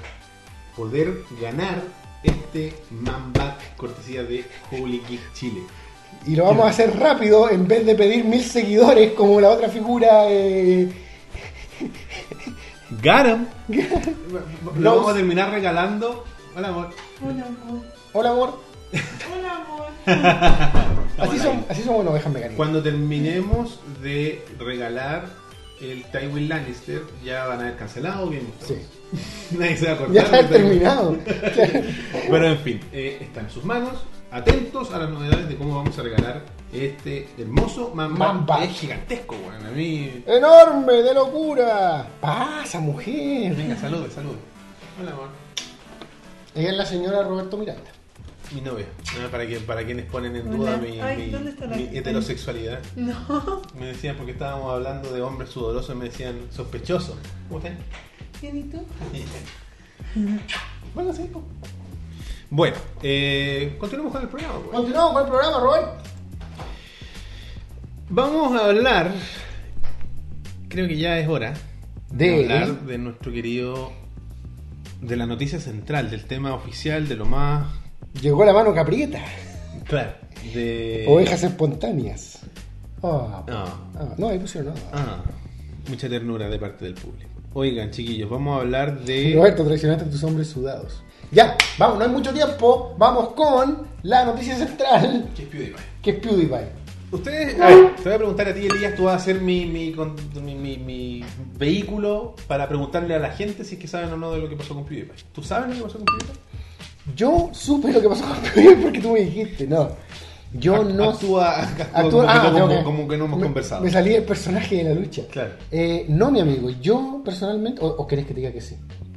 poder 0.76 1.24
ganar 1.42 1.82
este 2.24 2.74
Mamba 2.92 3.58
cortesía 3.78 4.24
de 4.24 4.46
Holy 4.72 5.02
Geek 5.08 5.34
Chile. 5.34 5.62
Y 6.26 6.36
lo 6.36 6.46
vamos 6.46 6.66
a 6.66 6.70
hacer 6.70 6.98
rápido 7.00 7.50
en 7.50 7.68
vez 7.68 7.86
de 7.86 7.96
pedir 7.96 8.26
mil 8.26 8.44
seguidores 8.44 9.14
como 9.14 9.40
la 9.40 9.50
otra 9.50 9.70
figura. 9.70 10.26
eh, 10.28 10.90
¡Got 13.02 13.26
him! 13.28 13.46
Los- 14.64 14.78
Lo 14.78 14.96
vamos 14.98 15.12
a 15.12 15.16
terminar 15.16 15.52
regalando. 15.52 16.24
Hola, 16.56 16.70
amor. 16.70 16.90
Hola, 17.22 17.46
amor. 17.46 17.82
Hola, 18.14 18.30
amor. 18.32 18.60
Hola, 19.34 19.56
amor. 19.56 19.88
Así 21.18 21.40
son, 21.40 21.66
así 21.68 21.82
son 21.84 21.96
bueno, 21.96 22.12
ovejas 22.12 22.32
mecánicas. 22.32 22.58
Cuando 22.58 22.82
terminemos 22.84 23.80
de 24.04 24.46
regalar 24.60 25.26
el 25.82 26.04
Tywin 26.06 26.50
Lannister, 26.50 27.04
ya 27.24 27.46
van 27.46 27.60
a 27.60 27.64
haber 27.64 27.78
cancelado 27.78 28.28
bien. 28.28 28.48
Sí. 28.66 28.76
Nadie 29.58 29.78
se 29.78 29.86
va 29.86 29.92
a 29.92 29.96
acordar. 29.96 30.14
Ya 30.14 30.22
está 30.24 30.48
terminado. 30.50 31.18
Pero 32.30 32.48
en 32.48 32.60
fin, 32.60 32.80
eh, 32.92 33.20
está 33.22 33.42
en 33.42 33.50
sus 33.50 33.64
manos. 33.64 33.94
Atentos 34.30 34.92
a 34.92 35.00
las 35.00 35.10
novedades 35.10 35.48
de 35.48 35.56
cómo 35.56 35.78
vamos 35.78 35.98
a 35.98 36.04
regalar 36.04 36.44
este 36.74 37.30
hermoso 37.38 37.92
Mamba. 37.96 38.34
Mamba. 38.34 38.64
Es 38.66 38.72
gigantesco, 38.78 39.36
weón. 39.36 39.66
A 39.66 39.72
mí. 39.72 40.24
¡Enorme! 40.28 40.94
¡De 41.02 41.14
locura! 41.14 42.06
¡Pasa, 42.20 42.80
mujer! 42.82 43.56
Venga, 43.56 43.78
salude, 43.78 44.12
salude. 44.12 44.36
Hola, 45.00 45.12
amor. 45.12 45.30
Ella 46.56 46.72
es 46.72 46.78
la 46.78 46.86
señora 46.86 47.24
Roberto 47.24 47.56
Miranda. 47.56 47.90
Mi 48.54 48.62
novia. 48.62 48.86
Para, 49.30 49.46
que, 49.46 49.60
para 49.60 49.86
quienes 49.86 50.06
ponen 50.06 50.36
en 50.36 50.50
duda 50.50 50.78
mi, 50.78 51.00
Ay, 51.02 51.18
mi- 51.26 51.30
¿dónde 51.32 51.50
está 51.52 51.66
la- 51.66 51.76
mi 51.76 51.84
heterosexualidad. 51.98 52.80
No. 52.96 53.62
Me 53.78 53.88
decían, 53.88 54.16
porque 54.16 54.32
estábamos 54.32 54.74
hablando 54.74 55.12
de 55.12 55.22
hombres 55.22 55.50
sudorosos, 55.50 55.96
me 55.96 56.06
decían 56.06 56.36
sospechosos. 56.52 57.16
¿Cómo 57.50 57.60
están? 57.60 57.78
¿Quién 58.40 58.58
y 58.58 58.64
tú? 58.64 58.78
Bueno, 60.96 61.14
sí. 61.14 61.30
Bueno, 62.50 62.78
eh, 63.04 63.76
continuemos 63.80 64.14
con 64.14 64.22
el 64.22 64.30
programa. 64.30 64.60
pues. 64.60 64.72
Continuamos 64.76 65.12
con 65.14 65.24
el 65.24 65.30
programa, 65.30 65.60
Robert. 65.60 65.88
Vamos 68.10 68.60
a 68.62 68.66
hablar, 68.68 69.12
creo 70.70 70.88
que 70.88 70.98
ya 70.98 71.20
es 71.20 71.28
hora 71.28 71.54
De- 72.10 72.44
hablar 72.44 72.82
de 72.86 72.98
nuestro 72.98 73.34
querido, 73.34 73.92
de 75.02 75.18
la 75.18 75.26
noticia 75.26 75.60
central, 75.60 76.10
del 76.10 76.24
tema 76.24 76.54
oficial, 76.54 77.08
de 77.10 77.16
lo 77.18 77.26
más... 77.26 77.68
Llegó 78.22 78.44
la 78.46 78.54
mano 78.54 78.74
caprieta. 78.74 79.20
Claro. 79.86 80.12
De... 80.54 81.06
Ovejas 81.08 81.44
espontáneas. 81.44 82.40
Ah, 83.04 83.44
Ah, 83.48 83.66
ah, 83.96 84.14
no, 84.18 84.30
ahí 84.30 84.40
pusieron 84.40 84.74
nada. 84.74 84.82
ah, 84.94 85.24
mucha 85.90 86.10
ternura 86.10 86.50
de 86.50 86.58
parte 86.60 86.86
del 86.86 86.96
público. 86.96 87.30
Oigan, 87.54 87.92
chiquillos, 87.92 88.30
vamos 88.30 88.58
a 88.58 88.62
hablar 88.62 89.00
de... 89.02 89.34
Roberto, 89.36 89.66
traicionaste 89.66 90.06
a 90.06 90.10
tus 90.10 90.24
hombres 90.24 90.48
sudados. 90.48 91.04
Ya, 91.32 91.56
vamos, 91.78 91.98
no 92.00 92.06
hay 92.06 92.10
mucho 92.12 92.34
tiempo. 92.34 92.96
Vamos 92.98 93.30
con 93.34 93.88
la 94.04 94.26
noticia 94.26 94.56
central, 94.56 95.30
¿Qué 95.36 95.44
es 95.44 95.48
PewDiePie? 95.50 95.76
que 96.02 96.10
es 96.12 96.16
PewDiePie. 96.18 96.88
Ustedes, 97.12 97.60
a 97.62 97.68
ver, 97.68 97.96
te 97.96 98.04
voy 98.04 98.14
a 98.14 98.18
preguntar 98.18 98.48
a 98.50 98.54
ti, 98.54 98.66
Elías, 98.68 98.96
tú 98.96 99.04
vas 99.06 99.22
a 99.22 99.26
ser 99.26 99.40
mi, 99.42 99.66
mi, 99.66 99.94
mi- 100.44 100.78
mi 100.78 101.24
vehículo 101.58 102.36
para 102.48 102.68
preguntarle 102.68 103.16
a 103.16 103.20
la 103.20 103.30
gente 103.32 103.64
si 103.64 103.76
es 103.76 103.82
que 103.82 103.88
saben 103.88 104.12
o 104.12 104.18
no 104.18 104.32
de 104.34 104.40
lo 104.40 104.50
que 104.50 104.56
pasó 104.58 104.74
con 104.76 104.86
PewDiePie. 104.86 105.24
¿Tú 105.34 105.42
sabes 105.44 105.70
lo 105.70 105.76
que 105.76 105.82
pasó 105.84 105.98
con 106.00 106.06
PewDiePie? 106.06 106.36
Yo 107.16 107.50
supe 107.54 107.92
lo 107.92 108.02
que 108.02 108.10
pasó 108.10 108.26
con 108.26 108.38
PewDiePie 108.38 108.76
porque 108.84 109.00
tú 109.00 109.12
me 109.14 109.20
dijiste, 109.22 109.68
no. 109.68 109.90
Yo 110.54 110.84
no 110.84 111.10
actúa, 111.12 111.62
actúa 111.62 111.86
Actúa- 111.94 112.10
como, 112.10 112.22
que 112.24 112.28
ah, 112.30 112.52
como- 112.52 112.68
que- 112.70 112.84
como 112.84 113.08
que 113.08 113.18
no 113.18 113.26
hemos 113.26 113.38
me- 113.40 113.46
conversado. 113.46 113.84
Me 113.84 113.92
salí 113.92 114.14
el 114.16 114.24
personaje 114.24 114.78
de 114.78 114.84
la 114.86 114.94
lucha. 115.00 115.24
Claro. 115.30 115.52
Eh, 115.72 116.06
no, 116.10 116.32
mi 116.32 116.40
amigo, 116.40 116.70
yo 116.82 117.22
personalmente. 117.24 117.82
¿O, 117.84 117.88
o 117.88 118.08
querés 118.08 118.26
que 118.26 118.34
te 118.34 118.40
diga 118.40 118.52
que 118.54 118.62
sí? 118.62 118.76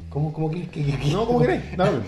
¿Cómo, 0.09 0.33
cómo 0.33 0.51
quieres 0.51 0.71
que, 0.71 0.85
que- 0.85 0.99
que- 0.99 1.11
No, 1.11 1.27
como 1.27 1.41
queréis. 1.41 1.63
No, 1.79 1.85
no. 1.87 2.01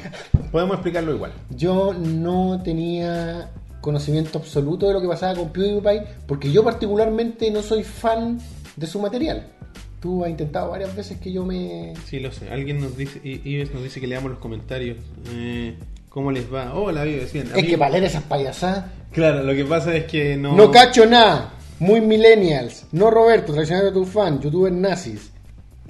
Podemos 0.51 0.75
explicarlo 0.75 1.15
igual. 1.15 1.33
Yo 1.51 1.95
no 1.95 2.61
tenía 2.65 3.51
conocimiento 3.81 4.39
absoluto 4.39 4.89
de 4.89 4.95
lo 4.95 5.01
que 5.01 5.09
pasaba 5.09 5.35
con 5.37 5.51
PewDiePie 5.51 6.03
porque 6.27 6.51
yo, 6.51 6.65
particularmente, 6.65 7.51
no 7.53 7.63
soy 7.63 7.85
fan 7.85 8.39
de 8.77 8.87
su 8.89 8.99
material. 9.01 9.47
Tú 10.03 10.25
has 10.25 10.31
intentado 10.31 10.69
varias 10.71 10.95
veces 10.97 11.19
que 11.19 11.31
yo 11.33 11.47
me. 11.47 11.95
Sí, 12.07 12.19
lo 12.19 12.33
sé. 12.33 12.51
Alguien 12.51 12.81
nos 12.81 12.97
dice, 12.97 13.21
Ives 13.23 13.73
nos 13.73 13.85
dice 13.85 14.01
que 14.01 14.09
leamos 14.09 14.33
los 14.33 14.41
comentarios. 14.41 14.99
Eh, 15.33 15.77
¿Cómo 16.09 16.33
les 16.33 16.53
va? 16.53 16.75
Hola, 16.75 17.07
Ives. 17.07 17.33
Bien. 17.33 17.47
A 17.47 17.57
Es 17.57 17.63
mí- 17.63 17.69
que 17.71 17.79
para 17.79 17.93
leer 17.93 18.05
esas 18.05 18.25
payasadas. 18.25 18.87
Claro, 19.13 19.45
lo 19.45 19.55
que 19.55 19.65
pasa 19.65 19.95
es 19.97 20.05
que 20.07 20.37
no... 20.37 20.57
No 20.57 20.71
cacho 20.73 21.07
nada. 21.07 21.55
Muy 21.79 22.01
millennials. 22.01 22.87
No 22.93 23.11
Roberto, 23.11 23.53
traicionero 23.53 23.87
de 23.87 23.93
tu 23.93 24.05
fan. 24.05 24.41
Youtuber 24.41 24.73
nazis. 24.73 25.31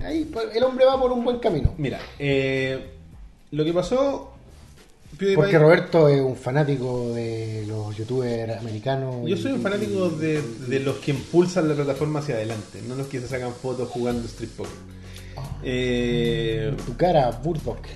Ahí 0.05 0.29
pues, 0.31 0.55
el 0.55 0.63
hombre 0.65 0.85
va 0.85 1.01
por 1.01 1.11
un 1.11 1.25
buen 1.25 1.39
camino. 1.39 1.73
Mira, 1.79 1.99
eh, 2.19 2.79
lo 3.53 3.65
que 3.65 3.73
pasó... 3.73 4.32
PewDiePie- 5.19 5.35
Porque 5.35 5.59
Roberto 5.59 6.09
es 6.09 6.21
un 6.21 6.37
fanático 6.37 7.13
de 7.15 7.65
los 7.69 7.97
youtubers 7.97 8.57
americanos. 8.59 9.29
Yo 9.29 9.37
soy 9.37 9.53
un 9.53 9.61
fanático 9.63 10.09
de, 10.11 10.41
de 10.69 10.81
los 10.81 10.97
que 10.97 11.11
impulsan 11.13 11.69
la 11.69 11.75
plataforma 11.75 12.21
hacia 12.21 12.35
adelante, 12.37 12.81
no 12.89 12.95
los 12.97 13.07
que 13.07 13.21
se 13.21 13.29
sacan 13.29 13.53
fotos 13.53 13.89
jugando 13.91 14.27
Street 14.27 14.51
Poker. 14.57 14.73
Eh, 15.63 16.75
Tu 16.87 16.97
cara, 16.97 17.31
Burdock. 17.31 17.87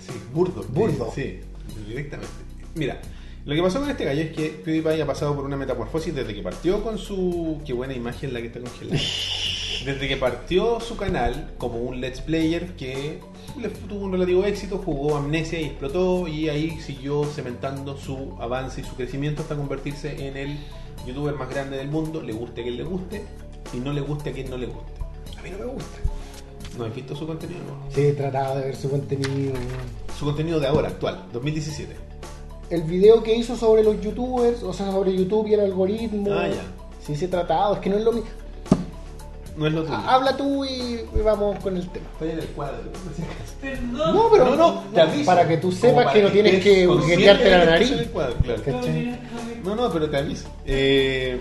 sí, 0.00 0.12
burdo. 0.32 0.62
Burdo. 0.68 1.10
Sí, 1.14 1.40
directamente. 1.86 2.32
Mira, 2.74 3.00
lo 3.44 3.54
que 3.54 3.62
pasó 3.62 3.80
con 3.80 3.90
este 3.90 4.04
gallo 4.04 4.22
es 4.22 4.30
que 4.36 4.50
PewDiePie 4.64 5.02
ha 5.02 5.06
pasado 5.06 5.34
por 5.34 5.44
una 5.44 5.56
metamorfosis 5.56 6.14
desde 6.14 6.34
que 6.34 6.42
partió 6.42 6.82
con 6.82 6.98
su... 6.98 7.60
Qué 7.66 7.72
buena 7.72 7.94
imagen 7.94 8.32
la 8.32 8.40
que 8.40 8.46
está 8.48 8.60
congelada. 8.60 9.00
Desde 9.84 10.08
que 10.08 10.16
partió 10.16 10.80
su 10.80 10.96
canal 10.96 11.52
como 11.56 11.78
un 11.78 12.00
let's 12.00 12.20
player 12.20 12.74
que 12.74 13.20
le 13.60 13.68
tuvo 13.68 14.04
un 14.04 14.12
relativo 14.12 14.44
éxito, 14.44 14.78
jugó 14.78 15.16
Amnesia 15.16 15.60
y 15.60 15.64
explotó 15.64 16.28
y 16.28 16.48
ahí 16.48 16.80
siguió 16.80 17.24
cementando 17.24 17.96
su 17.96 18.36
avance 18.40 18.80
y 18.80 18.84
su 18.84 18.94
crecimiento 18.94 19.42
hasta 19.42 19.56
convertirse 19.56 20.28
en 20.28 20.36
el 20.36 20.58
youtuber 21.06 21.34
más 21.34 21.48
grande 21.50 21.76
del 21.76 21.88
mundo, 21.88 22.22
le 22.22 22.32
guste 22.32 22.60
a 22.60 22.64
quien 22.64 22.76
le 22.76 22.84
guste 22.84 23.24
y 23.72 23.78
no 23.78 23.92
le 23.92 24.00
guste 24.00 24.30
a 24.30 24.32
quien 24.32 24.50
no 24.50 24.56
le 24.56 24.66
guste. 24.66 25.00
A 25.38 25.42
mí 25.42 25.50
no 25.50 25.58
me 25.58 25.64
gusta. 25.66 25.98
¿No 26.76 26.84
has 26.84 26.94
visto 26.94 27.16
su 27.16 27.26
contenido? 27.26 27.60
No. 27.60 27.90
Sí, 27.94 28.02
he 28.02 28.12
tratado 28.12 28.58
de 28.58 28.66
ver 28.66 28.76
su 28.76 28.88
contenido. 28.88 29.52
Su 30.18 30.24
contenido 30.24 30.60
de 30.60 30.66
ahora, 30.66 30.88
actual, 30.88 31.24
2017. 31.32 31.94
El 32.70 32.82
video 32.82 33.22
que 33.22 33.34
hizo 33.34 33.56
sobre 33.56 33.82
los 33.82 34.00
youtubers, 34.00 34.62
o 34.62 34.72
sea, 34.72 34.92
sobre 34.92 35.16
YouTube 35.16 35.48
y 35.48 35.54
el 35.54 35.60
algoritmo. 35.60 36.32
Ah, 36.32 36.48
ya. 36.48 36.62
Sí, 37.04 37.16
se 37.16 37.26
ha 37.26 37.30
tratado. 37.30 37.74
Es 37.74 37.80
que 37.80 37.90
no 37.90 37.96
es 37.96 38.04
lo 38.04 38.12
mismo. 38.12 38.28
No 39.58 39.66
es 39.66 39.72
lo 39.72 39.82
tuyo. 39.82 39.96
Habla 39.96 40.36
tú 40.36 40.64
y 40.64 41.00
vamos 41.24 41.58
con 41.60 41.76
el 41.76 41.88
tema. 41.90 42.06
Estoy 42.12 42.30
en 42.30 42.38
el 42.38 42.46
cuadro. 42.46 42.78
Perdón. 43.60 44.14
No, 44.16 44.28
pero 44.30 44.44
No, 44.44 44.56
no, 44.56 44.84
te 44.94 45.00
aviso. 45.00 45.26
para 45.26 45.48
que 45.48 45.56
tú 45.56 45.72
sepas 45.72 46.04
para 46.04 46.12
que 46.12 46.22
no 46.22 46.30
tienes 46.30 46.62
que 46.62 46.86
burguetearte 46.86 47.50
la 47.50 47.64
nariz. 47.64 47.82
estoy 47.90 47.98
en 47.98 48.04
el 48.04 48.10
cuadro, 48.10 48.34
claro. 48.36 48.62
¿Cachai? 48.62 49.20
No, 49.64 49.74
no, 49.74 49.92
pero 49.92 50.08
te 50.08 50.16
aviso. 50.16 50.48
Eh, 50.64 51.40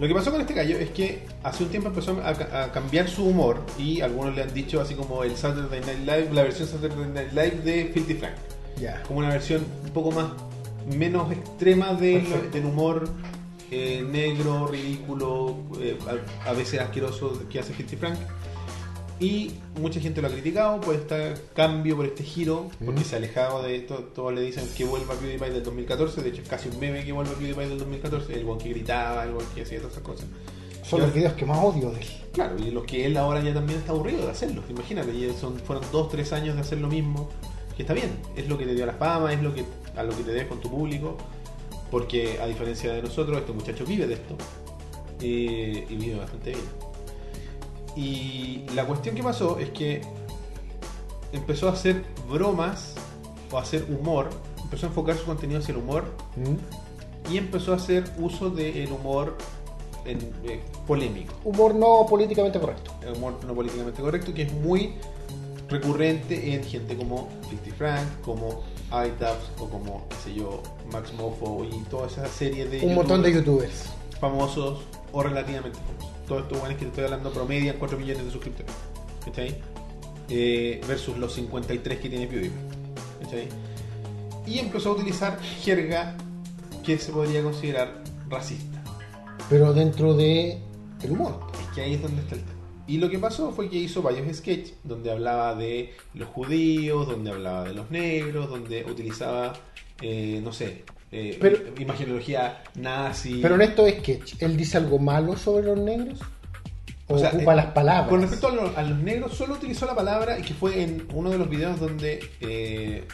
lo 0.00 0.08
que 0.08 0.14
pasó 0.14 0.30
con 0.32 0.40
este 0.40 0.54
gallo 0.54 0.76
es 0.76 0.90
que 0.90 1.24
hace 1.44 1.62
un 1.62 1.70
tiempo 1.70 1.88
empezó 1.88 2.20
a, 2.24 2.34
ca- 2.34 2.64
a 2.64 2.72
cambiar 2.72 3.08
su 3.08 3.24
humor 3.26 3.60
y 3.78 4.00
algunos 4.00 4.34
le 4.34 4.42
han 4.42 4.52
dicho 4.52 4.80
así 4.80 4.94
como 4.94 5.22
el 5.22 5.36
Saturday 5.36 5.80
Night 5.80 6.00
Live, 6.00 6.28
la 6.32 6.42
versión 6.42 6.68
Saturday 6.68 7.08
Night 7.14 7.30
Live 7.32 7.62
de 7.64 7.90
Filthy 7.94 8.14
Frank. 8.14 8.34
Ya. 8.80 9.02
Como 9.06 9.20
una 9.20 9.28
versión 9.30 9.64
un 9.84 9.90
poco 9.90 10.10
más, 10.10 10.26
menos 10.94 11.30
extrema 11.32 11.94
de- 11.94 12.22
del 12.52 12.66
humor 12.66 13.08
eh, 13.70 14.04
negro, 14.08 14.66
ridículo, 14.68 15.56
eh, 15.80 15.98
a, 16.44 16.50
a 16.50 16.52
veces 16.52 16.80
asqueroso 16.80 17.42
que 17.50 17.58
hace 17.58 17.72
Filthy 17.72 17.96
Frank. 17.96 18.18
Y 19.18 19.52
mucha 19.80 19.98
gente 19.98 20.20
lo 20.20 20.28
ha 20.28 20.30
criticado 20.30 20.78
por 20.80 20.94
este 20.94 21.32
cambio, 21.54 21.96
por 21.96 22.04
este 22.04 22.22
giro, 22.22 22.68
porque 22.84 23.00
Mm. 23.00 23.04
se 23.04 23.14
ha 23.14 23.18
alejado 23.18 23.62
de 23.62 23.76
esto. 23.76 23.94
Todos 24.14 24.34
le 24.34 24.42
dicen 24.42 24.68
que 24.76 24.84
vuelva 24.84 25.14
PewDiePie 25.14 25.50
del 25.50 25.62
2014. 25.62 26.20
De 26.22 26.28
hecho, 26.28 26.42
es 26.42 26.48
casi 26.48 26.68
un 26.68 26.78
meme 26.78 27.02
que 27.02 27.12
vuelva 27.12 27.32
PewDiePie 27.32 27.66
del 27.68 27.78
2014. 27.78 28.34
El 28.38 28.46
one 28.46 28.62
que 28.62 28.68
gritaba, 28.70 29.24
el 29.24 29.30
one 29.30 29.44
que 29.54 29.62
hacía 29.62 29.78
todas 29.78 29.92
esas 29.94 30.04
cosas. 30.04 30.26
Son 30.82 31.00
los 31.00 31.12
videos 31.14 31.32
que 31.32 31.46
más 31.46 31.58
odio 31.64 31.90
de 31.92 32.00
él. 32.00 32.06
Claro, 32.32 32.56
y 32.58 32.70
los 32.70 32.84
que 32.84 33.06
él 33.06 33.16
ahora 33.16 33.40
ya 33.42 33.54
también 33.54 33.78
está 33.78 33.92
aburrido 33.92 34.24
de 34.26 34.30
hacerlo. 34.32 34.62
Imagínate, 34.68 35.12
y 35.14 35.32
son, 35.40 35.58
fueron 35.60 35.82
dos, 35.90 36.10
tres 36.10 36.32
años 36.34 36.54
de 36.54 36.60
hacer 36.60 36.78
lo 36.78 36.88
mismo. 36.88 37.30
Que 37.74 37.82
está 37.82 37.94
bien, 37.94 38.10
es 38.36 38.46
lo 38.48 38.56
que 38.58 38.66
te 38.66 38.74
dio 38.74 38.84
la 38.86 38.92
fama, 38.92 39.32
es 39.32 39.42
lo 39.42 39.54
que 39.54 39.64
a 39.96 40.02
lo 40.02 40.14
que 40.14 40.22
te 40.24 40.30
debes 40.32 40.46
con 40.46 40.60
tu 40.60 40.70
público. 40.70 41.16
Porque 41.90 42.38
a 42.40 42.46
diferencia 42.46 42.92
de 42.92 43.02
nosotros, 43.02 43.38
este 43.38 43.52
muchacho 43.52 43.84
vive 43.84 44.06
de 44.06 44.14
esto. 44.14 44.36
eh, 45.20 45.86
y 45.88 45.94
vive 45.94 46.16
bastante 46.16 46.50
bien. 46.50 46.64
Y 47.96 48.66
la 48.74 48.84
cuestión 48.86 49.14
que 49.14 49.22
pasó 49.22 49.58
es 49.58 49.70
que 49.70 50.02
empezó 51.32 51.68
a 51.68 51.72
hacer 51.72 52.04
bromas 52.28 52.94
o 53.50 53.58
a 53.58 53.62
hacer 53.62 53.86
humor. 53.88 54.28
Empezó 54.62 54.86
a 54.86 54.88
enfocar 54.90 55.16
su 55.16 55.24
contenido 55.24 55.60
hacia 55.60 55.72
el 55.72 55.78
humor 55.78 56.04
¿Mm? 56.36 57.32
y 57.32 57.38
empezó 57.38 57.72
a 57.72 57.76
hacer 57.76 58.04
uso 58.18 58.50
del 58.50 58.90
humor 58.92 59.36
en, 60.04 60.18
eh, 60.44 60.60
polémico 60.86 61.34
Humor 61.44 61.74
no 61.74 62.06
políticamente 62.08 62.60
correcto. 62.60 62.92
el 63.02 63.14
humor 63.14 63.34
no 63.46 63.54
políticamente 63.54 64.00
correcto, 64.02 64.34
que 64.34 64.42
es 64.42 64.52
muy 64.52 64.94
recurrente 65.68 66.54
en 66.54 66.62
gente 66.62 66.96
como 66.96 67.28
50 67.48 67.76
Frank, 67.76 68.06
como 68.22 68.62
iTabs 68.90 69.50
o 69.58 69.68
como, 69.68 70.06
qué 70.10 70.16
sé 70.16 70.34
yo, 70.34 70.62
Max 70.92 71.12
Mofo 71.14 71.64
y 71.64 71.78
toda 71.84 72.06
esa 72.06 72.26
serie 72.26 72.66
de 72.66 72.84
Un 72.84 72.94
montón 72.94 73.22
de 73.22 73.32
youtubers 73.32 73.90
famosos 74.20 74.80
o 75.12 75.22
relativamente 75.22 75.78
famosos. 75.78 76.10
Todos 76.26 76.42
estos 76.42 76.58
buenos 76.58 76.78
que 76.78 76.84
te 76.84 76.90
estoy 76.90 77.04
hablando 77.04 77.30
promedian 77.30 77.76
4 77.78 77.98
millones 77.98 78.24
de 78.24 78.30
suscriptores. 78.30 78.72
¿Cachai? 79.24 79.56
Eh, 80.28 80.80
versus 80.88 81.16
los 81.18 81.34
53 81.34 81.98
que 82.00 82.08
tiene 82.08 82.26
PewDiePie. 82.26 82.58
¿Cachai? 83.22 83.48
Y 84.46 84.58
empezó 84.58 84.90
a 84.90 84.92
utilizar 84.94 85.40
jerga 85.40 86.16
que 86.84 86.98
se 86.98 87.12
podría 87.12 87.42
considerar 87.42 88.02
racista. 88.28 88.82
Pero 89.48 89.72
dentro 89.72 90.14
de 90.14 90.58
el 91.02 91.10
humor. 91.10 91.40
Es 91.60 91.74
que 91.74 91.82
ahí 91.82 91.94
es 91.94 92.02
donde 92.02 92.22
está 92.22 92.34
el 92.34 92.42
tema. 92.42 92.52
Y 92.88 92.98
lo 92.98 93.10
que 93.10 93.18
pasó 93.18 93.50
fue 93.50 93.68
que 93.68 93.76
hizo 93.76 94.00
varios 94.00 94.36
sketches 94.36 94.74
donde 94.84 95.10
hablaba 95.10 95.54
de 95.56 95.94
los 96.14 96.28
judíos, 96.28 97.08
donde 97.08 97.32
hablaba 97.32 97.64
de 97.64 97.74
los 97.74 97.90
negros, 97.90 98.48
donde 98.48 98.84
utilizaba, 98.84 99.54
eh, 100.02 100.40
no 100.42 100.52
sé, 100.52 100.84
eh, 101.12 101.36
Pero- 101.40 101.58
imagenología 101.78 102.62
nazi. 102.74 103.38
Pero 103.42 103.54
en 103.56 103.62
estos 103.62 103.90
sketch, 103.90 104.34
¿él 104.42 104.56
dice 104.56 104.76
algo 104.78 104.98
malo 104.98 105.36
sobre 105.36 105.66
los 105.66 105.78
negros? 105.78 106.20
¿O, 107.08 107.14
O 107.14 107.18
sea, 107.18 107.28
ocupa 107.30 107.52
eh, 107.52 107.56
las 107.56 107.66
palabras? 107.66 108.08
Con 108.08 108.20
respecto 108.22 108.48
a, 108.48 108.52
lo- 108.54 108.76
a 108.76 108.82
los 108.82 108.98
negros, 108.98 109.34
solo 109.34 109.54
utilizó 109.54 109.86
la 109.86 109.94
palabra 109.94 110.38
y 110.38 110.42
que 110.42 110.54
fue 110.54 110.82
en 110.82 111.06
uno 111.14 111.30
de 111.30 111.38
los 111.38 111.48
videos 111.48 111.78
donde 111.78 112.18
eh, 112.40 113.04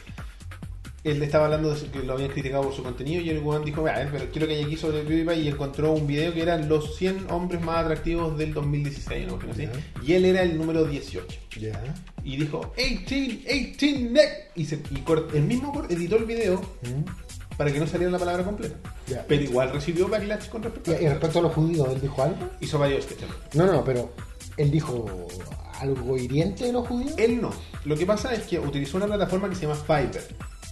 él 1.04 1.20
estaba 1.22 1.46
hablando 1.46 1.74
de 1.74 1.86
que 1.90 1.98
lo 2.04 2.12
habían 2.12 2.30
criticado 2.30 2.62
por 2.62 2.74
su 2.74 2.82
contenido 2.82 3.20
y 3.22 3.30
el 3.30 3.40
weón 3.40 3.64
dijo, 3.64 3.80
a 3.86 3.92
ver, 3.92 4.08
pero 4.12 4.26
quiero 4.30 4.46
que 4.46 4.54
hay 4.54 4.62
aquí 4.64 4.76
sobre 4.76 5.00
PewDiePie 5.02 5.42
y 5.42 5.48
encontró 5.48 5.92
un 5.92 6.06
video 6.06 6.32
que 6.32 6.42
eran 6.42 6.68
los 6.68 6.96
100 6.96 7.26
hombres 7.30 7.60
más 7.60 7.78
atractivos 7.84 8.38
del 8.38 8.54
2016, 8.54 9.26
¿no? 9.26 9.38
Ya. 9.56 9.72
Y 10.04 10.12
él 10.12 10.24
era 10.26 10.42
el 10.42 10.56
número 10.56 10.84
18. 10.84 11.26
Ya. 11.60 11.82
Y 12.22 12.36
dijo, 12.36 12.72
18, 12.76 13.40
18, 13.48 14.10
neck. 14.10 14.30
Y, 14.54 14.64
se, 14.64 14.76
y 14.76 14.98
cort- 15.04 15.34
el 15.34 15.42
mismo 15.42 15.72
cort- 15.74 15.90
editó 15.90 16.16
el 16.16 16.24
video 16.24 16.60
¿Mm? 16.82 17.56
para 17.56 17.72
que 17.72 17.80
no 17.80 17.86
saliera 17.88 18.12
la 18.12 18.18
palabra 18.20 18.44
completa. 18.44 18.76
Ya. 19.08 19.24
Pero 19.26 19.42
igual 19.42 19.72
recibió 19.72 20.06
backlash 20.08 20.48
con 20.50 20.62
respecto 20.62 20.92
a 20.92 21.00
y 21.02 21.08
respecto 21.08 21.40
a 21.40 21.42
los 21.42 21.52
judíos, 21.52 21.88
¿él 21.92 22.00
dijo 22.00 22.22
algo? 22.22 22.48
Hizo 22.60 22.78
varios 22.78 23.04
sketches. 23.04 23.28
No, 23.54 23.66
no, 23.66 23.72
no, 23.72 23.84
pero 23.84 24.12
¿él 24.56 24.70
dijo 24.70 25.26
algo 25.80 26.16
hiriente 26.16 26.66
de 26.66 26.72
los 26.72 26.86
judíos? 26.86 27.12
Él 27.18 27.40
no. 27.42 27.50
Lo 27.86 27.96
que 27.96 28.06
pasa 28.06 28.32
es 28.32 28.44
que 28.44 28.60
utilizó 28.60 28.98
una 28.98 29.06
plataforma 29.06 29.48
que 29.48 29.56
se 29.56 29.62
llama 29.62 29.74
Fiverr. 29.74 30.22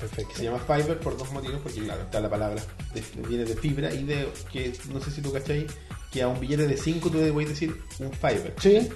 Perfecto. 0.00 0.30
Que 0.32 0.36
se 0.38 0.44
llama 0.44 0.58
Fiverr 0.58 0.98
por 0.98 1.16
dos 1.16 1.30
motivos, 1.30 1.60
porque 1.62 1.80
claro, 1.80 2.02
está 2.02 2.20
la 2.20 2.30
palabra, 2.30 2.62
de- 2.94 3.28
viene 3.28 3.44
de 3.44 3.54
fibra 3.54 3.92
y 3.94 4.02
de 4.04 4.28
que 4.52 4.72
no 4.92 5.00
sé 5.00 5.10
si 5.10 5.20
tú 5.20 5.30
cachai, 5.32 5.66
que 6.10 6.22
a 6.22 6.28
un 6.28 6.40
billete 6.40 6.66
de 6.66 6.76
5 6.76 7.10
tú 7.10 7.18
le 7.18 7.30
puedes 7.32 7.50
decir 7.50 7.76
un 8.00 8.10
Fiverr. 8.12 8.54
Sí. 8.60 8.88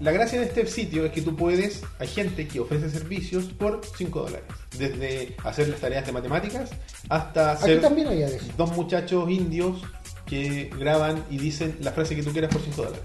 La 0.00 0.12
gracia 0.12 0.40
de 0.40 0.46
este 0.46 0.66
sitio 0.66 1.04
es 1.04 1.12
que 1.12 1.20
tú 1.20 1.36
puedes, 1.36 1.82
hay 1.98 2.08
gente 2.08 2.48
que 2.48 2.58
ofrece 2.60 2.88
servicios 2.90 3.44
por 3.44 3.82
5 3.98 4.20
dólares. 4.22 4.46
Desde 4.78 5.36
hacer 5.44 5.68
las 5.68 5.80
tareas 5.80 6.06
de 6.06 6.12
matemáticas 6.12 6.70
hasta 7.10 7.52
Aquí 7.52 7.62
hacer 7.64 7.80
también 7.82 8.08
había 8.08 8.28
de 8.30 8.36
eso. 8.36 8.46
dos 8.56 8.72
muchachos 8.74 9.30
indios 9.30 9.82
que 10.24 10.70
graban 10.78 11.22
y 11.30 11.36
dicen 11.38 11.76
la 11.80 11.92
frase 11.92 12.16
que 12.16 12.22
tú 12.22 12.32
quieras 12.32 12.50
por 12.50 12.62
5 12.62 12.82
dólares. 12.82 13.04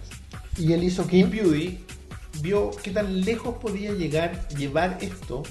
Y 0.58 0.72
él 0.72 0.84
hizo 0.86 1.04
Y 1.04 1.24
que... 1.24 1.26
Pewdie 1.26 1.80
vio 2.42 2.72
qué 2.82 2.92
tan 2.92 3.22
lejos 3.26 3.56
podía 3.58 3.92
llegar, 3.92 4.48
llevar 4.50 4.98
esto 5.02 5.44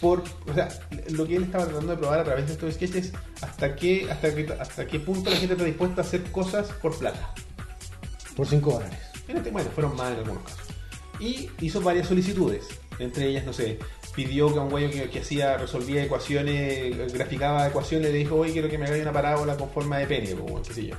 por, 0.00 0.22
o 0.48 0.54
sea, 0.54 0.68
lo 1.10 1.26
que 1.26 1.36
él 1.36 1.44
estaba 1.44 1.64
tratando 1.66 1.92
de 1.92 1.98
probar 1.98 2.20
a 2.20 2.24
través 2.24 2.46
de 2.46 2.52
estos 2.52 2.74
sketches 2.74 3.06
es 3.06 3.12
hasta 3.40 3.74
qué, 3.76 4.10
hasta 4.10 4.34
qué, 4.34 4.52
hasta 4.58 4.86
qué 4.86 5.00
punto 5.00 5.30
la 5.30 5.36
gente 5.36 5.54
está 5.54 5.64
dispuesta 5.64 6.02
a 6.02 6.04
hacer 6.04 6.22
cosas 6.30 6.68
por 6.80 6.96
plata. 6.98 7.34
Por 8.36 8.46
5 8.46 8.70
dólares. 8.70 8.98
Este- 9.26 9.50
bueno, 9.50 9.70
fueron 9.74 9.96
más 9.96 10.12
en 10.12 10.18
algunos 10.18 10.42
casos. 10.44 10.60
Y 11.20 11.50
hizo 11.60 11.80
varias 11.80 12.06
solicitudes. 12.06 12.66
Entre 13.00 13.26
ellas, 13.28 13.44
no 13.44 13.52
sé, 13.52 13.78
pidió 14.14 14.52
que 14.52 14.58
a 14.58 14.62
un 14.62 14.70
güey 14.70 14.90
que, 14.90 15.08
que 15.10 15.20
hacía, 15.20 15.56
resolvía 15.56 16.02
ecuaciones, 16.04 17.12
graficaba 17.12 17.66
ecuaciones, 17.68 18.10
le 18.12 18.18
dijo, 18.18 18.36
oye, 18.36 18.52
quiero 18.52 18.68
que 18.68 18.78
me 18.78 18.86
haga 18.86 19.00
una 19.02 19.12
parábola 19.12 19.56
con 19.56 19.70
forma 19.70 19.98
de 19.98 20.06
pene, 20.06 20.34
o 20.34 20.62
qué 20.62 20.74
sé 20.74 20.86
yo. 20.86 20.96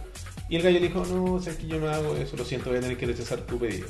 Y 0.50 0.56
el 0.56 0.62
gallo 0.64 0.80
le 0.80 0.88
dijo, 0.88 1.06
no, 1.06 1.36
o 1.36 1.42
sea, 1.42 1.54
es 1.54 1.60
que 1.60 1.68
yo 1.68 1.78
no 1.80 1.90
hago 1.90 2.16
eso, 2.16 2.36
lo 2.38 2.44
siento, 2.46 2.70
voy 2.70 2.80
a 2.80 2.82
tener 2.82 2.98
que 2.98 3.06
rechazar 3.06 3.40
tu 3.42 3.60
pedido. 3.60 3.88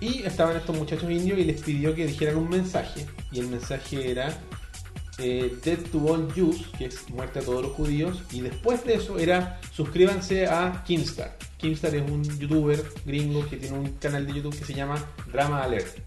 Y 0.00 0.22
estaban 0.22 0.56
estos 0.56 0.76
muchachos 0.76 1.10
indios 1.10 1.38
y 1.38 1.44
les 1.44 1.60
pidió 1.60 1.94
que 1.94 2.06
dijeran 2.06 2.36
un 2.36 2.48
mensaje. 2.48 3.06
Y 3.30 3.40
el 3.40 3.48
mensaje 3.48 4.10
era 4.10 4.38
eh, 5.18 5.54
Death 5.62 5.90
to 5.90 5.98
all 6.06 6.32
Jews, 6.32 6.66
que 6.78 6.86
es 6.86 7.08
muerte 7.10 7.40
a 7.40 7.42
todos 7.42 7.62
los 7.62 7.72
judíos. 7.72 8.22
Y 8.32 8.40
después 8.40 8.84
de 8.84 8.94
eso 8.94 9.18
era 9.18 9.60
suscríbanse 9.72 10.46
a 10.46 10.82
Kimstar. 10.86 11.36
Kimstar 11.58 11.94
es 11.94 12.10
un 12.10 12.24
youtuber 12.38 12.82
gringo 13.04 13.46
que 13.48 13.58
tiene 13.58 13.78
un 13.78 13.92
canal 13.94 14.26
de 14.26 14.34
YouTube 14.34 14.58
que 14.58 14.64
se 14.64 14.72
llama 14.72 15.04
Drama 15.30 15.62
Alert. 15.62 15.98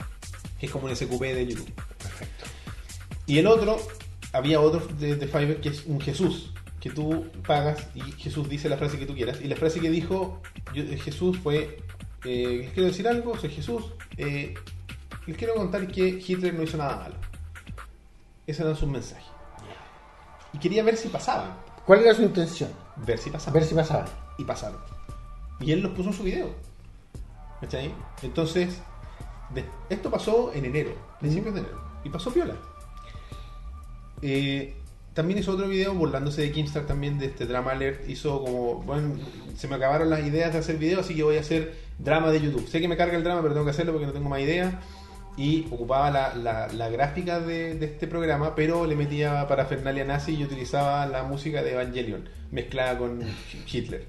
Que 0.60 0.66
es 0.66 0.72
como 0.72 0.88
un 0.88 0.96
SQP 0.96 1.22
de 1.22 1.48
YouTube. 1.48 1.74
Perfecto. 2.00 2.46
Y 3.28 3.38
el 3.38 3.46
otro, 3.48 3.78
había 4.32 4.60
otro 4.60 4.88
de, 4.98 5.16
de 5.16 5.28
Fiverr 5.28 5.62
que 5.62 5.70
es 5.70 5.86
un 5.86 6.02
Jesús, 6.02 6.52
que 6.84 6.90
tú 6.90 7.28
pagas 7.48 7.88
y 7.96 8.02
Jesús 8.22 8.50
dice 8.50 8.68
la 8.68 8.78
frase 8.78 9.00
que 9.00 9.06
tú 9.06 9.16
quieras. 9.16 9.40
Y 9.42 9.48
la 9.48 9.56
frase 9.56 9.80
que 9.80 9.90
dijo 9.90 10.42
eh, 10.76 10.98
Jesús 11.02 11.38
fue, 11.38 11.78
eh, 12.26 12.60
les 12.64 12.72
quiero 12.72 12.88
decir 12.90 13.08
algo, 13.08 13.38
soy 13.38 13.50
Jesús, 13.50 13.84
eh, 14.18 14.54
les 15.26 15.38
quiero 15.38 15.56
contar 15.56 15.88
que 15.88 16.08
Hitler 16.26 16.54
no 16.54 16.64
hizo 16.64 16.78
nada 16.78 16.98
malo. 16.98 17.16
Ese 18.48 18.64
era 18.64 18.76
su 18.76 18.88
mensaje. 18.88 19.24
Y 20.54 20.58
quería 20.60 20.84
ver 20.84 20.98
si 20.98 21.08
pasaban, 21.10 21.56
¿Cuál 21.86 22.02
era 22.02 22.14
su 22.14 22.22
intención? 22.24 22.70
ver 22.98 23.18
si 23.18 23.30
pasaban. 23.30 23.54
ver 23.54 23.64
si 23.68 23.76
pasaba. 23.76 24.06
Y 24.38 24.44
pasaron. 24.44 24.80
Y 25.60 25.72
él 25.72 25.82
los 25.82 25.92
puso 25.94 26.10
en 26.10 26.16
su 26.16 26.24
video. 26.24 26.50
¿Cachai? 27.62 27.94
Entonces, 28.22 28.80
de- 29.54 29.66
esto 29.90 30.10
pasó 30.12 30.52
en 30.54 30.66
enero, 30.66 30.94
principios 31.20 31.54
de 31.54 31.62
enero. 31.62 31.82
Y 32.04 32.10
pasó 32.10 32.32
piola. 32.34 32.56
Eh, 34.22 34.76
también 35.14 35.40
hizo 35.40 35.52
otro 35.52 35.68
video 35.68 35.94
burlándose 35.94 36.42
de 36.42 36.52
Kimstar 36.52 36.86
también 36.86 37.20
de 37.20 37.28
este 37.28 37.46
drama 37.46 37.72
alert. 37.72 38.08
Hizo 38.10 38.42
como, 38.44 38.76
bueno, 38.84 39.16
se 39.56 39.68
me 39.68 39.76
acabaron 39.76 40.10
las 40.10 40.26
ideas 40.26 40.54
de 40.54 40.60
hacer 40.60 40.78
video, 40.78 41.02
así 41.02 41.16
que 41.16 41.24
voy 41.24 41.38
a 41.38 41.42
hacer 41.42 41.76
drama 42.00 42.32
de 42.32 42.42
YouTube. 42.42 42.68
Sé 42.68 42.82
que 42.82 42.88
me 42.88 42.98
carga 42.98 43.16
el 43.18 43.24
drama, 43.24 43.42
pero 43.42 43.54
tengo 43.54 43.66
que 43.66 43.72
hacerlo 43.72 43.92
porque 43.94 44.08
no 44.08 44.14
tengo 44.14 44.30
más 44.30 44.42
ideas. 44.42 44.74
Y 45.36 45.66
ocupaba 45.72 46.12
la, 46.12 46.36
la- 46.36 46.68
la 46.68 46.90
gráfica 46.90 47.40
de, 47.40 47.74
de 47.76 47.86
este 47.88 48.08
programa, 48.08 48.54
pero 48.56 48.86
le 48.86 48.96
metía 48.96 49.48
parafernalia 49.48 50.06
nazi 50.06 50.36
y 50.36 50.44
utilizaba 50.44 51.08
la 51.08 51.24
música 51.24 51.64
de 51.64 51.72
Evangelion, 51.74 52.30
mezclada 52.52 52.98
con 53.00 53.20
Hitler. 53.72 54.06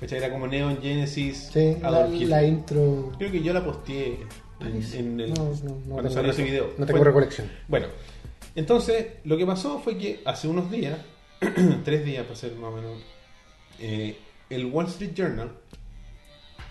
¿Cachai? 0.00 0.18
Era 0.18 0.30
como 0.30 0.46
Neon 0.46 0.78
Genesis 0.82 1.50
Sí, 1.52 1.76
la, 1.80 2.06
la 2.06 2.42
intro. 2.44 3.12
Creo 3.18 3.30
que 3.30 3.42
yo 3.42 3.52
la 3.54 3.64
posteé 3.64 4.18
en, 4.60 4.82
en 4.94 5.20
el, 5.20 5.34
No, 5.34 5.44
no, 5.64 5.74
no 5.86 5.92
cuando 5.94 6.10
salió 6.10 6.30
ese 6.30 6.42
video. 6.42 6.72
No 6.76 6.84
tengo 6.86 6.98
Fue- 6.98 7.06
recolección. 7.06 7.50
bueno, 7.68 7.86
entonces 8.54 9.06
lo 9.24 9.36
que 9.38 9.46
pasó 9.46 9.78
fue 9.78 9.96
que 9.96 10.20
hace 10.26 10.46
unos 10.48 10.70
días, 10.70 10.98
tres 11.84 12.04
días 12.04 12.24
para 12.24 12.36
ser 12.36 12.52
más 12.56 12.70
o 12.72 12.76
menos, 12.76 12.98
eh, 13.78 14.16
el 14.50 14.66
Wall 14.66 14.86
Street 14.86 15.12
Journal, 15.14 15.52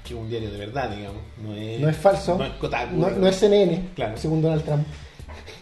que 0.04 0.14
es 0.14 0.20
un 0.20 0.30
diario 0.30 0.52
de 0.52 0.58
verdad, 0.58 0.90
digamos, 0.96 1.22
no 1.44 1.54
es, 1.54 1.80
No 1.80 1.90
es 1.90 1.98
falso. 1.98 2.38
no 2.38 2.44
es 2.46 2.54
Kotaku, 2.54 2.96
No, 2.96 3.10
no 3.10 3.28
es 3.28 3.36
CNN, 3.38 3.90
Claro. 3.96 4.18
según 4.18 4.42
Donald 4.42 4.64
Trump. 4.64 4.86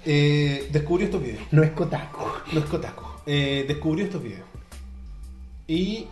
eh, 0.06 0.70
descubrió 0.72 1.06
estos 1.08 1.22
videos. 1.22 1.42
No 1.52 1.64
es 1.64 1.72
Kotaku. 1.72 2.24
No 2.54 2.60
es 2.60 2.66
Kotaku. 2.66 3.04
Eh, 3.26 3.66
descubrió 3.68 4.06
estos 4.06 4.24
videos. 4.24 4.46
Y 5.68 6.08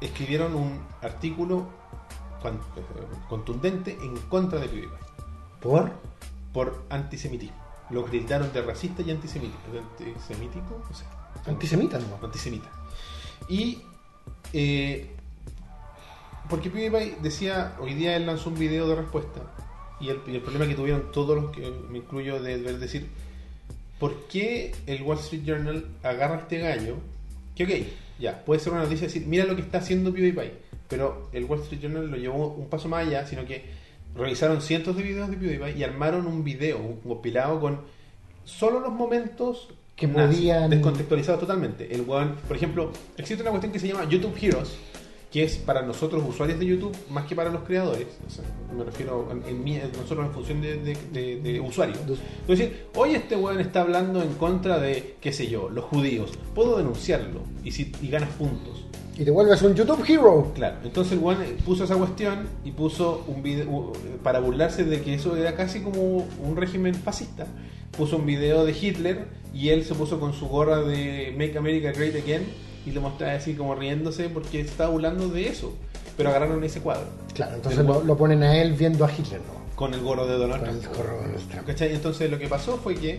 escribieron 0.00 0.54
un 0.54 0.80
artículo 1.02 1.68
con- 2.40 2.60
contundente 3.28 3.96
en 4.02 4.16
contra 4.28 4.60
de 4.60 4.68
PewDiePie 4.68 4.98
¿Por? 5.60 5.92
por 6.52 6.84
antisemitismo. 6.90 7.56
Lo 7.90 8.04
gritaron 8.04 8.52
de 8.52 8.62
racista 8.62 9.02
y 9.02 9.10
antisemita. 9.10 9.56
¿De 9.72 9.78
antisemítico? 9.80 10.82
No 10.88 10.94
sé. 10.96 11.04
Antisemita, 11.46 11.98
¿no? 11.98 12.24
Antisemita. 12.24 12.70
Y. 13.48 13.82
eh, 14.52 15.13
porque 16.48 16.70
PewDiePie 16.70 17.16
decía, 17.22 17.74
hoy 17.80 17.94
día 17.94 18.16
él 18.16 18.26
lanzó 18.26 18.50
un 18.50 18.58
video 18.58 18.88
de 18.88 18.96
respuesta. 18.96 19.40
Y 20.00 20.08
el, 20.08 20.20
y 20.26 20.34
el 20.34 20.40
problema 20.42 20.66
que 20.66 20.74
tuvieron 20.74 21.10
todos 21.12 21.40
los 21.40 21.50
que 21.52 21.70
me 21.90 21.98
incluyo 21.98 22.42
de 22.42 22.56
ver 22.58 22.78
decir, 22.78 23.08
¿por 23.98 24.14
qué 24.26 24.74
el 24.86 25.02
Wall 25.02 25.18
Street 25.18 25.42
Journal 25.44 25.86
agarra 26.02 26.36
a 26.36 26.40
este 26.40 26.58
gallo? 26.58 26.96
Que 27.54 27.64
ok, 27.64 27.70
ya, 28.18 28.44
puede 28.44 28.60
ser 28.60 28.72
una 28.72 28.82
noticia 28.82 29.06
decir, 29.06 29.26
mira 29.26 29.44
lo 29.44 29.54
que 29.56 29.62
está 29.62 29.78
haciendo 29.78 30.12
PewDiePie. 30.12 30.52
Pero 30.88 31.28
el 31.32 31.44
Wall 31.44 31.60
Street 31.60 31.80
Journal 31.82 32.10
lo 32.10 32.16
llevó 32.16 32.48
un 32.48 32.68
paso 32.68 32.88
más 32.88 33.06
allá, 33.06 33.26
sino 33.26 33.44
que 33.46 33.64
revisaron 34.14 34.60
cientos 34.60 34.96
de 34.96 35.02
videos 35.02 35.30
de 35.30 35.36
PewDiePie 35.36 35.78
y 35.78 35.82
armaron 35.84 36.26
un 36.26 36.44
video, 36.44 36.78
un 36.78 37.00
compilado 37.00 37.60
con 37.60 37.80
solo 38.44 38.80
los 38.80 38.92
momentos 38.92 39.68
Que 39.96 40.06
podían- 40.08 40.68
descontextualizados 40.70 41.40
totalmente. 41.40 41.94
El 41.94 42.02
weón, 42.02 42.34
por 42.46 42.56
ejemplo, 42.56 42.92
existe 43.16 43.42
una 43.42 43.50
cuestión 43.50 43.72
que 43.72 43.78
se 43.78 43.88
llama 43.88 44.04
YouTube 44.08 44.36
Heroes, 44.40 44.76
que 45.34 45.42
es 45.42 45.56
para 45.56 45.82
nosotros 45.82 46.22
usuarios 46.28 46.60
de 46.60 46.66
YouTube 46.66 46.96
más 47.10 47.26
que 47.26 47.34
para 47.34 47.50
los 47.50 47.62
creadores. 47.64 48.06
O 48.24 48.30
sea, 48.30 48.44
me 48.72 48.84
refiero 48.84 49.28
en, 49.32 49.42
en 49.48 49.64
mí, 49.64 49.74
en 49.74 49.90
nosotros 49.90 50.26
en 50.26 50.32
función 50.32 50.60
de, 50.62 50.76
de, 50.76 50.96
de- 51.12 51.40
de 51.40 51.58
usuario. 51.60 51.96
Es 52.42 52.46
decir, 52.46 52.86
hoy 52.94 53.16
este 53.16 53.34
weón 53.34 53.58
está 53.58 53.80
hablando 53.80 54.22
en 54.22 54.32
contra 54.34 54.78
de, 54.78 55.16
qué 55.20 55.32
sé 55.32 55.48
yo, 55.48 55.68
los 55.70 55.86
judíos. 55.86 56.30
Puedo 56.54 56.76
denunciarlo 56.76 57.40
y, 57.64 57.72
si, 57.72 57.90
y 58.00 58.06
ganas 58.10 58.30
puntos. 58.30 58.84
Y 59.18 59.24
te 59.24 59.32
vuelves 59.32 59.60
un 59.62 59.74
YouTube 59.74 60.04
Hero. 60.08 60.52
Claro, 60.54 60.76
entonces 60.84 61.14
el 61.14 61.18
weón 61.18 61.38
puso 61.66 61.82
esa 61.82 61.96
cuestión 61.96 62.46
y 62.64 62.70
puso 62.70 63.24
un 63.26 63.42
video 63.42 63.92
para 64.22 64.38
burlarse 64.38 64.84
de 64.84 65.00
que 65.02 65.14
eso 65.14 65.36
era 65.36 65.56
casi 65.56 65.80
como 65.80 66.28
un 66.44 66.56
régimen 66.56 66.94
fascista. 66.94 67.48
Puso 67.98 68.18
un 68.18 68.26
video 68.26 68.64
de 68.64 68.70
Hitler 68.70 69.26
y 69.52 69.70
él 69.70 69.84
se 69.84 69.96
puso 69.96 70.20
con 70.20 70.32
su 70.32 70.46
gorra 70.46 70.80
de 70.82 71.34
Make 71.36 71.58
America 71.58 71.90
Great 71.90 72.14
Again 72.14 72.42
y 72.86 72.92
lo 72.92 73.00
mostraba 73.00 73.34
así 73.34 73.54
como 73.54 73.74
riéndose 73.74 74.28
porque 74.28 74.60
estaba 74.60 74.90
burlando 74.90 75.28
de 75.28 75.48
eso. 75.48 75.74
Pero 76.16 76.28
agarraron 76.28 76.62
ese 76.62 76.80
cuadro 76.80 77.06
Claro, 77.34 77.56
entonces 77.56 77.84
lo, 77.84 78.16
ponen 78.16 78.44
a 78.44 78.56
él 78.56 78.74
viendo 78.74 79.04
a 79.04 79.10
Hitler, 79.10 79.40
¿no? 79.40 79.64
con 79.74 79.92
el 79.92 80.00
gorro 80.00 80.26
de 80.26 80.38
Donald 80.38 80.64
Con 80.64 80.76
el 80.76 80.88
corro 80.88 81.16
de 81.16 81.22
Donald 81.22 81.48
Trump. 81.48 81.66
¿Cachai? 81.66 81.94
Entonces 81.94 82.30
lo 82.30 82.38
que 82.38 82.46
pasó 82.46 82.76
fue 82.76 82.94
que 82.94 83.18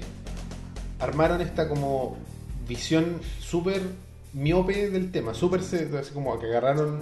armaron 0.99 1.41
esta 1.41 1.67
como 1.67 2.17
visión 2.67 3.19
súper 3.39 3.81
miope 4.33 4.89
del 4.89 5.11
tema, 5.11 5.33
súper 5.33 5.61
como 6.13 6.39
que 6.39 6.47
agarraron 6.47 7.01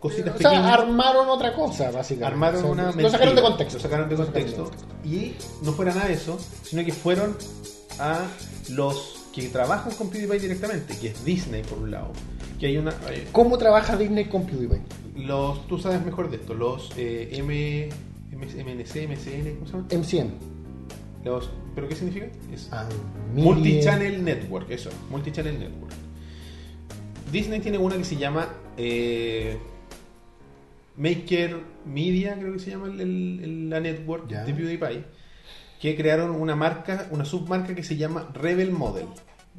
cositas 0.00 0.36
O 0.36 0.38
sea, 0.38 0.50
pequeñas. 0.50 0.78
armaron 0.78 1.28
otra 1.28 1.54
cosa, 1.54 1.90
básicamente. 1.90 2.34
Armaron 2.34 2.60
O 2.60 2.74
sea, 2.74 2.90
una 2.90 3.02
Lo 3.02 3.10
sacaron 3.10 3.34
de 3.34 3.42
contexto. 3.42 3.78
Lo 3.78 3.82
sacaron 3.82 4.08
de 4.08 4.16
contexto. 4.16 4.70
Y 5.04 5.34
no 5.62 5.72
fuera 5.72 5.92
nada 5.92 6.06
de 6.06 6.14
eso, 6.14 6.38
sino 6.62 6.84
que 6.84 6.92
fueron 6.92 7.36
a 7.98 8.26
los 8.70 9.19
que 9.40 9.48
trabajan 9.48 9.92
con 9.94 10.10
PewDiePie 10.10 10.38
directamente, 10.40 10.96
que 10.98 11.08
es 11.08 11.24
Disney 11.24 11.62
por 11.62 11.78
un 11.78 11.90
lado. 11.90 12.12
Que 12.58 12.66
hay 12.66 12.76
una. 12.76 12.90
eh, 13.10 13.26
¿Cómo 13.32 13.56
trabaja 13.58 13.96
Disney 13.96 14.26
con 14.26 14.46
PewDiePie? 14.46 14.80
los, 15.26 15.66
tú 15.68 15.78
sabes 15.78 16.02
mejor 16.04 16.30
de 16.30 16.36
esto, 16.36 16.54
los 16.54 16.90
eh, 16.96 17.28
M, 17.32 17.88
M- 18.32 18.46
MNC, 18.46 19.08
MCN, 19.08 19.54
¿cómo 19.56 19.66
se 19.66 19.72
llama? 19.72 19.86
MCN. 19.92 20.30
Los, 21.24 21.50
¿Pero 21.74 21.88
qué 21.88 21.94
significa? 21.94 22.26
Es 22.52 22.68
Ah, 22.72 22.88
Multichannel 23.34 24.24
Network, 24.24 24.70
eso, 24.70 24.88
Multichannel 25.10 25.58
Network. 25.58 25.92
Disney 27.30 27.60
tiene 27.60 27.78
una 27.78 27.96
que 27.96 28.04
se 28.04 28.16
llama 28.16 28.48
eh, 28.78 29.56
Maker 30.96 31.58
Media, 31.86 32.36
creo 32.38 32.52
que 32.54 32.58
se 32.58 32.70
llama 32.70 32.86
el- 32.88 33.68
la 33.70 33.80
network 33.80 34.28
Ya. 34.28 34.44
de 34.44 34.52
PewDiePie, 34.52 35.04
que 35.80 35.96
crearon 35.96 36.30
una 36.32 36.56
marca, 36.56 37.08
una 37.10 37.24
submarca 37.24 37.74
que 37.74 37.82
se 37.82 37.96
llama 37.96 38.28
Rebel 38.34 38.70
Model. 38.72 39.06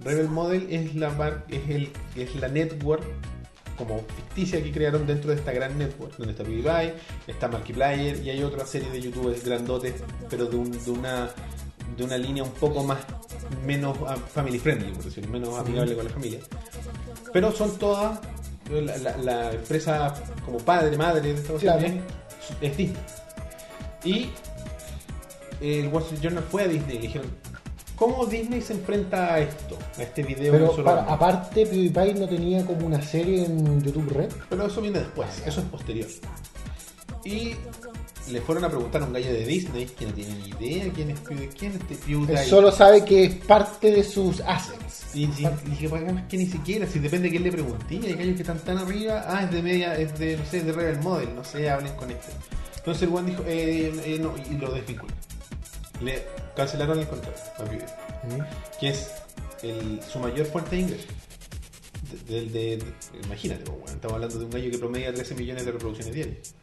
Rebel 0.04 0.30
Model 0.30 0.68
es 0.70 0.96
la 0.96 1.10
mar- 1.12 1.46
es 1.50 1.70
el 1.70 1.92
es 2.16 2.36
la 2.36 2.48
network 2.48 3.04
como 3.78 4.00
ficticia 4.16 4.62
que 4.62 4.72
crearon 4.72 5.08
dentro 5.08 5.32
de 5.32 5.38
esta 5.38 5.52
gran 5.52 5.78
network, 5.78 6.16
donde 6.18 6.32
está 6.34 6.44
PewDiePie, 6.44 6.94
está 7.28 7.48
Markiplier 7.48 8.22
y 8.24 8.30
hay 8.30 8.44
otra 8.44 8.66
serie 8.66 8.90
de 8.92 9.02
youtubers 9.02 9.44
grandotes, 9.44 9.96
pero 10.30 10.46
de, 10.46 10.56
un- 10.58 10.72
de 10.72 10.92
una 10.92 11.30
de 11.98 12.04
una 12.04 12.18
línea 12.18 12.44
un 12.44 12.52
poco 12.52 12.84
más 12.84 13.00
menos 13.66 13.98
ah, 14.08 14.16
family 14.16 14.60
friendly, 14.60 14.92
por 14.94 15.04
decirlo, 15.04 15.30
menos 15.32 15.58
amigable 15.60 15.96
con 15.96 16.06
la 16.06 16.12
familia. 16.12 16.40
Pero 17.34 17.52
son 17.52 17.78
todas 17.78 18.20
la, 18.70 18.98
la- 18.98 19.18
la 19.18 19.52
empresa 19.54 20.14
como 20.46 20.58
padre, 20.60 20.96
madre 20.98 21.22
de 21.22 21.32
esta 21.34 21.54
Claro. 21.56 21.86
es, 22.62 22.78
Disney. 22.78 22.94
Y 24.04 24.30
el 25.62 25.88
Wall 25.90 26.04
Street 26.04 26.22
Journal 26.22 26.44
fue 26.50 26.64
a 26.64 26.68
Disney 26.68 26.98
y 26.98 27.00
dijeron, 27.02 27.28
¿cómo 28.02 28.26
Disney 28.26 28.62
se 28.62 28.74
enfrenta 28.74 29.36
a 29.36 29.40
esto? 29.42 29.78
A 30.00 30.02
este 30.02 30.24
video 30.24 30.52
Pero 30.54 30.76
para- 30.84 31.02
habla?". 31.02 31.14
aparte, 31.14 31.68
PewDiePie 31.68 32.16
no 32.16 32.28
tenía 32.28 32.66
como 32.66 32.88
una 32.88 33.00
serie 33.00 33.46
en 33.46 33.80
YouTube 33.84 34.10
Red. 34.12 34.32
Pero 34.50 34.66
eso 34.66 34.82
viene 34.82 34.98
después, 35.00 35.30
eso 35.46 35.60
es 35.62 35.66
posterior. 35.68 36.08
Y 37.24 37.52
le 38.32 38.42
fueron 38.42 38.64
a 38.66 38.70
preguntar 38.70 39.04
a 39.04 39.06
un 39.06 39.14
gallo 39.14 39.32
de 39.32 39.46
Disney 39.46 39.86
que 39.86 40.08
no 40.08 40.14
tiene 40.14 40.34
ni 40.34 40.50
idea 40.66 40.92
quién 40.94 41.12
es, 41.12 41.20
quién 41.20 41.74
es 41.74 41.82
este 41.82 41.96
PewDiePie. 41.96 42.42
Él 42.44 42.50
solo 42.50 42.72
sabe 42.72 43.06
que 43.06 43.26
es 43.26 43.36
parte 43.36 43.92
de 43.92 44.04
sus 44.04 44.42
assets. 44.42 45.06
Y, 45.14 45.26
y, 45.26 45.28
y 45.66 45.70
dije, 45.70 45.88
"Pues, 45.90 46.02
además 46.04 46.24
que 46.28 46.38
ni 46.38 46.48
siquiera, 46.48 46.88
si 46.88 46.98
depende 46.98 47.26
de 47.28 47.32
quién 47.32 47.44
le 47.44 47.52
pregunté, 47.52 48.00
hay 48.04 48.14
gallos 48.14 48.36
que 48.36 48.42
están 48.42 48.58
tan 48.60 48.80
arriba, 48.80 49.26
ah, 49.28 49.44
es 49.44 49.52
de 49.52 49.62
media, 49.62 49.94
es 49.96 50.18
de, 50.18 50.38
no 50.38 50.46
sé, 50.46 50.58
es 50.60 50.66
de 50.66 50.72
Rebel 50.72 51.00
Model, 51.02 51.36
no 51.36 51.44
sé, 51.44 51.70
hablen 51.70 51.94
con 51.96 52.10
este. 52.10 52.32
Entonces 52.78 53.04
el 53.04 53.10
one 53.14 53.30
dijo, 53.30 53.44
eh, 53.46 53.94
eh, 54.06 54.18
no, 54.20 54.34
y 54.50 54.58
lo 54.58 54.72
desvinculó. 54.74 55.14
Le 56.04 56.24
cancelaron 56.56 57.00
el 57.00 57.08
contrato 57.08 57.40
a 57.58 57.64
PewDiePie, 57.64 58.44
que 58.80 58.90
es 58.90 59.08
el, 59.64 60.00
su 60.04 60.20
mayor 60.20 60.46
fuente 60.48 60.76
de 60.76 60.82
ingresos. 60.82 61.08
De- 62.28 62.34
del- 62.34 62.52
de- 62.52 62.78
de- 62.78 62.86
imagínate, 63.26 63.64
pues, 63.64 63.78
bueno, 63.80 63.94
estamos 63.94 64.16
hablando 64.16 64.40
de 64.40 64.46
un 64.46 64.52
gallo 64.52 64.72
que 64.72 64.78
promedia 64.78 65.14
13 65.14 65.36
millones 65.36 65.66
de 65.66 65.72
reproducciones 65.72 66.14
diarias. 66.14 66.56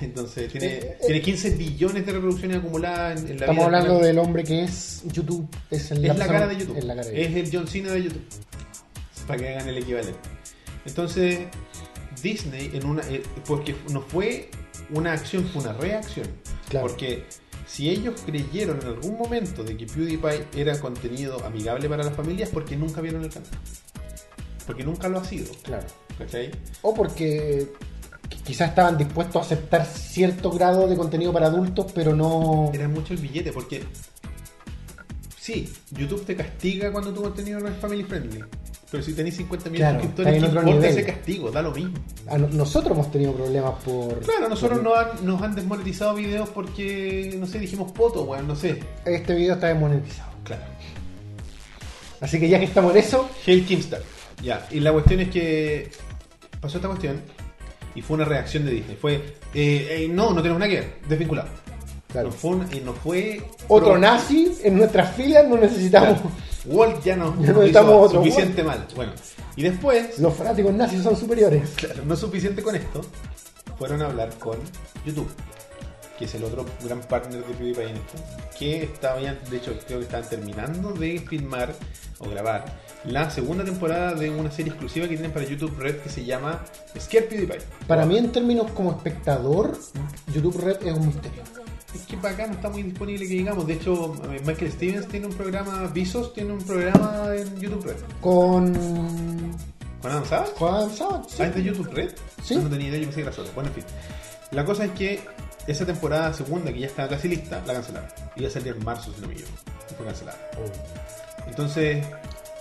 Entonces 0.00 0.50
tiene, 0.50 0.66
Eh, 0.66 0.78
eh, 0.80 0.98
tiene 1.06 1.22
15 1.22 1.50
billones 1.50 2.06
de 2.06 2.12
reproducciones 2.12 2.58
acumuladas 2.58 3.20
en, 3.20 3.28
en 3.30 3.36
la 3.40 3.46
Estamos 3.46 3.56
vida. 3.56 3.64
hablando 3.78 3.98
del 4.00 4.18
hombre 4.18 4.44
que 4.44 4.64
es 4.64 5.02
YouTube. 5.12 5.48
Es, 5.70 5.90
el- 5.90 6.04
Es 6.04 6.16
la 6.18 6.26
cara 6.26 6.46
de 6.46 6.56
YouTube. 6.56 6.76
Es 6.78 6.84
la 6.84 6.94
cara 6.94 7.08
de 7.08 7.20
Es 7.22 7.28
YouTube. 7.28 7.44
el 7.44 7.50
John 7.56 7.68
Cena 7.68 7.92
de 7.92 8.02
YouTube. 8.04 8.22
Para 9.26 9.38
que 9.38 9.48
hagan 9.48 9.68
el 9.68 9.78
equivalente. 9.78 10.18
Entonces, 10.84 11.40
Disney, 12.22 12.70
en 12.74 12.86
una 12.86 13.02
eh, 13.08 13.22
porque 13.46 13.74
no 13.90 14.02
fue 14.02 14.50
una 14.90 15.12
acción, 15.12 15.46
fue 15.48 15.62
una 15.62 15.72
reacción. 15.72 16.26
Claro. 16.68 16.86
Porque 16.88 17.24
si 17.72 17.88
ellos 17.88 18.20
creyeron 18.26 18.80
en 18.82 18.88
algún 18.88 19.16
momento 19.16 19.64
de 19.64 19.76
que 19.76 19.86
PewDiePie 19.86 20.44
era 20.60 20.78
contenido 20.78 21.42
amigable 21.46 21.88
para 21.88 22.04
las 22.04 22.14
familias, 22.14 22.50
porque 22.52 22.76
nunca 22.76 23.00
vieron 23.00 23.24
el 23.24 23.30
canal. 23.30 23.48
Porque 24.66 24.84
nunca 24.84 25.08
lo 25.08 25.18
ha 25.20 25.24
sido. 25.24 25.50
Claro. 25.62 25.86
¿Cachai? 26.18 26.50
O 26.82 26.92
porque 26.92 27.72
qui- 28.28 28.42
quizás 28.44 28.68
estaban 28.68 28.98
dispuestos 28.98 29.36
a 29.42 29.44
aceptar 29.46 29.86
cierto 29.86 30.50
grado 30.50 30.86
de 30.86 30.96
contenido 30.96 31.32
para 31.32 31.46
adultos, 31.46 31.90
pero 31.94 32.14
no. 32.14 32.70
Era 32.74 32.88
mucho 32.88 33.14
el 33.14 33.20
billete, 33.20 33.52
porque 33.52 33.82
sí, 35.38 35.72
YouTube 35.92 36.24
te 36.26 36.36
castiga 36.36 36.92
cuando 36.92 37.12
tu 37.12 37.22
contenido 37.22 37.58
no 37.60 37.68
es 37.68 37.76
family 37.78 38.04
friendly. 38.04 38.44
Pero 38.92 39.02
si 39.02 39.14
tenéis 39.14 39.36
50 39.38 39.70
millones 39.70 39.88
Claro, 39.88 39.98
de 39.98 40.02
suscriptores, 40.04 40.32
¿qué 40.38 40.46
importa 40.46 40.70
nivel. 40.70 40.84
ese 40.90 41.04
castigo? 41.06 41.50
Da 41.50 41.62
lo 41.62 41.72
mismo. 41.72 41.94
a 42.28 42.36
no- 42.38 42.48
nosotros 42.48 42.92
hemos 42.92 43.10
tenido 43.10 43.32
problemas 43.32 43.72
por. 43.84 44.20
Claro, 44.20 44.48
nosotros 44.50 44.80
por- 44.80 44.84
nos 44.88 44.98
han, 45.20 45.26
nos 45.26 45.42
han 45.42 45.54
desmonetizado 45.54 46.14
videos 46.14 46.48
porque, 46.50 47.34
no 47.40 47.46
sé, 47.46 47.58
dijimos 47.58 47.90
poto, 47.92 48.22
weón, 48.24 48.46
no 48.46 48.54
sé. 48.54 48.80
Este 49.06 49.34
video 49.34 49.54
está 49.54 49.68
desmonetizado. 49.68 50.30
Claro. 50.44 50.62
Así 52.20 52.38
que 52.38 52.48
ya 52.48 52.58
que 52.58 52.66
estamos 52.66 52.92
en 52.92 52.98
eso, 52.98 53.28
Hail 53.46 53.64
Kimstar. 53.64 54.00
Ya, 54.42 54.66
y 54.70 54.80
la 54.80 54.92
cuestión 54.92 55.20
es 55.20 55.30
que 55.30 55.90
pasó 56.60 56.76
esta 56.78 56.88
cuestión 56.88 57.20
y 57.94 58.02
fue 58.02 58.16
una 58.16 58.24
reacción 58.24 58.64
de 58.64 58.72
Disney. 58.72 58.96
Fue, 59.00 59.14
eh, 59.14 59.24
eh, 60.04 60.08
no, 60.10 60.32
no 60.32 60.40
tenemos 60.42 60.60
nada 60.60 60.68
que 60.70 60.80
ver, 60.80 60.94
desvinculado. 61.08 61.48
claro. 62.08 62.28
No 62.28 62.34
fue, 62.34 62.50
un- 62.50 62.62
eh, 62.72 62.82
no 62.84 62.92
fue 62.92 63.42
otro 63.68 63.90
pro- 63.92 63.98
nazi 63.98 64.52
en 64.62 64.76
nuestras 64.76 65.16
filas 65.16 65.48
no 65.48 65.56
necesitamos. 65.56 66.20
Claro. 66.20 66.30
Walt 66.64 67.02
ya 67.02 67.16
no, 67.16 67.36
Ya 67.40 67.52
no 67.52 68.00
otro 68.00 68.22
suficiente 68.22 68.62
mal. 68.62 68.86
Bueno, 68.94 69.12
y 69.56 69.62
después, 69.62 70.18
Los 70.18 70.34
fanáticos 70.34 70.72
nazis 70.72 71.02
son 71.02 71.16
superiores. 71.16 71.70
claro, 71.76 72.04
no 72.04 72.16
suficiente 72.16 72.62
con 72.62 72.76
esto, 72.76 73.00
fueron 73.78 74.02
a 74.02 74.06
hablar 74.06 74.30
con 74.38 74.58
YouTube, 75.04 75.28
que 76.18 76.26
es 76.26 76.34
el 76.34 76.44
otro 76.44 76.64
gran 76.84 77.00
partner 77.00 77.44
de 77.44 77.54
PewDiePie 77.54 77.90
en 77.90 77.96
esto, 77.96 78.14
que 78.58 78.84
estaban, 78.84 79.38
de 79.50 79.56
hecho, 79.56 79.76
creo 79.86 79.98
que 79.98 80.04
estaban 80.04 80.28
terminando 80.28 80.92
de 80.92 81.18
filmar 81.18 81.74
o 82.20 82.28
grabar 82.28 82.64
la 83.04 83.28
segunda 83.30 83.64
temporada 83.64 84.14
de 84.14 84.30
una 84.30 84.50
serie 84.52 84.70
exclusiva 84.70 85.08
que 85.08 85.14
tienen 85.14 85.32
para 85.32 85.44
YouTube 85.44 85.76
Red 85.78 85.96
que 85.96 86.08
se 86.08 86.24
llama 86.24 86.60
Scare 86.98 87.24
PewDiePie. 87.24 87.58
Para 87.88 88.06
mí, 88.06 88.16
en 88.16 88.30
términos 88.30 88.70
como 88.70 88.92
espectador, 88.92 89.76
YouTube 90.32 90.60
Red 90.62 90.86
es 90.86 90.94
un 90.94 91.06
misterio. 91.08 91.42
Es 91.94 92.02
que 92.02 92.16
para 92.16 92.34
acá 92.34 92.46
no 92.46 92.54
está 92.54 92.70
muy 92.70 92.82
disponible 92.82 93.26
que 93.26 93.34
digamos. 93.34 93.66
De 93.66 93.74
hecho, 93.74 94.14
eh, 94.30 94.40
Michael 94.44 94.72
Stevens 94.72 95.08
tiene 95.08 95.26
un 95.26 95.34
programa, 95.34 95.86
Visos 95.92 96.32
tiene 96.32 96.52
un 96.52 96.62
programa 96.62 97.26
en 97.36 97.60
YouTube 97.60 97.84
Red. 97.84 97.96
Con. 98.20 98.72
¿Con 100.00 100.10
Adam 100.10 100.24
Savage? 100.24 100.52
con 100.54 100.74
Adam 100.74 100.90
Savage, 100.94 101.28
sí. 101.28 101.42
¿Ah, 101.42 101.46
es 101.46 101.54
de 101.54 101.62
YouTube 101.62 101.90
Red? 101.92 102.12
Sí. 102.42 102.56
No 102.56 102.68
tenía 102.68 102.88
idea, 102.88 102.98
yo 102.98 103.04
pensé 103.06 103.16
que 103.16 103.22
era 103.22 103.32
solo. 103.32 103.48
Bueno, 103.54 103.68
en 103.70 103.74
fin. 103.74 103.84
La 104.50 104.64
cosa 104.64 104.84
es 104.84 104.90
que 104.92 105.20
esa 105.66 105.86
temporada 105.86 106.32
segunda, 106.32 106.72
que 106.72 106.80
ya 106.80 106.86
estaba 106.86 107.08
casi 107.08 107.28
lista, 107.28 107.62
la 107.66 107.74
cancelaron. 107.74 108.08
Iba 108.36 108.48
a 108.48 108.50
salir 108.50 108.74
en 108.76 108.84
marzo, 108.84 109.12
si 109.14 109.20
no 109.20 109.28
me 109.28 109.34
equivoco. 109.34 109.54
Y 109.90 109.94
fue 109.94 110.06
cancelada. 110.06 110.38
Entonces, 111.46 112.04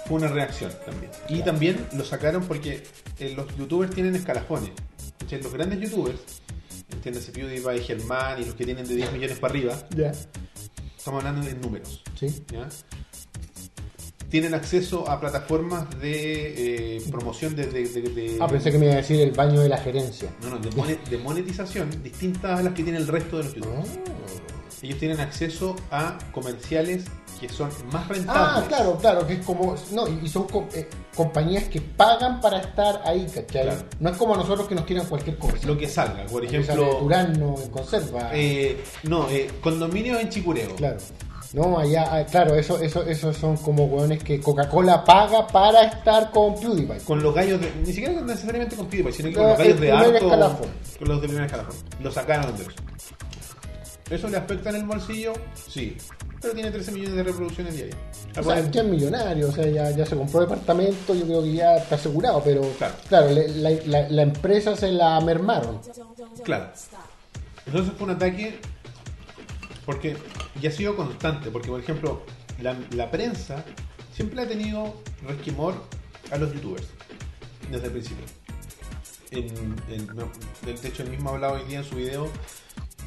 fue 0.05 0.17
una 0.17 0.27
reacción 0.27 0.71
también. 0.85 1.11
Y 1.29 1.41
también 1.41 1.85
lo 1.93 2.03
sacaron 2.03 2.43
porque 2.43 2.83
eh, 3.19 3.33
los 3.35 3.55
youtubers 3.57 3.93
tienen 3.93 4.15
escalafones. 4.15 4.71
¿Cachai? 5.19 5.41
Los 5.41 5.53
grandes 5.53 5.79
youtubers, 5.79 6.19
entiéndase 6.91 7.31
PewDiePie, 7.31 7.81
Germán 7.81 8.41
y 8.41 8.45
los 8.45 8.55
que 8.55 8.65
tienen 8.65 8.88
de 8.88 8.95
10 8.95 9.11
millones 9.13 9.39
para 9.39 9.53
arriba, 9.53 9.88
Ya. 9.95 10.11
estamos 10.97 11.23
hablando 11.23 11.45
de 11.45 11.53
números. 11.55 12.03
Sí. 12.19 12.43
¿ya? 12.51 12.68
Tienen 14.30 14.53
acceso 14.53 15.09
a 15.09 15.19
plataformas 15.19 15.89
de 15.99 16.97
eh, 16.97 17.01
promoción 17.11 17.53
de, 17.55 17.65
de- 17.68 17.88
de- 17.89 18.01
de- 18.01 18.38
Ah, 18.39 18.47
pensé 18.47 18.72
que 18.72 18.77
me 18.77 18.85
iba 18.85 18.93
a 18.93 18.97
decir 18.97 19.19
el 19.19 19.31
baño 19.31 19.59
de 19.59 19.68
la 19.68 19.77
gerencia. 19.77 20.30
no, 20.41 20.51
no, 20.51 20.57
de, 20.59 20.69
mone- 20.72 20.99
de 21.09 21.18
monetización 21.18 21.89
distintas 22.01 22.59
a 22.59 22.63
las 22.63 22.73
que 22.73 22.84
tiene 22.84 22.97
el 22.99 23.07
resto 23.07 23.38
de 23.38 23.43
los 23.43 23.55
youtubers. 23.55 23.89
Ellos 24.81 24.97
tienen 24.99 25.19
acceso 25.19 25.76
a 25.91 26.18
comerciales 26.31 27.03
que 27.41 27.49
son 27.49 27.69
más 27.91 28.07
rentables. 28.07 28.27
Ah, 28.27 28.63
claro, 28.68 28.97
claro, 28.97 29.26
que 29.26 29.34
es 29.34 29.45
como. 29.45 29.76
No, 29.91 30.07
y 30.07 30.30
son 30.30 30.45
eh, 30.76 30.88
compañías 31.15 31.63
que 31.65 31.81
pagan 31.81 32.39
para 32.39 32.59
estar 32.59 33.01
ahí, 33.03 33.26
¿cachai? 33.26 33.63
Claro. 33.63 33.84
No 33.99 34.09
es 34.11 34.18
como 34.18 34.35
nosotros 34.35 34.68
que 34.68 34.76
nos 34.76 34.85
tiran 34.85 35.07
cualquier 35.07 35.38
cosa. 35.39 35.55
Lo 35.65 35.76
que 35.76 35.88
salga, 35.88 36.26
por 36.27 36.45
ejemplo, 36.45 36.97
Turano 36.99 37.55
en 37.61 37.72
conserva. 37.72 38.30
eh, 38.34 38.84
no, 39.03 39.27
eh, 39.30 39.49
condominios 39.59 40.22
en 40.22 40.30
Chicureo. 40.30 40.76
Claro. 40.76 40.97
No, 41.53 41.77
allá, 41.80 42.07
ah, 42.09 42.26
claro, 42.26 42.55
eso, 42.55 42.80
eso, 42.80 43.03
eso 43.03 43.34
son 43.34 43.57
como 43.57 43.84
hueones 43.85 44.23
que 44.23 44.39
Coca-Cola 44.39 45.03
paga 45.03 45.45
para 45.47 45.84
estar 45.84 46.31
con 46.31 46.55
PewDiePie. 46.57 46.99
Con 46.99 47.22
los 47.22 47.34
gallos 47.35 47.59
de. 47.59 47.73
Ni 47.85 47.91
siquiera 47.91 48.22
necesariamente 48.22 48.76
con 48.76 48.85
PewDiePie, 48.85 49.11
sino 49.13 49.30
que 49.30 49.35
con 49.35 49.47
los 49.47 49.57
gallos 49.57 49.80
de 49.81 49.91
harto. 49.91 50.15
escalafón. 50.15 50.69
Con 50.99 51.07
los 51.09 51.22
de 51.22 51.27
primer 51.27 51.45
escalafón. 51.45 51.76
Lo 52.01 52.11
sacaron 52.11 52.55
de 52.55 52.63
eso. 52.63 52.72
¿Eso 54.11 54.27
le 54.30 54.38
afecta 54.38 54.69
en 54.69 54.76
el 54.76 54.84
bolsillo? 54.85 55.34
Sí. 55.68 55.97
Pero 56.41 56.53
tiene 56.53 56.72
13 56.72 56.91
millones 56.93 57.15
de 57.15 57.23
reproducciones 57.23 57.73
diarias. 57.76 57.97
O 58.38 58.43
sea, 58.43 58.69
ya 58.72 58.81
es 58.81 58.88
millonario, 58.88 59.49
o 59.49 59.51
sea, 59.51 59.68
ya, 59.68 59.91
ya 59.91 60.05
se 60.05 60.15
compró 60.15 60.41
departamento, 60.41 61.13
yo 61.13 61.26
creo 61.26 61.43
que 61.43 61.53
ya 61.53 61.76
está 61.77 61.95
asegurado, 61.95 62.41
pero 62.43 62.61
Claro. 62.77 62.95
claro, 63.07 63.30
le- 63.31 63.47
la, 63.49 63.69
la- 63.85 64.09
la 64.09 64.22
empresa 64.23 64.76
se 64.76 64.91
la 64.91 65.19
mermaron. 65.22 65.80
Claro. 66.43 66.72
Entonces 67.68 67.93
fue 67.95 68.05
un 68.05 68.11
ataque 68.15 68.59
porque 69.85 70.18
ya 70.61 70.69
ha 70.69 70.73
sido 70.73 70.95
constante, 70.95 71.51
porque 71.51 71.69
por 71.69 71.80
ejemplo, 71.80 72.22
la, 72.61 72.76
la 72.91 73.11
prensa 73.11 73.63
siempre 74.15 74.41
ha 74.41 74.47
tenido 74.47 74.95
resquemor 75.27 75.76
a 76.31 76.38
los 76.38 76.53
youtubers 76.53 76.88
desde 77.69 77.85
el 77.85 77.91
principio. 77.91 78.26
En, 79.31 79.45
en- 79.89 80.07
no, 80.15 80.30
de 80.65 80.73
de 80.73 80.88
hecho, 80.88 81.03
él 81.03 81.09
mismo 81.11 81.30
ha 81.30 81.34
hablado 81.34 81.53
hoy 81.55 81.63
día 81.65 81.80
en 81.80 81.85
su 81.85 81.95
video 81.95 82.27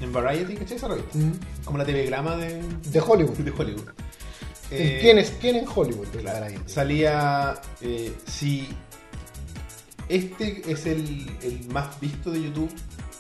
en 0.01 0.13
Variety, 0.13 0.55
¿cachai 0.55 0.77
esa 0.77 0.89
revista? 0.89 1.19
Mm. 1.19 1.33
Como 1.65 1.79
la 1.79 1.85
TV 1.85 2.05
grama 2.07 2.37
de, 2.37 2.63
De 2.91 3.01
Hollywood. 3.01 3.37
de 3.39 3.51
Hollywood. 3.51 3.89
Eh, 4.71 4.99
¿Quién, 5.01 5.19
es, 5.19 5.31
¿Quién 5.41 5.57
en 5.57 5.67
Hollywood? 5.73 6.07
Claro, 6.09 6.47
salía 6.67 7.55
eh, 7.81 8.13
si 8.27 8.69
este 10.09 10.63
es 10.71 10.87
el, 10.87 11.31
el 11.43 11.67
más 11.69 11.99
visto 12.01 12.31
de 12.31 12.43
YouTube 12.43 12.71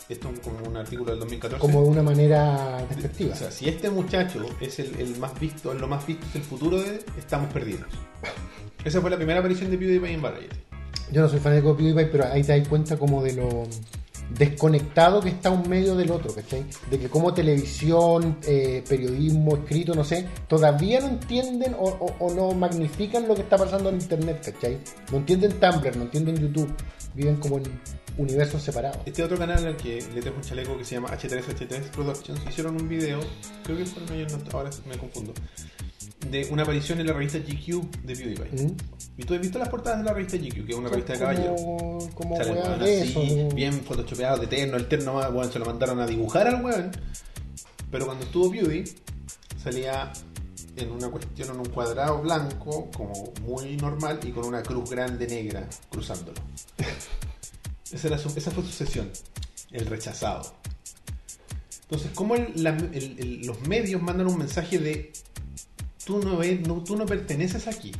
esto 0.09 0.31
es 0.31 0.41
como 0.41 0.59
un 0.69 0.77
artículo 0.77 1.11
del 1.13 1.21
2014 1.21 1.61
Como 1.61 1.83
de 1.83 1.89
una 1.89 2.03
manera 2.03 2.85
despectiva. 2.91 3.33
o 3.33 3.37
sea 3.37 3.51
si 3.51 3.69
este 3.69 3.89
muchacho 3.89 4.45
es 4.61 4.79
el, 4.79 4.95
el 5.01 5.17
más 5.19 5.39
visto 5.41 5.73
lo 5.73 5.89
más 5.89 6.07
visto 6.07 6.27
es 6.29 6.37
el 6.37 6.43
futuro 6.43 6.81
de 6.83 7.01
estamos 7.19 7.51
perdidos 7.53 7.87
esa 8.85 9.01
fue 9.01 9.09
la 9.11 9.17
primera 9.17 9.39
aparición 9.41 9.71
de 9.71 9.79
PewDiePie 9.79 10.13
en 10.13 10.23
Variety 10.23 10.57
Yo 11.11 11.23
no 11.23 11.29
soy 11.29 11.39
fanático 11.41 11.71
de 11.71 11.75
PewDiePie, 11.77 12.07
pero 12.07 12.25
ahí 12.27 12.43
te 12.43 12.59
das 12.59 12.69
cuenta 12.69 12.99
como 12.99 13.23
de 13.23 13.33
lo 13.33 13.67
desconectado 14.31 15.21
que 15.21 15.29
está 15.31 15.51
un 15.51 15.69
medio 15.69 15.95
del 15.97 16.11
otro, 16.11 16.35
¿cachai? 16.35 16.65
De 16.91 16.99
que 16.99 17.09
como 17.09 17.33
televisión, 17.35 18.39
eh, 18.47 18.83
periodismo, 18.89 19.57
escrito, 19.57 19.95
no 19.95 20.05
sé, 20.05 20.27
todavía 20.49 21.01
no 21.01 21.09
entienden 21.09 21.75
o, 21.79 21.85
o- 21.89 22.17
o 22.27 22.35
no 22.35 22.53
magnifican 22.53 23.29
lo 23.29 23.35
que 23.35 23.43
está 23.43 23.57
pasando 23.57 23.89
en 23.91 23.97
Internet, 23.97 24.53
¿cachai? 24.53 24.79
No 25.11 25.19
entienden 25.19 25.53
Tumblr, 25.61 25.97
no 25.97 26.03
entienden 26.05 26.37
YouTube, 26.37 26.73
viven 27.15 27.37
como 27.37 27.59
en 27.59 27.65
universos 28.17 28.63
separados. 28.63 28.99
este 29.07 29.25
otro 29.25 29.37
canal 29.37 29.67
al 29.67 29.77
que 29.77 30.01
le 30.15 30.23
tengo 30.23 30.37
un 30.37 30.43
chaleco 30.43 30.79
que 30.79 30.85
se 30.85 30.95
llama 30.95 31.09
H3H3 31.11 31.91
Productions 31.91 32.41
hicieron 32.49 32.81
un 32.81 32.89
video 32.89 33.19
creo 33.65 33.77
que 33.77 33.85
fueron 33.87 34.15
ellos 34.17 34.33
ahora 34.53 34.71
me 34.89 34.97
confundo 34.97 35.33
de 36.31 36.49
una 36.51 36.63
aparición 36.63 37.01
en 37.01 37.07
la 37.07 37.13
revista 37.13 37.39
GQ 37.39 38.03
de 38.05 38.17
PewDiePie 38.17 38.65
¿Mm? 38.65 38.77
y 39.19 39.25
tú 39.25 39.35
has 39.35 39.41
visto 39.41 39.59
las 39.59 39.69
portadas 39.69 39.99
de 39.99 40.05
la 40.05 40.15
revista 40.15 40.37
GQ 40.39 40.65
que 40.67 40.73
es 40.73 40.79
una 40.79 40.89
revista 40.89 41.13
de 41.13 41.19
caballeros 41.19 41.61
Como 42.15 42.37
Sale 42.37 42.53
weón 42.53 42.79
de 42.81 43.03
así, 43.03 43.11
eso. 43.41 43.55
bien 43.55 43.73
photoshopeado 43.85 44.39
de 44.39 44.47
terno, 44.47 44.77
el 44.77 44.89
terno 44.89 45.15
más, 45.15 45.31
weón, 45.33 45.53
se 45.53 45.59
lo 45.59 45.67
mandaron 45.67 46.01
a 46.01 46.07
dibujar 46.07 46.47
al 46.49 46.65
weón. 46.65 46.91
Pero 47.91 48.07
cuando 48.07 48.25
estuvo 48.25 48.51
Beauty, 48.51 48.85
salía 49.63 50.13
en 50.77 50.91
una 50.91 51.09
cuestión, 51.11 51.51
en 51.51 51.59
un 51.61 51.67
cuadrado 51.67 52.21
blanco, 52.23 52.91
como 52.91 53.33
muy 53.43 53.77
normal, 53.77 54.19
y 54.25 54.31
con 54.33 54.45
una 54.47 54.63
cruz 54.63 54.91
grande 54.91 55.27
negra 55.29 55.69
cruzándolo. 55.91 56.41
Esa, 57.93 58.09
era 58.09 58.19
su- 58.19 58.33
esa 58.37 58.51
fue 58.51 58.65
su 58.65 58.71
sesión, 58.73 59.09
el 59.71 59.87
rechazado. 59.87 60.53
Entonces, 61.83 62.11
¿cómo 62.15 62.35
el- 62.35 62.53
la- 62.63 62.71
el- 62.71 63.17
el- 63.19 63.47
los 63.47 63.61
medios 63.69 64.03
mandan 64.03 64.27
un 64.27 64.39
mensaje 64.39 64.79
de 64.79 65.13
tú 66.05 66.19
no, 66.23 66.37
ves- 66.37 66.61
no- 66.67 66.83
tú 66.85 66.97
no 66.97 67.07
perteneces 67.07 67.67
aquí? 67.67 67.93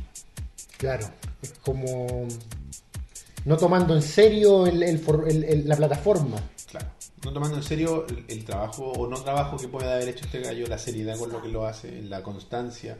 Claro, 0.77 1.07
es 1.41 1.53
como 1.63 2.27
no 3.45 3.57
tomando 3.57 3.95
en 3.95 4.01
serio 4.01 4.65
el- 4.67 4.83
el 4.83 4.99
for- 4.99 5.25
el- 5.27 5.43
el- 5.43 5.67
la 5.67 5.75
plataforma. 5.75 6.37
Claro. 6.69 6.87
No 7.23 7.31
tomando 7.33 7.57
en 7.57 7.63
serio 7.63 8.05
el, 8.27 8.43
trabajo 8.45 8.91
o 8.91 9.07
no 9.07 9.17
trabajo 9.21 9.57
que 9.57 9.67
puede 9.67 9.91
haber 9.91 10.09
hecho 10.09 10.25
este 10.25 10.41
gallo, 10.41 10.67
la 10.67 10.77
seriedad 10.77 11.17
con 11.17 11.31
lo 11.31 11.41
que 11.41 11.47
lo 11.49 11.65
hace, 11.65 12.01
la 12.03 12.21
constancia. 12.21 12.97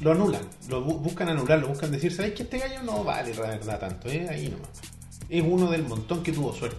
Lo 0.00 0.12
anulan, 0.12 0.42
lo 0.68 0.84
bu- 0.84 0.98
buscan 1.00 1.28
anularlo, 1.28 1.68
buscan 1.68 1.90
decir, 1.92 2.12
¿sabéis 2.12 2.34
que 2.34 2.42
este 2.44 2.58
gallo 2.58 2.82
no 2.82 3.04
vale 3.04 3.34
la 3.34 3.42
verdad 3.42 3.78
tanto? 3.78 4.08
¿eh? 4.08 4.26
Ahí 4.30 4.48
nomás. 4.48 4.70
Es 5.28 5.42
uno 5.46 5.70
del 5.70 5.82
montón 5.84 6.22
que 6.22 6.32
tuvo 6.32 6.52
suerte. 6.54 6.78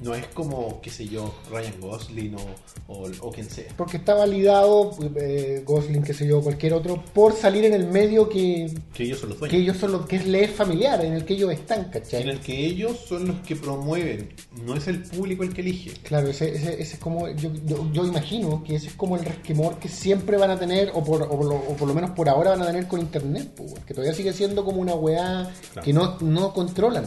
No 0.00 0.14
es 0.14 0.26
como, 0.28 0.80
qué 0.80 0.88
sé 0.90 1.06
yo, 1.06 1.34
Ryan 1.50 1.74
Gosling 1.80 2.34
o, 2.36 2.92
o, 2.92 3.10
o 3.20 3.30
quien 3.30 3.48
sea. 3.50 3.66
Porque 3.76 3.98
está 3.98 4.14
validado, 4.14 4.92
eh, 5.16 5.62
Gosling, 5.66 6.02
qué 6.02 6.14
sé 6.14 6.26
yo, 6.26 6.40
cualquier 6.40 6.72
otro, 6.72 7.02
por 7.12 7.34
salir 7.34 7.64
en 7.66 7.74
el 7.74 7.86
medio 7.86 8.28
que, 8.28 8.72
Que 8.94 9.04
ellos 9.04 9.18
son 9.20 9.30
los 9.30 9.38
que 9.38 9.56
ellos 9.56 9.76
son 9.76 9.92
los 9.92 10.06
que 10.06 10.16
es 10.16 10.26
leer 10.26 10.48
familiar, 10.50 11.04
en 11.04 11.12
el 11.12 11.24
que 11.24 11.34
ellos 11.34 11.52
están, 11.52 11.84
¿cachai? 11.90 12.22
En 12.22 12.28
el 12.30 12.40
que 12.40 12.64
ellos 12.66 12.96
son 13.08 13.28
los 13.28 13.36
que 13.40 13.56
promueven, 13.56 14.30
no 14.64 14.74
es 14.74 14.88
el 14.88 15.02
público 15.02 15.42
el 15.42 15.52
que 15.52 15.60
elige. 15.60 15.90
Claro, 16.02 16.28
ese, 16.28 16.54
ese, 16.54 16.80
ese 16.80 16.94
es 16.94 16.98
como, 16.98 17.28
yo, 17.30 17.50
yo, 17.66 17.92
yo 17.92 18.06
imagino 18.06 18.64
que 18.64 18.76
ese 18.76 18.86
es 18.88 18.94
como 18.94 19.16
el 19.16 19.24
resquemor 19.24 19.78
que 19.78 19.88
siempre 19.88 20.36
van 20.38 20.50
a 20.50 20.58
tener, 20.58 20.90
o 20.94 21.04
por, 21.04 21.22
o, 21.22 21.28
por 21.28 21.44
lo, 21.46 21.54
o 21.56 21.76
por 21.76 21.86
lo 21.88 21.94
menos 21.94 22.10
por 22.12 22.28
ahora 22.28 22.50
van 22.50 22.62
a 22.62 22.66
tener 22.66 22.88
con 22.88 23.00
Internet, 23.00 23.52
pues, 23.54 23.74
que 23.86 23.92
todavía 23.92 24.14
sigue 24.14 24.32
siendo 24.32 24.64
como 24.64 24.80
una 24.80 24.94
weá 24.94 25.52
Claro. 25.72 25.84
que 25.84 25.92
no, 25.92 26.16
no 26.20 26.52
controlan, 26.54 27.04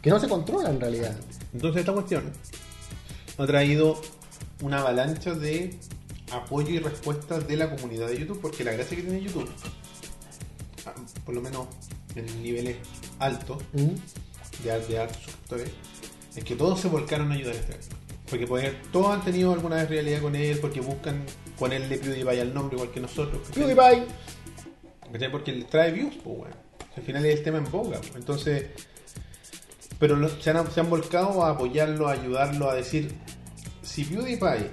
que 0.00 0.08
no 0.10 0.18
se 0.18 0.26
controla 0.28 0.70
en 0.70 0.80
realidad. 0.80 1.14
Entonces 1.52 1.80
esta 1.80 1.92
cuestión 1.92 2.30
ha 3.38 3.46
traído 3.46 4.00
una 4.62 4.80
avalancha 4.80 5.34
de 5.34 5.74
apoyo 6.32 6.70
y 6.70 6.78
respuestas 6.78 7.46
de 7.48 7.56
la 7.56 7.74
comunidad 7.74 8.08
de 8.08 8.18
YouTube, 8.20 8.40
porque 8.40 8.62
la 8.64 8.72
gracia 8.72 8.96
que 8.96 9.02
tiene 9.02 9.20
YouTube, 9.22 9.48
ah, 10.86 10.94
por 11.24 11.34
lo 11.34 11.40
menos 11.40 11.66
en 12.14 12.42
niveles 12.42 12.76
altos 13.18 13.62
¿Mm? 13.72 14.64
de, 14.64 14.86
de 14.88 14.98
altos 14.98 15.16
suscriptores, 15.22 15.70
es 16.36 16.44
que 16.44 16.54
todos 16.56 16.80
se 16.80 16.88
volcaron 16.88 17.32
a 17.32 17.34
ayudar 17.34 17.54
a 17.54 17.58
este 17.58 17.72
gallo. 17.72 17.88
Porque 18.28 18.46
poder- 18.46 18.80
todos 18.92 19.08
han 19.08 19.24
tenido 19.24 19.52
alguna 19.52 19.76
vez 19.76 19.88
realidad 19.88 20.20
con 20.22 20.36
él, 20.36 20.58
porque 20.60 20.80
buscan 20.80 21.24
ponerle 21.58 21.98
PewDiePie 21.98 22.40
al 22.40 22.54
nombre 22.54 22.76
igual 22.76 22.92
que 22.92 23.00
nosotros. 23.00 23.40
PewDiePie. 23.52 24.04
Porque 25.32 25.52
le 25.52 25.64
trae 25.64 25.90
views, 25.90 26.14
pues. 26.22 26.52
Al 26.96 27.02
final 27.02 27.24
es 27.26 27.38
el 27.38 27.42
tema 27.44 27.58
en 27.58 27.68
boga. 27.70 27.98
pues. 28.00 28.14
Entonces, 28.14 28.66
pero 30.00 30.16
lo- 30.16 30.28
se, 30.28 30.50
han, 30.50 30.68
se 30.72 30.80
han 30.80 30.90
volcado 30.90 31.44
a 31.44 31.50
apoyarlo, 31.50 32.08
a 32.08 32.12
ayudarlo, 32.12 32.68
a 32.68 32.74
decir, 32.74 33.12
si 33.82 34.02
PewDiePie 34.04 34.70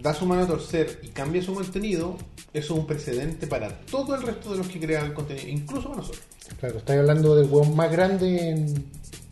da 0.00 0.14
su 0.14 0.24
mano 0.26 0.42
a 0.42 0.46
torcer 0.46 1.00
y 1.02 1.08
cambia 1.08 1.42
su 1.42 1.52
contenido, 1.54 2.16
eso 2.52 2.74
es 2.74 2.78
un 2.80 2.86
precedente 2.86 3.46
para 3.48 3.80
todo 3.86 4.14
el 4.14 4.22
resto 4.22 4.52
de 4.52 4.58
los 4.58 4.68
que 4.68 4.78
crean 4.78 5.12
contenido, 5.14 5.48
incluso 5.48 5.88
para 5.88 5.96
nosotros. 6.02 6.22
Claro, 6.60 6.78
estoy 6.78 6.96
hablando 6.98 7.34
del 7.34 7.48
weón 7.50 7.74
más 7.74 7.90
grande 7.90 8.50
en- 8.50 8.84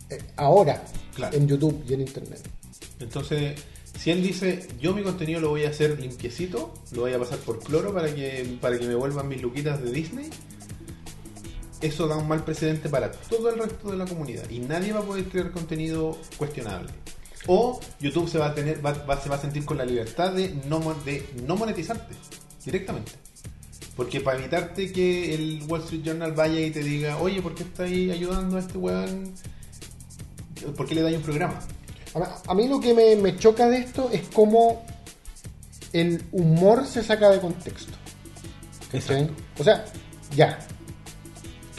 eh, 0.09 0.17
ahora 0.35 0.83
Claro. 1.15 1.37
en 1.37 1.47
YouTube 1.47 1.83
y 1.87 1.93
en 1.93 2.01
Internet. 2.01 2.41
Entonces, 2.99 3.61
si 3.97 4.11
él 4.11 4.21
dice, 4.23 4.67
yo 4.79 4.93
mi 4.93 5.03
contenido 5.03 5.39
lo 5.41 5.49
voy 5.49 5.65
a 5.65 5.69
hacer 5.69 5.99
limpiecito, 5.99 6.73
lo 6.93 7.01
voy 7.01 7.13
a 7.13 7.19
pasar 7.19 7.37
por 7.39 7.59
cloro 7.59 7.93
para 7.93 8.13
que, 8.13 8.57
para 8.61 8.77
que 8.79 8.87
me 8.87 8.95
vuelvan 8.95 9.27
mis 9.27 9.41
luquitas 9.41 9.81
de 9.83 9.91
Disney, 9.91 10.29
eso 11.81 12.07
da 12.07 12.17
un 12.17 12.27
mal 12.27 12.43
precedente 12.43 12.89
para 12.89 13.11
todo 13.11 13.49
el 13.49 13.59
resto 13.59 13.91
de 13.91 13.97
la 13.97 14.05
comunidad 14.05 14.49
y 14.49 14.59
nadie 14.59 14.91
va 14.93 14.99
a 14.99 15.03
poder 15.03 15.25
crear 15.25 15.51
contenido 15.51 16.17
cuestionable. 16.37 16.91
O 17.47 17.79
YouTube 18.01 18.29
se 18.29 18.37
va 18.37 18.47
a 18.47 18.55
tener, 18.55 18.85
va, 18.85 18.91
va- 18.91 19.19
se 19.21 19.29
va 19.29 19.35
a 19.35 19.39
sentir 19.41 19.63
con 19.65 19.77
la 19.77 19.85
libertad 19.85 20.33
de 20.33 20.53
no, 20.67 20.79
mon- 20.79 21.03
de 21.05 21.27
no 21.45 21.55
monetizarte 21.55 22.13
directamente. 22.65 23.13
Porque 23.95 24.21
para 24.21 24.39
evitarte 24.39 24.91
que 24.91 25.33
el 25.33 25.63
Wall 25.67 25.81
Street 25.81 26.03
Journal 26.03 26.33
vaya 26.33 26.59
y 26.59 26.71
te 26.71 26.81
diga, 26.83 27.17
oye, 27.17 27.41
¿por 27.41 27.55
qué 27.55 27.63
estáis 27.63 28.11
ayudando 28.11 28.57
a 28.57 28.59
este 28.59 28.77
weón? 28.77 29.33
¿Por 30.75 30.85
qué 30.87 30.95
le 30.95 31.01
dais 31.01 31.15
un 31.17 31.23
programa? 31.23 31.59
A, 32.47 32.53
mí 32.53 32.67
lo 32.67 32.79
que 32.79 32.93
me, 32.93 33.15
me 33.15 33.37
choca 33.37 33.67
de 33.69 33.77
esto 33.79 34.09
es 34.11 34.23
cómo 34.33 34.83
el 35.93 36.23
humor 36.31 36.85
se 36.87 37.03
saca 37.03 37.29
de 37.29 37.39
contexto. 37.39 37.93
O 39.57 39.63
sea, 39.63 39.85
ya. 40.35 40.59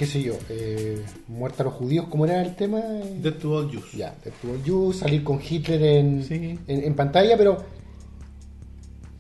¿Qué 0.01 0.06
sé 0.06 0.22
yo? 0.22 0.32
Eh, 0.48 1.05
muerta 1.28 1.62
a 1.62 1.66
los 1.66 1.74
judíos, 1.74 2.06
¿cómo 2.09 2.24
era 2.24 2.40
el 2.40 2.56
tema? 2.56 2.81
Death 3.20 3.39
to 3.39 3.52
all 3.55 3.70
Jews. 3.70 3.93
Ya, 3.93 4.14
Death 4.24 4.32
to 4.40 4.51
all 4.52 4.62
Jews, 4.64 4.97
salir 4.97 5.22
con 5.22 5.39
Hitler 5.47 5.82
en, 5.82 6.24
Sí. 6.24 6.59
en, 6.66 6.85
en 6.85 6.94
pantalla, 6.94 7.36
pero 7.36 7.59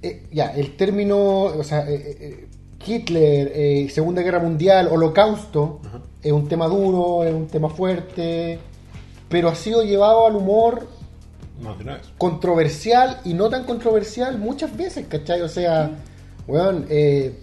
eh, 0.00 0.22
ya, 0.32 0.46
el 0.54 0.76
término, 0.78 1.18
o 1.42 1.62
sea, 1.64 1.80
eh, 1.86 2.16
eh, 2.18 2.48
Hitler, 2.86 3.90
Segunda 3.90 4.22
Guerra 4.22 4.38
Mundial, 4.38 4.88
Holocausto, 4.90 5.80
Ajá. 5.84 6.00
es 6.22 6.32
un 6.32 6.48
tema 6.48 6.66
duro, 6.66 7.24
es 7.24 7.34
un 7.34 7.46
tema 7.48 7.68
fuerte, 7.68 8.58
pero 9.28 9.50
ha 9.50 9.54
sido 9.54 9.82
llevado 9.82 10.26
al 10.26 10.34
humor 10.36 10.88
controversial 12.16 13.20
y 13.26 13.34
no 13.34 13.50
tan 13.50 13.64
controversial 13.64 14.38
muchas 14.38 14.74
veces, 14.74 15.06
¿cachai? 15.08 15.42
O 15.42 15.48
sea, 15.48 15.90
weón, 16.48 16.86
eh, 16.88 17.34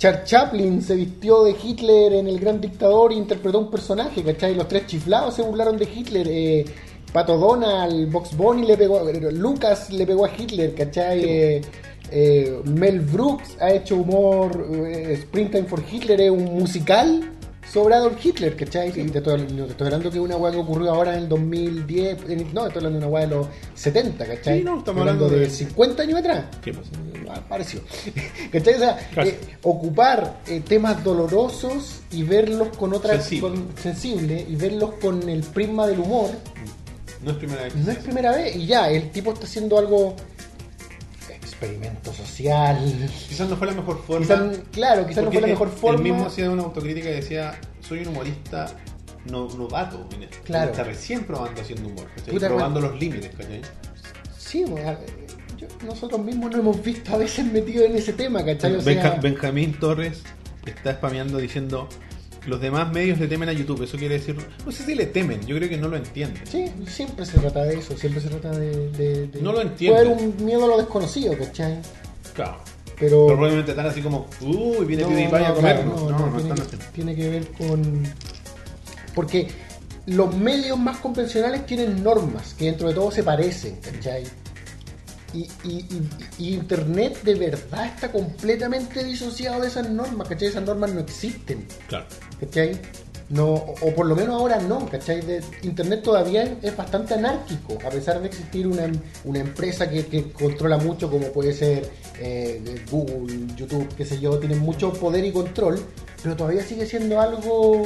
Charles 0.00 0.24
Chaplin 0.24 0.80
se 0.80 0.94
vistió 0.94 1.44
de 1.44 1.54
Hitler 1.62 2.14
en 2.14 2.26
El 2.26 2.40
Gran 2.40 2.58
Dictador 2.58 3.12
e 3.12 3.16
interpretó 3.16 3.58
un 3.58 3.70
personaje, 3.70 4.24
¿cachai? 4.24 4.54
Los 4.54 4.66
tres 4.66 4.86
chiflados 4.86 5.34
se 5.34 5.42
burlaron 5.42 5.76
de 5.76 5.84
Hitler. 5.84 6.26
Eh, 6.26 6.64
Pato 7.12 7.36
Donald, 7.36 8.10
Box 8.10 8.34
Bunny 8.34 8.66
le 8.66 8.78
pegó, 8.78 9.02
Lucas 9.30 9.90
le 9.90 10.06
pegó 10.06 10.24
a 10.24 10.30
Hitler, 10.34 10.74
¿cachai? 10.74 11.22
Eh, 11.22 11.60
eh, 12.10 12.62
Mel 12.64 13.00
Brooks 13.00 13.58
ha 13.60 13.72
hecho 13.72 13.96
humor, 13.96 14.68
eh, 14.86 15.18
Springtime 15.20 15.64
for 15.64 15.82
Hitler 15.92 16.18
es 16.18 16.30
un 16.30 16.44
musical 16.44 17.20
sobre 17.72 17.94
Adolf 17.94 18.24
Hitler, 18.24 18.56
¿cachai? 18.56 18.88
Y 18.88 18.92
te 19.10 19.18
estoy, 19.18 19.42
te 19.42 19.62
estoy 19.64 19.86
hablando 19.86 20.10
que 20.10 20.18
una 20.18 20.36
weá 20.36 20.50
que 20.52 20.58
ocurrió 20.58 20.90
ahora 20.90 21.12
en 21.16 21.20
el 21.22 21.28
2010, 21.28 22.18
en- 22.28 22.52
no, 22.52 22.66
estoy 22.66 22.78
hablando 22.84 22.90
de 22.90 22.96
una 22.98 23.06
weá 23.08 23.26
de 23.26 23.34
los 23.36 23.46
70, 23.74 24.26
¿cachai? 24.26 24.58
Sí, 24.58 24.64
no, 24.64 24.78
estamos 24.78 25.00
hablando 25.02 25.26
hablando 25.26 25.28
de 25.28 25.46
de- 25.48 25.50
50 25.50 26.02
años 26.02 26.18
atrás. 26.18 26.44
¿Qué 26.62 26.72
pasa? 26.72 26.90
Ah, 27.30 27.40
pareció. 27.48 27.80
¿Cachai? 28.52 28.74
O 28.74 28.78
sea, 28.78 28.98
eh, 29.24 29.38
ocupar 29.62 30.40
eh, 30.48 30.60
temas 30.66 31.02
dolorosos 31.04 32.00
y 32.10 32.24
verlos 32.24 32.76
con 32.76 32.92
otra 32.92 33.12
Sensible. 33.20 33.40
con- 33.50 33.68
sensible 33.80 34.46
y 34.48 34.56
verlos 34.56 34.94
con 35.00 35.28
el 35.28 35.42
prisma 35.42 35.86
del 35.86 36.00
humor 36.00 36.30
No 37.22 37.30
es 37.30 37.36
primera 37.36 37.62
vez. 37.62 37.76
no 37.76 37.92
es 37.92 37.98
primera 37.98 38.32
vez 38.32 38.56
y 38.56 38.66
ya 38.66 38.90
el 38.90 39.10
tipo 39.10 39.32
está 39.32 39.44
haciendo 39.46 39.78
algo 39.78 40.16
experimento 41.60 42.12
social 42.12 42.78
Quizás 43.28 43.48
no 43.48 43.56
fue 43.56 43.66
la 43.66 43.74
mejor 43.74 44.02
forma. 44.02 44.26
quizás, 44.26 44.58
claro 44.72 45.06
quizás 45.06 45.24
no 45.24 45.32
fue 45.32 45.40
la 45.40 45.46
mejor 45.46 45.68
forma 45.68 45.98
Él 45.98 46.02
mismo 46.04 46.26
hacía 46.26 46.50
una 46.50 46.62
autocrítica 46.62 47.10
y 47.10 47.12
decía: 47.14 47.58
Soy 47.80 48.00
un 48.00 48.08
humorista 48.08 48.66
no, 49.26 49.48
novato 49.48 50.08
en 50.14 50.22
esto. 50.24 50.38
Claro. 50.44 50.70
Está 50.70 50.84
recién 50.84 51.24
probando 51.24 51.60
haciendo 51.60 51.88
humor. 51.88 52.06
¿cachai? 52.16 52.32
Puta, 52.34 52.48
probando 52.48 52.80
los 52.80 52.98
límites, 52.98 53.30
¿cachai? 53.36 53.60
sí 54.36 54.64
bueno, 54.64 54.96
yo- 55.58 55.68
nosotros 55.86 56.20
mismos 56.24 56.50
nos 56.50 56.60
hemos 56.60 56.82
visto 56.82 57.14
a 57.14 57.18
veces 57.18 57.44
metidos 57.52 57.84
en 57.86 57.96
ese 57.96 58.12
tema 58.14 58.44
¿cachai? 58.44 58.74
O 58.76 58.80
sea, 58.80 58.92
Benja- 58.94 59.20
Benjamín 59.20 59.78
Torres 59.78 60.22
está 60.66 60.94
spameando 60.94 61.38
diciendo: 61.38 61.88
Los 62.50 62.60
demás 62.60 62.92
medios 62.92 63.18
le 63.20 63.28
temen 63.28 63.48
a 63.48 63.52
YouTube. 63.52 63.82
Eso 63.84 63.96
quiere 63.96 64.18
decir. 64.18 64.36
No 64.66 64.72
sé 64.72 64.84
si 64.84 64.94
le 64.94 65.06
temen, 65.06 65.40
yo 65.46 65.56
creo 65.56 65.68
que 65.68 65.76
no 65.78 65.88
lo 65.88 65.96
entienden. 65.96 66.42
Sí, 66.46 66.66
siempre 66.86 67.24
se 67.24 67.38
trata 67.38 67.62
de 67.64 67.78
eso, 67.78 67.96
siempre 67.96 68.20
se 68.20 68.28
trata 68.28 68.50
de... 68.50 68.90
de- 68.90 69.26
de- 69.28 69.40
No 69.42 69.52
lo 69.52 69.62
entiendo. 69.62 69.96
Puede 70.02 70.12
haber 70.12 70.24
un 70.26 70.44
miedo 70.44 70.64
a 70.64 70.68
lo 70.68 70.76
desconocido, 70.78 71.38
¿cachai? 71.38 71.78
Claro. 72.34 72.58
Pero... 72.98 73.24
Pero 73.26 73.26
probablemente 73.28 73.70
están 73.70 73.86
así 73.86 74.02
como: 74.02 74.26
Uy, 74.42 74.84
viene 74.84 75.04
No, 75.04 75.08
PewDiePie 75.08 75.36
a 75.44 75.48
no, 75.48 75.54
comernos. 75.54 76.00
claro, 76.02 76.18
No, 76.18 76.26
no, 76.26 76.36
tiene, 76.36 76.54
están 76.60 76.66
así. 76.80 76.90
tiene 76.94 77.14
que 77.16 77.28
ver 77.30 77.46
con... 77.52 78.02
Porque 79.14 79.48
los 80.06 80.34
medios 80.36 80.78
más 80.78 80.98
convencionales 80.98 81.66
tienen 81.66 82.02
normas 82.02 82.54
que 82.54 82.66
dentro 82.66 82.88
de 82.88 82.94
todo 82.94 83.10
se 83.10 83.22
parecen, 83.22 83.76
¿cachai? 83.80 84.24
Y, 85.32 85.38
y- 85.64 85.86
y- 85.90 86.08
y 86.38 86.54
Internet 86.54 87.22
de 87.22 87.34
verdad 87.34 87.86
está 87.86 88.10
completamente 88.10 89.04
disociado 89.04 89.60
de 89.62 89.68
esas 89.68 89.88
normas, 89.88 90.28
¿cachai? 90.28 90.48
Esas 90.48 90.64
normas 90.64 90.92
no 90.92 91.00
existen, 91.00 91.66
Claro. 91.88 92.06
¿cachai? 92.40 92.80
No, 93.28 93.46
o 93.54 93.94
por 93.94 94.06
lo 94.06 94.16
menos 94.16 94.34
ahora 94.34 94.58
no, 94.60 94.88
¿cachai? 94.88 95.20
De- 95.20 95.40
Internet 95.62 96.02
todavía 96.02 96.42
es, 96.60 96.76
bastante 96.76 97.14
anárquico, 97.14 97.78
a 97.86 97.90
pesar 97.90 98.20
de 98.20 98.26
existir 98.26 98.66
una, 98.66 98.86
em- 98.86 99.00
una 99.24 99.38
empresa 99.38 99.88
que, 99.88 100.04
que 100.06 100.32
controla 100.32 100.78
mucho, 100.78 101.08
como 101.08 101.28
puede 101.28 101.52
ser 101.52 101.88
eh, 102.18 102.82
Google, 102.90 103.46
YouTube, 103.56 103.86
qué 103.96 104.04
sé 104.04 104.18
yo, 104.18 104.36
tienen 104.40 104.58
mucho 104.58 104.92
poder 104.92 105.24
y 105.24 105.30
control, 105.30 105.78
pero 106.24 106.34
todavía 106.34 106.64
sigue 106.64 106.86
siendo 106.86 107.20
algo 107.20 107.82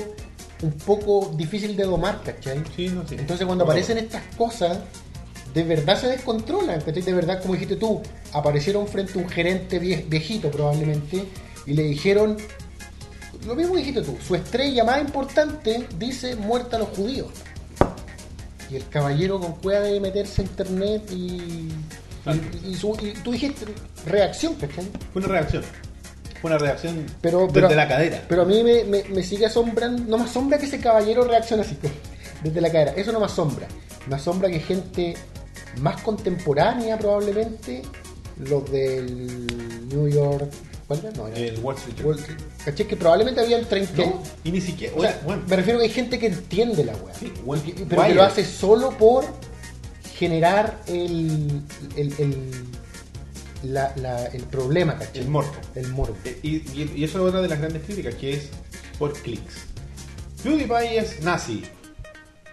un 0.63 0.73
poco 0.87 1.35
difícil 1.37 1.77
de 1.77 1.85
domar, 1.85 2.23
¿cachai? 2.25 2.63
Sí, 2.75 2.89
no, 2.89 3.07
sí. 3.07 3.17
Entonces 3.19 3.45
cuando 3.45 3.65
aparecen 3.65 3.99
estas 3.99 4.23
cosas, 4.39 4.79
de 5.55 5.63
verdad 5.63 5.99
se 6.01 6.09
descontrolan. 6.09 6.81
De 6.85 7.13
verdad, 7.13 7.41
como 7.41 7.55
dijiste 7.55 7.77
tú, 7.77 8.03
aparecieron 8.33 8.87
frente 8.89 9.19
a 9.19 9.23
un 9.23 9.29
gerente 9.29 9.81
vie- 9.81 10.05
viejito 10.09 10.51
probablemente 10.51 11.25
y 11.67 11.73
le 11.75 11.85
dijeron, 11.85 12.37
lo 13.47 13.55
mismo 13.55 13.77
dijiste 13.77 14.03
tú, 14.03 14.17
su 14.27 14.35
estrella 14.35 14.85
más 14.85 15.01
importante 15.01 15.87
dice 15.99 16.35
muerta 16.37 16.77
a 16.77 16.81
los 16.81 16.89
judíos. 16.89 17.29
Y 18.71 18.77
el 18.77 18.89
caballero 18.89 19.39
con 19.39 19.53
cueva 19.57 19.85
de 19.85 20.01
meterse 20.01 20.43
a 20.43 20.45
internet 20.45 21.03
y, 21.13 21.69
Y, 22.65 22.71
y 22.71 22.75
su- 22.75 22.97
y 23.03 23.13
tú 23.23 23.33
dijiste 23.33 23.67
reacción, 24.07 24.55
¿cachai? 24.55 24.89
Fue 25.13 25.21
una 25.23 25.29
reacción. 25.29 25.63
Fue 26.41 26.51
una 26.51 26.57
reacción 26.59 27.05
Pero, 27.21 27.47
desde 27.53 27.77
la 27.77 27.87
cadera. 27.87 28.23
Pero 28.27 28.43
a 28.43 28.45
mí 28.47 28.63
me, 28.63 28.83
me- 28.85 29.05
me 29.05 29.23
sigue 29.23 29.45
asombrando, 29.45 30.03
no 30.09 30.17
me 30.17 30.25
asombra 30.25 30.57
que 30.59 30.65
ese 30.65 30.81
caballero 30.81 31.25
reaccione 31.25 31.63
así, 31.63 31.77
desde 32.43 32.61
la 32.63 32.73
cadera. 32.73 32.93
Eso 32.97 33.13
no 33.13 33.21
me 33.21 33.27
asombra. 33.27 33.67
Me 34.09 34.17
asombra 34.17 34.49
que 34.49 34.59
gente 34.61 35.15
más 35.81 36.01
contemporánea 36.03 36.99
probablemente, 36.99 37.83
los 38.39 38.71
del 38.71 39.47
New 39.89 40.09
York, 40.09 40.51
¿cuál 40.89 41.01
era? 41.01 41.11
No, 41.13 41.29
era 41.29 41.39
el 41.39 41.59
Wall 41.61 41.77
Street 41.77 41.97
Journal. 41.97 42.15
Wall 42.17 42.19
Street. 42.21 42.39
¿Cachai? 42.65 42.87
Que 42.89 42.97
probablemente 42.97 43.41
habían 43.41 43.65
30. 43.65 43.97
No, 44.05 44.23
y 44.43 44.51
ni 44.53 44.61
siquiera. 44.61 44.95
O 44.97 45.01
sea, 45.03 45.21
bueno, 45.25 45.43
me 45.47 45.57
refiero 45.57 45.79
que 45.79 45.85
hay 45.87 45.91
gente 45.93 46.19
que 46.19 46.27
entiende 46.27 46.85
la 46.85 46.95
weá. 46.97 47.15
Sí, 47.15 47.33
bueno, 47.45 47.63
pero 47.89 48.03
que 48.07 48.15
lo 48.15 48.23
hace 48.23 48.45
solo 48.45 48.91
por 48.97 49.25
generar 50.17 50.81
el, 50.87 51.63
el, 51.97 52.15
el, 52.19 52.53
la- 53.65 53.93
la- 53.97 54.27
el 54.27 54.43
problema, 54.45 54.99
¿cachai? 54.99 55.23
el 55.23 55.29
morbo. 55.29 55.53
El 55.75 55.89
morbo. 55.89 56.17
Eh, 56.25 56.39
Y, 56.43 56.57
y- 56.81 56.93
y 56.97 57.05
eso 57.05 57.19
es 57.19 57.25
otra 57.29 57.41
de 57.43 57.49
las 57.49 57.59
grandes 57.59 57.83
críticas, 57.85 58.15
que 58.15 58.35
es 58.35 58.49
por 58.99 59.13
clics. 59.15 59.55
PewDiePie 60.43 60.99
es 60.99 61.23
nazi. 61.23 61.65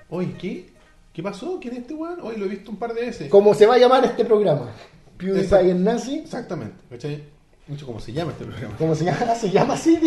Oye, 0.09 0.33
¿qué? 0.39 0.69
¿Qué 1.13 1.21
pasó? 1.21 1.59
¿Quién 1.59 1.73
es 1.73 1.81
este 1.81 1.93
weón? 1.93 2.19
Hoy 2.21 2.37
lo 2.37 2.45
he 2.45 2.49
visto 2.49 2.71
un 2.71 2.77
par 2.77 2.93
de 2.93 3.01
veces. 3.01 3.29
Como 3.29 3.53
se 3.53 3.65
va 3.65 3.75
a 3.75 3.77
llamar 3.77 4.03
este 4.05 4.23
programa. 4.25 4.69
PewDiePie 5.17 5.41
Exacto. 5.43 5.67
en 5.67 5.83
nazi. 5.83 6.15
Exactamente, 6.19 6.75
¿cachai? 6.89 7.23
Mucho 7.67 7.85
como 7.85 7.99
se 7.99 8.13
llama 8.13 8.31
este 8.31 8.45
programa. 8.45 8.75
¿Cómo 8.77 8.95
se 8.95 9.05
llama? 9.05 9.35
Se 9.35 9.49
llama 9.51 9.73
así. 9.73 9.97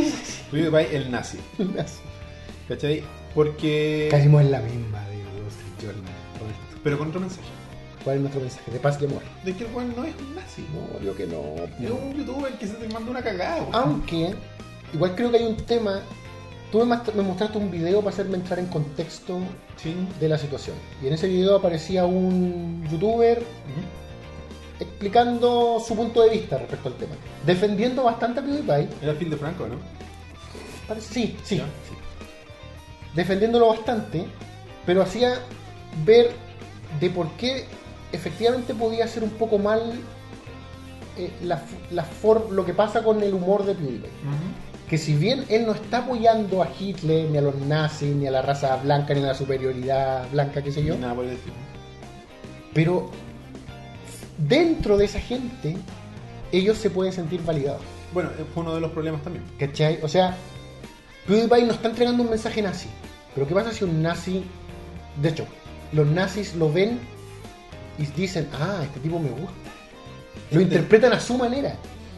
PewDiePie 0.50 0.96
el 0.96 1.10
nazi, 1.10 1.38
Nazi. 1.58 2.00
¿cachai? 2.68 3.02
Porque... 3.34 4.08
Caímos 4.10 4.42
en 4.42 4.50
la 4.50 4.60
misma 4.60 5.00
de 5.08 5.14
esto. 5.20 5.94
Pero 6.82 6.98
con 6.98 7.08
otro 7.08 7.20
mensaje. 7.20 7.42
¿Cuál 8.02 8.16
es 8.16 8.22
nuestro 8.22 8.40
mensaje? 8.42 8.70
De 8.70 8.78
paz 8.78 8.98
y 9.00 9.04
amor. 9.06 9.22
De 9.44 9.54
que 9.54 9.64
el 9.64 9.74
weón 9.74 9.94
no 9.96 10.04
es 10.04 10.14
un 10.18 10.34
nazi. 10.34 10.64
No, 10.74 11.00
yo 11.04 11.14
que 11.16 11.26
no. 11.26 11.42
Es 11.80 11.90
un 11.90 12.14
youtuber 12.14 12.52
que 12.58 12.66
se 12.66 12.74
te 12.74 12.88
mandó 12.88 13.10
una 13.10 13.22
cagada. 13.22 13.62
weón. 13.62 13.74
Aunque, 13.74 14.34
igual 14.92 15.14
creo 15.14 15.30
que 15.30 15.38
hay 15.38 15.46
un 15.46 15.56
tema. 15.56 16.00
Tú 16.74 16.84
me, 16.84 17.22
mostraste 17.22 17.56
un 17.56 17.70
video 17.70 18.00
para 18.00 18.12
hacerme 18.12 18.34
entrar 18.36 18.58
en 18.58 18.66
contexto 18.66 19.38
Sí. 19.76 19.94
de 20.18 20.28
la 20.28 20.36
situación. 20.36 20.74
Y 21.00 21.06
en 21.06 21.12
ese 21.12 21.28
video 21.28 21.54
aparecía 21.54 22.04
un 22.04 22.84
youtuber 22.90 23.40
explicando 24.80 25.78
su 25.86 25.94
punto 25.94 26.22
de 26.22 26.30
vista 26.30 26.58
respecto 26.58 26.88
al 26.88 26.94
tema. 26.96 27.14
Defendiendo 27.46 28.02
bastante 28.02 28.40
a 28.40 28.42
PewDiePie. 28.42 28.88
Era 29.02 29.14
Phil 29.14 29.30
de 29.30 29.36
Franco, 29.36 29.68
¿no? 29.68 29.76
Parece, 30.88 31.14
sí, 31.14 31.36
sí. 31.44 31.62
Defendiéndolo 33.14 33.68
bastante, 33.68 34.24
pero 34.84 35.02
hacía 35.02 35.34
ver 36.04 36.32
de 36.98 37.08
por 37.08 37.30
qué 37.36 37.66
efectivamente 38.10 38.74
podía 38.74 39.06
ser 39.06 39.22
un 39.22 39.30
poco 39.30 39.58
mal 39.58 39.92
eh, 41.16 41.30
la, 41.44 41.54
f- 41.54 41.76
la 41.92 42.02
for- 42.02 42.50
lo 42.50 42.64
que 42.66 42.74
pasa 42.74 43.04
con 43.04 43.22
el 43.22 43.32
humor 43.32 43.64
de 43.64 43.74
PewDiePie. 43.76 44.10
Que 44.94 44.98
si 44.98 45.12
bien 45.16 45.44
él 45.48 45.66
no 45.66 45.72
está 45.72 45.98
apoyando 45.98 46.62
a 46.62 46.68
Hitler, 46.78 47.28
ni 47.28 47.36
a 47.36 47.40
los 47.40 47.56
nazis, 47.56 48.14
ni 48.14 48.28
a 48.28 48.30
la 48.30 48.42
raza 48.42 48.76
blanca, 48.76 49.12
ni 49.12 49.24
a 49.24 49.26
la 49.26 49.34
superioridad 49.34 50.30
blanca, 50.30 50.62
qué 50.62 50.70
sé 50.70 50.84
yo, 50.84 50.96
nada 50.96 51.16
por 51.16 51.24
pero 52.72 53.10
dentro 54.38 54.96
de 54.96 55.06
esa 55.06 55.18
gente, 55.18 55.76
ellos 56.52 56.78
se 56.78 56.90
pueden 56.90 57.12
sentir 57.12 57.42
validados. 57.42 57.82
Bueno, 58.12 58.30
fue 58.54 58.62
uno 58.62 58.72
de 58.76 58.80
los 58.82 58.92
problemas 58.92 59.20
también. 59.24 59.44
¿Cachai? 59.58 59.98
O 60.00 60.06
sea, 60.06 60.36
PewDiePie 61.26 61.64
nos 61.66 61.74
está 61.74 61.88
entregando 61.88 62.22
un 62.22 62.30
mensaje 62.30 62.62
nazi. 62.62 62.86
Pero 63.34 63.48
¿qué 63.48 63.54
pasa 63.54 63.72
si 63.72 63.82
un 63.82 64.00
nazi... 64.00 64.44
De 65.20 65.30
hecho, 65.30 65.44
los 65.90 66.06
nazis 66.06 66.54
lo 66.54 66.72
ven 66.72 67.00
y 67.98 68.06
dicen, 68.16 68.48
ah, 68.60 68.78
este 68.84 69.00
tipo 69.00 69.18
me 69.18 69.30
gusta. 69.30 69.50
Lo 70.52 70.60
interpretan 70.60 71.12
a 71.14 71.18
su 71.18 71.36
manera. 71.36 71.74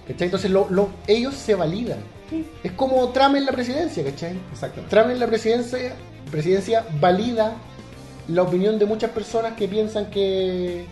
¿Cachai? 0.07 0.27
Entonces 0.27 0.51
lo- 0.51 0.69
lo- 0.69 0.90
ellos 1.07 1.32
se 1.35 1.55
validan. 1.55 2.01
Es 2.62 2.73
como 2.73 3.09
Trump 3.11 3.36
en 3.36 3.47
la 3.47 3.53
presidencia, 3.53 4.05
¿cachai? 4.05 4.39
Exactamente. 4.53 4.90
Trump 4.94 5.11
en 5.11 5.20
la 5.20 5.27
presidencia, 5.27 5.94
presidencia 6.31 6.85
valida 7.01 7.55
la 8.28 8.43
opinión 8.43 8.78
de 8.78 8.86
muchas 8.86 9.11
personas 9.11 9.53
que 9.53 9.69
piensan 9.69 10.11
que... 10.11 10.85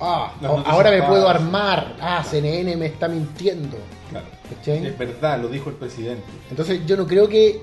Ah, 0.00 0.32
ahora 0.66 0.90
me 0.90 1.02
puedo 1.02 1.28
armar. 1.28 1.96
Ah, 2.00 2.22
CNN 2.28 2.76
me 2.76 2.86
está 2.86 3.08
mintiendo. 3.08 3.76
Claro. 4.10 4.26
¿Cachai? 4.54 4.86
Es 4.86 4.98
verdad, 4.98 5.40
lo 5.40 5.48
dijo 5.48 5.70
el 5.70 5.76
presidente. 5.76 6.22
Entonces 6.50 6.80
yo 6.86 6.96
no 6.96 7.06
creo 7.06 7.28
que 7.28 7.62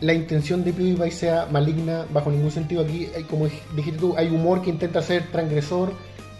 la 0.00 0.12
intención 0.12 0.64
de 0.64 0.72
PewDiePie 0.72 1.10
sea 1.10 1.46
maligna 1.50 2.04
bajo 2.12 2.30
ningún 2.30 2.50
sentido. 2.50 2.82
Aquí, 2.82 3.08
hay, 3.14 3.22
como 3.24 3.46
dijiste 3.74 3.98
tú, 3.98 4.14
hay 4.16 4.28
humor 4.28 4.62
que 4.62 4.70
intenta 4.70 5.00
ser 5.00 5.24
transgresor 5.30 5.92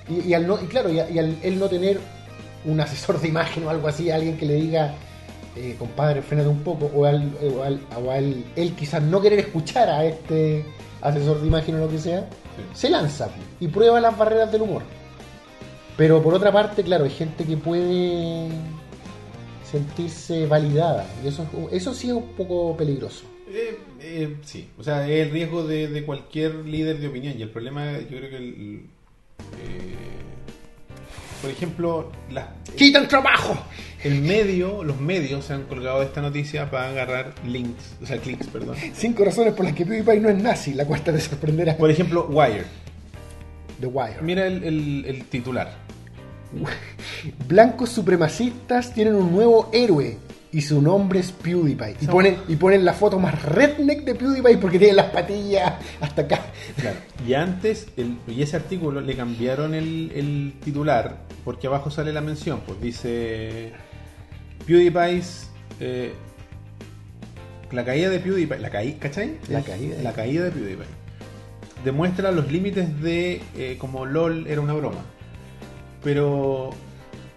y, 0.08 0.28
y 0.28 0.34
al 0.34 0.46
no, 0.46 0.60
y 0.62 0.66
claro, 0.66 0.90
y, 0.90 0.98
a- 1.00 1.08
y 1.08 1.18
al 1.18 1.36
él 1.42 1.58
no 1.58 1.68
tener 1.68 1.98
un 2.64 2.80
asesor 2.80 3.20
de 3.20 3.28
imagen 3.28 3.64
o 3.66 3.70
algo 3.70 3.88
así, 3.88 4.10
alguien 4.10 4.36
que 4.36 4.46
le 4.46 4.54
diga, 4.54 4.94
eh, 5.56 5.74
compadre, 5.78 6.22
frénate 6.22 6.48
un 6.48 6.60
poco, 6.62 6.86
o, 6.94 7.04
al, 7.04 7.32
o, 7.56 7.62
al- 7.62 7.80
o 8.04 8.10
al- 8.10 8.44
él 8.54 8.72
quizás 8.74 9.02
no 9.02 9.20
querer 9.20 9.38
escuchar 9.40 9.88
a 9.88 10.04
este 10.04 10.64
asesor 11.00 11.40
de 11.40 11.46
imagen 11.46 11.74
o 11.76 11.78
lo 11.78 11.88
que 11.88 11.98
sea, 11.98 12.28
se 12.74 12.90
lanza 12.90 13.28
y 13.60 13.68
prueba 13.68 14.00
las 14.00 14.16
barreras 14.16 14.50
del 14.52 14.62
humor. 14.62 14.82
Pero 15.96 16.22
por 16.22 16.34
otra 16.34 16.52
parte, 16.52 16.82
claro, 16.82 17.04
hay 17.04 17.10
gente 17.10 17.44
que 17.44 17.56
puede 17.56 18.48
sentirse 19.70 20.46
validada. 20.46 21.06
Y 21.24 21.28
eso, 21.28 21.42
es- 21.70 21.72
eso 21.82 21.94
sí 21.94 22.08
es 22.08 22.14
un 22.14 22.28
poco 22.36 22.76
peligroso. 22.76 23.24
Eh, 23.48 23.78
eh, 24.00 24.36
sí, 24.42 24.68
o 24.78 24.82
sea, 24.82 25.08
es 25.08 25.26
el 25.26 25.30
riesgo 25.30 25.64
de, 25.64 25.88
de 25.88 26.04
cualquier 26.04 26.54
líder 26.66 26.98
de 26.98 27.08
opinión. 27.08 27.38
Y 27.38 27.42
el 27.42 27.50
problema, 27.50 27.98
yo 28.00 28.08
creo 28.18 28.30
que, 28.30 28.36
el, 28.36 28.80
eh, 29.62 29.94
por 31.46 31.54
ejemplo, 31.54 32.10
las- 32.30 32.46
¡Quitan 32.76 33.06
trabajo! 33.06 33.56
el 34.02 34.20
medio, 34.20 34.82
los 34.84 35.00
medios 35.00 35.44
se 35.44 35.52
han 35.54 35.62
colgado 35.64 36.00
de 36.00 36.06
esta 36.06 36.20
noticia 36.20 36.70
para 36.70 36.88
agarrar 36.90 37.34
links, 37.46 37.94
o 38.02 38.06
sea, 38.06 38.18
clics, 38.18 38.46
perdón. 38.48 38.76
Cinco 38.94 39.24
razones 39.24 39.52
por 39.54 39.64
las 39.64 39.74
que 39.74 39.84
PewDiePie 39.86 40.20
no 40.20 40.28
es 40.28 40.36
nazi, 40.42 40.74
la 40.74 40.84
cuesta 40.84 41.12
te 41.12 41.20
sorprenderá. 41.20 41.76
Por 41.76 41.90
ejemplo, 41.90 42.26
Wire. 42.28 42.64
The 43.80 43.86
Wire. 43.86 44.16
Mira 44.22 44.46
el, 44.46 44.62
el- 44.64 45.04
el 45.06 45.24
titular. 45.24 45.72
Blancos 47.48 47.90
supremacistas 47.90 48.92
tienen 48.92 49.14
un 49.14 49.32
nuevo 49.32 49.70
héroe 49.72 50.18
y 50.56 50.62
su 50.62 50.80
nombre 50.80 51.20
es 51.20 51.32
PewDiePie. 51.32 51.96
Y 52.00 52.06
ponen, 52.06 52.38
y 52.48 52.56
ponen 52.56 52.84
la 52.84 52.94
foto 52.94 53.18
más 53.18 53.42
redneck 53.42 54.04
de 54.04 54.14
PewDiePie 54.14 54.56
porque 54.58 54.78
tiene 54.78 54.94
las 54.94 55.10
patillas 55.10 55.74
hasta 56.00 56.22
acá. 56.22 56.40
Claro. 56.80 56.96
Y 57.26 57.34
antes, 57.34 57.88
el, 57.96 58.16
y 58.26 58.42
ese 58.42 58.56
artículo 58.56 59.00
le 59.00 59.14
cambiaron 59.14 59.74
el, 59.74 60.10
el 60.14 60.54
titular 60.64 61.18
porque 61.44 61.66
abajo 61.66 61.90
sale 61.90 62.12
la 62.12 62.20
mención. 62.22 62.60
Pues 62.66 62.80
dice 62.80 63.72
PewDiePie's. 64.66 65.50
eh, 65.80 66.12
la 67.72 67.84
caída 67.84 68.08
de 68.10 68.18
PewDiePie. 68.20 68.58
La 68.58 68.70
caída, 68.70 68.96
¿cachai? 69.00 69.38
La 69.48 69.60
caída 69.62 69.96
de- 69.96 70.02
La 70.02 70.12
caída 70.12 70.44
de 70.44 70.50
PewDiePie. 70.52 70.86
Demuestra 71.84 72.32
los 72.32 72.50
límites 72.50 73.00
de 73.02 73.42
eh, 73.56 73.76
como 73.78 74.06
LOL 74.06 74.46
era 74.46 74.60
una 74.60 74.72
broma. 74.72 75.00
Pero. 76.02 76.70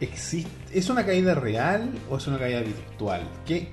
Existe, 0.01 0.49
¿Es 0.73 0.89
una 0.89 1.05
caída 1.05 1.33
real 1.35 1.91
o 2.09 2.17
es 2.17 2.27
una 2.27 2.37
caída 2.39 2.61
virtual? 2.61 3.21
¿Qué, 3.45 3.69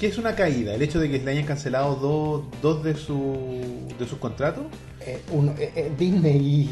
qué 0.00 0.06
es 0.08 0.18
una 0.18 0.34
caída? 0.34 0.74
¿El 0.74 0.82
hecho 0.82 0.98
de 0.98 1.08
que 1.10 1.18
le 1.18 1.30
hayan 1.30 1.44
cancelado 1.44 1.94
dos, 1.96 2.44
dos 2.62 2.82
de, 2.82 2.94
su, 2.96 3.86
de 3.98 4.06
sus 4.06 4.18
contratos? 4.18 4.64
Eh, 5.00 5.20
uno- 5.32 5.54
eh, 5.58 5.72
eh, 5.76 5.92
Disney 5.96 6.68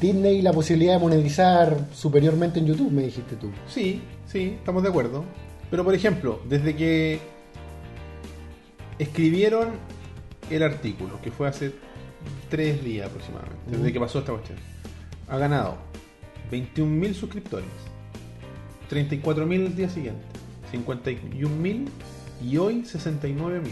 Disney 0.00 0.38
y 0.38 0.42
la 0.42 0.52
posibilidad 0.52 0.94
de 0.94 0.98
monetizar 0.98 1.74
superiormente 1.94 2.58
en 2.58 2.66
YouTube, 2.66 2.90
me 2.90 3.02
dijiste 3.02 3.36
tú. 3.36 3.50
Sí, 3.68 4.02
sí, 4.30 4.56
estamos 4.58 4.82
de 4.82 4.88
acuerdo. 4.90 5.24
Pero 5.70 5.84
por 5.84 5.94
ejemplo, 5.94 6.40
desde 6.48 6.74
que 6.76 7.18
escribieron 8.98 9.70
el 10.50 10.62
artículo, 10.62 11.20
que 11.22 11.30
fue 11.30 11.48
hace 11.48 11.72
tres 12.50 12.84
días 12.84 13.08
aproximadamente, 13.08 13.56
desde 13.70 13.92
que 13.92 14.00
pasó 14.00 14.18
esta 14.18 14.32
cuestión, 14.32 14.58
ha 15.28 15.38
ganado 15.38 15.76
21.000 16.50 17.14
suscriptores, 17.14 17.66
34.000 18.90 19.52
el 19.66 19.76
día 19.76 19.88
siguiente, 19.88 20.22
51.000 20.72 21.86
y 22.44 22.56
hoy 22.58 22.82
69.000. 22.82 23.62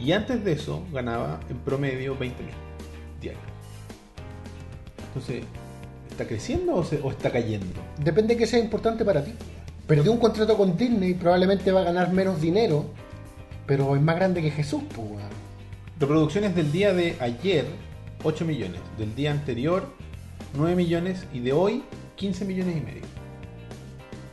Y 0.00 0.12
antes 0.12 0.42
de 0.44 0.52
eso 0.52 0.82
ganaba 0.92 1.40
en 1.50 1.58
promedio 1.58 2.18
20.000 2.18 2.32
diarios. 3.20 3.42
Entonces, 5.08 5.44
¿está 6.10 6.26
creciendo 6.26 6.74
o, 6.76 6.84
se- 6.84 7.00
o 7.02 7.10
está 7.10 7.30
cayendo? 7.30 7.66
Depende 8.02 8.34
de 8.34 8.40
que 8.40 8.46
sea 8.46 8.58
importante 8.60 9.04
para 9.04 9.24
ti. 9.24 9.32
Perdió 9.86 10.12
un 10.12 10.18
contrato 10.18 10.56
con 10.56 10.76
Disney, 10.76 11.14
probablemente 11.14 11.72
va 11.72 11.80
a 11.80 11.84
ganar 11.84 12.12
menos 12.12 12.40
dinero, 12.40 12.86
pero 13.66 13.94
es 13.96 14.00
más 14.02 14.16
grande 14.16 14.40
que 14.40 14.50
Jesús, 14.50 14.82
pues. 14.94 15.08
Reproducciones 15.98 16.54
del 16.54 16.70
día 16.72 16.94
de 16.94 17.16
ayer, 17.20 17.66
8 18.22 18.44
millones. 18.46 18.80
Del 18.96 19.14
día 19.14 19.32
anterior, 19.32 19.92
9 20.54 20.74
millones. 20.76 21.26
Y 21.32 21.40
de 21.40 21.52
hoy, 21.52 21.82
15 22.16 22.44
millones 22.44 22.76
y 22.76 22.80
medio. 22.80 23.02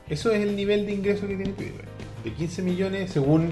Eso 0.10 0.32
es 0.32 0.42
el 0.42 0.56
nivel 0.56 0.86
de 0.86 0.94
ingreso 0.94 1.22
que 1.28 1.36
tiene 1.36 1.52
PewDiePie. 1.52 1.86
De 2.24 2.34
15 2.34 2.62
millones 2.62 3.12
según 3.12 3.52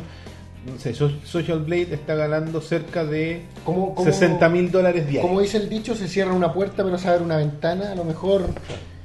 no 0.65 0.79
sé, 0.79 0.95
So- 0.95 1.11
Social 1.23 1.59
Blade 1.59 1.93
está 1.93 2.15
ganando 2.15 2.59
cerca 2.59 3.05
de 3.05 3.43
como- 3.63 3.93
60 4.03 4.49
mil 4.49 4.71
dólares 4.71 5.03
diarios. 5.07 5.21
Como 5.29 5.39
dice 5.41 5.57
el 5.57 5.69
dicho, 5.69 5.93
se 5.95 6.07
cierra 6.07 6.33
una 6.33 6.53
puerta 6.53 6.83
pero 6.83 6.97
se 6.97 7.07
abre 7.07 7.23
una 7.23 7.37
ventana. 7.37 7.91
A 7.91 7.95
lo 7.95 8.03
mejor 8.03 8.47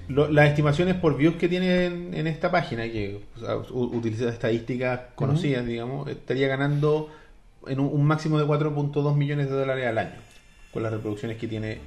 Lo- 0.09 0.29
las 0.31 0.49
estimaciones 0.49 0.95
por 0.97 1.17
views 1.19 1.37
que 1.37 1.49
tiene 1.49 1.85
en, 1.87 2.15
en 2.15 2.27
esta 2.27 2.51
página, 2.51 2.85
que 2.85 3.21
o 3.37 3.41
sea, 3.41 3.57
u- 3.59 3.95
utiliza 3.97 4.29
estadísticas 4.31 5.01
conocidas, 5.15 5.67
digamos, 5.67 6.09
estaría 6.09 6.49
ganando 6.49 7.11
en 7.67 7.79
un, 7.79 7.89
un 7.93 8.05
máximo 8.07 8.39
de 8.39 8.47
4.2 8.47 9.15
millones 9.15 9.51
de 9.51 9.55
dólares 9.57 9.87
al 9.87 9.99
año 9.99 10.15
con 10.73 10.83
las 10.83 10.93
reproducciones 10.93 11.37
que 11.37 11.47
tiene, 11.47 11.79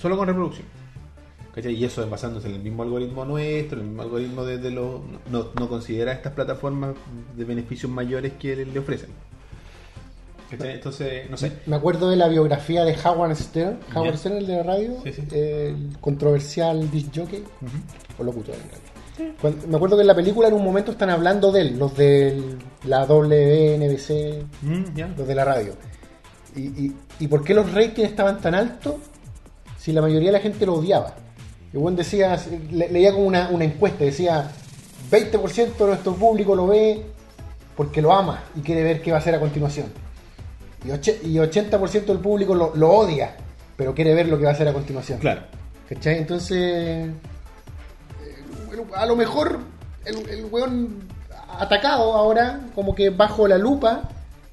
solo 0.00 0.16
con 0.16 0.26
reproducción. 0.26 0.66
¿Cachai? 1.54 1.74
Y 1.74 1.84
eso 1.84 2.02
es 2.04 2.08
basándose 2.10 2.48
en 2.48 2.54
el 2.54 2.60
mismo 2.62 2.82
algoritmo 2.84 3.24
nuestro, 3.24 3.80
el 3.80 3.86
mismo 3.86 4.02
algoritmo 4.02 4.44
de, 4.44 4.58
de 4.58 4.70
los... 4.70 5.00
No, 5.30 5.46
no 5.58 5.68
considera 5.68 6.12
estas 6.12 6.32
plataformas 6.32 6.94
de 7.36 7.44
beneficios 7.44 7.90
mayores 7.90 8.34
que 8.38 8.54
le, 8.56 8.66
le 8.66 8.78
ofrecen. 8.78 9.10
¿Cachai? 10.50 10.74
Entonces, 10.74 11.30
no 11.30 11.36
sé. 11.36 11.52
me 11.66 11.76
acuerdo 11.76 12.10
de 12.10 12.16
la 12.16 12.28
biografía 12.28 12.84
de 12.84 12.96
Howard 13.04 13.36
Stern. 13.36 13.78
Howard. 13.94 14.16
Stern, 14.16 14.36
el 14.38 14.46
de 14.46 14.56
la 14.56 14.62
radio, 14.64 14.96
Sí, 15.04 15.12
sí. 15.12 15.22
el 15.32 15.96
controversial 16.00 16.90
disc 16.90 17.08
jockey 17.14 17.44
o 18.18 18.24
locutor 18.24 18.54
en 18.56 18.60
realidad. 18.62 19.36
Cuando- 19.40 19.66
me 19.68 19.76
acuerdo 19.76 19.96
que 19.96 20.00
en 20.02 20.06
la 20.08 20.14
película 20.14 20.48
en 20.48 20.54
un 20.54 20.64
momento 20.64 20.92
están 20.92 21.10
hablando 21.10 21.52
de 21.52 21.60
él, 21.62 21.78
los 21.78 21.96
de 21.96 22.42
la 22.84 23.04
WNBC, 23.06 24.44
Mm, 24.62 24.84
los 25.18 25.28
de 25.28 25.34
la 25.34 25.44
radio. 25.44 25.74
Y, 26.56 26.62
y, 26.86 26.96
¿Y 27.20 27.28
por 27.28 27.44
qué 27.44 27.54
los 27.54 27.72
ratings 27.72 28.08
estaban 28.08 28.40
tan 28.40 28.54
altos 28.56 28.94
si 29.78 29.92
la 29.92 30.00
mayoría 30.00 30.28
de 30.28 30.32
la 30.32 30.40
gente 30.40 30.64
lo 30.66 30.74
odiaba? 30.74 31.14
Y 31.72 31.76
bueno, 31.76 31.96
decía, 31.98 32.38
le- 32.70 32.88
leía 32.88 33.12
como 33.12 33.26
una, 33.26 33.48
una 33.50 33.64
encuesta, 33.64 34.04
decía 34.04 34.50
20% 35.10 35.76
de 35.76 35.86
nuestro 35.86 36.14
público 36.14 36.54
lo 36.54 36.66
ve 36.66 37.02
porque 37.76 38.02
lo 38.02 38.12
ama 38.12 38.42
y 38.56 38.60
quiere 38.60 38.82
ver 38.82 39.00
qué 39.02 39.10
va 39.12 39.18
a 39.18 39.20
hacer 39.20 39.34
a 39.34 39.40
continuación. 39.40 39.86
Y, 40.84 40.88
y 41.28 41.34
80% 41.36 42.04
del 42.06 42.18
público 42.18 42.54
lo, 42.54 42.74
lo 42.74 42.90
odia, 42.90 43.36
pero 43.76 43.94
quiere 43.94 44.14
ver 44.14 44.28
lo 44.28 44.38
que 44.38 44.44
va 44.44 44.50
a 44.50 44.54
hacer 44.54 44.66
a 44.68 44.72
continuación. 44.72 45.18
Claro. 45.18 45.42
¿Cachai? 45.88 46.18
Entonces, 46.18 46.56
eh, 46.58 47.10
a 48.94 49.06
lo 49.06 49.16
mejor 49.16 49.58
el, 50.04 50.28
el 50.28 50.44
weón 50.46 51.08
atacado 51.58 52.12
ahora, 52.14 52.60
como 52.74 52.94
que 52.94 53.10
bajo 53.10 53.46
la 53.48 53.58
lupa, 53.58 54.08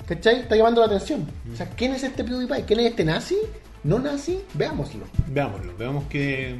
¿cachai? 0.07 0.39
Está 0.41 0.55
llamando 0.55 0.81
la 0.81 0.87
atención. 0.87 1.27
O 1.51 1.55
sea, 1.55 1.67
¿quién 1.75 1.93
es 1.93 2.03
este 2.03 2.23
PewDiePie? 2.23 2.63
¿Quién 2.65 2.79
es 2.81 2.87
este 2.87 3.05
nazi? 3.05 3.37
¿No 3.83 3.99
nazi? 3.99 4.41
Veámoslo. 4.55 5.05
Veámoslo, 5.27 5.77
veamos 5.77 6.05
que... 6.05 6.59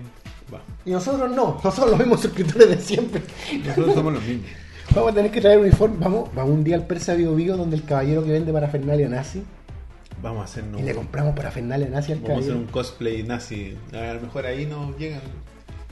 va. 0.53 0.61
Y 0.85 0.91
nosotros 0.91 1.29
no, 1.31 1.59
nosotros 1.63 1.91
los 1.91 1.99
mismos 1.99 2.21
suscriptores 2.21 2.69
de 2.69 2.77
siempre. 2.79 3.21
Nosotros 3.65 3.93
somos 3.93 4.13
los 4.13 4.23
mismos. 4.23 4.49
Vamos 4.95 5.11
a 5.11 5.15
tener 5.15 5.31
que 5.31 5.41
traer 5.41 5.59
uniforme. 5.59 5.97
Vamos, 5.99 6.29
vamos 6.33 6.53
un 6.53 6.63
día 6.63 6.75
al 6.75 6.87
Persa 6.87 7.13
Bio 7.13 7.35
Bio 7.35 7.57
donde 7.57 7.75
el 7.75 7.83
caballero 7.83 8.23
que 8.23 8.31
vende 8.31 8.53
parafernalia 8.53 9.09
nazi 9.09 9.43
Vamos 10.21 10.41
a 10.41 10.45
hacernos... 10.45 10.81
y 10.81 10.83
le 10.83 10.95
compramos 10.95 11.35
parafernalia 11.35 11.87
nazi 11.89 12.13
al 12.13 12.19
Vamos 12.19 12.37
a 12.37 12.41
hacer 12.41 12.55
un 12.55 12.65
cosplay 12.65 13.23
nazi. 13.23 13.77
A 13.93 14.13
lo 14.13 14.21
mejor 14.21 14.45
ahí 14.45 14.65
nos 14.65 14.97
llegan 14.97 15.21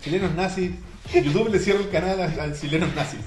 chilenos 0.01 0.33
nazis. 0.33 0.71
YouTube 1.13 1.49
le 1.49 1.59
cierra 1.59 1.81
el 1.81 1.89
canal 1.89 2.19
a, 2.21 2.25
a 2.25 2.53
chilenos 2.53 2.95
nazis. 2.95 3.19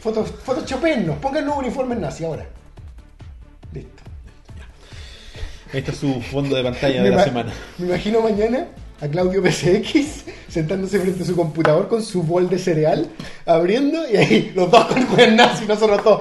Foto, 0.00 0.24
photoshopennos, 0.24 1.18
pónganos 1.18 1.58
uniformes 1.58 1.98
nazi 1.98 2.24
ahora. 2.24 2.46
Listo. 3.72 4.02
Este 5.72 5.90
es 5.90 5.96
su 5.98 6.20
fondo 6.20 6.56
de 6.56 6.62
pantalla 6.62 7.02
de 7.02 7.10
la 7.10 7.24
semana. 7.24 7.52
Me 7.78 7.86
imagino 7.86 8.22
mañana 8.22 8.66
a 9.00 9.08
Claudio 9.08 9.42
PCX 9.42 10.24
sentándose 10.48 10.98
frente 10.98 11.22
a 11.22 11.26
su 11.26 11.34
computador 11.36 11.88
con 11.88 12.02
su 12.02 12.22
bol 12.22 12.48
de 12.50 12.58
cereal, 12.58 13.06
abriendo 13.46 13.98
y 14.10 14.16
ahí 14.16 14.52
los 14.54 14.70
dos 14.70 14.86
con 14.86 15.20
el 15.20 15.36
nazi, 15.36 15.64
nosotros 15.66 16.02
todos. 16.02 16.20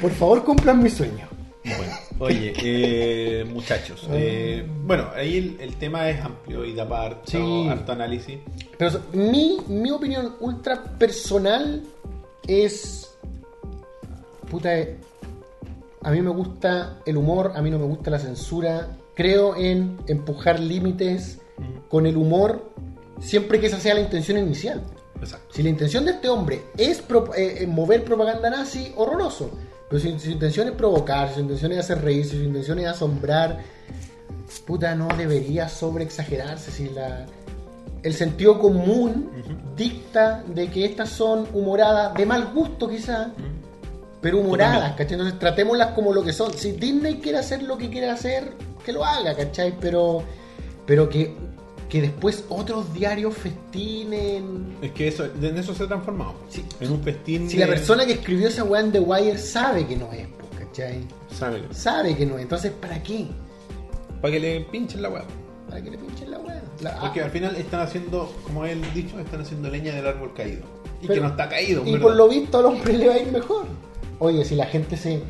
Por 0.00 0.10
favor, 0.12 0.44
cumplan 0.44 0.82
mi 0.82 0.90
sueño. 0.90 1.26
Bueno, 1.64 1.92
oye, 2.20 2.52
eh, 2.62 3.44
muchachos. 3.44 4.06
eh, 4.12 4.64
bueno, 4.84 5.08
ahí 5.16 5.36
el, 5.38 5.56
el 5.60 5.74
tema 5.76 6.08
es 6.08 6.24
amplio 6.24 6.64
y 6.64 6.74
da 6.74 6.88
para 6.88 7.06
harto, 7.06 7.22
Sí. 7.30 7.66
harto 7.68 7.92
análisis. 7.92 8.38
Pero 8.78 9.00
mi, 9.12 9.58
mi 9.66 9.90
opinión 9.90 10.36
ultra 10.40 10.82
personal 10.98 11.82
es. 12.46 13.10
Puta, 14.48 14.78
eh, 14.78 14.96
a 16.02 16.10
mí 16.12 16.22
me 16.22 16.30
gusta 16.30 16.98
el 17.04 17.16
humor, 17.16 17.52
a 17.56 17.62
mí 17.62 17.70
no 17.70 17.78
me 17.80 17.86
gusta 17.86 18.10
la 18.10 18.20
censura. 18.20 18.88
Creo 19.16 19.56
en 19.56 19.98
empujar 20.06 20.60
límites 20.60 21.38
con 21.88 22.06
el 22.06 22.16
humor, 22.16 22.70
siempre 23.20 23.58
que 23.58 23.66
esa 23.66 23.80
sea 23.80 23.94
la 23.94 24.00
intención 24.00 24.38
inicial. 24.38 24.82
Exacto. 25.18 25.54
Si 25.54 25.62
la 25.62 25.70
intención 25.70 26.04
de 26.04 26.12
este 26.12 26.28
hombre 26.28 26.62
es 26.76 27.00
pro- 27.00 27.34
eh, 27.34 27.62
eh, 27.62 27.66
mover 27.66 28.04
propaganda 28.04 28.50
nazi, 28.50 28.92
horroroso. 28.96 29.50
Pero 29.88 30.02
si, 30.02 30.12
si 30.18 30.26
su 30.26 30.30
intención 30.32 30.68
es 30.68 30.74
provocar, 30.74 31.28
si 31.28 31.34
su 31.36 31.40
intención 31.40 31.72
es 31.72 31.78
hacer 31.78 32.02
reír, 32.02 32.24
si 32.24 32.36
su 32.36 32.42
intención 32.44 32.78
es 32.80 32.86
asombrar, 32.86 33.60
puta, 34.66 34.94
no 34.94 35.08
debería 35.16 35.68
sobre 35.68 36.04
exagerarse. 36.04 36.70
Si 36.70 36.90
la, 36.90 37.24
el 38.02 38.12
sentido 38.12 38.58
común 38.58 39.30
dicta 39.76 40.44
de 40.46 40.68
que 40.68 40.84
estas 40.84 41.08
son 41.08 41.46
humoradas, 41.54 42.12
de 42.14 42.26
mal 42.26 42.52
gusto 42.52 42.88
quizás, 42.88 43.28
pero 44.20 44.40
humoradas, 44.40 44.90
¿cachai? 44.92 45.14
Entonces 45.14 45.38
tratémoslas 45.38 45.92
como 45.94 46.12
lo 46.12 46.22
que 46.22 46.32
son. 46.32 46.52
Si 46.52 46.72
Disney 46.72 47.16
quiere 47.20 47.38
hacer 47.38 47.62
lo 47.62 47.78
que 47.78 47.88
quiere 47.88 48.10
hacer, 48.10 48.52
que 48.86 48.92
lo 48.92 49.04
haga, 49.04 49.34
¿cachai? 49.36 49.74
Pero, 49.80 50.22
pero 50.86 51.08
que, 51.08 51.34
que 51.88 52.00
después 52.00 52.44
otros 52.48 52.94
diarios 52.94 53.34
festinen. 53.36 54.76
Es 54.80 54.92
que 54.92 55.08
eso, 55.08 55.24
en 55.24 55.58
eso 55.58 55.74
se 55.74 55.84
ha 55.84 55.86
transformado. 55.88 56.34
Sí. 56.48 56.64
En 56.80 56.92
un 56.92 57.02
festín. 57.02 57.50
Si 57.50 57.56
la 57.58 57.66
persona 57.66 58.06
que 58.06 58.12
escribió 58.12 58.48
esa 58.48 58.64
weá 58.64 58.80
en 58.80 58.92
The 58.92 59.00
Wire 59.00 59.38
sabe 59.38 59.86
que 59.86 59.96
no 59.96 60.10
es, 60.12 60.26
po, 60.28 60.46
¿cachai? 60.58 61.00
Sabe, 61.36 61.62
Sabe 61.72 62.16
que 62.16 62.24
no 62.24 62.36
es. 62.36 62.42
Entonces, 62.42 62.72
¿para 62.72 63.02
qué? 63.02 63.26
para 64.22 64.32
que 64.32 64.40
le 64.40 64.60
pinchen 64.62 65.02
la 65.02 65.10
hueá. 65.10 65.24
¿Para 65.68 65.82
que 65.82 65.90
le 65.90 65.98
pinchen 65.98 66.30
la 66.30 66.38
weá? 66.38 66.62
La- 66.80 66.98
Porque 67.00 67.20
ah, 67.20 67.24
al 67.26 67.30
final 67.30 67.54
están 67.56 67.80
haciendo, 67.80 68.32
como 68.44 68.64
él 68.64 68.80
dicho, 68.94 69.18
están 69.20 69.42
haciendo 69.42 69.68
leña 69.68 69.94
del 69.94 70.06
árbol 70.06 70.32
caído. 70.34 70.62
Y 71.02 71.06
Pero- 71.06 71.14
que 71.14 71.20
no 71.20 71.26
está 71.28 71.48
caído. 71.48 71.82
y 71.84 71.92
¿verdad? 71.92 72.02
por 72.06 72.16
lo 72.16 72.28
visto 72.28 72.58
al 72.58 72.64
hombre 72.66 72.92
le 72.94 73.08
va 73.08 73.14
a 73.14 73.18
ir 73.18 73.30
mejor. 73.30 73.66
Oye, 74.18 74.44
si 74.44 74.54
la 74.54 74.64
gente 74.66 74.96
se. 74.96 75.22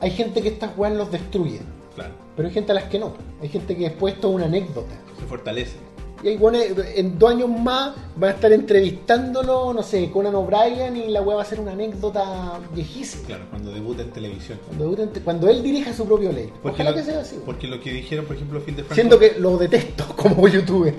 Hay 0.00 0.10
gente 0.10 0.40
que 0.42 0.48
estas 0.48 0.76
weas 0.76 0.94
los 0.94 1.10
destruye, 1.10 1.60
Claro, 1.96 2.14
pero 2.36 2.46
hay 2.48 2.54
gente 2.54 2.70
a 2.70 2.74
las 2.76 2.84
que 2.84 2.98
no. 3.00 3.14
Hay 3.42 3.48
gente 3.48 3.76
que 3.76 3.84
después 3.84 4.14
esto 4.14 4.28
es 4.28 4.34
una 4.36 4.44
anécdota. 4.44 4.94
se 5.18 5.24
fortalece. 5.26 5.76
Y 6.22 6.28
hay 6.28 6.36
weones, 6.38 6.72
en 6.94 7.18
dos 7.18 7.30
años 7.30 7.48
más 7.50 7.94
van 8.16 8.30
a 8.30 8.34
estar 8.34 8.50
entrevistándolo, 8.50 9.74
no 9.74 9.82
sé, 9.82 10.10
Conan 10.10 10.34
O'Brien 10.34 10.96
y 10.96 11.08
la 11.08 11.20
wea 11.20 11.36
va 11.36 11.42
a 11.42 11.44
ser 11.44 11.60
una 11.60 11.72
anécdota 11.72 12.58
viejísima. 12.74 13.26
Claro, 13.26 13.44
cuando 13.50 13.70
debuta 13.72 14.02
en 14.02 14.10
televisión. 14.10 14.58
Cuando, 14.66 14.90
dure- 14.96 15.20
cuando 15.22 15.48
él 15.48 15.62
dirija 15.62 15.92
su 15.92 16.06
propio 16.06 16.32
ley. 16.32 16.50
Porque 16.62 16.82
Ojalá 16.82 16.90
lo, 16.92 16.96
que 16.96 17.02
sea 17.02 17.20
así. 17.20 17.38
porque 17.44 17.66
lo 17.66 17.80
que 17.80 17.92
dijeron, 17.92 18.24
por 18.24 18.36
ejemplo, 18.36 18.60
Phil 18.60 18.76
de 18.76 18.82
Franco. 18.84 18.94
Siento 18.94 19.18
que 19.18 19.38
lo 19.38 19.58
detesto 19.58 20.04
como 20.16 20.48
youtuber. 20.48 20.94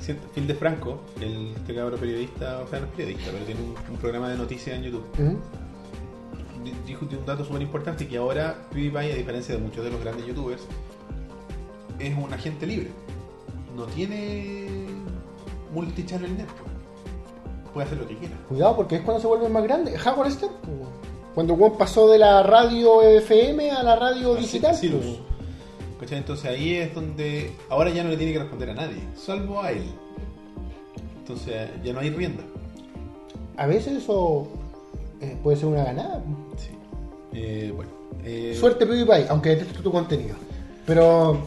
Siento- 0.00 0.26
Phil 0.34 0.46
de 0.48 0.54
Franco, 0.54 0.98
el 1.20 1.52
este 1.56 1.74
cabro 1.74 1.96
periodista, 1.96 2.60
o 2.60 2.68
sea, 2.68 2.80
no 2.80 2.86
es 2.86 2.92
periodista, 2.92 3.30
pero 3.32 3.44
tiene 3.44 3.60
un, 3.60 3.74
un 3.92 3.96
programa 3.98 4.28
de 4.30 4.36
noticias 4.36 4.76
en 4.76 4.82
YouTube. 4.82 5.04
Dijo 6.86 7.06
un 7.06 7.26
dato 7.26 7.44
súper 7.44 7.62
importante 7.62 8.06
que 8.06 8.16
ahora 8.16 8.56
PewDiePie, 8.70 9.12
a 9.12 9.16
diferencia 9.16 9.54
de 9.54 9.60
muchos 9.60 9.84
de 9.84 9.90
los 9.90 10.00
grandes 10.00 10.26
youtubers, 10.26 10.62
es 11.98 12.16
un 12.16 12.32
agente 12.32 12.66
libre. 12.66 12.90
No 13.76 13.84
tiene 13.84 14.86
multichannel 15.72 16.36
network. 16.36 16.70
Puede 17.72 17.86
hacer 17.86 17.98
lo 17.98 18.08
que 18.08 18.16
quiera. 18.16 18.36
Cuidado 18.48 18.76
porque 18.76 18.96
es 18.96 19.02
cuando 19.02 19.20
se 19.20 19.26
vuelve 19.26 19.48
más 19.48 19.62
grande. 19.62 19.94
Howard 20.04 20.30
Stern, 20.30 20.52
cuando 21.34 21.54
weón 21.54 21.76
pasó 21.76 22.08
de 22.08 22.18
la 22.18 22.42
radio 22.42 23.02
FM 23.02 23.70
a 23.70 23.82
la 23.82 23.96
radio 23.96 24.34
digital. 24.34 24.74
Entonces 26.10 26.44
ahí 26.46 26.74
es 26.74 26.94
donde 26.94 27.52
ahora 27.68 27.90
ya 27.90 28.04
no 28.04 28.10
le 28.10 28.16
tiene 28.16 28.32
que 28.32 28.38
responder 28.38 28.70
a 28.70 28.74
nadie, 28.74 29.02
salvo 29.14 29.60
a 29.60 29.72
él. 29.72 29.84
Entonces 31.18 31.70
ya 31.82 31.92
no 31.92 32.00
hay 32.00 32.10
rienda. 32.10 32.42
A 33.56 33.66
veces 33.66 34.02
eso 34.02 34.48
eh, 35.20 35.36
puede 35.42 35.56
ser 35.56 35.66
una 35.66 35.84
ganada. 35.84 36.22
Sí. 36.56 36.70
Eh, 37.32 37.72
bueno. 37.74 37.90
eh, 38.24 38.56
Suerte 38.58 38.86
PewDiePie, 38.86 39.26
aunque 39.28 39.50
detesto 39.50 39.82
tu 39.82 39.90
contenido. 39.92 40.36
Pero 40.86 41.44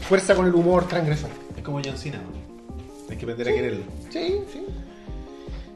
fuerza 0.00 0.34
con 0.34 0.46
el 0.46 0.54
humor 0.54 0.86
transgresor. 0.86 1.30
Es 1.56 1.62
como 1.62 1.80
John 1.84 1.96
Cena. 1.96 2.20
Hay 3.10 3.16
que 3.16 3.24
aprender 3.24 3.48
a 3.48 3.52
quererlo. 3.52 3.84
Sí, 4.10 4.40
sí. 4.52 4.66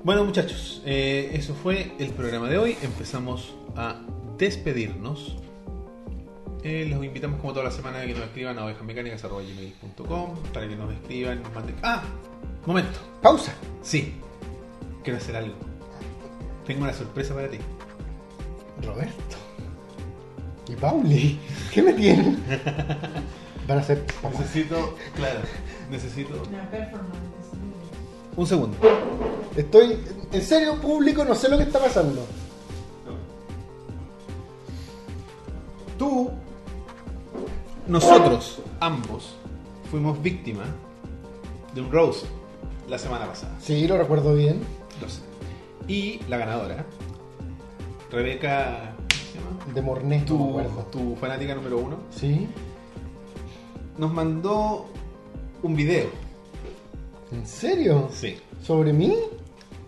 Bueno 0.04 0.24
muchachos, 0.24 0.82
eh, 0.84 1.30
eso 1.32 1.54
fue 1.54 1.92
el 1.98 2.10
programa 2.10 2.48
de 2.48 2.58
hoy. 2.58 2.76
Empezamos 2.82 3.54
a 3.76 4.00
despedirnos. 4.36 5.36
Eh, 6.64 6.86
los 6.88 7.04
invitamos 7.04 7.40
como 7.40 7.52
toda 7.52 7.64
la 7.64 7.70
semana 7.70 8.00
a 8.00 8.06
que 8.06 8.12
nos 8.14 8.24
escriban 8.24 8.58
a 8.58 8.64
ovejasmecánicas.com 8.64 10.34
para 10.52 10.68
que 10.68 10.76
nos 10.76 10.92
escriban, 10.92 11.42
nos 11.42 11.52
manden... 11.54 11.76
¡Ah! 11.82 12.02
Momento. 12.66 12.98
Pausa. 13.20 13.52
Sí. 13.82 14.14
Quiero 15.02 15.18
hacer 15.18 15.34
algo. 15.36 15.54
Tengo 16.66 16.82
una 16.84 16.92
sorpresa 16.92 17.34
para 17.34 17.48
ti. 17.48 17.58
Roberto. 18.84 19.36
Y 20.68 20.76
Pauli. 20.76 21.38
¿Qué 21.72 21.82
me 21.82 21.92
tienen? 21.92 22.42
Van 23.68 23.78
a 23.78 23.82
ser. 23.82 24.04
Necesito, 24.30 24.96
claro, 25.14 25.40
necesito 25.90 26.42
Una 26.48 26.68
performance. 26.70 27.16
un 28.36 28.46
segundo. 28.46 28.76
Estoy. 29.56 29.98
En 30.32 30.42
serio, 30.42 30.80
público, 30.80 31.24
no 31.24 31.34
sé 31.34 31.48
lo 31.48 31.58
que 31.58 31.64
está 31.64 31.78
pasando. 31.78 32.24
Tú, 35.98 36.30
nosotros, 37.86 38.60
ambos, 38.80 39.36
fuimos 39.90 40.20
víctimas 40.22 40.66
de 41.74 41.80
un 41.82 41.92
Rose 41.92 42.26
la 42.88 42.98
semana 42.98 43.26
pasada. 43.26 43.54
Sí, 43.60 43.86
lo 43.86 43.96
recuerdo 43.98 44.34
bien. 44.34 44.60
Y 45.88 46.20
la 46.28 46.38
ganadora, 46.38 46.86
Rebeca. 48.10 48.94
De 49.74 49.80
no 49.80 49.98
me 50.04 50.18
Tu, 50.20 51.16
fanática 51.16 51.54
número 51.54 51.78
uno, 51.78 51.96
Sí. 52.10 52.48
nos 53.96 54.12
mandó 54.12 54.86
un 55.62 55.74
video. 55.76 56.08
¿En 57.30 57.46
serio? 57.46 58.08
Sí. 58.12 58.36
¿Sobre 58.62 58.92
mí? 58.92 59.14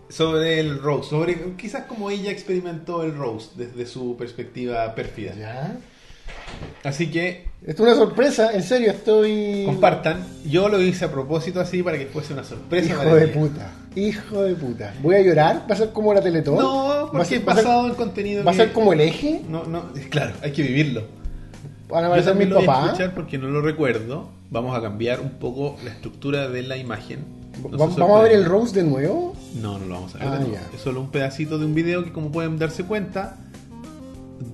Sobre 0.08 0.60
el 0.60 0.80
Rose, 0.80 1.10
sobre 1.10 1.56
quizás 1.56 1.84
como 1.86 2.08
ella 2.08 2.30
experimentó 2.30 3.02
el 3.02 3.16
Rose 3.16 3.50
desde 3.56 3.84
su 3.86 4.16
perspectiva 4.16 4.94
pérfida. 4.94 5.34
Ya. 5.34 5.78
Así 6.82 7.10
que 7.10 7.46
Esto 7.66 7.86
es 7.86 7.94
una 7.94 7.96
sorpresa, 7.96 8.52
en 8.52 8.62
serio, 8.62 8.90
estoy. 8.90 9.62
compartan. 9.64 10.22
Yo 10.46 10.68
lo 10.68 10.80
hice 10.82 11.06
a 11.06 11.10
propósito 11.10 11.60
así 11.60 11.82
para 11.82 11.96
que 11.98 12.06
fuese 12.06 12.34
una 12.34 12.44
sorpresa. 12.44 12.88
Hijo 12.90 12.98
para 12.98 13.14
de 13.14 13.28
puta. 13.28 13.70
Hijo 13.96 14.42
de 14.42 14.54
puta. 14.54 14.92
¿Voy 15.02 15.14
a 15.16 15.22
llorar? 15.22 15.62
¿Va 15.70 15.74
a 15.74 15.78
ser 15.78 15.90
como 15.90 16.12
la 16.12 16.20
Teletón? 16.20 16.56
No, 16.58 16.84
¿Va 16.86 17.00
a 17.00 17.10
porque 17.10 17.24
ser, 17.26 17.48
va 17.48 17.52
a 17.52 17.56
ser- 17.56 17.64
pasado 17.64 17.86
el 17.86 17.94
contenido. 17.94 18.44
¿Va 18.44 18.50
a 18.50 18.54
que- 18.54 18.58
ser 18.60 18.72
como 18.72 18.92
el 18.92 19.00
eje? 19.00 19.40
No, 19.48 19.64
no, 19.64 19.84
claro, 20.10 20.34
hay 20.42 20.52
que 20.52 20.62
vivirlo. 20.62 21.04
¿Van 21.88 22.04
a 22.04 22.06
aparecer 22.08 22.32
también 22.32 22.48
mi 22.50 22.54
lo 22.54 22.60
voy 22.60 22.68
a 22.74 22.84
escuchar 22.86 23.14
porque 23.14 23.38
no 23.38 23.48
lo 23.48 23.62
recuerdo. 23.62 24.28
Vamos 24.50 24.76
a 24.76 24.82
cambiar 24.82 25.20
un 25.20 25.30
poco 25.30 25.76
la 25.84 25.90
estructura 25.90 26.48
de 26.48 26.62
la 26.64 26.76
imagen. 26.76 27.20
No 27.62 27.70
se 27.70 27.76
¿Va- 27.76 27.86
¿Vamos 28.04 28.20
a 28.20 28.22
ver 28.24 28.32
el 28.32 28.44
Rose 28.44 28.74
de 28.74 28.82
nuevo? 28.82 29.34
No, 29.54 29.78
no 29.78 29.86
lo 29.86 29.94
vamos 29.94 30.14
a 30.16 30.18
ver. 30.18 30.28
Ah, 30.28 30.32
de 30.32 30.38
nuevo. 30.40 30.54
ya. 30.54 30.62
Es 30.74 30.80
solo 30.82 31.00
un 31.00 31.10
pedacito 31.10 31.58
de 31.58 31.64
un 31.64 31.74
video 31.74 32.04
que, 32.04 32.12
como 32.12 32.30
pueden 32.32 32.58
darse 32.58 32.84
cuenta, 32.84 33.36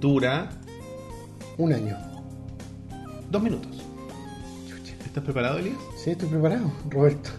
dura 0.00 0.50
Un 1.60 1.72
año. 1.74 1.94
dos 3.30 3.42
minutos. 3.42 3.70
¿Estás 5.04 5.22
preparado, 5.24 5.58
Elías? 5.58 5.76
Sí, 6.02 6.10
estoy 6.12 6.28
preparado, 6.28 6.72
Roberto. 6.88 7.30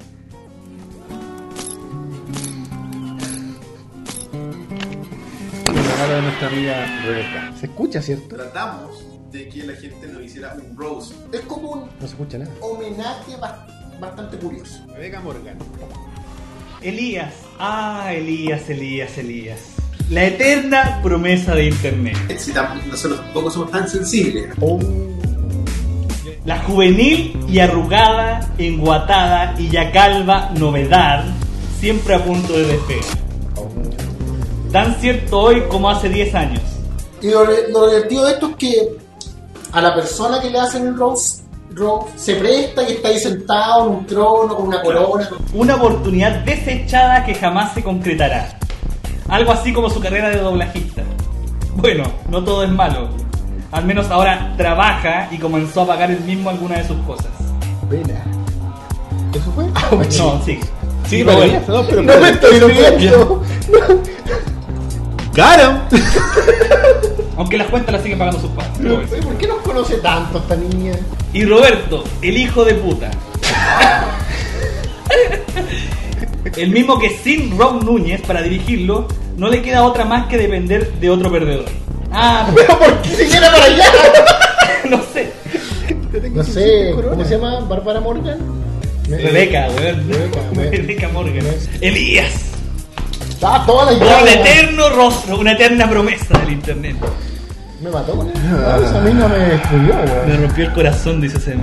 Regalo 5.65 6.13
de 6.15 6.21
nuestra 6.23 6.47
amiga 6.47 7.01
Rebeca. 7.05 7.53
¿Se 7.59 7.65
escucha, 7.67 8.01
cierto? 8.01 8.35
Tratamos 8.35 9.05
de 9.31 9.47
que 9.49 9.63
la 9.63 9.73
gente 9.75 10.07
nos 10.07 10.23
hiciera 10.23 10.55
un 10.55 10.75
rose. 10.75 11.13
Es 11.31 11.41
como 11.41 11.71
un 11.71 11.79
No 11.81 11.89
se 12.01 12.05
escucha 12.05 12.37
nada. 12.37 12.51
homenaje 12.61 13.37
bas- 13.37 13.99
bastante 13.99 14.37
curioso. 14.37 14.83
Rebeca 14.93 15.21
Morgan. 15.21 15.57
Elías. 16.81 17.33
Ah, 17.59 18.11
Elías, 18.13 18.69
Elías, 18.69 19.17
Elías. 19.17 19.59
La 20.11 20.25
eterna 20.25 20.99
promesa 21.01 21.55
de 21.55 21.67
Internet. 21.67 22.17
Si 22.37 22.51
nosotros 22.51 23.21
tampoco 23.21 23.49
somos 23.49 23.71
tan 23.71 23.87
sensibles. 23.87 24.53
Oh, 24.59 24.77
La 26.43 26.59
juvenil 26.63 27.39
y 27.47 27.59
arrugada, 27.59 28.51
enguatada 28.57 29.55
y 29.57 29.69
ya 29.69 29.89
calva 29.93 30.51
novedad, 30.59 31.23
siempre 31.79 32.15
a 32.15 32.25
punto 32.25 32.51
de 32.51 32.65
despegar. 32.65 33.17
Tan 34.73 34.95
cierto 34.95 35.39
hoy 35.39 35.61
como 35.69 35.89
hace 35.89 36.09
10 36.09 36.35
años. 36.35 36.61
Y 37.21 37.29
lo, 37.29 37.45
lo 37.45 37.87
divertido 37.87 38.25
de 38.25 38.33
esto 38.33 38.49
es 38.49 38.55
que 38.57 38.89
a 39.71 39.81
la 39.81 39.95
persona 39.95 40.41
que 40.41 40.49
le 40.49 40.59
hacen 40.59 40.87
el 40.87 40.97
rose, 40.97 41.43
rose 41.73 42.11
se 42.17 42.35
presta 42.35 42.83
y 42.83 42.93
está 42.93 43.07
ahí 43.07 43.17
sentado 43.17 43.87
en 43.87 43.95
un 43.95 44.05
trono 44.05 44.57
con 44.57 44.67
una 44.67 44.81
corona. 44.81 45.29
Una 45.53 45.75
oportunidad 45.75 46.43
desechada 46.43 47.23
que 47.23 47.33
jamás 47.33 47.73
se 47.73 47.81
concretará. 47.81 48.57
Algo 49.31 49.53
así 49.53 49.71
como 49.71 49.89
su 49.89 50.01
carrera 50.01 50.29
de 50.29 50.39
doblajista. 50.39 51.03
Bueno, 51.75 52.03
no 52.29 52.43
todo 52.43 52.65
es 52.65 52.69
malo. 52.69 53.07
Al 53.71 53.85
menos 53.85 54.11
ahora 54.11 54.53
trabaja 54.57 55.29
y 55.31 55.37
comenzó 55.37 55.83
a 55.83 55.87
pagar 55.87 56.11
él 56.11 56.19
mismo 56.19 56.49
algunas 56.49 56.79
de 56.79 56.87
sus 56.89 56.97
cosas. 57.05 57.31
pena. 57.89 58.21
¿Eso 59.33 59.49
fue? 59.53 59.65
No, 60.17 60.41
sí. 60.43 60.59
Sí, 61.07 61.23
Pero 61.23 61.37
pero, 61.37 61.37
bueno, 61.37 61.61
no, 61.67 61.87
pero, 61.87 62.01
no 62.03 62.17
me 62.19 62.29
estoy. 62.29 62.59
¡Got 65.33 65.59
him! 65.61 65.99
Aunque 67.37 67.57
las 67.57 67.67
cuentas 67.69 67.93
las 67.93 68.03
siguen 68.03 68.19
pagando 68.19 68.41
sus 68.41 68.51
padres. 68.51 69.23
¿Por 69.23 69.37
qué 69.37 69.47
nos 69.47 69.59
conoce 69.59 69.95
tanto 69.99 70.39
esta 70.39 70.57
niña? 70.57 70.91
Y 71.31 71.45
Roberto, 71.45 72.03
el 72.21 72.37
hijo 72.37 72.65
de 72.65 72.73
puta. 72.75 73.09
El 76.57 76.71
mismo 76.71 76.99
que 76.99 77.09
sin 77.09 77.57
Rob 77.57 77.83
Núñez 77.83 78.21
para 78.21 78.41
dirigirlo, 78.41 79.07
no 79.37 79.47
le 79.49 79.61
queda 79.61 79.83
otra 79.83 80.05
más 80.05 80.27
que 80.27 80.37
depender 80.37 80.91
de 80.93 81.09
otro 81.09 81.31
perdedor. 81.31 81.65
Ah, 82.11 82.47
¿Pero 82.55 82.77
por 82.79 83.01
qué 83.01 83.09
siquiera 83.09 83.51
para 83.51 83.65
allá? 83.65 83.85
no 84.89 85.01
sé. 85.13 85.31
No 86.33 86.43
sé, 86.43 86.93
¿cómo 87.09 87.23
se 87.23 87.35
llama? 87.37 87.59
¿Bárbara 87.61 87.99
Morgan? 88.01 88.37
Me- 89.09 89.17
Rebeca, 89.17 89.67
weón. 89.77 90.07
Rebeca, 90.09 90.39
me- 90.55 90.69
Rebeca 90.69 91.09
Morgan. 91.09 91.45
Elías. 91.79 92.33
Ah, 93.43 93.63
toda 93.65 93.91
la 93.91 94.21
Un 94.21 94.27
eterno 94.27 94.89
rostro, 94.89 95.39
una 95.39 95.53
eterna 95.53 95.89
promesa 95.89 96.37
del 96.39 96.51
internet. 96.51 96.95
Me 97.81 97.89
mató 97.89 98.15
con 98.15 98.29
eso. 98.29 98.37
No, 98.39 98.85
esa 98.85 98.99
a 98.99 99.01
mí 99.01 99.11
no 99.13 99.27
me 99.27 99.37
destruyó, 99.37 99.93
Me 99.95 100.31
weón. 100.33 100.43
rompió 100.43 100.65
el 100.65 100.73
corazón, 100.73 101.19
dice 101.21 101.37
ese 101.37 101.55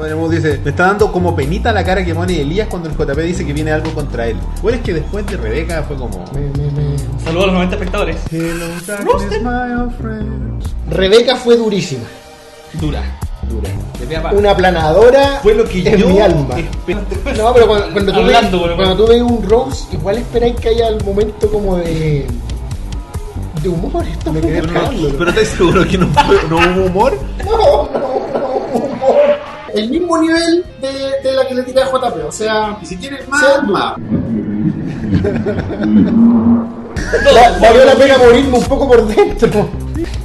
Compadre 0.00 0.16
Mood 0.16 0.30
dice, 0.34 0.58
me 0.64 0.70
está 0.70 0.86
dando 0.86 1.12
como 1.12 1.36
penita 1.36 1.72
la 1.72 1.84
cara 1.84 2.02
que 2.02 2.14
pone 2.14 2.40
Elías 2.40 2.68
cuando 2.68 2.88
el 2.88 2.96
JP 2.96 3.18
dice 3.18 3.44
que 3.44 3.52
viene 3.52 3.70
algo 3.70 3.92
contra 3.92 4.26
él. 4.28 4.36
Bueno, 4.62 4.78
es 4.78 4.82
que 4.84 4.94
después 4.94 5.26
de 5.26 5.36
Rebeca 5.36 5.82
fue 5.82 5.94
como... 5.98 6.24
Me- 6.32 6.40
me- 6.40 6.70
me- 6.70 6.98
Saludos 7.22 7.44
a 7.44 7.46
los 7.48 7.52
90 7.52 7.74
espectadores. 7.76 8.16
Hello, 8.32 8.66
darkness, 8.86 9.42
my 9.42 9.74
old 9.78 9.92
friend. 9.98 10.62
Rebeca 10.88 11.36
fue 11.36 11.54
durísima. 11.58 12.04
Dura. 12.80 13.02
Dura. 13.46 13.68
Una 14.32 14.52
aplanadora 14.52 15.40
Fue 15.42 15.54
lo 15.54 15.64
que 15.66 15.86
en 15.86 15.98
yo 15.98 16.08
mi 16.08 16.18
alma. 16.20 16.54
No, 17.36 17.52
pero 17.52 17.66
cuando, 17.68 17.92
cuando 17.92 18.12
tú, 18.12 18.20
Hablando, 18.20 18.50
ves, 18.56 18.60
bueno, 18.60 18.76
cuando 18.76 18.96
tú 18.96 19.06
ves 19.06 19.20
un 19.22 19.50
Rose, 19.50 19.84
igual 19.92 20.16
esperáis 20.16 20.56
que 20.56 20.68
haya 20.70 20.88
el 20.88 21.04
momento 21.04 21.50
como 21.52 21.76
de. 21.76 22.26
de 23.62 23.68
humor. 23.68 24.02
Esto 24.10 24.32
me 24.32 24.40
quedé 24.40 24.62
Pero, 24.62 24.72
no, 24.72 25.08
pero 25.18 25.30
¿estás 25.30 25.48
seguro 25.48 25.86
que 25.86 25.98
no, 25.98 26.06
fue- 26.08 26.38
no 26.48 26.56
hubo 26.56 26.86
humor? 26.86 27.18
No, 27.44 27.50
no, 27.58 27.98
no, 27.98 28.06
humor. 28.08 28.39
El 29.74 29.88
mismo 29.90 30.18
nivel 30.18 30.64
de, 30.80 30.88
de 31.28 31.32
la 31.36 31.46
que 31.46 31.54
le 31.54 31.62
tiré 31.62 31.82
a 31.82 31.86
JP. 31.86 32.24
O 32.26 32.32
sea, 32.32 32.78
si 32.82 32.96
quieres 32.96 33.26
más, 33.28 33.62
más. 33.68 33.94
Va- 37.26 37.58
Valió 37.60 37.84
la 37.84 37.94
pena 37.94 38.18
morirme 38.18 38.58
un 38.58 38.64
poco 38.64 38.86
por 38.88 39.06
dentro. 39.06 39.68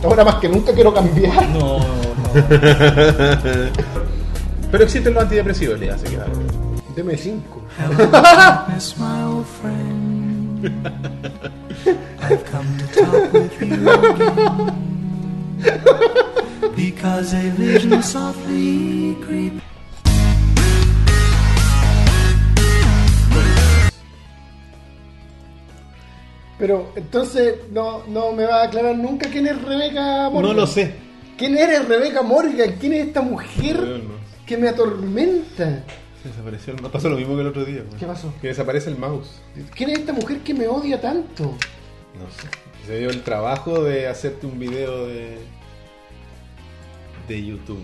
Ahora 0.03 0.23
más 0.23 0.35
que 0.35 0.47
nunca 0.49 0.73
quiero 0.73 0.93
cambiar. 0.93 1.47
No, 1.49 1.79
no. 1.79 1.85
Pero 4.71 4.83
existen 4.83 5.13
los 5.13 5.23
antidepresivos, 5.23 5.75
Elías, 5.75 5.95
así 6.01 6.11
que 6.11 6.17
dale. 6.17 6.33
Deme 6.95 7.17
5. 7.17 7.61
darkness, 8.11 8.95
my 8.97 9.23
old 9.23 9.45
friend. 9.61 10.65
I've 12.21 12.43
come 12.45 12.65
to 12.77 12.85
talk 13.03 13.33
with 13.33 13.61
you 13.61 13.89
again. 13.91 14.71
Because 16.75 17.33
a 17.33 17.49
vision 17.51 18.03
softly 18.03 19.15
creeps. 19.25 19.61
Pero 26.57 26.91
entonces 26.95 27.55
no, 27.71 28.05
no 28.07 28.31
me 28.31 28.45
va 28.45 28.61
a 28.61 28.65
aclarar 28.67 28.97
nunca 28.97 29.29
quién 29.29 29.47
es 29.47 29.61
Rebeca 29.61 30.29
Morgan. 30.29 30.41
No 30.41 30.53
lo 30.53 30.67
sé. 30.67 30.95
¿Quién 31.37 31.57
eres 31.57 31.85
Rebeca 31.87 32.21
Morgan? 32.21 32.75
¿Quién 32.79 32.93
es 32.93 33.07
esta 33.07 33.21
mujer 33.21 34.01
que 34.45 34.57
me 34.57 34.69
atormenta? 34.69 35.83
Desapareció 36.23 36.73
el 36.73 36.81
mouse. 36.81 36.93
Pasó 36.93 37.09
lo 37.09 37.17
mismo 37.17 37.35
que 37.35 37.41
el 37.41 37.47
otro 37.47 37.65
día. 37.65 37.83
güey. 37.85 37.99
¿Qué 37.99 38.05
pasó? 38.05 38.33
Que 38.41 38.47
desaparece 38.47 38.89
el 38.89 38.97
mouse. 38.97 39.41
¿Quién 39.75 39.89
es 39.89 39.99
esta 39.99 40.13
mujer 40.13 40.39
que 40.39 40.53
me 40.53 40.67
odia 40.67 40.99
tanto? 40.99 41.43
No 41.43 42.29
sé. 42.31 42.47
Se 42.87 42.99
dio 42.99 43.09
el 43.09 43.21
trabajo 43.23 43.83
de 43.83 44.07
hacerte 44.07 44.45
un 44.47 44.57
video 44.57 45.07
de. 45.07 45.37
De 47.27 47.45
YouTube. 47.45 47.83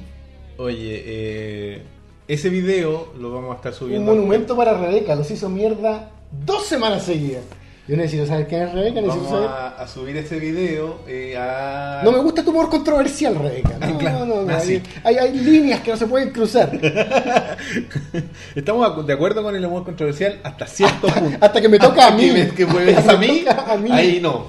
Oye, 0.58 1.04
eh, 1.06 1.82
ese 2.28 2.50
video 2.50 3.14
lo 3.20 3.32
vamos 3.34 3.54
a 3.54 3.56
estar 3.56 3.72
Un 3.74 3.78
subiendo. 3.78 4.14
monumento 4.14 4.56
para 4.56 4.78
Rebeca, 4.78 5.16
los 5.16 5.30
hizo 5.32 5.50
mierda 5.50 6.12
dos 6.46 6.66
semanas 6.66 7.04
seguidas. 7.04 7.44
Yo 7.88 7.98
necesito 7.98 8.26
saber 8.28 8.48
quién 8.48 8.62
es 8.62 8.74
Rebeca, 8.74 9.02
necesito 9.02 9.24
Vamos 9.26 9.32
saber. 9.32 9.50
a, 9.50 9.68
a 9.82 9.88
subir 9.88 10.16
ese 10.16 10.40
video 10.40 11.00
eh, 11.08 11.36
a. 11.36 12.02
No 12.04 12.12
me 12.12 12.20
gusta 12.20 12.44
tu 12.44 12.52
humor 12.52 12.70
controversial, 12.70 13.36
Rebeca. 13.36 13.76
No, 13.80 13.88
Ah, 13.96 13.98
claro. 13.98 14.20
no, 14.20 14.36
no, 14.36 14.42
no. 14.44 14.54
Ah, 14.54 14.60
Hay, 14.60 14.68
sí. 14.68 14.82
hay, 15.04 15.18
hay 15.18 15.34
líneas 15.38 15.82
que 15.82 15.92
no 15.92 15.98
se 15.98 16.06
pueden 16.08 16.30
cruzar. 16.30 16.72
Estamos 18.56 19.06
de 19.06 19.14
acuerdo 19.14 19.44
con 19.44 19.56
el 19.56 19.66
humor 19.66 19.84
controversial 19.84 20.40
hasta 20.44 20.68
cierto 20.68 21.08
punto. 21.08 21.38
Hasta 21.42 21.60
que 21.62 21.70
me 21.70 21.80
toca 21.80 22.08
a 22.08 22.12
mí. 22.12 22.28
Que, 22.28 22.34
me, 22.34 22.50
que 22.52 22.66
me 22.66 23.18
mí, 23.18 23.46
a 23.48 23.78
mí. 23.78 23.92
ahí 23.92 24.20
no. 24.22 24.46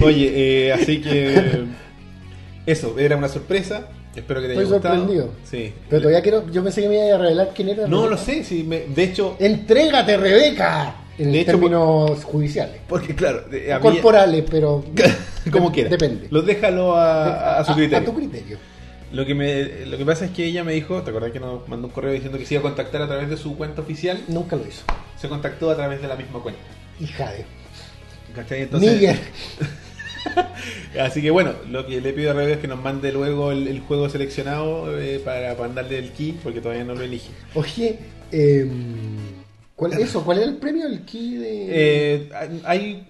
Oye, 0.00 0.66
eh, 0.68 0.72
así 0.72 1.00
que. 1.00 1.64
Eso, 2.66 2.96
era 2.98 3.16
una 3.16 3.28
sorpresa. 3.28 3.88
Espero 4.14 4.40
que 4.40 4.46
te 4.48 4.52
haya 4.52 4.62
Estoy 4.62 4.74
gustado. 4.74 4.94
sorprendido. 4.96 5.30
Sí. 5.44 5.72
Pero 5.88 6.02
todavía 6.02 6.22
quiero. 6.22 6.50
Yo 6.50 6.62
pensé 6.62 6.82
que 6.82 6.88
me 6.88 7.06
iba 7.06 7.14
a 7.14 7.18
revelar 7.18 7.50
quién 7.54 7.68
era. 7.70 7.86
No 7.86 8.02
Rebeca. 8.04 8.10
lo 8.10 8.16
sé, 8.18 8.44
si 8.44 8.62
me, 8.62 8.80
de 8.80 9.04
hecho, 9.04 9.36
Entrégate, 9.38 10.16
Rebeca. 10.16 10.96
En 11.18 11.30
De 11.32 11.40
hecho, 11.40 11.52
términos 11.52 12.24
judiciales. 12.24 12.76
Porque, 12.88 13.14
claro, 13.14 13.42
de- 13.42 13.72
a 13.72 13.78
mí- 13.78 13.82
Corporales, 13.82 14.44
pero. 14.50 14.84
como 15.52 15.68
de- 15.68 15.74
quiera. 15.74 15.90
Depende. 15.90 16.26
Los 16.30 16.44
déjalo 16.46 16.96
a, 16.96 17.58
a 17.58 17.64
su 17.64 17.74
criterio. 17.74 17.98
A, 17.98 18.04
tu 18.04 18.14
criterio. 18.14 18.58
Lo 19.12 19.26
que, 19.26 19.34
me, 19.34 19.64
lo 19.86 19.98
que 19.98 20.06
pasa 20.06 20.24
es 20.24 20.30
que 20.30 20.42
ella 20.46 20.64
me 20.64 20.72
dijo, 20.72 21.02
¿te 21.02 21.10
acordás 21.10 21.32
que 21.32 21.40
nos 21.40 21.68
mandó 21.68 21.86
un 21.88 21.92
correo 21.92 22.12
diciendo 22.12 22.38
que 22.38 22.46
se 22.46 22.54
iba 22.54 22.60
a 22.60 22.62
contactar 22.62 23.02
a 23.02 23.06
través 23.06 23.28
de 23.28 23.36
su 23.36 23.56
cuenta 23.58 23.82
oficial? 23.82 24.18
Nunca 24.28 24.56
lo 24.56 24.62
hizo. 24.66 24.84
Se 25.20 25.28
contactó 25.28 25.70
a 25.70 25.76
través 25.76 26.00
de 26.00 26.08
la 26.08 26.16
misma 26.16 26.40
cuenta. 26.40 26.60
Hija 26.98 27.30
de. 27.30 27.44
¿Cachai? 28.34 28.62
Entonces, 28.62 28.92
Níger. 28.94 29.18
Así 31.00 31.22
que 31.22 31.30
bueno, 31.30 31.52
lo 31.70 31.86
que 31.86 32.00
le 32.00 32.12
pido 32.12 32.30
a 32.30 32.34
Rebeca 32.34 32.54
es 32.54 32.60
que 32.60 32.68
nos 32.68 32.82
mande 32.82 33.12
luego 33.12 33.52
el, 33.52 33.68
el 33.68 33.80
juego 33.80 34.08
seleccionado 34.08 34.98
eh, 34.98 35.20
para 35.24 35.54
mandarle 35.54 35.98
el 35.98 36.10
key, 36.12 36.38
porque 36.42 36.60
todavía 36.60 36.84
no 36.84 36.94
lo 36.94 37.02
elige. 37.02 37.30
Oye, 37.54 37.98
eh, 38.30 38.70
¿cuál, 39.76 39.92
eso, 39.94 40.24
¿cuál 40.24 40.38
era 40.38 40.46
el 40.46 40.56
premio? 40.56 40.86
El 40.86 41.04
key 41.04 41.36
de. 41.36 41.66
Eh, 41.70 42.28
hay, 42.64 43.06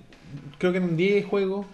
creo 0.59 0.73
que 0.73 0.79
en 0.79 0.97
10 0.97 1.27
juegos 1.27 1.67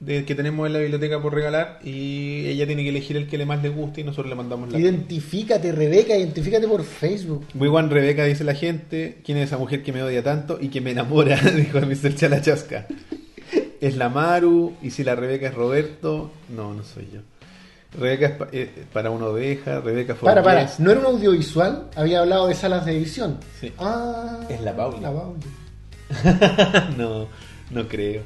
de, 0.00 0.24
que 0.24 0.34
tenemos 0.34 0.66
en 0.66 0.72
la 0.72 0.80
biblioteca 0.80 1.22
por 1.22 1.32
regalar 1.32 1.78
y 1.84 2.46
ella 2.46 2.66
tiene 2.66 2.82
que 2.82 2.88
elegir 2.88 3.16
el 3.16 3.28
que 3.28 3.38
le 3.38 3.46
más 3.46 3.62
le 3.62 3.68
guste 3.68 4.00
y 4.00 4.04
nosotros 4.04 4.28
le 4.28 4.34
mandamos 4.34 4.72
la 4.72 4.78
Identifícate, 4.78 5.70
Rebeca, 5.70 6.16
identifícate 6.16 6.66
por 6.66 6.82
Facebook. 6.82 7.46
Muy 7.54 7.68
buen 7.68 7.88
Rebeca, 7.88 8.24
dice 8.24 8.42
la 8.42 8.54
gente. 8.54 9.18
¿Quién 9.24 9.38
es 9.38 9.44
esa 9.48 9.58
mujer 9.58 9.82
que 9.82 9.92
me 9.92 10.02
odia 10.02 10.22
tanto 10.22 10.58
y 10.60 10.68
que 10.68 10.80
me 10.80 10.90
enamora? 10.90 11.36
Dijo 11.56 11.80
Mr. 11.80 12.14
Chalachasca. 12.14 12.88
Es 13.82 13.96
la 13.96 14.08
Maru, 14.08 14.74
y 14.80 14.90
si 14.92 15.02
la 15.04 15.14
Rebeca 15.16 15.48
es 15.48 15.54
Roberto, 15.54 16.30
no, 16.48 16.72
no 16.72 16.82
soy 16.84 17.08
yo. 17.12 17.20
Rebeca 17.98 18.26
es 18.26 18.32
pa- 18.32 18.48
eh, 18.52 18.84
para 18.92 19.10
una 19.10 19.26
oveja, 19.26 19.80
Rebeca 19.80 20.14
fue 20.14 20.26
Para, 20.30 20.42
para, 20.42 20.70
¿no 20.78 20.90
era 20.92 21.00
un 21.00 21.06
audiovisual? 21.06 21.88
Había 21.96 22.20
hablado 22.20 22.46
de 22.46 22.54
salas 22.54 22.86
de 22.86 22.96
edición. 22.96 23.38
Sí. 23.60 23.72
Ah, 23.78 24.38
Es 24.48 24.60
la 24.62 24.74
Pauli. 24.76 25.00
La 25.00 25.10
no, 26.96 27.26
no 27.70 27.88
creo. 27.88 28.22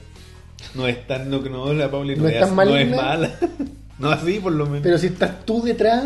No 0.74 0.86
es 0.86 1.06
tan, 1.06 1.30
no, 1.30 1.40
no 1.40 1.72
la 1.72 1.90
Pauli 1.90 2.16
no, 2.16 2.24
¿No 2.24 2.28
es, 2.28 2.52
no 2.52 2.76
es 2.76 2.90
mala. 2.94 3.34
no 3.98 4.10
así 4.10 4.38
por 4.40 4.52
lo 4.52 4.66
menos. 4.66 4.82
Pero 4.82 4.98
si 4.98 5.06
estás 5.08 5.44
tú 5.44 5.62
detrás, 5.62 6.04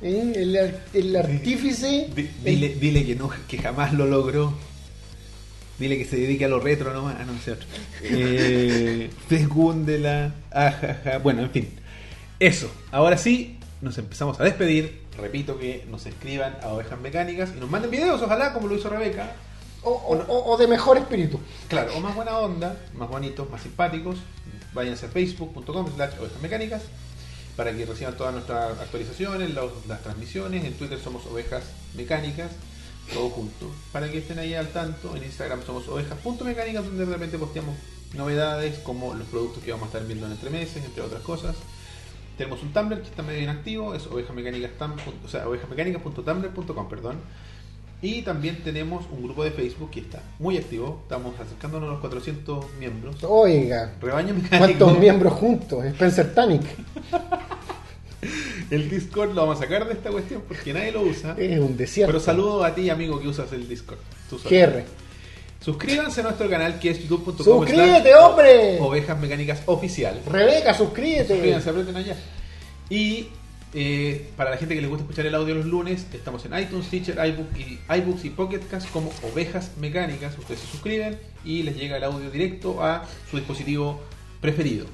¿eh? 0.00 0.32
el, 0.36 0.56
el 0.94 1.16
artífice. 1.16 2.08
Di- 2.14 2.30
dile, 2.44 2.76
dile 2.80 3.04
que 3.04 3.14
no, 3.16 3.30
que 3.48 3.58
jamás 3.58 3.92
lo 3.92 4.06
logró. 4.06 4.54
Dile 5.78 5.98
que 5.98 6.04
se 6.04 6.16
dedique 6.16 6.44
a 6.44 6.48
lo 6.48 6.60
retro 6.60 6.92
nomás. 6.92 7.16
Ah, 7.18 7.24
no 7.24 7.38
sé 7.40 7.52
otro. 7.52 7.66
Eh, 8.02 9.10
Fecúndela. 9.28 10.32
Ajaja. 10.50 11.18
Bueno, 11.18 11.42
en 11.42 11.50
fin. 11.50 11.70
Eso. 12.38 12.70
Ahora 12.90 13.16
sí, 13.18 13.58
nos 13.80 13.96
empezamos 13.98 14.38
a 14.40 14.44
despedir. 14.44 15.02
Repito 15.18 15.58
que 15.58 15.84
nos 15.90 16.06
escriban 16.06 16.56
a 16.62 16.68
Ovejas 16.68 17.00
Mecánicas 17.00 17.50
y 17.56 17.60
nos 17.60 17.68
manden 17.70 17.90
videos, 17.90 18.22
ojalá, 18.22 18.52
como 18.52 18.66
lo 18.68 18.76
hizo 18.76 18.88
Rebeca. 18.88 19.32
O, 19.82 19.90
o- 19.90 20.16
o- 20.16 20.52
o 20.52 20.56
de 20.56 20.66
mejor 20.68 20.96
espíritu. 20.96 21.40
Claro, 21.68 21.96
o 21.96 22.00
más 22.00 22.14
buena 22.14 22.38
onda, 22.38 22.76
más 22.94 23.08
bonitos, 23.08 23.50
más 23.50 23.62
simpáticos. 23.62 24.16
Váyanse 24.72 25.06
a 25.06 25.08
facebook.com 25.08 25.86
slash 25.94 26.12
ovejas 26.20 26.40
mecánicas 26.40 26.82
para 27.56 27.72
que 27.76 27.84
reciban 27.84 28.16
todas 28.16 28.32
nuestras 28.32 28.78
actualizaciones, 28.78 29.52
los- 29.52 29.86
las 29.86 30.00
transmisiones. 30.02 30.64
En 30.64 30.72
Twitter 30.74 30.98
somos 30.98 31.26
ovejas 31.26 31.64
mecánicas, 31.94 32.52
todo 33.12 33.30
junto. 33.30 33.70
Para 33.92 34.10
que 34.10 34.18
estén 34.18 34.38
ahí 34.38 34.54
al 34.54 34.68
tanto. 34.68 35.16
En 35.16 35.24
Instagram 35.24 35.64
somos 35.64 35.88
ovejas.mecánicas, 35.88 36.84
donde 36.84 37.06
de 37.06 37.12
repente 37.12 37.38
posteamos 37.38 37.76
novedades 38.14 38.78
como 38.80 39.14
los 39.14 39.26
productos 39.28 39.62
que 39.62 39.72
vamos 39.72 39.86
a 39.86 39.88
estar 39.88 40.06
viendo 40.06 40.26
en 40.26 40.32
entre 40.32 40.50
meses, 40.50 40.84
entre 40.84 41.02
otras 41.02 41.22
cosas. 41.22 41.56
Tenemos 42.36 42.62
un 42.62 42.72
Tumblr 42.72 43.00
que 43.02 43.08
está 43.08 43.22
medio 43.22 43.42
inactivo, 43.42 43.94
es 43.94 44.06
ovejasmecánicas, 44.06 44.72
o 45.24 45.28
sea, 45.28 45.44
perdón. 46.88 47.16
Y 48.00 48.22
también 48.22 48.64
tenemos 48.64 49.04
un 49.12 49.22
grupo 49.22 49.44
de 49.44 49.52
Facebook 49.52 49.90
que 49.90 50.00
está 50.00 50.20
muy 50.40 50.56
activo. 50.56 50.98
Estamos 51.04 51.38
acercándonos 51.38 51.88
a 51.88 51.92
los 51.92 52.00
400 52.00 52.74
miembros. 52.80 53.16
Oiga, 53.22 53.94
Rebaño 54.00 54.34
mecánico. 54.34 54.58
¿cuántos 54.58 54.98
miembros 54.98 55.32
juntos? 55.34 55.84
Spencer 55.84 56.34
Tanic. 56.34 56.62
El 58.70 58.88
Discord 58.88 59.34
lo 59.34 59.42
vamos 59.42 59.58
a 59.58 59.64
sacar 59.64 59.86
de 59.86 59.94
esta 59.94 60.10
cuestión 60.10 60.42
porque 60.46 60.72
nadie 60.72 60.92
lo 60.92 61.02
usa. 61.02 61.34
Es 61.38 61.58
un 61.58 61.76
desierto. 61.76 62.12
Pero 62.12 62.24
saludo 62.24 62.64
a 62.64 62.74
ti, 62.74 62.88
amigo, 62.90 63.20
que 63.20 63.28
usas 63.28 63.52
el 63.52 63.68
Discord. 63.68 63.98
Tú 64.30 64.38
solo. 64.38 64.50
GR. 64.50 64.84
Suscríbanse 65.60 66.20
a 66.20 66.24
nuestro 66.24 66.48
canal 66.50 66.78
que 66.80 66.90
es 66.90 67.00
youtube.com. 67.00 67.44
¡Suscríbete, 67.44 68.14
hombre! 68.14 68.80
Ovejas 68.80 69.18
Mecánicas 69.20 69.62
Oficial. 69.66 70.20
Rebeca, 70.26 70.74
suscríbete. 70.74 71.34
Suscríbanse, 71.34 71.70
aprieten 71.70 71.96
allá. 71.96 72.16
Y 72.90 73.28
eh, 73.74 74.30
para 74.36 74.50
la 74.50 74.56
gente 74.56 74.74
que 74.74 74.82
le 74.82 74.88
gusta 74.88 75.04
escuchar 75.04 75.24
el 75.26 75.34
audio 75.34 75.54
los 75.54 75.66
lunes, 75.66 76.06
estamos 76.12 76.44
en 76.46 76.58
iTunes, 76.58 76.88
Teacher, 76.88 77.16
iBook 77.26 77.56
y, 77.56 77.78
iBooks 77.94 78.24
y 78.24 78.30
Pocket 78.30 78.60
Cast 78.68 78.90
como 78.90 79.12
Ovejas 79.32 79.72
Mecánicas. 79.78 80.36
Ustedes 80.36 80.60
se 80.60 80.66
suscriben 80.66 81.18
y 81.44 81.62
les 81.62 81.76
llega 81.76 81.96
el 81.96 82.04
audio 82.04 82.30
directo 82.30 82.82
a 82.82 83.04
su 83.30 83.36
dispositivo 83.36 84.00
preferido. 84.40 84.86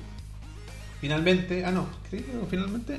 Finalmente, 1.01 1.65
ah 1.65 1.71
no, 1.71 1.87
finalmente. 2.51 2.99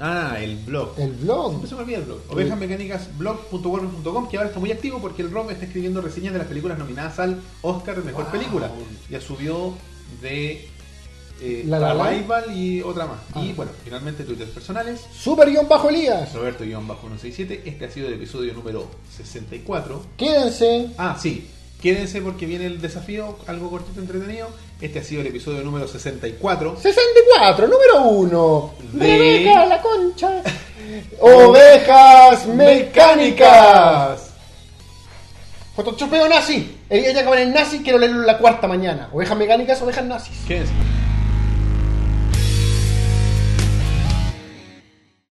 Ah, 0.00 0.36
el 0.40 0.56
blog. 0.56 0.94
El 0.98 1.12
blog. 1.12 1.50
Siempre 1.50 1.68
se 1.68 1.74
me 1.76 1.82
olvida 1.82 1.98
el 1.98 2.04
blog. 2.04 2.20
Ovejasmecánicasblog.wordpress.com 2.30 4.28
que 4.28 4.36
ahora 4.38 4.48
está 4.48 4.58
muy 4.60 4.72
activo 4.72 4.98
porque 4.98 5.22
el 5.22 5.30
Rob 5.30 5.50
está 5.50 5.66
escribiendo 5.66 6.00
reseñas 6.00 6.32
de 6.32 6.38
las 6.38 6.48
películas 6.48 6.78
nominadas 6.78 7.18
al 7.18 7.40
Oscar 7.62 7.96
de 7.96 8.02
Mejor 8.04 8.26
Película. 8.30 8.70
Ya 9.10 9.20
subió 9.20 9.74
de 10.22 10.68
eh, 11.42 11.64
La. 11.66 11.90
Arrival 11.90 12.56
y 12.56 12.80
otra 12.82 13.06
más. 13.06 13.18
Y 13.44 13.50
Ah. 13.50 13.54
bueno, 13.56 13.72
finalmente 13.84 14.24
Twitter 14.24 14.48
personales. 14.50 15.00
Super 15.12 15.50
guion 15.50 15.68
bajo 15.68 15.88
Elías. 15.90 16.32
Roberto-167. 16.34 17.62
Este 17.64 17.84
ha 17.84 17.90
sido 17.90 18.08
el 18.08 18.14
episodio 18.14 18.52
número 18.54 18.88
64. 19.16 20.02
Quédense. 20.16 20.90
Ah, 20.98 21.16
sí. 21.20 21.46
Quédense 21.80 22.20
porque 22.20 22.44
viene 22.46 22.66
el 22.66 22.80
desafío, 22.80 23.38
algo 23.46 23.70
cortito 23.70 24.00
entretenido. 24.00 24.48
Este 24.80 24.98
ha 24.98 25.02
sido 25.04 25.22
el 25.22 25.28
episodio 25.28 25.62
número 25.62 25.88
64. 25.88 26.76
64, 26.80 27.66
número 27.68 28.02
1. 28.10 28.74
De- 28.92 29.06
Rebeca, 29.18 29.66
la 29.66 29.80
concha. 29.80 30.42
Ovejas 31.20 32.46
mecánicas. 32.46 34.30
Photoshopeo 35.76 36.28
nazi. 36.28 36.76
El 36.90 37.02
día 37.02 37.12
que 37.14 37.20
acaban 37.20 37.38
en 37.38 37.52
nazi, 37.54 37.78
quiero 37.82 37.98
leerlo 37.98 38.20
en 38.20 38.26
la 38.26 38.38
cuarta 38.38 38.66
mañana. 38.66 39.08
Ovejas 39.12 39.38
mecánicas, 39.38 39.80
ovejas 39.80 40.04
nazis. 40.04 40.36
Quédense. 40.46 40.72